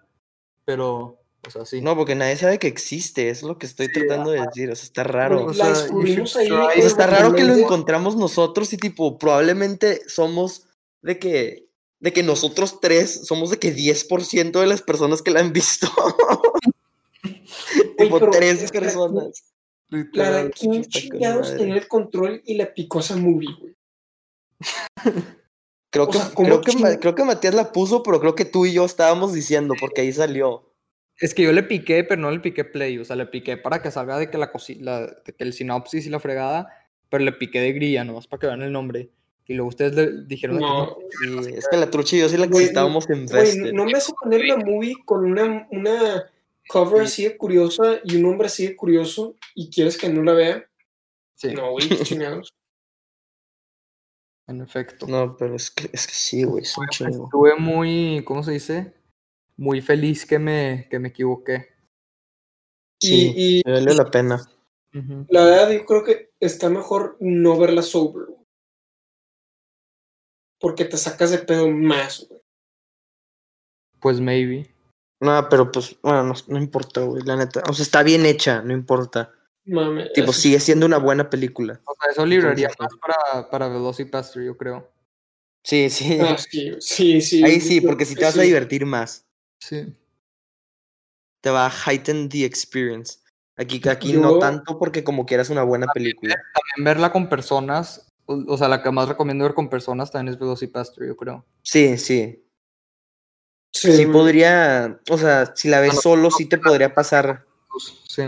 pero 0.66 1.20
O 1.46 1.50
sea, 1.52 1.64
sí. 1.66 1.80
No, 1.82 1.96
porque 1.96 2.16
nadie 2.16 2.38
sabe 2.38 2.58
que 2.60 2.68
existe, 2.68 3.30
es 3.30 3.44
lo 3.44 3.58
que 3.60 3.68
estoy 3.68 3.88
Sí, 3.88 3.94
tratando 3.94 4.32
de 4.32 4.42
decir, 4.42 4.72
o 4.72 4.76
sea, 4.76 4.84
está 4.84 5.04
raro. 5.04 5.46
O 5.46 5.54
sea, 5.54 5.68
ahí. 5.74 6.50
O 6.50 6.88
está 6.88 7.06
raro 7.08 7.34
que 7.34 7.44
lo 7.44 7.54
encontramos 7.54 8.16
nosotros 8.16 8.74
y 8.74 8.78
tipo, 8.78 9.18
probablemente 9.20 10.02
somos 10.10 10.68
de 11.04 11.20
que, 11.20 11.70
de 12.00 12.14
que 12.14 12.24
nosotros 12.24 12.80
tres 12.82 13.26
somos 13.26 13.50
de 13.50 13.58
que 13.58 13.76
10% 13.76 14.60
de 14.60 14.68
las 14.68 14.82
personas 14.82 15.22
que 15.22 15.32
la 15.32 15.40
han 15.40 15.54
visto. 15.54 15.88
tipo, 17.98 18.20
pero 18.20 18.32
tres 18.32 18.72
personas. 18.72 19.44
De 19.90 20.52
quién 20.52 20.84
chingados 20.86 21.56
tenía 21.56 21.76
el 21.76 21.88
control 21.88 22.42
y 22.46 22.56
la 22.56 22.74
picó 22.74 23.00
esa 23.00 23.16
movie, 23.16 23.50
güey. 23.60 23.76
Creo 25.92 26.06
O 26.06 26.10
que, 26.10 26.18
sea, 26.18 26.32
¿cómo 26.34 26.62
creo, 26.62 26.62
que, 26.62 27.00
creo 27.00 27.16
que 27.16 27.24
Matías 27.24 27.54
la 27.54 27.72
puso, 27.72 28.04
pero 28.04 28.20
creo 28.20 28.36
que 28.36 28.44
tú 28.44 28.66
y 28.66 28.74
yo 28.74 28.84
estábamos 28.84 29.32
diciendo, 29.32 29.76
porque 29.80 30.02
ahí 30.02 30.12
salió. 30.12 30.74
Es 31.22 31.34
que 31.34 31.44
yo 31.44 31.54
le 31.54 31.64
piqué, 31.64 32.04
pero 32.04 32.22
no 32.22 32.32
le 32.32 32.42
piqué 32.42 32.66
play. 32.66 32.98
O 32.98 33.06
sea, 33.06 33.16
le 33.16 33.28
piqué 33.28 33.56
para 33.56 33.82
que 33.82 33.92
salga 33.92 34.20
de 34.20 34.30
que 34.30 34.38
la, 34.38 34.52
cosi- 34.52 34.82
la 34.82 35.08
de 35.08 35.34
que 35.34 35.44
el 35.46 35.54
sinopsis 35.54 36.06
y 36.06 36.10
la 36.10 36.20
fregada, 36.20 36.68
pero 37.10 37.24
le 37.24 37.32
piqué 37.32 37.62
de 37.62 37.72
grilla, 37.72 38.04
nomás 38.04 38.28
para 38.28 38.42
que 38.42 38.48
vean 38.48 38.62
el 38.62 38.74
nombre. 38.74 39.10
Y 39.48 39.54
luego 39.54 39.70
ustedes 39.70 39.94
le 39.94 40.26
dijeron 40.26 40.58
que 40.58 40.64
No, 40.64 40.98
Sí, 41.44 41.54
es 41.56 41.68
que 41.68 41.78
la 41.78 41.90
trucha 41.92 42.16
y 42.16 42.20
yo 42.20 42.30
sí 42.30 42.38
la 42.38 42.48
que 42.48 42.54
Güey, 42.54 42.66
estábamos 42.66 43.06
güey, 43.06 43.74
no 43.74 43.86
me 43.86 43.94
vas 43.94 44.10
a 44.10 44.14
poner 44.14 44.46
la 44.46 44.58
movie 44.58 44.96
con 45.06 45.24
una, 45.26 45.68
una 45.72 46.32
cover 46.68 47.04
así 47.04 47.24
de 47.26 47.38
curiosa 47.38 48.00
y 48.04 48.16
un 48.16 48.24
nombre 48.24 48.48
así 48.48 48.68
de 48.68 48.76
curioso 48.76 49.36
y 49.54 49.70
quieres 49.70 49.98
que 49.98 50.10
no 50.10 50.24
la 50.24 50.34
vea. 50.34 50.70
Sí, 51.36 51.54
No, 51.54 51.72
güey, 51.72 51.88
qué 51.90 51.98
chingados. 52.04 52.50
en 54.48 54.62
efecto. 54.62 55.06
No, 55.08 55.36
pero 55.38 55.56
es 55.56 55.70
que, 55.70 55.90
es 55.94 56.08
que 56.08 56.14
sí, 56.14 56.44
güey, 56.44 56.64
es 56.64 56.78
un 56.78 56.88
chingo. 56.88 57.26
Estuve 57.26 57.56
muy, 57.58 58.24
¿cómo 58.26 58.42
se 58.42 58.52
dice? 58.52 58.94
Muy 59.58 59.82
feliz 59.82 60.26
que 60.26 60.40
me, 60.40 60.88
que 60.90 60.98
me 61.00 61.10
equivoqué. 61.10 61.68
Sí, 63.00 63.34
Y, 63.36 63.60
y 63.60 63.62
me 63.66 63.74
valió 63.74 63.94
la 63.94 64.10
pena. 64.10 64.42
La 65.30 65.44
verdad, 65.44 65.72
yo 65.72 65.86
creo 65.86 66.04
que 66.06 66.32
está 66.40 66.70
mejor 66.70 67.18
no 67.20 67.60
verla 67.60 67.82
sober. 67.82 68.28
Porque 70.60 70.86
te 70.86 70.98
sacas 70.98 71.32
de 71.32 71.40
pedo 71.40 71.70
más, 71.70 72.26
güey. 72.28 72.42
Pues 74.00 74.20
maybe. 74.20 74.74
No, 75.20 75.48
pero 75.50 75.72
pues, 75.72 75.98
bueno, 76.02 76.24
no, 76.24 76.34
no 76.48 76.58
importa, 76.58 77.02
güey, 77.02 77.24
la 77.24 77.36
neta. 77.36 77.64
O 77.68 77.74
sea, 77.74 77.84
está 77.84 78.04
bien 78.04 78.26
hecha, 78.26 78.62
no 78.62 78.74
importa. 78.74 79.34
Mame. 79.66 80.10
Tipo, 80.14 80.32
sigue 80.32 80.60
siendo 80.60 80.86
una 80.86 80.98
buena 80.98 81.30
película. 81.30 81.82
O 81.86 81.96
sea, 82.00 82.12
eso 82.12 82.26
libraría 82.26 82.70
más 82.80 82.92
para, 83.02 83.50
para 83.50 83.68
Velocipaster, 83.68 84.44
yo 84.44 84.56
creo. 84.56 84.92
Sí, 85.64 85.90
sí. 85.90 86.20
Ah, 86.22 86.38
sí, 86.38 86.76
sí, 86.80 87.22
sí. 87.22 87.44
Ahí 87.44 87.60
sí, 87.60 87.82
porque 87.82 88.06
si 88.06 88.16
te 88.16 88.26
vas 88.26 88.38
a 88.38 88.44
divertir 88.44 88.86
más. 88.86 89.26
Sí. 89.60 89.96
Te 91.42 91.50
va 91.50 91.66
a 91.66 91.72
heighten 91.72 92.30
the 92.30 92.46
experience. 92.46 93.18
Aquí, 93.58 93.82
aquí 93.90 94.14
no 94.14 94.38
tanto 94.38 94.78
porque 94.78 95.04
como 95.04 95.26
quieras 95.26 95.50
una 95.50 95.64
buena 95.64 95.88
película. 95.88 96.36
También 96.54 96.86
verla 96.86 97.12
con 97.12 97.30
personas, 97.30 98.14
o, 98.26 98.54
o 98.54 98.58
sea, 98.58 98.68
la 98.68 98.82
que 98.82 98.92
más 98.92 99.08
recomiendo 99.10 99.44
ver 99.46 99.54
con 99.54 99.70
personas 99.70 100.12
también 100.12 100.34
es 100.34 100.40
Velocipaster, 100.40 101.08
yo 101.08 101.16
creo. 101.16 101.46
Sí, 101.64 101.98
sí. 101.98 102.42
Sí, 103.74 104.06
podría, 104.08 105.00
o 105.10 105.18
sea, 105.18 105.54
si 105.56 105.68
la 105.68 105.80
ves 105.82 105.90
Bueno, 105.90 106.02
solo, 106.02 106.32
sí 106.32 106.46
te 106.48 106.58
podría 106.58 106.94
pasar. 106.94 107.46
Pues, 107.70 107.94
Sí. 108.08 108.24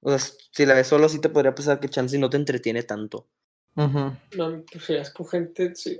O 0.00 0.10
sea, 0.16 0.18
si 0.52 0.66
la 0.66 0.74
ves 0.74 0.86
solo, 0.86 1.08
sí 1.08 1.18
te 1.20 1.28
podría 1.30 1.54
pasar 1.54 1.80
que 1.80 1.88
chance 1.88 2.16
no 2.18 2.30
te 2.30 2.36
entretiene 2.36 2.82
tanto. 2.84 3.26
Ujú. 3.74 4.12
Mame, 4.36 4.64
pues 4.70 4.84
si 4.84 4.94
vas 4.94 5.10
con 5.10 5.26
gente, 5.26 5.74
sí. 5.74 5.98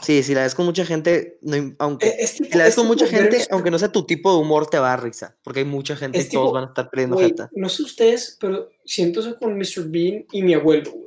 Sí, 0.00 0.22
si 0.22 0.34
la 0.34 0.42
ves 0.42 0.54
con 0.54 0.64
mucha 0.64 0.84
gente, 0.86 1.38
no, 1.42 1.74
aunque 1.78 2.08
Eh, 2.08 2.16
es 2.20 2.34
tipo- 2.36 2.50
si 2.52 2.58
la 2.58 2.64
ves 2.64 2.70
es 2.70 2.74
con 2.76 2.84
tipo 2.84 2.94
mucha 2.94 3.06
gente, 3.06 3.38
Mr. 3.38 3.46
aunque 3.50 3.70
no 3.70 3.78
sea 3.78 3.92
tu 3.92 4.06
tipo 4.06 4.32
de 4.32 4.38
humor, 4.40 4.68
te 4.68 4.78
va 4.78 4.92
a 4.94 4.96
risa. 4.96 5.36
Porque 5.42 5.60
hay 5.60 5.66
mucha 5.66 5.94
gente 5.96 6.18
Es 6.18 6.26
y 6.26 6.30
todos 6.30 6.46
tipo, 6.46 6.52
van 6.54 6.64
a 6.64 6.66
estar 6.68 6.88
perdiendo 6.90 7.18
jeta. 7.18 7.50
no 7.52 7.68
sé 7.68 7.82
ustedes, 7.82 8.36
pero 8.40 8.70
siento 8.84 9.20
eso 9.20 9.36
con 9.38 9.56
Mr. 9.58 9.84
Bean 9.88 10.24
y 10.32 10.42
mi 10.42 10.54
abuelo, 10.54 10.90
güey. 10.92 11.06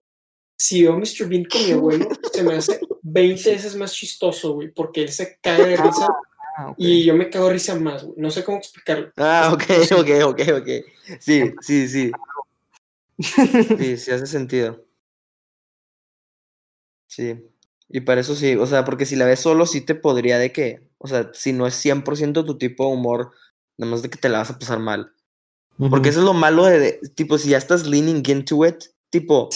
Si 0.57 0.83
veo 0.83 0.97
Mr. 0.97 1.27
Bean 1.27 1.43
con 1.45 1.63
mi 1.65 1.71
abuelo, 1.71 2.07
se 2.33 2.43
me 2.43 2.55
hace 2.55 2.79
20 3.01 3.51
veces 3.51 3.75
más 3.75 3.93
chistoso, 3.93 4.53
güey, 4.53 4.71
porque 4.71 5.01
él 5.01 5.09
se 5.09 5.37
caga 5.41 5.65
de 5.65 5.77
risa 5.77 6.07
Ah, 6.57 6.73
y 6.77 7.03
yo 7.03 7.13
me 7.15 7.29
cago 7.29 7.47
de 7.47 7.53
risa 7.53 7.75
más, 7.75 8.05
güey. 8.05 8.15
No 8.17 8.31
sé 8.31 8.43
cómo 8.45 8.57
explicarlo. 8.59 9.11
Ah, 9.17 9.51
ok, 9.53 9.63
ok, 9.99 10.09
ok, 10.23 10.41
ok. 10.61 10.67
Sí, 11.19 11.53
sí, 11.59 11.87
sí. 11.89 12.11
Sí, 13.77 13.97
sí 13.97 14.11
hace 14.11 14.25
sentido. 14.25 14.85
Sí. 17.07 17.45
Y 17.89 17.99
para 18.01 18.21
eso 18.21 18.35
sí, 18.35 18.55
o 18.55 18.65
sea, 18.65 18.83
porque 18.85 19.05
si 19.05 19.15
la 19.15 19.25
ves 19.25 19.41
solo, 19.41 19.65
sí 19.65 19.81
te 19.81 19.95
podría 19.95 20.39
de 20.39 20.51
que, 20.51 20.87
o 20.97 21.07
sea, 21.07 21.29
si 21.33 21.53
no 21.53 21.67
es 21.67 21.75
100% 21.75 22.45
tu 22.45 22.57
tipo 22.57 22.85
de 22.87 22.93
humor, 22.93 23.31
nada 23.77 23.91
más 23.91 24.01
de 24.01 24.09
que 24.09 24.17
te 24.17 24.29
la 24.29 24.39
vas 24.39 24.49
a 24.49 24.57
pasar 24.59 24.79
mal. 24.79 25.11
Porque 25.77 26.09
eso 26.09 26.19
es 26.19 26.25
lo 26.25 26.33
malo 26.33 26.63
de, 26.65 26.79
de- 26.79 26.99
tipo, 27.15 27.37
si 27.37 27.49
ya 27.49 27.57
estás 27.57 27.85
leaning 27.85 28.23
into 28.27 28.65
it, 28.65 28.77
tipo, 29.09 29.49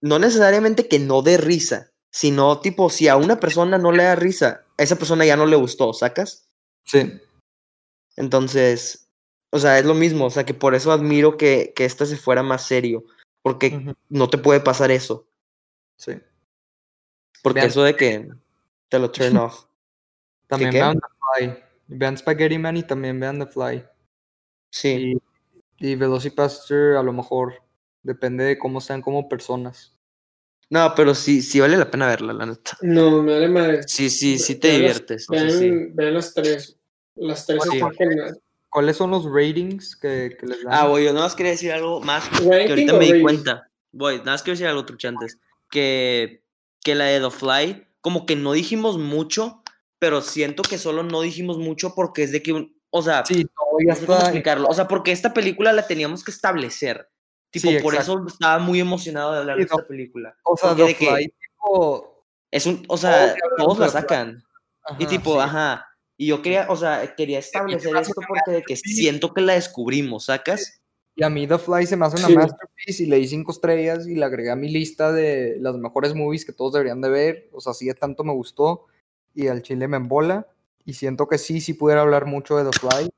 no 0.00 0.18
necesariamente 0.18 0.88
que 0.88 0.98
no 0.98 1.22
dé 1.22 1.36
risa, 1.36 1.90
sino, 2.10 2.60
tipo, 2.60 2.90
si 2.90 3.08
a 3.08 3.16
una 3.16 3.40
persona 3.40 3.78
no 3.78 3.92
le 3.92 4.04
da 4.04 4.14
risa, 4.16 4.64
a 4.78 4.82
esa 4.82 4.96
persona 4.96 5.24
ya 5.24 5.36
no 5.36 5.46
le 5.46 5.56
gustó, 5.56 5.92
¿sacas? 5.92 6.48
Sí. 6.84 7.20
Entonces, 8.16 9.08
o 9.50 9.58
sea, 9.58 9.78
es 9.78 9.84
lo 9.84 9.94
mismo, 9.94 10.26
o 10.26 10.30
sea, 10.30 10.44
que 10.44 10.54
por 10.54 10.74
eso 10.74 10.92
admiro 10.92 11.36
que, 11.36 11.72
que 11.74 11.84
esta 11.84 12.06
se 12.06 12.16
fuera 12.16 12.42
más 12.42 12.66
serio, 12.66 13.04
porque 13.42 13.94
no 14.08 14.28
te 14.30 14.38
puede 14.38 14.60
pasar 14.60 14.90
eso, 14.90 15.28
Sí. 15.96 16.12
porque 17.42 17.60
Vean- 17.60 17.68
eso 17.70 17.82
de 17.82 17.96
que 17.96 18.28
te 18.88 18.98
lo 18.98 19.10
turn 19.10 19.36
off. 19.38 19.64
También 20.46 20.70
vean 20.72 20.94
The 20.98 21.46
Fly. 21.46 21.62
Vean 21.88 22.16
Spaghetti 22.18 22.58
Man 22.58 22.76
y 22.76 22.82
también 22.82 23.18
vean 23.20 23.38
The 23.38 23.46
Fly. 23.46 23.84
Sí, 24.70 25.14
Y, 25.78 25.90
y 25.90 25.94
Velocipaster 25.96 26.96
a 26.96 27.02
lo 27.02 27.12
mejor 27.12 27.62
depende 28.06 28.44
de 28.44 28.58
cómo 28.58 28.80
sean 28.80 29.02
como 29.02 29.28
personas. 29.28 29.92
no, 30.70 30.92
pero 30.96 31.14
sí, 31.14 31.42
sí 31.42 31.60
vale 31.60 31.76
la 31.76 31.90
pena 31.90 32.06
verla, 32.06 32.32
la 32.32 32.46
neta. 32.46 32.76
No, 32.82 33.22
me 33.22 33.32
vale 33.34 33.48
madre. 33.48 33.82
Sí, 33.86 34.10
sí, 34.10 34.38
sí 34.38 34.54
te 34.56 34.68
Vean 34.68 34.82
las- 34.82 34.88
diviertes, 34.94 35.28
o 35.28 35.32
Vean, 35.32 35.50
sea, 35.50 35.58
sí. 35.60 35.70
vean 35.94 36.14
las 36.14 36.34
tres. 36.34 36.76
Las 37.14 37.46
tres 37.46 37.62
Sí. 37.70 37.80
¿Cuáles 38.68 38.96
son 38.96 39.10
los 39.10 39.24
ratings 39.24 39.96
que, 39.96 40.36
que 40.38 40.46
les 40.46 40.62
dan? 40.64 40.74
Ah, 40.74 40.86
voy, 40.86 41.04
yo 41.04 41.12
nada 41.12 41.24
más 41.26 41.34
quería 41.34 41.52
decir 41.52 41.72
algo 41.72 42.00
más 42.00 42.28
que 42.28 42.68
ahorita 42.68 42.92
me 42.94 43.04
di 43.06 43.10
rating? 43.12 43.22
cuenta. 43.22 43.70
Voy, 43.92 44.18
nada 44.18 44.32
más 44.32 44.42
quiero 44.42 44.54
decir 44.54 44.66
algo, 44.66 44.84
truchantes. 44.84 45.38
Que, 45.70 46.42
que 46.82 46.94
la 46.94 47.04
de 47.06 47.20
The 47.20 47.30
Fly, 47.30 47.86
como 48.02 48.26
que 48.26 48.36
no 48.36 48.52
dijimos 48.52 48.98
mucho, 48.98 49.62
pero 49.98 50.20
siento 50.20 50.62
que 50.62 50.76
solo 50.78 51.02
no 51.04 51.22
dijimos 51.22 51.56
mucho 51.58 51.94
porque 51.94 52.22
es 52.24 52.32
de 52.32 52.42
que, 52.42 52.70
o 52.90 53.02
sea, 53.02 53.24
sí, 53.24 53.44
todo 53.46 53.78
ya 53.86 53.94
no 53.94 54.00
sé 54.00 54.06
cómo 54.06 54.18
explicarlo. 54.20 54.68
O 54.68 54.74
sea, 54.74 54.86
porque 54.88 55.12
esta 55.12 55.32
película 55.32 55.72
la 55.72 55.86
teníamos 55.86 56.22
que 56.22 56.30
establecer. 56.32 57.08
Tipo, 57.50 57.68
Sí, 57.68 57.78
por 57.82 57.94
exacto. 57.94 58.18
eso 58.20 58.26
estaba 58.28 58.58
muy 58.58 58.80
emocionado 58.80 59.32
de 59.32 59.38
hablar 59.38 59.56
Sí, 59.56 59.60
de 59.60 59.64
esta 59.64 59.76
no. 59.76 59.86
película. 59.86 60.36
O 60.44 60.56
sea, 60.56 60.74
de 60.74 60.94
que- 60.94 61.06
Fly, 61.06 61.26
tipo. 61.28 62.24
Es 62.50 62.66
un, 62.66 62.84
o 62.88 62.96
sea, 62.96 63.34
todos 63.56 63.78
la 63.78 63.88
sacan. 63.88 64.42
Y 64.98 65.04
ajá, 65.04 65.08
tipo, 65.10 65.34
sí. 65.34 65.40
ajá. 65.40 65.86
Y 66.16 66.26
yo 66.28 66.40
quería, 66.42 66.66
o 66.70 66.76
sea, 66.76 67.14
quería 67.14 67.38
establecer 67.40 67.94
esto 67.96 68.20
porque 68.26 68.50
de 68.52 68.62
que 68.62 68.76
siento 68.76 69.34
que 69.34 69.40
la 69.42 69.54
descubrimos, 69.54 70.26
¿sacas? 70.26 70.80
Y 71.14 71.24
a 71.24 71.30
mí 71.30 71.46
The 71.46 71.58
Fly 71.58 71.86
se 71.86 71.96
me 71.96 72.06
hace 72.06 72.18
una 72.18 72.26
Sí. 72.28 72.34
masterpiece 72.36 73.02
y 73.02 73.06
le 73.06 73.16
di 73.16 73.26
cinco 73.28 73.50
estrellas 73.52 74.06
y 74.06 74.14
la 74.14 74.26
agregué 74.26 74.50
a 74.50 74.56
mi 74.56 74.68
lista 74.70 75.12
de 75.12 75.56
las 75.60 75.74
mejores 75.76 76.14
movies 76.14 76.44
que 76.44 76.52
todos 76.52 76.74
deberían 76.74 77.00
de 77.00 77.08
ver. 77.08 77.48
O 77.52 77.60
sea, 77.60 77.72
sí 77.74 77.86
de 77.86 77.94
tanto 77.94 78.22
me 78.22 78.32
gustó 78.32 78.86
y 79.34 79.48
al 79.48 79.62
chile 79.62 79.88
me 79.88 79.96
embola. 79.96 80.46
Y 80.84 80.92
siento 80.94 81.26
que 81.26 81.38
sí, 81.38 81.60
sí 81.60 81.74
pudiera 81.74 82.02
hablar 82.02 82.26
mucho 82.26 82.56
de 82.56 82.70
The 82.70 82.78
Fly. 82.78 83.10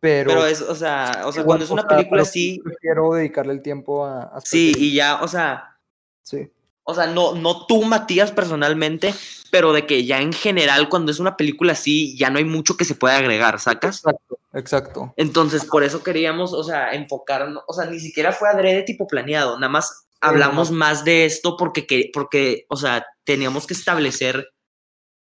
Pero, 0.00 0.30
Pero 0.30 0.46
es, 0.46 0.60
o 0.60 0.74
sea, 0.74 1.22
o 1.24 1.32
sea, 1.32 1.44
cuando 1.44 1.64
es 1.64 1.70
una 1.70 1.86
película 1.86 2.22
así, 2.22 2.60
Prefiero 2.62 3.14
dedicarle 3.14 3.52
el 3.54 3.62
tiempo 3.62 4.04
a... 4.04 4.24
a 4.24 4.40
sí, 4.40 4.74
y 4.76 4.94
ya, 4.94 5.22
o 5.22 5.28
sea, 5.28 5.78
Sí. 6.22 6.50
o 6.82 6.94
sea, 6.94 7.06
no, 7.06 7.34
no 7.34 7.66
tú, 7.66 7.84
Matías, 7.84 8.32
personalmente, 8.32 9.14
pero 9.50 9.72
de 9.72 9.86
que 9.86 10.04
ya 10.04 10.20
en 10.20 10.32
general, 10.32 10.88
cuando 10.88 11.12
es 11.12 11.18
una 11.18 11.36
película 11.36 11.72
así, 11.72 12.16
ya 12.18 12.30
no 12.30 12.38
hay 12.38 12.44
mucho 12.44 12.76
que 12.76 12.84
se 12.84 12.94
pueda 12.94 13.16
agregar, 13.16 13.58
¿sacas? 13.60 13.98
Exacto, 13.98 14.38
exacto. 14.52 15.14
Entonces, 15.16 15.64
por 15.64 15.82
eso 15.84 16.02
queríamos, 16.02 16.52
o 16.52 16.62
sea, 16.64 16.92
enfocarnos, 16.92 17.62
o 17.66 17.72
sea, 17.72 17.86
ni 17.86 18.00
siquiera 18.00 18.32
fue 18.32 18.48
adrede 18.48 18.82
tipo 18.82 19.06
planeado, 19.06 19.58
nada 19.58 19.70
más 19.70 20.08
hablamos 20.20 20.70
más 20.70 21.04
de 21.04 21.24
esto 21.24 21.56
porque, 21.56 21.86
que, 21.86 22.10
porque, 22.12 22.66
o 22.68 22.76
sea, 22.76 23.06
teníamos 23.24 23.66
que 23.66 23.74
establecer 23.74 24.48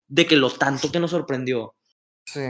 de 0.08 0.26
que 0.26 0.36
lo 0.36 0.50
tanto 0.52 0.92
que 0.92 1.00
nos 1.00 1.12
sorprendió, 1.12 1.76
Sí. 2.26 2.42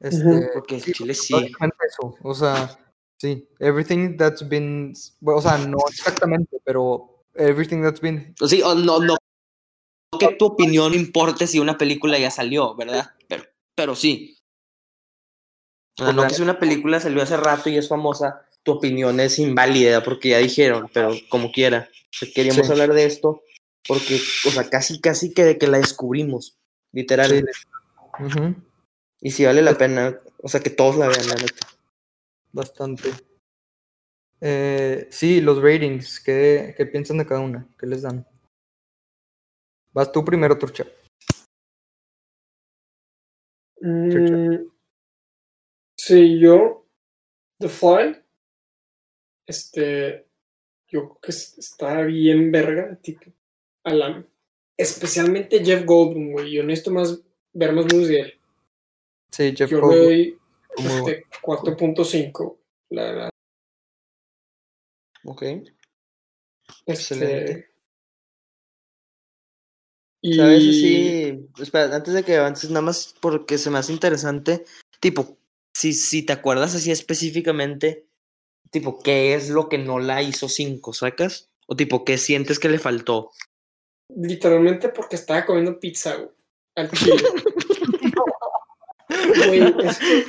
Este, 0.00 0.50
porque 0.52 0.80
sí, 0.80 0.92
Chile 0.92 1.14
sí. 1.14 1.34
eso. 1.34 2.16
O 2.22 2.34
sea, 2.34 2.78
sí. 3.18 3.48
Everything 3.58 4.16
that's 4.16 4.46
been. 4.48 4.92
bueno, 5.20 5.38
o 5.38 5.42
sea, 5.42 5.58
no 5.58 5.78
exactamente, 5.88 6.58
pero 6.64 7.24
everything 7.34 7.82
that's 7.82 8.00
been. 8.00 8.34
Sí, 8.46 8.60
o 8.62 8.74
no, 8.74 9.00
no 9.00 9.16
que 10.18 10.34
tu 10.34 10.46
opinión 10.46 10.94
importe 10.94 11.46
si 11.46 11.58
una 11.58 11.76
película 11.76 12.18
ya 12.18 12.30
salió, 12.30 12.74
¿verdad? 12.74 13.10
Pero, 13.28 13.44
pero 13.74 13.94
sí. 13.94 14.38
O 15.98 16.04
sea, 16.04 16.12
no 16.12 16.26
que 16.26 16.34
si 16.34 16.42
una 16.42 16.58
película 16.58 17.00
salió 17.00 17.22
hace 17.22 17.36
rato 17.36 17.70
y 17.70 17.76
es 17.76 17.88
famosa, 17.88 18.46
tu 18.62 18.72
opinión 18.72 19.18
es 19.20 19.38
inválida 19.38 20.02
porque 20.02 20.30
ya 20.30 20.38
dijeron, 20.38 20.90
pero 20.92 21.12
como 21.28 21.52
quiera. 21.52 21.88
Queríamos 22.34 22.66
Sí. 22.66 22.72
hablar 22.72 22.92
de 22.92 23.04
esto 23.06 23.42
porque, 23.86 24.18
o 24.46 24.50
sea, 24.50 24.68
casi, 24.68 25.00
casi 25.00 25.32
que 25.32 25.44
de 25.44 25.58
que 25.58 25.66
la 25.68 25.78
descubrimos, 25.78 26.56
literal. 26.92 27.30
Sí. 27.30 28.24
Ujú. 28.24 28.54
Y 29.20 29.30
si 29.30 29.44
vale 29.44 29.62
la 29.62 29.74
pena, 29.76 30.20
O 30.42 30.48
sea, 30.48 30.60
que 30.60 30.70
todos 30.70 30.96
la 30.96 31.08
vean, 31.08 31.26
la 31.28 31.34
neta. 31.34 31.66
Bastante. 32.52 33.10
Eh, 34.40 35.08
sí, 35.10 35.40
los 35.40 35.60
ratings. 35.62 36.20
¿qué, 36.20 36.74
¿Qué 36.76 36.86
piensan 36.86 37.18
de 37.18 37.26
cada 37.26 37.40
una? 37.40 37.66
¿Qué 37.78 37.86
les 37.86 38.02
dan? 38.02 38.26
Vas 39.92 40.12
tú 40.12 40.24
primero, 40.24 40.58
Turcha. 40.58 40.86
Mm, 43.80 44.68
sí, 45.96 46.38
yo, 46.38 46.86
The 47.58 47.68
Fly, 47.68 48.22
este, 49.46 50.26
yo 50.88 51.00
creo 51.08 51.18
que 51.20 51.30
es- 51.30 51.58
está 51.58 52.02
bien 52.02 52.50
verga, 52.52 52.96
tipo, 53.02 53.32
a 53.84 53.92
la- 53.94 54.26
especialmente 54.76 55.64
Jeff 55.64 55.84
Goldblum, 55.84 56.32
güey, 56.32 56.52
yo 56.52 56.62
necesito 56.62 56.90
más, 56.92 57.20
ver 57.52 57.72
más 57.72 57.86
movies 57.86 58.08
de 58.08 58.20
él. 58.20 58.40
Sí, 59.30 59.54
Jeff 59.56 59.70
Yo 59.70 59.78
le 59.78 59.82
Goldblum, 59.82 60.04
doy 60.04 60.38
este, 60.76 61.24
4.5, 61.42 62.58
la 62.90 63.02
verdad. 63.02 63.30
Ok. 65.24 65.42
Este, 65.42 65.72
Excelente. 66.86 67.70
y 70.22 70.34
¿Sabes? 70.34 70.62
Sí. 70.62 71.48
Espera, 71.58 71.94
antes 71.94 72.14
de 72.14 72.22
que 72.22 72.36
avances, 72.36 72.70
nada 72.70 72.82
más 72.82 73.14
porque 73.20 73.58
se 73.58 73.70
me 73.70 73.78
hace 73.78 73.92
interesante. 73.92 74.64
Tipo, 75.00 75.38
si, 75.74 75.92
si 75.92 76.24
te 76.24 76.32
acuerdas 76.32 76.74
así 76.74 76.90
específicamente, 76.90 78.06
tipo, 78.70 79.00
¿qué 79.00 79.34
es 79.34 79.50
lo 79.50 79.68
que 79.68 79.78
no 79.78 79.98
la 79.98 80.22
hizo 80.22 80.48
5, 80.48 80.92
sacas? 80.92 81.50
O 81.66 81.76
tipo, 81.76 82.04
¿qué 82.04 82.18
sientes 82.18 82.58
que 82.58 82.68
le 82.68 82.78
faltó? 82.78 83.32
literalmente 84.14 84.88
porque 84.88 85.16
estaba 85.16 85.44
comiendo 85.44 85.78
pizza, 85.78 86.14
güey, 86.16 86.30
al 86.76 86.90
chile. 86.90 87.16
Güey, 89.36 89.74
es 89.84 89.98
que 89.98 90.24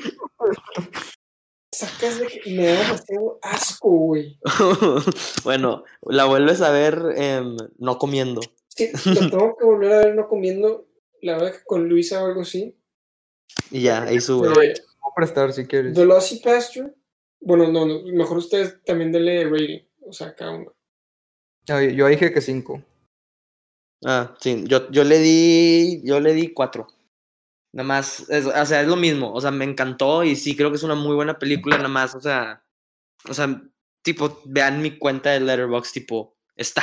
sacas 1.78 2.20
de 2.20 2.28
que 2.28 2.50
me 2.52 2.66
da 2.66 2.84
demasiado 2.84 3.40
asco, 3.42 3.90
güey. 3.90 4.40
bueno, 5.44 5.84
la 6.02 6.26
vuelves 6.26 6.62
a 6.62 6.72
ver 6.72 7.00
em, 7.16 7.58
no 7.78 7.98
comiendo. 7.98 8.42
Sí, 8.68 8.90
lo 9.06 9.30
tengo 9.30 9.58
que 9.58 9.66
volver 9.66 9.94
a 9.94 9.98
ver 10.00 10.16
no 10.16 10.28
comiendo, 10.28 10.88
la 11.22 11.34
verdad 11.34 11.54
que 11.54 11.64
con 11.66 11.88
Luisa 11.88 12.24
o 12.24 12.28
algo 12.28 12.42
así. 12.42 12.76
Y 13.72 13.84
ya, 13.84 14.04
ahí 14.04 14.20
sube. 14.20 14.48
Eh, 14.48 14.74
Puedo 15.00 15.14
prestar 15.16 15.54
si 15.54 15.66
quieres. 15.66 15.96
Velocipasture, 15.96 16.94
bueno, 17.40 17.68
no, 17.72 17.86
no, 17.86 18.04
mejor 18.04 18.38
ustedes 18.38 18.84
también 18.84 19.12
denle 19.12 19.46
rating, 19.46 19.80
o 20.02 20.14
sea, 20.14 20.34
cada 20.36 20.52
uno. 20.52 20.74
Ah, 21.70 21.84
Yo 21.84 22.08
dije 22.08 22.32
que 22.32 22.42
5. 22.42 22.82
Ah, 24.06 24.36
sí, 24.40 24.64
yo, 24.68 24.90
yo 24.92 25.04
le 25.04 25.20
di, 25.20 26.02
yo 26.04 26.20
le 26.20 26.34
di 26.34 26.54
cuatro. 26.54 26.88
Nada 27.74 27.88
más, 27.88 28.30
es- 28.30 28.46
o 28.46 28.66
sea, 28.66 28.82
es 28.82 28.88
lo 28.88 28.96
mismo, 28.96 29.32
o 29.34 29.42
sea, 29.42 29.52
me 29.52 29.66
encantó 29.66 30.24
y 30.24 30.36
sí 30.36 30.56
creo 30.56 30.70
que 30.70 30.78
es 30.78 30.84
una 30.84 30.96
muy 30.96 31.16
buena 31.16 31.38
película, 31.38 31.78
nada 31.78 31.90
más, 31.90 32.16
o 32.16 32.22
sea, 32.22 32.64
o 33.30 33.34
sea, 33.34 33.62
tipo, 34.04 34.42
vean 34.46 34.82
mi 34.82 34.98
cuenta 34.98 35.32
de 35.32 35.42
Letterboxd, 35.42 35.92
tipo, 35.94 36.38
está, 36.56 36.82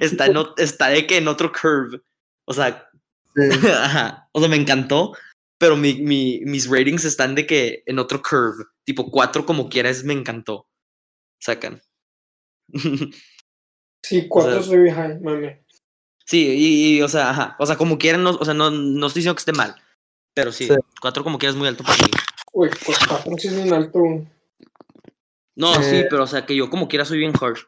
está, 0.00 0.26
en 0.26 0.36
está 0.58 0.88
de 0.88 1.06
que 1.06 1.16
en 1.18 1.28
otro 1.28 1.50
curve, 1.52 2.00
o 2.44 2.52
sea, 2.54 2.88
ajá, 3.82 4.28
o 4.32 4.40
sea, 4.40 4.48
me 4.48 4.56
encantó, 4.56 5.16
pero 5.58 5.76
mi, 5.76 5.94
mi, 5.94 6.40
mis 6.44 6.68
ratings 6.68 7.04
están 7.04 7.34
de 7.34 7.46
que 7.46 7.82
en 7.86 7.98
otro 7.98 8.22
curve, 8.22 8.64
tipo, 8.84 9.10
cuatro 9.10 9.44
como 9.46 9.68
quieras, 9.68 10.04
me 10.04 10.12
encantó, 10.14 10.68
sacan. 11.40 11.80
Sí, 14.02 14.28
cuatro 14.28 14.52
sea- 14.52 14.60
es 14.60 14.68
very 14.68 14.90
high, 14.90 15.20
mame. 15.20 15.64
Sí, 16.24 16.46
y, 16.46 16.98
y, 16.98 17.02
o 17.02 17.08
sea, 17.08 17.30
ajá, 17.30 17.56
o 17.58 17.66
sea, 17.66 17.76
como 17.76 17.98
quieran, 17.98 18.22
no, 18.22 18.30
o 18.30 18.44
sea, 18.44 18.54
no, 18.54 18.70
no 18.70 19.06
estoy 19.06 19.20
diciendo 19.20 19.34
que 19.34 19.40
esté 19.40 19.52
mal, 19.52 19.74
pero 20.38 20.52
sí, 20.52 20.68
Sí. 20.68 20.74
cuatro 21.00 21.24
como 21.24 21.36
quieras 21.36 21.54
es 21.56 21.58
muy 21.58 21.66
alto 21.66 21.82
para 21.82 21.96
mí. 21.96 22.10
Uy, 22.52 22.70
pues 22.86 22.98
cuatro 23.08 23.32
sí 23.38 23.48
es 23.48 23.54
un 23.54 23.72
alto. 23.72 23.98
No, 25.56 25.74
sí, 25.82 25.96
Eh. 25.96 26.06
pero 26.08 26.22
o 26.22 26.26
sea, 26.28 26.46
que 26.46 26.54
yo 26.54 26.70
como 26.70 26.86
quiera 26.86 27.04
soy 27.04 27.18
bien 27.18 27.32
harsh. 27.40 27.64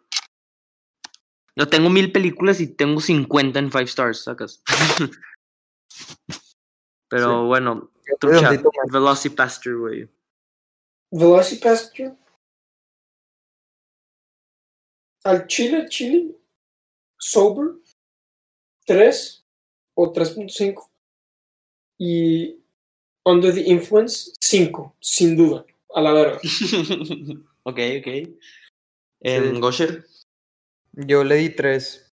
Yo 1.56 1.66
tengo 1.68 1.90
mil 1.90 2.12
películas 2.12 2.60
y 2.60 2.68
tengo 2.68 3.00
50 3.00 3.58
en 3.58 3.72
five 3.72 3.84
stars, 3.84 4.22
sacas. 4.22 4.62
pero 7.08 7.40
Sí. 7.42 7.46
bueno, 7.48 7.90
trucha. 8.20 8.50
Velocipastor, 8.92 9.76
güey. 9.78 10.08
Velocipasture. 11.10 12.14
Al 15.24 15.46
chile, 15.48 15.86
chile. 15.88 16.36
Sober. 17.18 17.74
3 18.86 19.44
o 19.94 20.12
3.5. 20.12 20.90
Y 21.98 22.59
Under 23.24 23.52
the 23.54 23.60
Influence, 23.62 24.32
5, 24.40 24.96
sin 25.00 25.36
duda. 25.36 25.64
A 25.94 26.00
la 26.00 26.12
verga. 26.12 26.40
ok, 27.64 27.78
ok. 27.98 28.06
En 29.22 29.54
Sí. 29.54 29.60
Gosher. 29.60 30.04
Yo 30.92 31.24
le 31.24 31.36
di 31.36 31.50
3. 31.50 32.12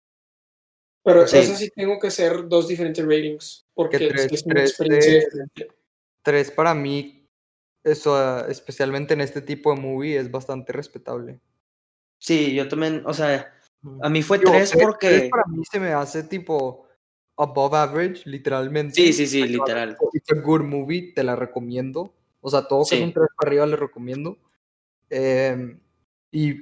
Pero 1.04 1.28
Sí. 1.28 1.38
eso 1.38 1.56
sí 1.56 1.70
tengo 1.76 2.00
que 2.00 2.08
hacer 2.08 2.48
dos 2.48 2.68
diferentes 2.68 3.04
ratings. 3.06 3.66
Porque 3.74 3.98
Que 3.98 4.08
tres- 4.10 4.28
sí 4.30 4.36
es 4.36 4.44
una 4.46 4.56
tres 4.56 4.70
experiencia 4.72 5.12
de- 5.14 5.20
diferente. 5.20 5.68
3 6.24 6.52
para 6.52 6.74
mí, 6.74 7.26
eso, 7.84 8.46
especialmente 8.48 9.14
en 9.14 9.22
este 9.22 9.42
tipo 9.42 9.74
de 9.74 9.80
movie, 9.80 10.18
es 10.18 10.30
bastante 10.30 10.74
respetable. 10.74 11.40
Sí, 12.20 12.54
yo 12.54 12.68
también, 12.68 13.04
o 13.06 13.14
sea, 13.14 13.54
a 14.02 14.10
mí 14.10 14.22
fue 14.24 14.40
Digo, 14.40 14.52
tres 14.52 14.72
tres- 14.72 14.84
porque... 14.84 15.08
tres 15.10 15.30
para 15.30 15.44
mí 15.48 15.64
se 15.72 15.80
me 15.80 15.94
hace 15.94 16.24
tipo 16.24 16.87
above 17.38 17.74
average, 17.76 18.24
literalmente. 18.26 18.96
Sí, 18.96 19.14
sí, 19.14 19.28
sí, 19.28 19.48
literal. 19.48 19.96
It's 20.14 20.32
a 20.32 20.36
good 20.36 20.62
movie, 20.62 21.14
te 21.14 21.24
la 21.24 21.36
recomiendo. 21.36 22.14
O 22.42 22.50
sea, 22.50 22.68
todo 22.68 22.80
que 22.86 22.96
es 22.96 23.00
Sí. 23.00 23.04
un 23.04 23.14
3 23.14 23.28
para 23.38 23.50
arriba 23.50 23.66
le 23.66 23.76
recomiendo. 23.76 24.38
Em, 25.10 25.80
y, 26.32 26.56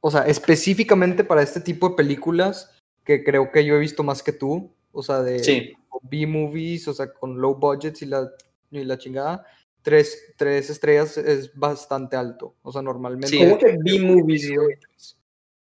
o 0.00 0.10
sea, 0.10 0.22
específicamente 0.26 1.24
para 1.24 1.42
este 1.42 1.60
tipo 1.60 1.88
de 1.90 1.94
películas, 1.96 2.72
que 3.04 3.22
creo 3.24 3.50
que 3.52 3.64
yo 3.64 3.76
he 3.76 3.78
visto 3.78 4.02
más 4.02 4.22
que 4.22 4.32
tú, 4.32 4.72
o 4.92 5.02
sea, 5.02 5.22
de 5.22 5.38
Sí. 5.44 5.72
B-movies, 6.02 6.88
o 6.88 6.94
sea, 6.94 7.12
con 7.12 7.40
low 7.40 7.54
budgets 7.56 8.02
y 8.02 8.06
la, 8.06 8.30
y 8.70 8.84
la 8.84 8.98
chingada, 8.98 9.44
tres, 9.82 10.34
tres 10.36 10.68
estrellas 10.70 11.16
es 11.16 11.54
bastante 11.54 12.16
alto. 12.16 12.54
O 12.62 12.72
sea, 12.72 12.82
normalmente. 12.82 13.28
Sí. 13.28 13.38
¿Cómo 13.38 13.58
que 13.58 13.76
B-movies? 13.82 14.52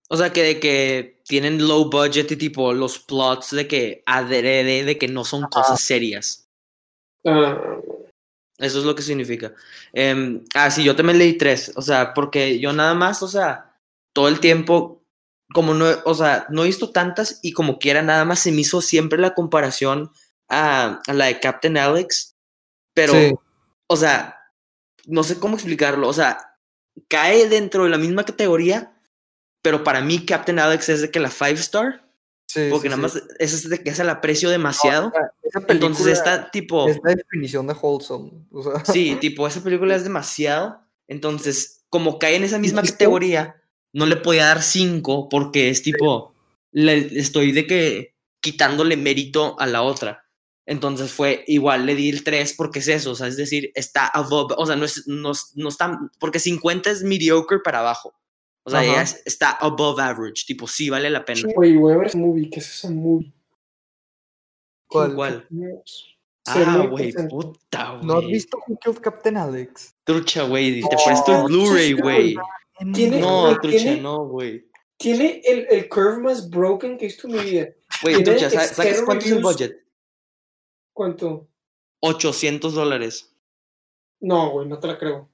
O 0.09 0.17
sea, 0.17 0.33
que 0.33 0.43
de 0.43 0.61
que 0.61 1.21
tienen 1.25 1.67
low 1.67 1.91
budget 1.91 2.31
y 2.31 2.37
tipo 2.37 2.73
los 2.73 2.99
plots 2.99 3.51
de 3.51 3.67
que 3.67 4.03
adrede 4.07 4.85
de 4.85 4.99
que 4.99 5.09
no 5.09 5.25
son 5.25 5.43
cosas 5.45 5.81
serias. 5.81 6.47
Ah, 7.25 7.59
Eso 8.59 8.79
es 8.79 8.85
lo 8.85 8.95
que 8.95 9.03
significa. 9.03 9.53
Em, 9.93 10.45
ah, 10.55 10.71
sí, 10.71 10.85
yo 10.85 10.95
también 10.97 11.19
leí 11.19 11.37
tres. 11.37 11.73
O 11.77 11.83
sea, 11.83 12.15
porque 12.15 12.59
yo 12.61 12.73
nada 12.73 12.95
más, 12.95 13.23
o 13.23 13.29
sea, 13.29 13.77
todo 14.15 14.29
el 14.29 14.39
tiempo, 14.41 15.03
como 15.53 15.75
no, 15.75 15.87
o 16.05 16.15
sea, 16.15 16.47
no 16.51 16.63
he 16.63 16.67
visto 16.67 16.91
tantas 16.91 17.41
y 17.43 17.53
como 17.53 17.79
quiera, 17.79 18.03
nada 18.03 18.25
más 18.25 18.39
se 18.41 18.53
me 18.53 18.61
hizo 18.63 18.81
siempre 18.81 19.19
la 19.19 19.35
comparación 19.35 20.11
a, 20.49 21.01
a 21.07 21.13
la 21.13 21.27
de 21.27 21.41
Captain 21.41 21.77
Alex. 21.77 22.35
Pero, 22.95 23.13
Sí. 23.13 23.35
o 23.89 23.97
sea, 23.97 24.39
no 25.07 25.23
sé 25.25 25.39
cómo 25.41 25.57
explicarlo. 25.57 26.09
O 26.09 26.13
sea, 26.13 26.57
cae 27.09 27.49
dentro 27.49 27.85
de 27.85 27.91
la 27.91 27.99
misma 27.99 28.25
categoría, 28.25 28.96
pero 29.67 29.83
para 29.83 30.01
mí 30.01 30.25
Captain 30.25 30.61
Alex 30.61 30.89
es 30.91 31.01
de 31.01 31.11
que 31.11 31.19
la 31.19 31.29
five 31.29 31.55
star, 31.55 32.01
Sí, 32.47 32.69
porque 32.71 32.89
sí, 32.89 32.95
nada 32.95 33.09
sí. 33.09 33.19
más 33.19 33.29
es 33.41 33.53
es 33.53 33.69
de 33.69 33.83
que 33.83 33.93
se 33.93 34.05
la 34.05 34.13
aprecio 34.13 34.49
demasiado. 34.49 35.09
O 35.09 35.11
sea, 35.11 35.33
esa 35.43 35.59
Entonces 35.59 36.05
película 36.05 36.13
está 36.13 36.51
tipo... 36.53 36.89
es 36.89 37.01
la 37.03 37.17
definición 37.17 37.67
de 37.67 37.73
wholesome. 37.73 38.31
O 38.53 38.63
sea, 38.63 38.85
Sí, 38.85 39.17
tipo, 39.21 39.45
esa 39.45 39.65
película 39.65 39.97
es 39.97 40.05
demasiado. 40.05 40.79
Entonces, 41.09 41.85
como 41.89 42.21
cae 42.21 42.37
en 42.37 42.45
esa 42.45 42.59
misma 42.59 42.83
categoría, 42.83 43.57
no 43.93 44.07
le 44.07 44.15
podía 44.15 44.45
dar 44.45 44.63
cinco 44.63 45.29
porque 45.29 45.69
es 45.69 45.83
tipo, 45.83 46.33
le 46.71 47.19
estoy 47.19 47.51
de 47.51 47.67
que 47.67 48.15
quitándole 48.41 48.97
mérito 48.97 49.59
a 49.59 49.67
la 49.67 49.83
otra. 49.83 50.27
Entonces 50.65 51.11
fue 51.11 51.43
igual, 51.49 51.87
le 51.87 51.97
di 51.97 52.09
el 52.09 52.23
3 52.23 52.55
porque 52.57 52.79
es 52.79 52.87
eso, 52.87 53.11
o 53.11 53.15
sea, 53.17 53.27
es 53.27 53.37
decir, 53.37 53.73
está 53.75 54.07
above, 54.07 54.55
o 54.57 54.65
sea, 54.65 54.77
no, 54.77 54.85
es, 54.85 55.09
no, 55.09 55.33
no 55.57 55.69
está, 55.69 55.99
porque 56.21 56.39
50 56.39 56.89
es 56.89 57.03
mediocre 57.03 57.59
para 57.59 57.81
abajo. 57.81 58.15
O 58.67 58.71
sea, 58.71 58.81
Ajá. 58.81 58.89
ella 58.91 59.03
es- 59.03 59.23
está 59.25 59.51
above 59.53 60.01
average, 60.01 60.45
tipo, 60.45 60.67
sí 60.67 60.91
vale 60.91 61.09
la 61.09 61.25
pena. 61.25 61.41
Güey, 61.55 61.77
voy 61.77 61.93
a 61.93 61.99
ver 61.99 62.09
ese 62.09 62.19
movie. 62.19 62.51
¿Qué 62.51 62.59
es 62.61 62.69
ese 62.69 62.91
movie? 62.91 63.33
¿cuál? 64.89 65.15
¿Cuál? 65.15 65.49
Ah, 66.49 66.87
güey, 66.91 67.13
puta, 67.29 67.93
güey. 67.95 68.07
¿No 68.07 68.19
has 68.19 68.27
visto 68.27 68.59
Who 68.67 68.79
Killed 68.79 69.01
Captain 69.01 69.37
Alex? 69.37 69.95
Trucha, 70.05 70.43
güey, 70.45 70.81
te 70.81 70.97
presto 71.05 71.37
el 71.37 71.45
Blu-ray, 71.45 71.93
güey. 71.95 72.37
No, 72.81 73.57
trucha, 73.61 73.79
tiene- 73.79 74.01
no, 74.01 74.27
güey. 74.29 74.69
Tiene 74.99 75.43
el, 75.45 75.67
el 75.71 75.89
curve 75.89 76.19
más 76.19 76.49
broken 76.49 76.97
que 76.97 77.05
he 77.07 77.09
visto 77.09 77.29
en 77.29 77.35
mi 77.35 77.41
vida. 77.41 77.69
Güey, 78.03 78.23
trucha, 78.25 78.49
¿sabes 78.51 79.03
cuánto 79.03 79.25
es 79.27 79.33
el 79.33 79.43
budget? 79.43 79.77
¿Cuánto? 80.93 81.49
800 82.01 82.75
dólares. 82.75 83.35
No, 84.21 84.51
güey, 84.51 84.67
no 84.69 84.79
te 84.79 84.87
la 84.87 84.99
creo. 84.99 85.29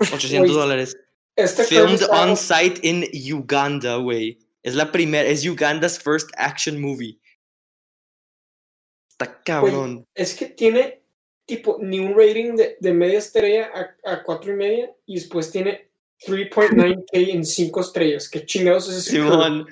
800 0.00 0.50
Güey, 0.50 0.52
dólares. 0.52 0.96
Este 1.36 1.64
Filmed 1.64 2.00
está- 2.02 2.22
on 2.22 2.36
site 2.36 2.80
in 2.82 3.04
Uganda, 3.34 3.96
güey. 3.96 4.38
Es 4.62 4.74
la 4.74 4.90
primera, 4.90 5.28
es 5.28 5.46
Uganda's 5.46 5.98
first 5.98 6.30
action 6.36 6.80
movie. 6.80 7.20
Está 9.10 9.42
cabrón. 9.42 10.06
Es 10.14 10.34
que 10.34 10.46
tiene 10.46 11.02
tipo 11.46 11.78
ni 11.80 12.00
un 12.00 12.14
rating 12.16 12.56
de, 12.56 12.76
de 12.80 12.92
media 12.92 13.18
estrella 13.18 13.70
a, 14.04 14.12
a 14.12 14.22
cuatro 14.24 14.52
y 14.52 14.56
media 14.56 14.90
y 15.06 15.14
después 15.14 15.50
tiene 15.50 15.90
3.9k 16.26 17.04
en 17.12 17.44
cinco 17.44 17.80
estrellas. 17.80 18.28
¿Qué 18.28 18.44
chingados 18.44 18.88
es 18.88 18.96
ese? 18.96 19.10
Simón. 19.12 19.66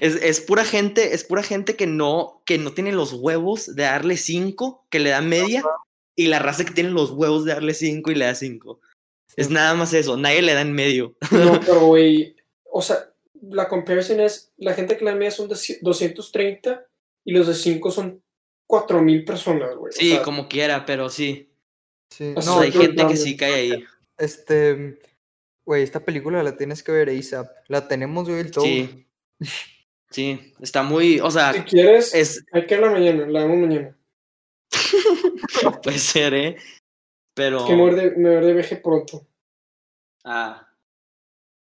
Es, 0.00 0.16
es 0.16 0.40
pura 0.40 0.64
gente, 0.64 1.14
es 1.14 1.24
pura 1.24 1.42
gente 1.42 1.76
que 1.76 1.86
no, 1.86 2.42
que 2.46 2.58
no 2.58 2.72
tiene 2.72 2.92
los 2.92 3.12
huevos 3.12 3.74
de 3.76 3.82
darle 3.84 4.16
5, 4.16 4.86
que 4.90 4.98
le 4.98 5.10
da 5.10 5.20
media, 5.20 5.62
y 6.16 6.26
la 6.26 6.38
raza 6.40 6.64
que 6.64 6.72
tiene 6.72 6.90
los 6.90 7.10
huevos 7.10 7.44
de 7.44 7.52
darle 7.54 7.74
5 7.74 8.10
y 8.10 8.14
le 8.14 8.24
da 8.24 8.34
5. 8.34 8.80
Es 9.36 9.50
nada 9.50 9.74
más 9.74 9.92
eso, 9.94 10.16
nadie 10.16 10.42
le 10.42 10.54
da 10.54 10.60
en 10.60 10.72
medio. 10.72 11.16
No, 11.30 11.60
pero 11.66 11.86
güey, 11.86 12.36
o 12.70 12.82
sea, 12.82 13.10
la 13.40 13.68
comparison 13.68 14.20
es, 14.20 14.52
la 14.56 14.74
gente 14.74 14.96
que 14.96 15.04
la 15.04 15.14
media 15.14 15.30
son 15.30 15.48
de 15.48 15.54
ci- 15.54 15.78
230 15.80 16.86
y 17.24 17.32
los 17.32 17.46
de 17.46 17.54
5 17.54 17.90
son 17.90 18.22
4000 18.66 19.24
personas, 19.24 19.74
güey. 19.76 19.90
O 19.90 19.96
Sí, 19.96 20.10
sea, 20.10 20.22
como 20.22 20.48
quiera, 20.48 20.84
pero 20.86 21.08
sí. 21.08 21.48
Sí, 22.10 22.34
O 22.36 22.42
sea, 22.42 22.52
sea, 22.54 22.62
hay 22.62 22.70
yo- 22.72 22.80
gente 22.82 23.06
que 23.06 23.16
sí 23.16 23.36
cae 23.36 23.52
ahí. 23.54 23.84
este, 24.18 24.98
güey, 25.64 25.82
esta 25.82 26.00
película 26.04 26.42
la 26.42 26.56
tienes 26.56 26.82
que 26.82 26.92
ver 26.92 27.08
ASAP. 27.08 27.48
La 27.68 27.88
tenemos, 27.88 28.28
güey, 28.28 28.40
el 28.40 28.50
todo. 28.50 28.64
Sí. 28.64 29.06
Sí, 30.10 30.52
está 30.60 30.82
muy, 30.82 31.20
o 31.20 31.30
Si 31.30 31.38
sea, 31.38 31.64
quieres, 31.64 32.14
es, 32.14 32.44
hay 32.52 32.66
que 32.66 32.74
verla 32.76 32.90
mañana, 32.90 33.26
la 33.28 33.44
vemos 33.44 33.56
mañana. 33.66 33.96
puede 35.82 35.98
ser, 35.98 36.34
¿eh? 36.34 36.56
Pero... 37.34 37.58
Es 37.58 37.64
que 37.64 37.72
me 37.76 37.82
voy 37.82 37.94
de, 37.94 38.10
me 38.12 38.36
voy 38.36 38.46
de 38.46 38.52
viaje 38.54 38.76
pronto. 38.76 39.26
Ah, 40.24 40.68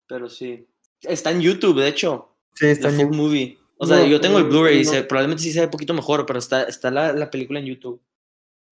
pero 0.08 0.30
sí. 0.30 0.68
Está 1.02 1.32
en 1.32 1.42
YouTube, 1.42 1.80
de 1.80 1.88
hecho. 1.88 2.36
Sí, 2.56 2.68
está 2.68 2.90
en 2.90 2.96
full 2.96 3.04
YouTube. 3.06 3.16
movie. 3.18 3.58
O 3.78 3.86
sea, 3.86 4.00
No, 4.00 4.06
yo 4.08 4.20
tengo 4.20 4.38
el 4.40 4.46
no, 4.46 4.50
Blu-ray 4.50 4.82
y 4.82 4.84
no. 4.84 4.92
se- 4.92 5.04
probablemente 5.04 5.44
sí 5.44 5.54
sea 5.54 5.64
un 5.66 5.70
poquito 5.72 5.94
mejor, 5.94 6.26
pero 6.26 6.40
está, 6.40 6.64
está 6.64 6.92
la, 6.92 7.14
la 7.14 7.30
película 7.32 7.60
en 7.60 7.68
YouTube. 7.68 8.02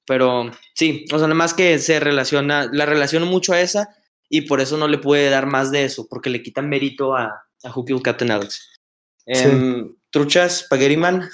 Pero 0.06 0.52
sí, 0.74 1.06
o 1.14 1.18
sea, 1.18 1.28
nada 1.28 1.36
más 1.36 1.54
que 1.54 1.80
se 1.80 2.00
relaciona, 2.00 2.70
la 2.72 2.86
relaciono 2.86 3.26
mucho 3.26 3.54
a 3.54 3.62
esa 3.62 3.96
y 4.30 4.42
por 4.42 4.60
eso 4.62 4.78
no 4.78 4.88
le 4.88 4.98
puede 4.98 5.30
dar 5.30 5.46
más 5.46 5.72
de 5.72 5.84
eso, 5.86 6.08
porque 6.10 6.30
le 6.30 6.42
quitan 6.42 6.68
mérito 6.70 7.16
a, 7.16 7.46
a 7.64 7.70
Who 7.74 7.86
Killed 7.86 8.02
Captain 8.02 8.32
Alex. 8.32 8.80
Sí. 9.26 9.44
Em, 9.44 9.96
Truchas, 10.10 10.60
Spaghetti 10.60 10.98
Man, 10.98 11.30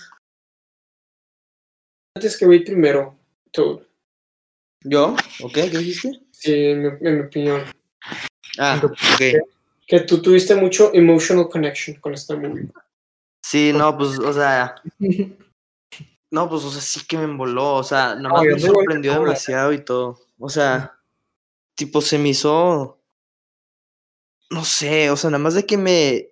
Antes 2.16 2.38
que 2.38 2.46
voy 2.46 2.64
primero, 2.64 3.18
Toad. 3.52 3.82
Yo, 4.84 5.16
¿ok? 5.42 5.54
¿Qué 5.54 5.70
dijiste? 5.78 6.12
Sí, 6.32 6.54
en 6.54 6.82
mi, 6.84 6.88
en 7.02 7.16
mi 7.16 7.22
opinión. 7.26 7.62
Ah, 8.60 8.80
ok. 8.84 9.22
Que 9.88 10.00
tú 10.02 10.22
tuviste 10.22 10.56
mucho 10.56 10.92
emotional 10.94 11.50
connection 11.50 11.98
con 12.00 12.14
esta 12.14 12.36
movie. 12.36 12.68
Sí, 13.44 13.72
no, 13.74 13.98
pues, 13.98 14.18
o 14.20 14.34
sea, 14.34 14.76
no, 16.32 16.50
pues, 16.50 16.64
o 16.64 16.72
sea, 16.72 16.82
sí 16.82 17.02
que 17.08 17.18
me 17.18 17.26
emboló, 17.26 17.76
o 17.76 17.84
sea, 17.84 18.16
nomás 18.16 18.44
yo 18.44 18.52
me 18.56 18.60
sorprendió 18.76 19.14
demasiado 19.14 19.74
y 19.74 19.84
todo. 19.84 20.20
O 20.40 20.50
sea, 20.50 20.98
tipo, 21.76 22.02
se 22.02 22.18
me 22.18 22.30
hizo, 22.30 23.00
no 24.50 24.64
sé, 24.66 25.10
o 25.12 25.18
sea, 25.18 25.30
nada 25.30 25.44
más 25.44 25.54
de 25.56 25.66
que 25.66 25.78
me, 25.78 26.30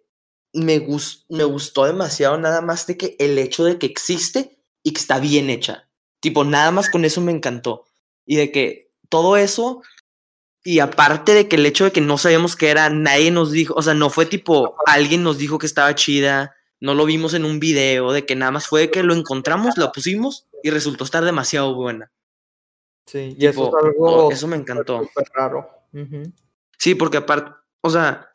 me, 0.53 0.79
gus- 0.79 1.25
me 1.29 1.43
gustó 1.43 1.85
demasiado, 1.85 2.37
nada 2.37 2.61
más 2.61 2.87
de 2.87 2.97
que 2.97 3.15
el 3.19 3.37
hecho 3.37 3.63
de 3.63 3.77
que 3.77 3.85
existe 3.87 4.57
y 4.83 4.93
que 4.93 4.99
está 5.01 5.19
bien 5.19 5.49
hecha. 5.49 5.87
Tipo, 6.21 6.43
nada 6.43 6.71
más 6.71 6.89
con 6.89 7.03
eso 7.05 7.19
me 7.21 7.31
encantó. 7.31 7.85
Y 8.31 8.37
de 8.37 8.49
que 8.49 8.89
todo 9.09 9.35
eso, 9.35 9.81
y 10.63 10.79
aparte 10.79 11.33
de 11.33 11.49
que 11.49 11.57
el 11.57 11.65
hecho 11.65 11.83
de 11.83 11.91
que 11.91 11.99
no 11.99 12.17
sabíamos 12.17 12.55
qué 12.55 12.69
era, 12.69 12.89
nadie 12.89 13.29
nos 13.29 13.51
dijo, 13.51 13.73
o 13.75 13.81
sea, 13.81 13.93
no 13.93 14.09
fue 14.09 14.25
tipo, 14.25 14.77
alguien 14.85 15.21
nos 15.21 15.37
dijo 15.37 15.57
que 15.57 15.65
estaba 15.65 15.93
chida, 15.95 16.55
no 16.79 16.95
lo 16.95 17.03
vimos 17.03 17.33
en 17.33 17.43
un 17.43 17.59
video, 17.59 18.13
de 18.13 18.25
que 18.25 18.37
nada 18.37 18.53
más 18.53 18.67
fue 18.67 18.89
que 18.89 19.03
lo 19.03 19.13
encontramos, 19.13 19.75
lo 19.75 19.91
pusimos 19.91 20.47
y 20.63 20.69
resultó 20.69 21.03
estar 21.03 21.25
demasiado 21.25 21.75
buena. 21.75 22.09
Sí, 23.05 23.35
y 23.37 23.47
eso 23.47 23.67
es 23.67 23.83
algo 23.83 24.31
eso 24.31 24.47
me 24.47 24.55
encantó. 24.55 25.09
raro. 25.33 25.69
Sí, 26.77 26.95
porque 26.95 27.17
aparte, 27.17 27.51
o 27.81 27.89
sea, 27.89 28.29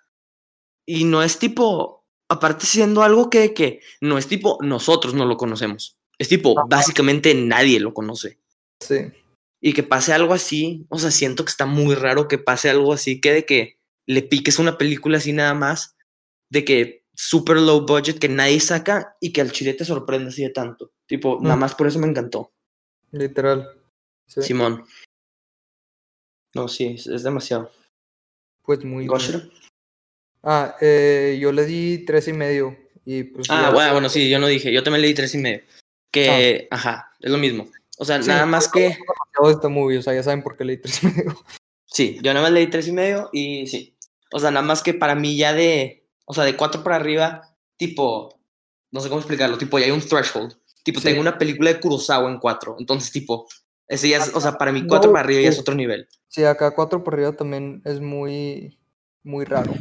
y 0.85 1.05
no 1.05 1.23
es 1.23 1.39
tipo, 1.39 2.05
aparte 2.29 2.67
siendo 2.67 3.03
algo 3.03 3.31
que, 3.31 3.55
que 3.55 3.81
no 4.03 4.19
es 4.19 4.27
tipo, 4.27 4.59
nosotros 4.61 5.15
no 5.15 5.25
lo 5.25 5.39
conocemos. 5.39 5.97
Es 6.19 6.29
tipo, 6.29 6.51
Ajá. 6.59 6.67
básicamente 6.69 7.35
nadie 7.35 7.81
lo 7.81 7.95
conoce. 7.95 8.39
Sí. 8.79 9.11
Y 9.67 9.73
que 9.73 9.83
pase 9.83 10.13
algo 10.13 10.33
así, 10.33 10.87
o 10.91 10.99
sea, 10.99 11.11
siento 11.11 11.45
que 11.45 11.51
está 11.51 11.67
muy 11.67 11.97
raro 11.97 12.29
que 12.29 12.39
pase 12.39 12.71
algo 12.71 12.93
así, 12.93 13.21
que 13.21 13.33
de 13.33 13.45
que 13.45 13.81
le 14.07 14.23
piques 14.23 14.61
una 14.61 14.79
película 14.79 15.19
así 15.19 15.33
nada 15.33 15.55
más, 15.55 15.97
de 16.51 16.65
que 16.65 17.05
super 17.15 17.57
low 17.57 17.85
budget, 17.85 18.21
que 18.21 18.29
nadie 18.29 18.61
saca 18.61 19.17
y 19.21 19.33
que 19.33 19.41
al 19.41 19.51
chile 19.51 19.75
te 19.75 19.85
sorprende 19.85 20.29
así 20.29 20.43
de 20.45 20.51
tanto. 20.51 20.93
Tipo, 21.07 21.41
nada 21.43 21.57
Mm. 21.57 21.59
más 21.59 21.75
por 21.75 21.89
eso 21.89 21.99
me 21.99 22.07
encantó. 22.07 22.53
Literal. 23.11 23.69
Sí. 24.29 24.43
Simón. 24.43 24.85
No, 26.55 26.69
sí, 26.69 26.95
es, 26.97 27.09
es 27.09 27.25
demasiado. 27.25 27.73
Pues 28.63 28.85
muy 28.85 29.09
bien. 29.09 29.51
Ah, 30.45 30.77
eh, 30.81 31.39
yo 31.41 31.51
le 31.51 31.67
di 31.67 32.05
tres 32.05 32.29
y 32.29 32.33
medio. 32.33 32.77
Y 33.05 33.25
pues 33.25 33.49
Ah, 33.51 33.71
bueno, 33.73 33.93
bueno, 33.93 34.09
sí, 34.09 34.31
yo 34.31 34.39
no 34.39 34.47
dije, 34.47 34.73
yo 34.73 34.85
también 34.85 35.03
le 35.03 35.09
di 35.09 35.15
tres 35.15 35.35
y 35.35 35.39
medio. 35.39 35.63
Que, 36.13 36.69
ajá, 36.71 37.13
es 37.21 37.31
lo 37.31 37.39
mismo. 37.39 37.69
O 37.99 38.05
sea, 38.05 38.23
Sí, 38.23 38.29
nada 38.29 38.47
más 38.47 38.69
que, 38.69 38.81
demasiado 38.81 39.51
esta 39.51 39.69
movie, 39.69 39.99
o 39.99 40.03
sea, 40.03 40.15
ya 40.15 40.23
saben 40.23 40.43
por 40.43 40.57
qué 40.57 40.65
le 40.65 40.77
di 40.77 40.83
tres 40.83 41.03
y 41.03 41.07
medio. 41.07 41.39
sí, 41.87 42.19
yo 42.23 42.33
nada 42.35 42.45
más 42.45 42.53
le 42.53 42.61
di 42.61 42.67
tres 42.69 42.89
y 42.89 42.93
medio 42.93 43.31
y 43.33 43.67
sí. 43.67 43.97
O 44.33 44.39
sea, 44.39 44.51
nada 44.51 44.67
más 44.67 44.83
que 44.83 44.93
para 44.95 45.15
mí 45.15 45.37
ya 45.37 45.53
de, 45.55 46.07
o 46.27 46.35
sea, 46.35 46.45
de 46.45 46.57
cuatro 46.57 46.83
para 46.83 46.97
arriba, 46.97 47.57
tipo, 47.77 48.41
no 48.91 49.01
sé 49.01 49.09
cómo 49.09 49.21
explicarlo, 49.21 49.57
tipo, 49.59 49.79
ya 49.79 49.87
hay 49.87 49.93
un 49.93 50.01
threshold. 50.01 50.57
Tipo, 50.83 51.01
Sí. 51.01 51.07
tengo 51.07 51.21
una 51.21 51.39
película 51.39 51.73
de 51.73 51.81
Kurosawa 51.81 52.31
en 52.31 52.39
cuatro, 52.39 52.77
entonces, 52.79 53.11
tipo, 53.13 53.49
ese 53.89 54.09
ya 54.09 54.19
es, 54.19 54.35
o 54.35 54.41
sea, 54.41 54.53
para 54.59 54.73
mí 54.73 54.85
cuatro 54.87 55.09
No, 55.11 55.15
para 55.15 55.25
arriba 55.25 55.41
ya 55.43 55.49
es 55.49 55.59
otro 55.59 55.75
nivel. 55.75 56.09
Sí, 56.29 56.45
acá 56.45 56.75
cuatro 56.75 57.03
por 57.03 57.15
arriba 57.15 57.33
también 57.33 57.83
es 57.85 58.01
muy, 58.01 58.79
muy 59.23 59.45
raro. 59.45 59.73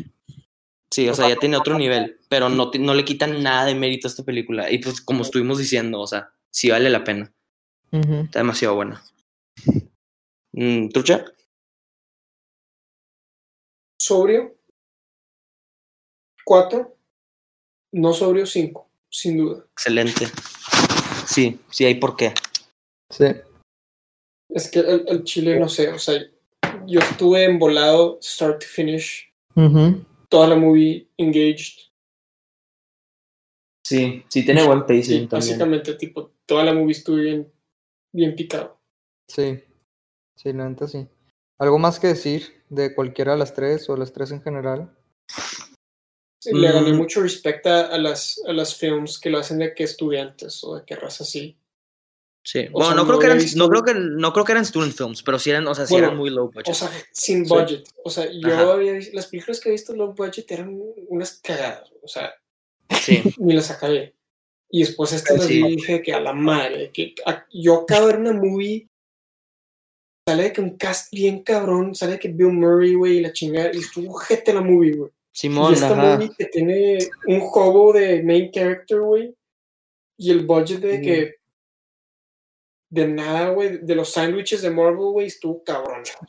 Sí, 0.91 1.09
o 1.09 1.13
sea, 1.13 1.27
ya 1.27 1.35
tiene 1.35 1.57
otro 1.57 1.77
nivel, 1.77 2.19
pero 2.29 2.47
no, 2.49 2.71
no 2.79 2.93
le 2.93 3.03
quitan 3.03 3.43
nada 3.43 3.65
de 3.65 3.75
mérito 3.75 4.07
a 4.07 4.11
esta 4.11 4.23
película. 4.23 4.71
Y 4.71 4.77
pues, 4.77 5.01
como 5.01 5.23
estuvimos 5.23 5.57
diciendo, 5.57 5.99
o 5.99 6.07
sea, 6.07 6.29
sí 6.51 6.69
vale 6.69 6.89
la 6.89 7.03
pena. 7.03 7.33
Está 7.91 8.39
demasiado 8.39 8.75
buena. 8.75 9.03
Mm, 10.53 10.89
¿Trucha? 10.89 11.25
Sobrio, 13.99 14.55
4. 16.45 16.95
No 17.93 18.13
sobrio, 18.13 18.45
5. 18.45 18.89
Sin 19.09 19.37
duda. 19.37 19.65
Excelente. 19.71 20.25
Sí, 21.25 21.59
sí 21.71 21.85
hay 21.85 21.95
por 21.95 22.15
qué. 22.15 22.33
Sí. 23.09 23.25
Es 24.49 24.69
que 24.69 24.79
el, 24.79 25.05
el 25.07 25.23
chile, 25.23 25.59
no 25.59 25.69
sé, 25.69 25.89
o 25.89 25.99
sea, 25.99 26.21
yo 26.85 26.99
estuve 26.99 27.45
embolado, 27.45 28.19
start 28.21 28.61
to 28.61 28.67
finish, 28.67 29.31
toda 30.29 30.47
la 30.47 30.55
movie 30.55 31.09
engaged. 31.17 31.79
Sí, 33.85 34.23
sí 34.29 34.43
tiene 34.45 34.65
buen 34.65 34.81
pacing 34.81 35.03
Sí, 35.03 35.11
también. 35.27 35.29
básicamente, 35.29 35.93
tipo, 35.95 36.31
toda 36.45 36.63
la 36.63 36.73
movie 36.73 36.91
estuve 36.91 37.21
bien, 37.23 37.51
bien 38.15 38.35
picado. 38.35 38.79
Sí. 39.29 39.61
Sí, 40.37 40.53
la 40.53 40.69
neta 40.69 40.87
sí. 40.87 41.07
¿Algo 41.59 41.79
más 41.79 41.99
que 41.99 42.07
decir 42.07 42.63
de 42.69 42.93
cualquiera 42.93 43.33
de 43.33 43.39
las 43.39 43.53
tres 43.53 43.89
o 43.89 43.95
las 43.95 44.11
tres 44.11 44.31
en 44.31 44.41
general? 44.41 44.95
Sí, 46.41 46.51
Le 46.53 46.71
gané 46.71 46.91
Mm. 46.93 46.97
mucho 46.97 47.21
respecto 47.21 47.69
a, 47.69 47.97
las, 47.97 48.39
a 48.47 48.53
las 48.53 48.75
films 48.75 49.19
que 49.19 49.29
lo 49.29 49.39
hacen 49.39 49.59
de 49.59 49.73
que 49.73 49.83
estudiantes 49.83 50.63
o 50.63 50.75
de 50.75 50.85
que 50.85 50.95
raza 50.95 51.23
así. 51.23 51.57
Sí. 52.45 52.67
O 52.67 52.73
Bueno, 52.73 52.85
sea, 52.87 52.95
no, 52.95 53.01
no 53.01 53.07
creo 53.07 53.19
que 53.19 53.25
había 53.27 53.43
eran, 53.43 53.57
no 53.57 53.69
creo 53.69 53.83
que 53.83 53.93
no 53.95 54.33
creo 54.33 54.45
que 54.45 54.51
eran 54.51 54.65
student 54.65 54.93
films, 54.95 55.23
pero 55.23 55.39
sí 55.39 55.49
eran, 55.49 55.65
o 55.67 55.73
sea, 55.73 55.87
sí 55.87 55.93
Bueno, 55.95 56.07
eran 56.07 56.17
muy 56.19 56.29
low 56.29 56.51
budget. 56.51 56.67
O 56.69 56.73
sea, 56.75 56.91
sin 57.11 57.45
Sí. 57.45 57.49
budget. 57.53 57.87
O 58.03 58.09
sea, 58.11 58.29
yo 58.31 58.47
Ajá. 58.53 58.73
había 58.73 58.91
visto, 58.93 59.15
las 59.15 59.27
películas 59.27 59.59
que 59.59 59.69
he 59.69 59.71
visto 59.71 59.95
low 59.95 60.13
budget 60.13 60.51
eran 60.51 60.79
unas 61.07 61.39
cagadas. 61.41 61.91
O 62.03 62.07
sea, 62.07 62.31
sí. 63.01 63.23
ni 63.39 63.53
las 63.53 63.71
acabé. 63.71 64.13
Y 64.71 64.79
después 64.81 65.13
estas 65.13 65.37
las 65.37 65.47
Sí. 65.47 65.61
vi 65.61 65.67
y 65.73 65.75
dije 65.77 66.01
que 66.01 66.13
a 66.13 66.19
la 66.19 66.33
madre, 66.33 66.91
que 66.91 67.13
a- 67.25 67.45
yo 67.51 67.81
acabo 67.81 68.07
de 68.07 68.13
ver 68.13 68.21
una 68.21 68.33
movie, 68.33 68.87
sale 70.27 70.43
de 70.43 70.53
que 70.53 70.61
un 70.61 70.75
cast 70.77 71.11
bien 71.13 71.43
cabrón, 71.43 71.93
sale 71.95 72.13
de 72.13 72.19
que 72.19 72.29
Bill 72.29 72.51
Murray, 72.51 72.95
güey, 72.95 73.17
y 73.17 73.21
la 73.21 73.31
chingada, 73.31 73.71
y 73.73 73.77
estuvo 73.77 74.13
jete 74.15 74.53
la 74.53 74.61
movie, 74.61 74.93
güey. 74.93 75.11
Y 75.11 75.37
Simón, 75.37 75.73
esta 75.73 75.91
ajá. 75.91 76.15
movie 76.17 76.31
que 76.37 76.45
tiene 76.45 76.97
un 77.27 77.41
hobo 77.53 77.93
de 77.93 78.23
main 78.23 78.49
character, 78.51 78.99
güey, 79.01 79.35
y 80.17 80.31
el 80.31 80.45
budget 80.45 80.79
de 80.79 81.01
que 81.01 81.35
de 82.91 83.07
nada, 83.07 83.49
güey, 83.49 83.79
de 83.79 83.95
los 83.95 84.11
sándwiches 84.13 84.61
de 84.61 84.69
Marvel, 84.71 85.11
güey, 85.11 85.27
estuvo 85.27 85.63
cabrón. 85.63 86.03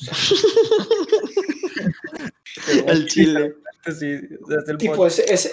O 2.58 2.62
sea, 2.62 2.84
El 2.92 3.06
chile. 3.08 3.54
Sí, 3.86 4.18
desde 4.48 4.72
el 4.72 4.78
tipo, 4.78 5.06
ese, 5.06 5.24
ese, 5.32 5.50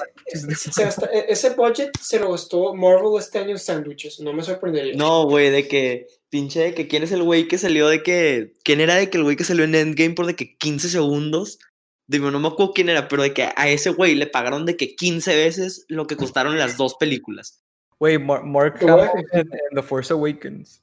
e- 1.11 1.25
ese 1.29 1.49
budget 1.51 1.91
se 2.01 2.19
lo 2.19 2.31
gastó 2.31 2.73
Marvel 2.73 3.19
este 3.19 3.39
año 3.39 3.51
en 3.51 3.59
sándwiches, 3.59 4.19
no 4.19 4.33
me 4.33 4.43
sorprendería. 4.43 4.95
No, 4.95 5.25
güey, 5.25 5.49
de 5.51 5.67
que 5.67 6.07
pinche 6.29 6.59
de 6.61 6.73
que 6.73 6.87
quién 6.87 7.03
es 7.03 7.11
el 7.11 7.21
güey 7.23 7.47
que 7.47 7.57
salió 7.59 7.87
de 7.87 8.01
que 8.01 8.53
quién 8.63 8.81
era 8.81 8.95
de 8.95 9.09
que 9.09 9.17
el 9.17 9.23
güey 9.23 9.35
que 9.35 9.43
salió 9.43 9.63
en 9.65 9.75
Endgame 9.75 10.15
por 10.15 10.25
de 10.25 10.35
que 10.35 10.55
15 10.57 10.89
segundos. 10.89 11.59
Digo, 12.07 12.31
no 12.31 12.39
me 12.39 12.47
acuerdo 12.49 12.73
quién 12.73 12.89
era, 12.89 13.07
pero 13.07 13.23
de 13.23 13.33
que 13.33 13.43
a 13.55 13.69
ese 13.69 13.91
güey 13.91 14.15
le 14.15 14.27
pagaron 14.27 14.65
de 14.65 14.75
que 14.75 14.95
15 14.95 15.35
veces 15.35 15.85
lo 15.87 16.05
que 16.05 16.17
costaron 16.17 16.57
las 16.57 16.75
dos 16.75 16.95
películas. 16.95 17.63
Güey, 17.97 18.17
Mar- 18.19 18.43
Mark 18.43 18.77
Hamill 18.81 19.09
en, 19.31 19.47
The 19.73 19.81
Force 19.83 20.11
Awakens. 20.11 20.81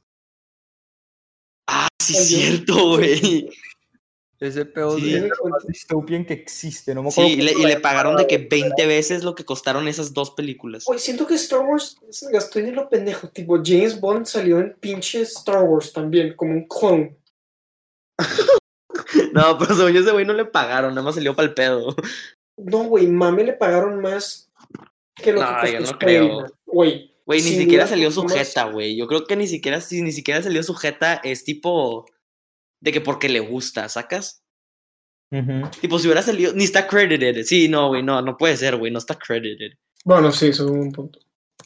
Ah, 1.67 1.89
sí, 2.01 2.15
Salió. 2.15 2.27
cierto, 2.29 2.97
güey. 2.97 3.51
Ese 4.41 4.65
pedo 4.65 4.97
Sí. 4.99 5.15
es 5.15 5.23
lo 5.23 5.51
más 5.51 5.67
dystopian 5.67 6.25
que 6.25 6.33
existe. 6.33 6.95
No 6.95 7.03
me 7.03 7.11
acuerdo 7.11 7.29
Sí, 7.29 7.37
y 7.37 7.43
le, 7.43 7.73
y 7.73 7.77
pagaron 7.77 8.17
de 8.17 8.27
que 8.27 8.39
20 8.39 8.87
veces 8.87 9.23
lo 9.23 9.35
que 9.35 9.45
costaron 9.45 9.87
esas 9.87 10.15
dos 10.15 10.31
películas. 10.31 10.85
Güey, 10.87 10.99
siento 10.99 11.27
que 11.27 11.35
Star 11.35 11.61
Wars 11.61 11.97
se 12.09 12.31
gastó 12.33 12.59
en 12.59 12.75
lo 12.75 12.89
pendejo. 12.89 13.29
Tipo, 13.29 13.61
James 13.63 14.01
Bond 14.01 14.25
salió 14.25 14.59
en 14.59 14.75
pinche 14.81 15.21
Star 15.23 15.63
Wars 15.65 15.93
también, 15.93 16.35
como 16.35 16.53
un 16.55 16.67
clone. 16.67 17.17
No, 19.33 19.59
pero 19.59 19.75
según 19.75 19.93
yo 19.93 20.01
ese 20.01 20.13
güey 20.13 20.25
no 20.25 20.33
le 20.33 20.45
pagaron, 20.45 20.91
nada 20.95 21.05
más 21.05 21.15
salió 21.15 21.35
para 21.35 21.49
el 21.49 21.55
pedo. 21.55 21.95
No, 22.57 22.85
güey, 22.85 23.07
mame 23.07 23.45
le 23.45 23.53
pagaron 23.53 24.01
más 24.01 24.51
que 25.15 25.33
lo 25.33 25.41
No, 25.41 25.57
que 25.63 25.73
yo 25.73 25.79
costó 25.79 25.93
no 25.93 25.99
creo. 25.99 26.47
Güey, 26.67 27.15
Güey, 27.27 27.43
ni 27.43 27.51
siquiera 27.51 27.87
salió 27.87 28.11
sujeta, 28.11 28.65
güey. 28.65 28.97
Yo 28.97 29.07
creo 29.07 29.25
que 29.27 29.37
ni 29.37 29.47
siquiera, 29.47 29.81
si 29.81 30.03
ni 30.03 30.11
siquiera 30.13 30.43
salió 30.43 30.63
sujeta, 30.63 31.15
es 31.23 31.45
tipo 31.45 32.07
de 32.81 32.93
que 32.93 33.01
porque 33.01 33.29
le 33.29 33.41
gusta, 33.41 33.89
¿sacas? 33.89 34.43
Ujú. 35.33 35.69
Tipo, 35.81 35.99
si 35.99 36.07
hubiera 36.07 36.23
salido, 36.23 36.53
ni 36.55 36.65
está 36.65 36.87
credited. 36.87 37.45
Sí, 37.45 37.69
no, 37.69 37.89
güey, 37.89 38.03
no, 38.03 38.21
no 38.23 38.37
puede 38.37 38.57
ser, 38.57 38.77
güey, 38.77 38.91
no 38.93 38.99
está 38.99 39.17
credited. 39.17 39.73
bueno, 40.05 40.33
sí, 40.33 40.49
eso 40.49 40.65
es 40.65 40.71
un 40.71 40.91
punto. 40.93 41.19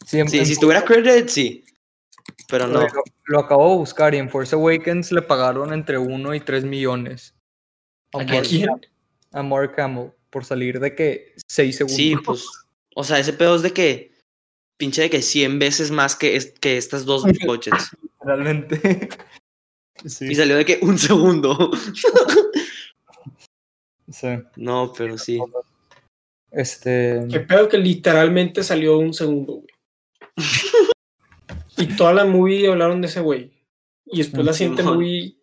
Sí, 0.07 0.19
en- 0.19 0.29
Sí, 0.29 0.39
en 0.39 0.47
si 0.47 0.53
estuviera 0.53 0.85
credited, 0.85 1.29
sí. 1.29 1.65
Pero 2.49 2.67
no. 2.67 2.81
Lo, 2.81 2.89
lo 3.27 3.39
acabo 3.41 3.71
de 3.71 3.77
buscar 3.79 4.15
y 4.15 4.19
en 4.19 4.29
Force 4.29 4.55
Awakens 4.55 5.13
le 5.13 5.23
pagaron 5.23 5.73
entre 5.73 5.97
1 5.99 6.35
y 6.35 6.41
3 6.41 6.65
millones. 6.65 7.35
¿A 8.13 8.19
Mark- 8.19 8.47
quién? 8.49 8.69
A 9.33 9.43
Mark 9.43 9.79
Hamill 9.81 10.11
por 10.31 10.45
salir 10.45 10.79
de 10.81 10.95
que 10.95 11.35
6 11.49 11.77
segundos. 11.77 11.97
Sí, 11.97 12.17
pues. 12.25 12.45
O 12.97 13.03
sea, 13.05 13.19
ese 13.19 13.33
pedo 13.33 13.57
es 13.57 13.63
de 13.63 13.73
que. 13.73 14.13
Pinche 14.77 15.03
de 15.03 15.11
que 15.11 15.23
100 15.23 15.59
veces 15.61 15.91
más 15.91 16.17
que, 16.17 16.37
es- 16.37 16.53
que 16.61 16.77
estas 16.77 17.05
dos 17.05 17.23
budgets. 17.47 17.97
Realmente. 18.21 19.09
Sí. 20.05 20.27
Y 20.31 20.35
salió 20.35 20.57
de 20.57 20.65
que 20.65 20.79
un 20.83 20.99
segundo. 20.99 21.71
sí. 24.11 24.29
No, 24.57 24.93
pero 24.97 25.19
sí. 25.19 25.39
Este. 26.51 27.27
Qué 27.31 27.41
pedo 27.41 27.69
que 27.69 27.79
literalmente 27.79 28.63
salió 28.63 28.99
un 28.99 29.13
segundo, 29.13 29.55
güey. 29.55 29.67
y 31.77 31.87
toda 31.97 32.13
la 32.13 32.25
movie 32.25 32.69
hablaron 32.69 33.01
de 33.01 33.09
ese 33.09 33.21
güey. 33.21 33.53
Y 34.07 34.19
después 34.19 34.45
la 34.45 34.53
siguiente 34.53 34.83
Simón. 34.83 34.97
movie 34.99 35.37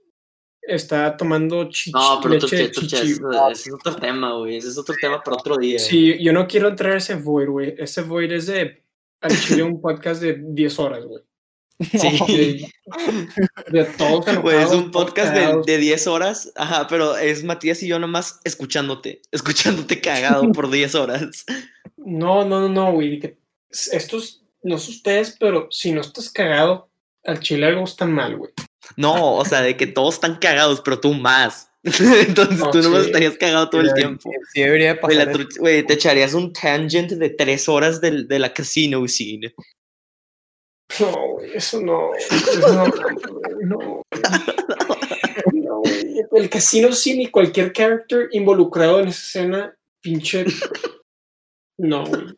está 0.61 1.17
tomando 1.17 1.67
chichi, 1.69 1.91
No, 1.91 2.19
pero 2.21 2.35
leche 2.35 2.55
de 2.55 2.67
tú- 2.69 2.81
tú- 2.81 2.87
chichi. 2.87 3.11
ese 3.13 3.21
ese 3.51 3.69
es 3.69 3.73
otro 3.73 3.95
tema, 3.95 4.37
güey. 4.37 4.57
Ese 4.57 4.69
es 4.69 4.77
otro 4.77 4.95
tema 5.01 5.21
para 5.21 5.37
otro 5.37 5.57
día. 5.57 5.79
Sí, 5.79 6.17
yo 6.23 6.31
no 6.31 6.47
quiero 6.47 6.69
entrar 6.69 6.93
a 6.93 6.97
ese 6.97 7.15
void, 7.15 7.49
güey. 7.49 7.75
Ese 7.77 8.01
void 8.03 8.31
es 8.31 8.47
de 8.47 8.83
al 9.21 9.37
chile 9.39 9.63
un 9.63 9.81
podcast 9.81 10.21
de 10.21 10.35
10 10.39 10.79
horas, 10.79 11.03
güey. 11.05 11.23
Sí. 11.91 12.65
De, 13.71 13.79
de 13.79 13.83
todos 13.97 14.25
Güey, 14.41 14.61
es 14.63 14.71
un 14.71 14.91
podcast 14.91 15.33
de, 15.33 15.61
de 15.65 15.77
10 15.77 16.07
horas. 16.07 16.51
Ajá, 16.55 16.87
pero 16.87 17.17
es 17.17 17.43
Matías 17.43 17.81
y 17.83 17.87
yo 17.87 17.99
nomás 17.99 18.39
escuchándote. 18.43 19.21
Escuchándote 19.31 19.99
cagado 20.01 20.51
por 20.51 20.69
10 20.69 20.95
horas. 20.95 21.45
No, 21.97 22.45
no, 22.45 22.61
no, 22.61 22.69
no, 22.69 22.93
güey. 22.93 23.19
que 23.19 23.37
Estos, 23.91 24.43
no 24.63 24.77
sé 24.77 24.91
ustedes, 24.91 25.35
pero 25.39 25.67
si 25.71 25.91
no 25.91 26.01
estás 26.01 26.29
cagado, 26.29 26.89
al 27.23 27.39
chile 27.39 27.67
algo 27.67 27.83
está 27.83 28.05
mal, 28.05 28.37
güey. 28.37 28.51
No, 28.97 29.35
o 29.35 29.45
sea, 29.45 29.61
de 29.61 29.77
que 29.77 29.87
todos 29.87 30.15
están 30.15 30.35
cagados, 30.37 30.81
pero 30.81 30.99
tú 30.99 31.13
más. 31.13 31.69
Entonces 31.83 32.59
No, 32.59 32.69
tú 32.71 32.79
nomás 32.81 33.01
sí. 33.01 33.07
estarías 33.07 33.37
cagado 33.37 33.69
todo 33.69 33.81
el 33.81 33.93
tiempo. 33.93 34.29
Sí, 34.53 34.61
debería 34.61 34.95
Güey, 35.01 35.15
la 35.17 35.25
pasar. 35.25 35.47
güey, 35.59 35.85
te 35.85 35.93
echarías 35.93 36.33
un 36.33 36.51
tangent 36.53 37.11
de 37.11 37.29
3 37.29 37.69
horas 37.69 38.01
del- 38.01 38.27
de 38.27 38.37
la 38.39 38.53
casino 38.53 39.07
scene. 39.07 39.53
No, 40.99 41.27
güey, 41.33 41.53
eso 41.53 41.81
no. 41.81 42.11
No, 43.63 43.77
no. 43.77 44.03
No, 45.53 45.79
güey. 45.79 46.25
El 46.31 46.49
casino 46.49 46.91
sin 46.91 47.21
y 47.21 47.27
cualquier 47.27 47.73
character 47.73 48.29
involucrado 48.31 48.99
en 48.99 49.07
esa 49.09 49.21
escena, 49.21 49.77
pinche. 50.01 50.45
No, 51.77 52.05
güey. 52.05 52.37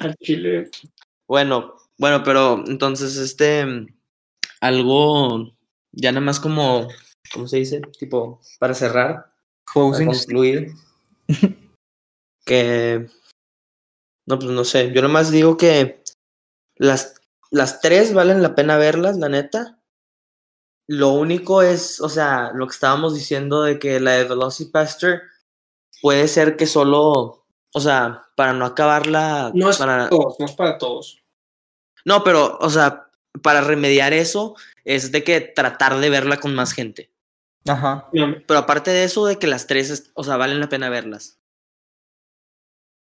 Al 0.00 0.14
chile. 0.16 0.70
Bueno, 1.26 1.76
bueno, 1.98 2.22
pero 2.22 2.62
entonces 2.66 3.16
este 3.16 3.64
algo 4.60 5.52
ya 5.92 6.12
nada 6.12 6.24
más 6.24 6.38
como 6.38 6.88
¿cómo 7.32 7.48
se 7.48 7.58
dice? 7.58 7.80
Tipo 7.98 8.40
para 8.58 8.74
cerrar, 8.74 9.32
para 9.72 9.90
Closing. 9.90 10.06
concluir 10.06 10.72
que 12.44 13.06
no 14.26 14.38
pues 14.38 14.50
no 14.50 14.64
sé, 14.64 14.92
yo 14.92 15.02
nomás 15.02 15.30
digo 15.30 15.56
que 15.56 16.02
las 16.76 17.21
las 17.52 17.80
tres 17.80 18.12
valen 18.14 18.42
la 18.42 18.54
pena 18.56 18.76
verlas, 18.76 19.16
la 19.18 19.28
neta. 19.28 19.78
Lo 20.88 21.10
único 21.10 21.62
es, 21.62 22.00
o 22.00 22.08
sea, 22.08 22.50
lo 22.54 22.66
que 22.66 22.72
estábamos 22.72 23.14
diciendo 23.14 23.62
de 23.62 23.78
que 23.78 24.00
la 24.00 24.12
de 24.12 24.24
Velocipaster 24.24 25.22
puede 26.02 26.26
ser 26.28 26.56
que 26.56 26.66
solo, 26.66 27.46
o 27.72 27.80
sea, 27.80 28.24
para 28.36 28.52
no 28.52 28.64
acabarla, 28.64 29.52
No 29.54 29.70
es 29.70 29.78
para, 29.78 29.96
para 29.98 30.10
todos, 30.10 30.36
no 30.40 30.46
es 30.46 30.52
para 30.52 30.78
todos. 30.78 31.22
no, 32.04 32.24
pero, 32.24 32.58
o 32.60 32.68
sea, 32.68 33.08
para 33.42 33.60
remediar 33.60 34.12
eso 34.12 34.56
es 34.84 35.12
de 35.12 35.22
que 35.22 35.40
tratar 35.40 35.98
de 35.98 36.10
verla 36.10 36.38
con 36.38 36.54
más 36.54 36.72
gente. 36.72 37.10
Ajá. 37.66 38.08
Pero 38.12 38.58
aparte 38.58 38.90
de 38.90 39.04
eso, 39.04 39.24
de 39.24 39.38
que 39.38 39.46
las 39.46 39.68
tres, 39.68 39.88
es- 39.90 40.10
o 40.14 40.24
sea, 40.24 40.36
valen 40.36 40.58
la 40.58 40.68
pena 40.68 40.90
verlas. 40.90 41.38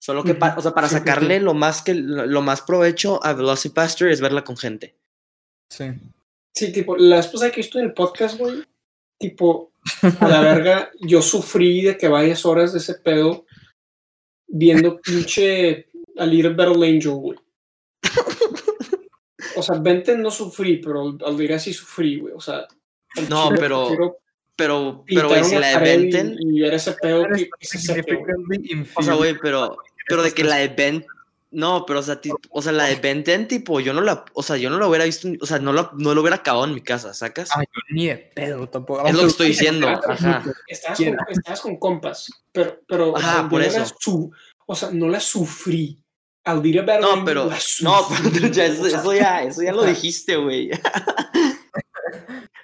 Solo 0.02 0.24
que, 0.24 0.36
pa- 0.36 0.56
o 0.58 0.62
sea, 0.62 0.72
para 0.72 0.88
sí, 0.88 0.96
sacarle 0.96 1.38
sí. 1.40 1.44
lo 1.44 1.54
más 1.54 1.82
que 1.82 1.94
lo 1.96 2.42
más 2.42 2.62
provecho 2.62 3.20
a 3.24 3.34
Velocipaster 3.34 4.10
es 4.10 4.22
verla 4.22 4.44
con 4.44 4.56
gente. 4.58 4.96
Sí. 5.72 5.86
Sí, 6.54 6.72
tipo, 6.72 6.96
la 6.96 7.20
esposa 7.20 7.52
que 7.52 7.62
estuve 7.62 7.82
en 7.82 7.88
el 7.90 7.94
podcast, 7.94 8.38
güey, 8.38 8.64
tipo, 9.20 9.72
a 10.20 10.28
la 10.28 10.42
verga, 10.42 10.92
yo 11.02 11.22
sufrí 11.22 11.82
de 11.82 11.98
que 11.98 12.08
varias 12.08 12.46
horas 12.46 12.72
de 12.74 12.80
ese 12.80 12.96
pedo 12.96 13.46
viendo 14.48 15.00
pinche 15.02 15.90
a 16.18 16.26
Little 16.26 16.54
Battle 16.54 16.88
Angel, 16.88 17.12
güey. 17.14 17.40
O 19.58 19.62
sea, 19.64 19.78
Benten 19.80 20.22
no 20.22 20.32
sufrí, 20.32 20.78
pero 20.78 21.18
al 21.26 21.60
sí 21.60 21.74
sufrí, 21.74 22.20
güey. 22.20 22.34
O 22.34 22.40
sea, 22.42 22.68
No, 23.30 23.46
chile 23.48 23.58
pero- 23.60 23.88
prefiero 23.88 24.18
Pero, 24.58 25.04
pero, 25.08 25.28
güey, 25.28 25.44
si 25.44 25.56
la 25.56 25.68
de 25.68 25.74
pared 25.74 26.00
y- 26.00 26.12
Benten, 26.12 26.38
y, 26.40 26.62
ver 26.62 26.74
ese 26.76 26.94
pedo 26.94 27.26
que, 27.36 27.50
o 28.96 29.04
sea, 29.04 29.14
güey, 29.16 29.38
pero, 29.38 29.78
pero 30.08 30.24
de 30.24 30.32
que 30.34 30.44
la 30.46 30.58
de 30.58 30.70
Ben, 30.70 31.06
no, 31.52 31.86
pero, 31.86 32.00
o 32.00 32.04
sea, 32.04 32.22
ti- 32.22 32.32
o 32.50 32.62
sea, 32.62 32.72
la 32.72 32.86
de 32.86 32.96
Benten, 32.96 33.48
tipo, 33.50 33.80
yo 33.82 33.92
no 33.94 34.00
la, 34.02 34.24
o 34.34 34.44
sea, 34.44 34.56
yo 34.56 34.70
no 34.70 34.78
la 34.80 34.88
hubiera 34.88 35.04
visto, 35.06 35.28
o 35.42 35.46
sea, 35.46 35.60
no 35.60 35.74
la, 35.74 35.92
no 35.98 36.14
lo 36.14 36.22
hubiera 36.22 36.38
acabado 36.38 36.66
en 36.66 36.74
mi 36.74 36.82
casa, 36.82 37.14
¿sacas? 37.14 37.50
Ah, 37.54 37.64
yo 37.64 37.82
ni 37.90 38.08
de 38.08 38.16
pedo 38.18 38.68
tampoco. 38.70 39.06
es 39.06 39.14
lo 39.14 39.22
que 39.22 39.28
estoy 39.28 39.48
diciendo, 39.48 39.88
ajá. 39.90 40.44
Estabas 40.68 40.98
con, 41.00 41.18
estabas 41.30 41.62
con 41.62 41.78
compas, 41.78 42.30
pero, 42.54 42.80
pero 42.88 43.12
o 43.12 43.18
Ajá, 43.18 43.34
sea, 43.34 43.42
yo 43.44 43.50
por 43.50 43.60
no 43.62 43.68
eso. 43.68 43.80
la 43.80 43.86
su- 44.00 44.32
o 44.68 44.76
sea, 44.76 44.90
no 44.92 45.10
la 45.10 45.20
sufrí. 45.20 46.00
Al 46.46 46.62
Little 46.62 46.82
Battle 46.84 47.02
No, 47.02 47.12
Angel 47.14 47.26
pero, 47.26 47.46
la 47.50 47.58
no, 47.82 48.08
pero 48.34 48.48
ya, 48.50 48.66
eso, 48.68 48.84
o 48.84 48.86
sea, 48.90 49.00
eso 49.00 49.14
ya, 49.14 49.44
eso 49.44 49.62
ya 49.64 49.72
lo 49.74 49.84
dijiste, 49.84 50.36
güey. 50.38 50.70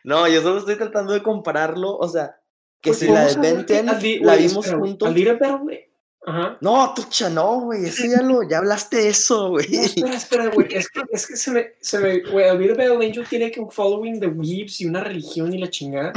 No, 0.04 0.28
yo 0.28 0.42
solo 0.42 0.60
estoy 0.60 0.76
tratando 0.76 1.14
de 1.14 1.24
compararlo, 1.24 1.96
o 1.98 2.08
sea, 2.08 2.38
que 2.82 2.90
Pues 2.92 3.00
si 3.00 3.08
la 3.08 3.26
de 3.26 3.90
a 3.90 3.94
di- 3.96 4.20
la 4.20 4.36
vimos 4.36 4.72
juntos. 4.72 5.08
Al 5.08 5.14
Battle, 5.38 5.88
Ajá. 6.24 6.58
No, 6.62 6.94
tucha, 6.94 7.30
no, 7.32 7.62
güey, 7.62 7.86
eso 7.86 8.04
ya 8.06 8.22
lo, 8.22 8.48
ya 8.48 8.60
hablaste 8.60 8.98
de 8.98 9.10
eso, 9.10 9.50
güey. 9.50 9.68
No, 9.72 9.82
espera, 9.82 10.16
espera, 10.16 10.48
güey. 10.50 10.68
Es 10.72 10.88
que, 10.90 11.02
es 11.12 11.26
que 11.28 11.36
se 11.36 11.50
me, 11.52 11.72
se 11.82 11.98
me, 11.98 12.20
güey, 12.20 12.48
el 12.48 12.60
Little 12.60 12.94
Angel 13.06 13.26
tiene 13.28 13.50
que 13.52 13.60
un 13.60 13.72
following 13.72 14.20
de 14.20 14.28
weebs 14.28 14.82
y 14.82 14.86
una 14.86 15.04
religión 15.04 15.52
y 15.52 15.58
la 15.58 15.70
chingada. 15.70 16.14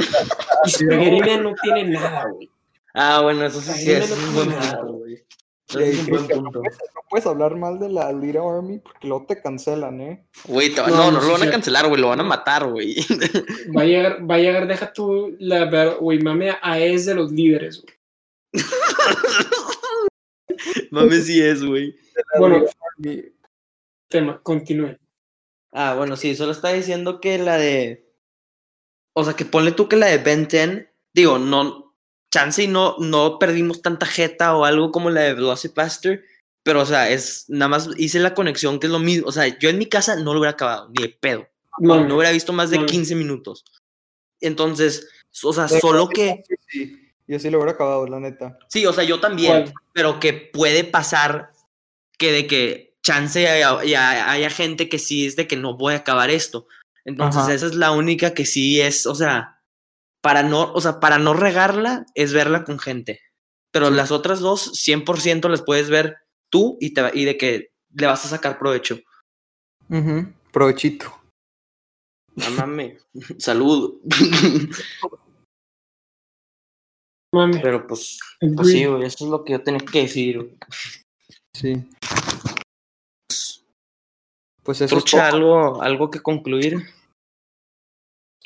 Y 0.65 0.69
Spaghetti 0.69 1.37
no 1.41 1.55
tiene 1.61 1.85
nada, 1.85 2.27
güey. 2.29 2.49
Ah, 2.93 3.21
bueno, 3.23 3.45
eso 3.45 3.59
sí, 3.61 3.91
es 3.91 4.09
lo 4.09 4.15
un 4.15 4.35
buen 4.35 4.49
pongo. 4.51 4.61
punto, 4.61 4.94
es. 5.79 6.07
No 6.07 6.51
puedes 7.09 7.25
hablar 7.25 7.55
mal 7.55 7.79
de 7.79 7.89
la 7.89 8.11
Lira 8.11 8.41
Army 8.41 8.79
porque 8.79 9.07
luego 9.07 9.25
te 9.27 9.41
cancelan, 9.41 10.01
¿eh? 10.01 10.27
Güey, 10.45 10.75
No, 10.75 11.11
no, 11.11 11.21
lo 11.21 11.31
van 11.31 11.47
a 11.47 11.51
cancelar, 11.51 11.87
güey, 11.87 11.99
lo 11.99 12.09
van 12.09 12.19
a 12.19 12.23
matar, 12.23 12.69
güey. 12.69 12.95
Va 13.75 13.81
a 13.81 13.85
llegar, 13.85 14.29
va 14.29 14.35
a 14.35 14.39
llegar, 14.39 14.67
deja 14.67 14.93
tú 14.93 15.35
la, 15.39 15.95
güey, 15.95 16.19
mame 16.19 16.55
a 16.61 16.79
es 16.79 17.05
de 17.05 17.15
los 17.15 17.31
líderes, 17.31 17.81
güey. 17.81 17.95
Mames, 20.91 21.25
sí 21.25 21.41
es, 21.41 21.63
güey. 21.63 21.95
Bueno, 22.37 22.63
tema, 24.07 24.41
continúe. 24.41 24.97
Ah, 25.71 25.95
bueno, 25.95 26.15
sí, 26.15 26.35
solo 26.35 26.53
está 26.53 26.69
diciendo 26.69 27.19
que 27.19 27.37
la 27.37 27.57
de. 27.57 28.07
O 29.13 29.23
sea, 29.23 29.33
que 29.33 29.45
ponle 29.45 29.71
tú 29.71 29.89
que 29.89 29.97
la 29.97 30.07
de 30.07 30.17
Ben 30.17 30.47
10. 30.47 30.87
Digo, 31.13 31.37
no. 31.37 31.84
Chance 32.35 32.63
y 32.63 32.67
no, 32.67 32.97
no 32.99 33.39
perdimos 33.39 33.81
tanta 33.81 34.05
jeta 34.05 34.55
o 34.57 34.65
algo 34.65 34.91
como 34.91 35.09
la 35.09 35.21
de 35.21 35.33
Velocipaster. 35.35 36.25
Pero, 36.63 36.81
o 36.81 36.85
sea, 36.85 37.09
es. 37.09 37.45
Nada 37.47 37.69
más 37.69 37.87
hice 37.97 38.19
la 38.19 38.33
conexión 38.33 38.77
que 38.79 38.87
es 38.87 38.91
lo 38.91 38.99
mismo. 38.99 39.27
O 39.27 39.31
sea, 39.31 39.47
yo 39.59 39.69
en 39.69 39.77
mi 39.77 39.85
casa 39.85 40.17
no 40.17 40.33
lo 40.33 40.39
hubiera 40.39 40.51
acabado, 40.51 40.89
ni 40.93 41.03
de 41.03 41.09
pedo. 41.09 41.47
Mame. 41.79 42.07
No 42.07 42.15
hubiera 42.17 42.31
visto 42.31 42.51
más 42.51 42.69
de 42.71 42.77
Mami. 42.77 42.89
15 42.89 43.15
minutos. 43.15 43.63
Entonces, 44.41 45.07
o 45.43 45.53
sea, 45.53 45.67
solo 45.67 46.09
que. 46.09 46.43
Sí, 46.67 46.99
yo 47.27 47.39
sí 47.39 47.49
lo 47.49 47.57
hubiera 47.59 47.71
acabado, 47.73 48.05
la 48.07 48.19
neta. 48.19 48.57
Sí, 48.69 48.85
o 48.85 48.93
sea, 48.93 49.03
yo 49.03 49.19
también. 49.19 49.73
Pero 49.93 50.19
que 50.19 50.33
puede 50.33 50.83
pasar 50.83 51.51
que 52.17 52.31
de 52.31 52.47
que 52.47 52.95
chance 53.01 53.47
haya, 53.47 53.79
haya- 53.79 54.31
haya 54.31 54.49
gente 54.49 54.89
que 54.89 54.99
sí 54.99 55.25
es 55.25 55.35
de 55.35 55.47
que 55.47 55.55
no 55.55 55.77
voy 55.77 55.93
a 55.93 55.97
acabar 55.97 56.29
esto. 56.29 56.67
Entonces, 57.05 57.43
Ajá. 57.43 57.53
esa 57.53 57.65
es 57.67 57.75
la 57.75 57.91
única 57.91 58.33
que 58.33 58.45
sí 58.45 58.81
es, 58.81 59.05
o 59.05 59.13
sea, 59.15 59.54
para 60.25 60.41
no, 60.41 60.73
o 60.73 60.81
sea, 60.81 60.99
para 60.99 61.19
no 61.19 61.35
regarla 61.35 62.07
es 62.15 62.33
verla 62.33 62.63
con 62.63 62.79
gente. 62.79 63.19
Pero 63.71 63.91
las 63.91 64.09
otras 64.09 64.39
dos, 64.39 64.71
100% 64.73 65.47
las 65.49 65.61
puedes 65.61 65.87
ver 65.91 66.15
tú 66.51 66.77
y, 66.81 66.95
te, 66.95 67.03
va- 67.03 67.11
y 67.13 67.25
de 67.25 67.37
que 67.37 67.69
le 67.93 68.07
vas 68.07 68.25
a 68.25 68.29
sacar 68.29 68.57
provecho. 68.57 68.97
Ujú, 69.87 70.33
Provechito. 70.51 71.13
No 72.37 72.49
mames. 72.57 73.05
Salud. 73.37 74.01
Mami, 77.31 77.59
Pero 77.61 77.85
pues, 77.85 78.17
pues 78.39 78.67
sí, 78.69 78.85
güey, 78.85 79.03
eso 79.05 79.25
es 79.25 79.29
lo 79.31 79.43
que 79.43 79.53
yo 79.53 79.61
tenía 79.61 79.79
que 79.81 80.01
decir. 80.01 80.37
güey. 80.37 80.57
Sí. 81.53 81.87
Pues 84.63 84.81
eso 84.81 84.97
es 84.97 85.03
Trucha, 85.03 85.29
todo. 85.29 85.37
algo, 85.37 85.81
algo 85.83 86.09
que 86.09 86.21
concluir. 86.21 86.83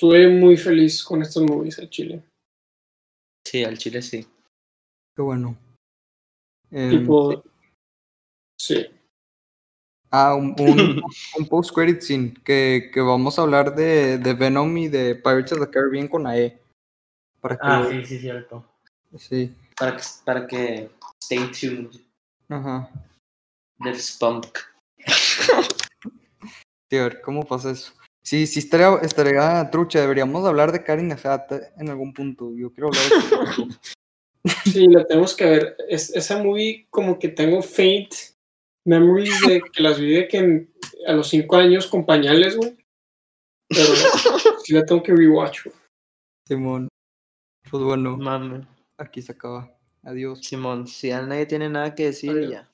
Estuve 0.01 0.29
muy 0.29 0.55
feliz 0.55 1.03
con 1.03 1.21
estos 1.21 1.43
movies 1.43 1.77
al 1.77 1.89
Chile. 1.89 2.23
Sí, 3.45 3.65
al 3.65 3.77
chile 3.77 4.01
sí. 4.01 4.25
Qué 5.13 5.21
bueno. 5.21 5.57
Em, 6.71 7.01
Tipo. 7.01 7.43
Sí. 8.57 8.87
Ah, 10.09 10.35
un, 10.35 10.55
un, 10.57 11.03
un 11.37 11.47
post-credit 11.49 11.99
scene 11.99 12.33
que, 12.45 12.89
que 12.93 13.01
vamos 13.01 13.37
a 13.37 13.41
hablar 13.41 13.75
de, 13.75 14.19
de 14.19 14.33
Venom 14.33 14.77
y 14.77 14.87
de 14.87 15.15
Pirates 15.15 15.51
of 15.51 15.59
the 15.59 15.69
Caribbean 15.69 16.07
con 16.07 16.25
AE. 16.27 16.57
Para 17.41 17.55
que 17.55 17.61
Ah, 17.65 17.85
sí, 17.91 18.05
sí, 18.05 18.19
cierto. 18.19 18.65
sí. 19.17 19.53
Para 19.77 19.97
que, 19.97 20.03
para 20.23 20.47
que 20.47 20.91
stay 21.21 21.51
tuned 21.51 21.91
Ajá. 22.47 22.89
del 23.79 23.99
spunk. 23.99 24.59
A 25.05 26.95
ver, 26.95 27.19
¿cómo 27.21 27.45
pasa 27.45 27.71
eso? 27.71 27.91
Sí, 28.23 28.45
sí 28.47 28.59
estaría, 28.59 28.95
estaría 29.01 29.69
trucha. 29.71 30.01
Deberíamos 30.01 30.45
hablar 30.45 30.71
de 30.71 30.83
Karin 30.83 31.11
Hat 31.11 31.51
en 31.77 31.89
algún 31.89 32.13
punto. 32.13 32.53
Yo 32.55 32.71
quiero 32.73 32.87
hablar 32.89 33.03
de. 33.67 33.75
Sí, 34.71 34.87
la 34.87 35.05
tenemos 35.05 35.35
que 35.35 35.45
ver. 35.45 35.77
Es, 35.89 36.15
esa 36.15 36.41
movie, 36.41 36.87
como 36.89 37.17
que 37.19 37.29
tengo 37.29 37.61
faint 37.61 38.13
memories 38.85 39.39
de 39.47 39.61
que 39.61 39.83
las 39.83 39.99
vi 39.99 40.13
de 40.13 40.27
que 40.27 40.37
en- 40.37 40.73
a 41.07 41.13
los 41.13 41.27
cinco 41.29 41.55
años 41.57 41.87
con 41.87 42.05
pañales, 42.05 42.55
güey. 42.55 42.75
Pero 43.69 43.83
sí 44.63 44.73
la 44.73 44.85
tengo 44.85 45.03
que 45.03 45.13
rewatch, 45.13 45.65
güey. 45.65 45.75
Simón. 46.47 46.87
Pues 47.69 47.83
bueno, 47.83 48.17
Mame. 48.17 48.65
aquí 48.97 49.21
se 49.21 49.31
acaba. 49.33 49.71
Adiós. 50.03 50.39
Simón, 50.41 50.87
si 50.87 51.09
ya 51.09 51.21
nadie 51.21 51.45
tiene 51.45 51.69
nada 51.69 51.93
que 51.93 52.05
decir, 52.05 52.31
Adiós. 52.31 52.51
ya. 52.51 52.71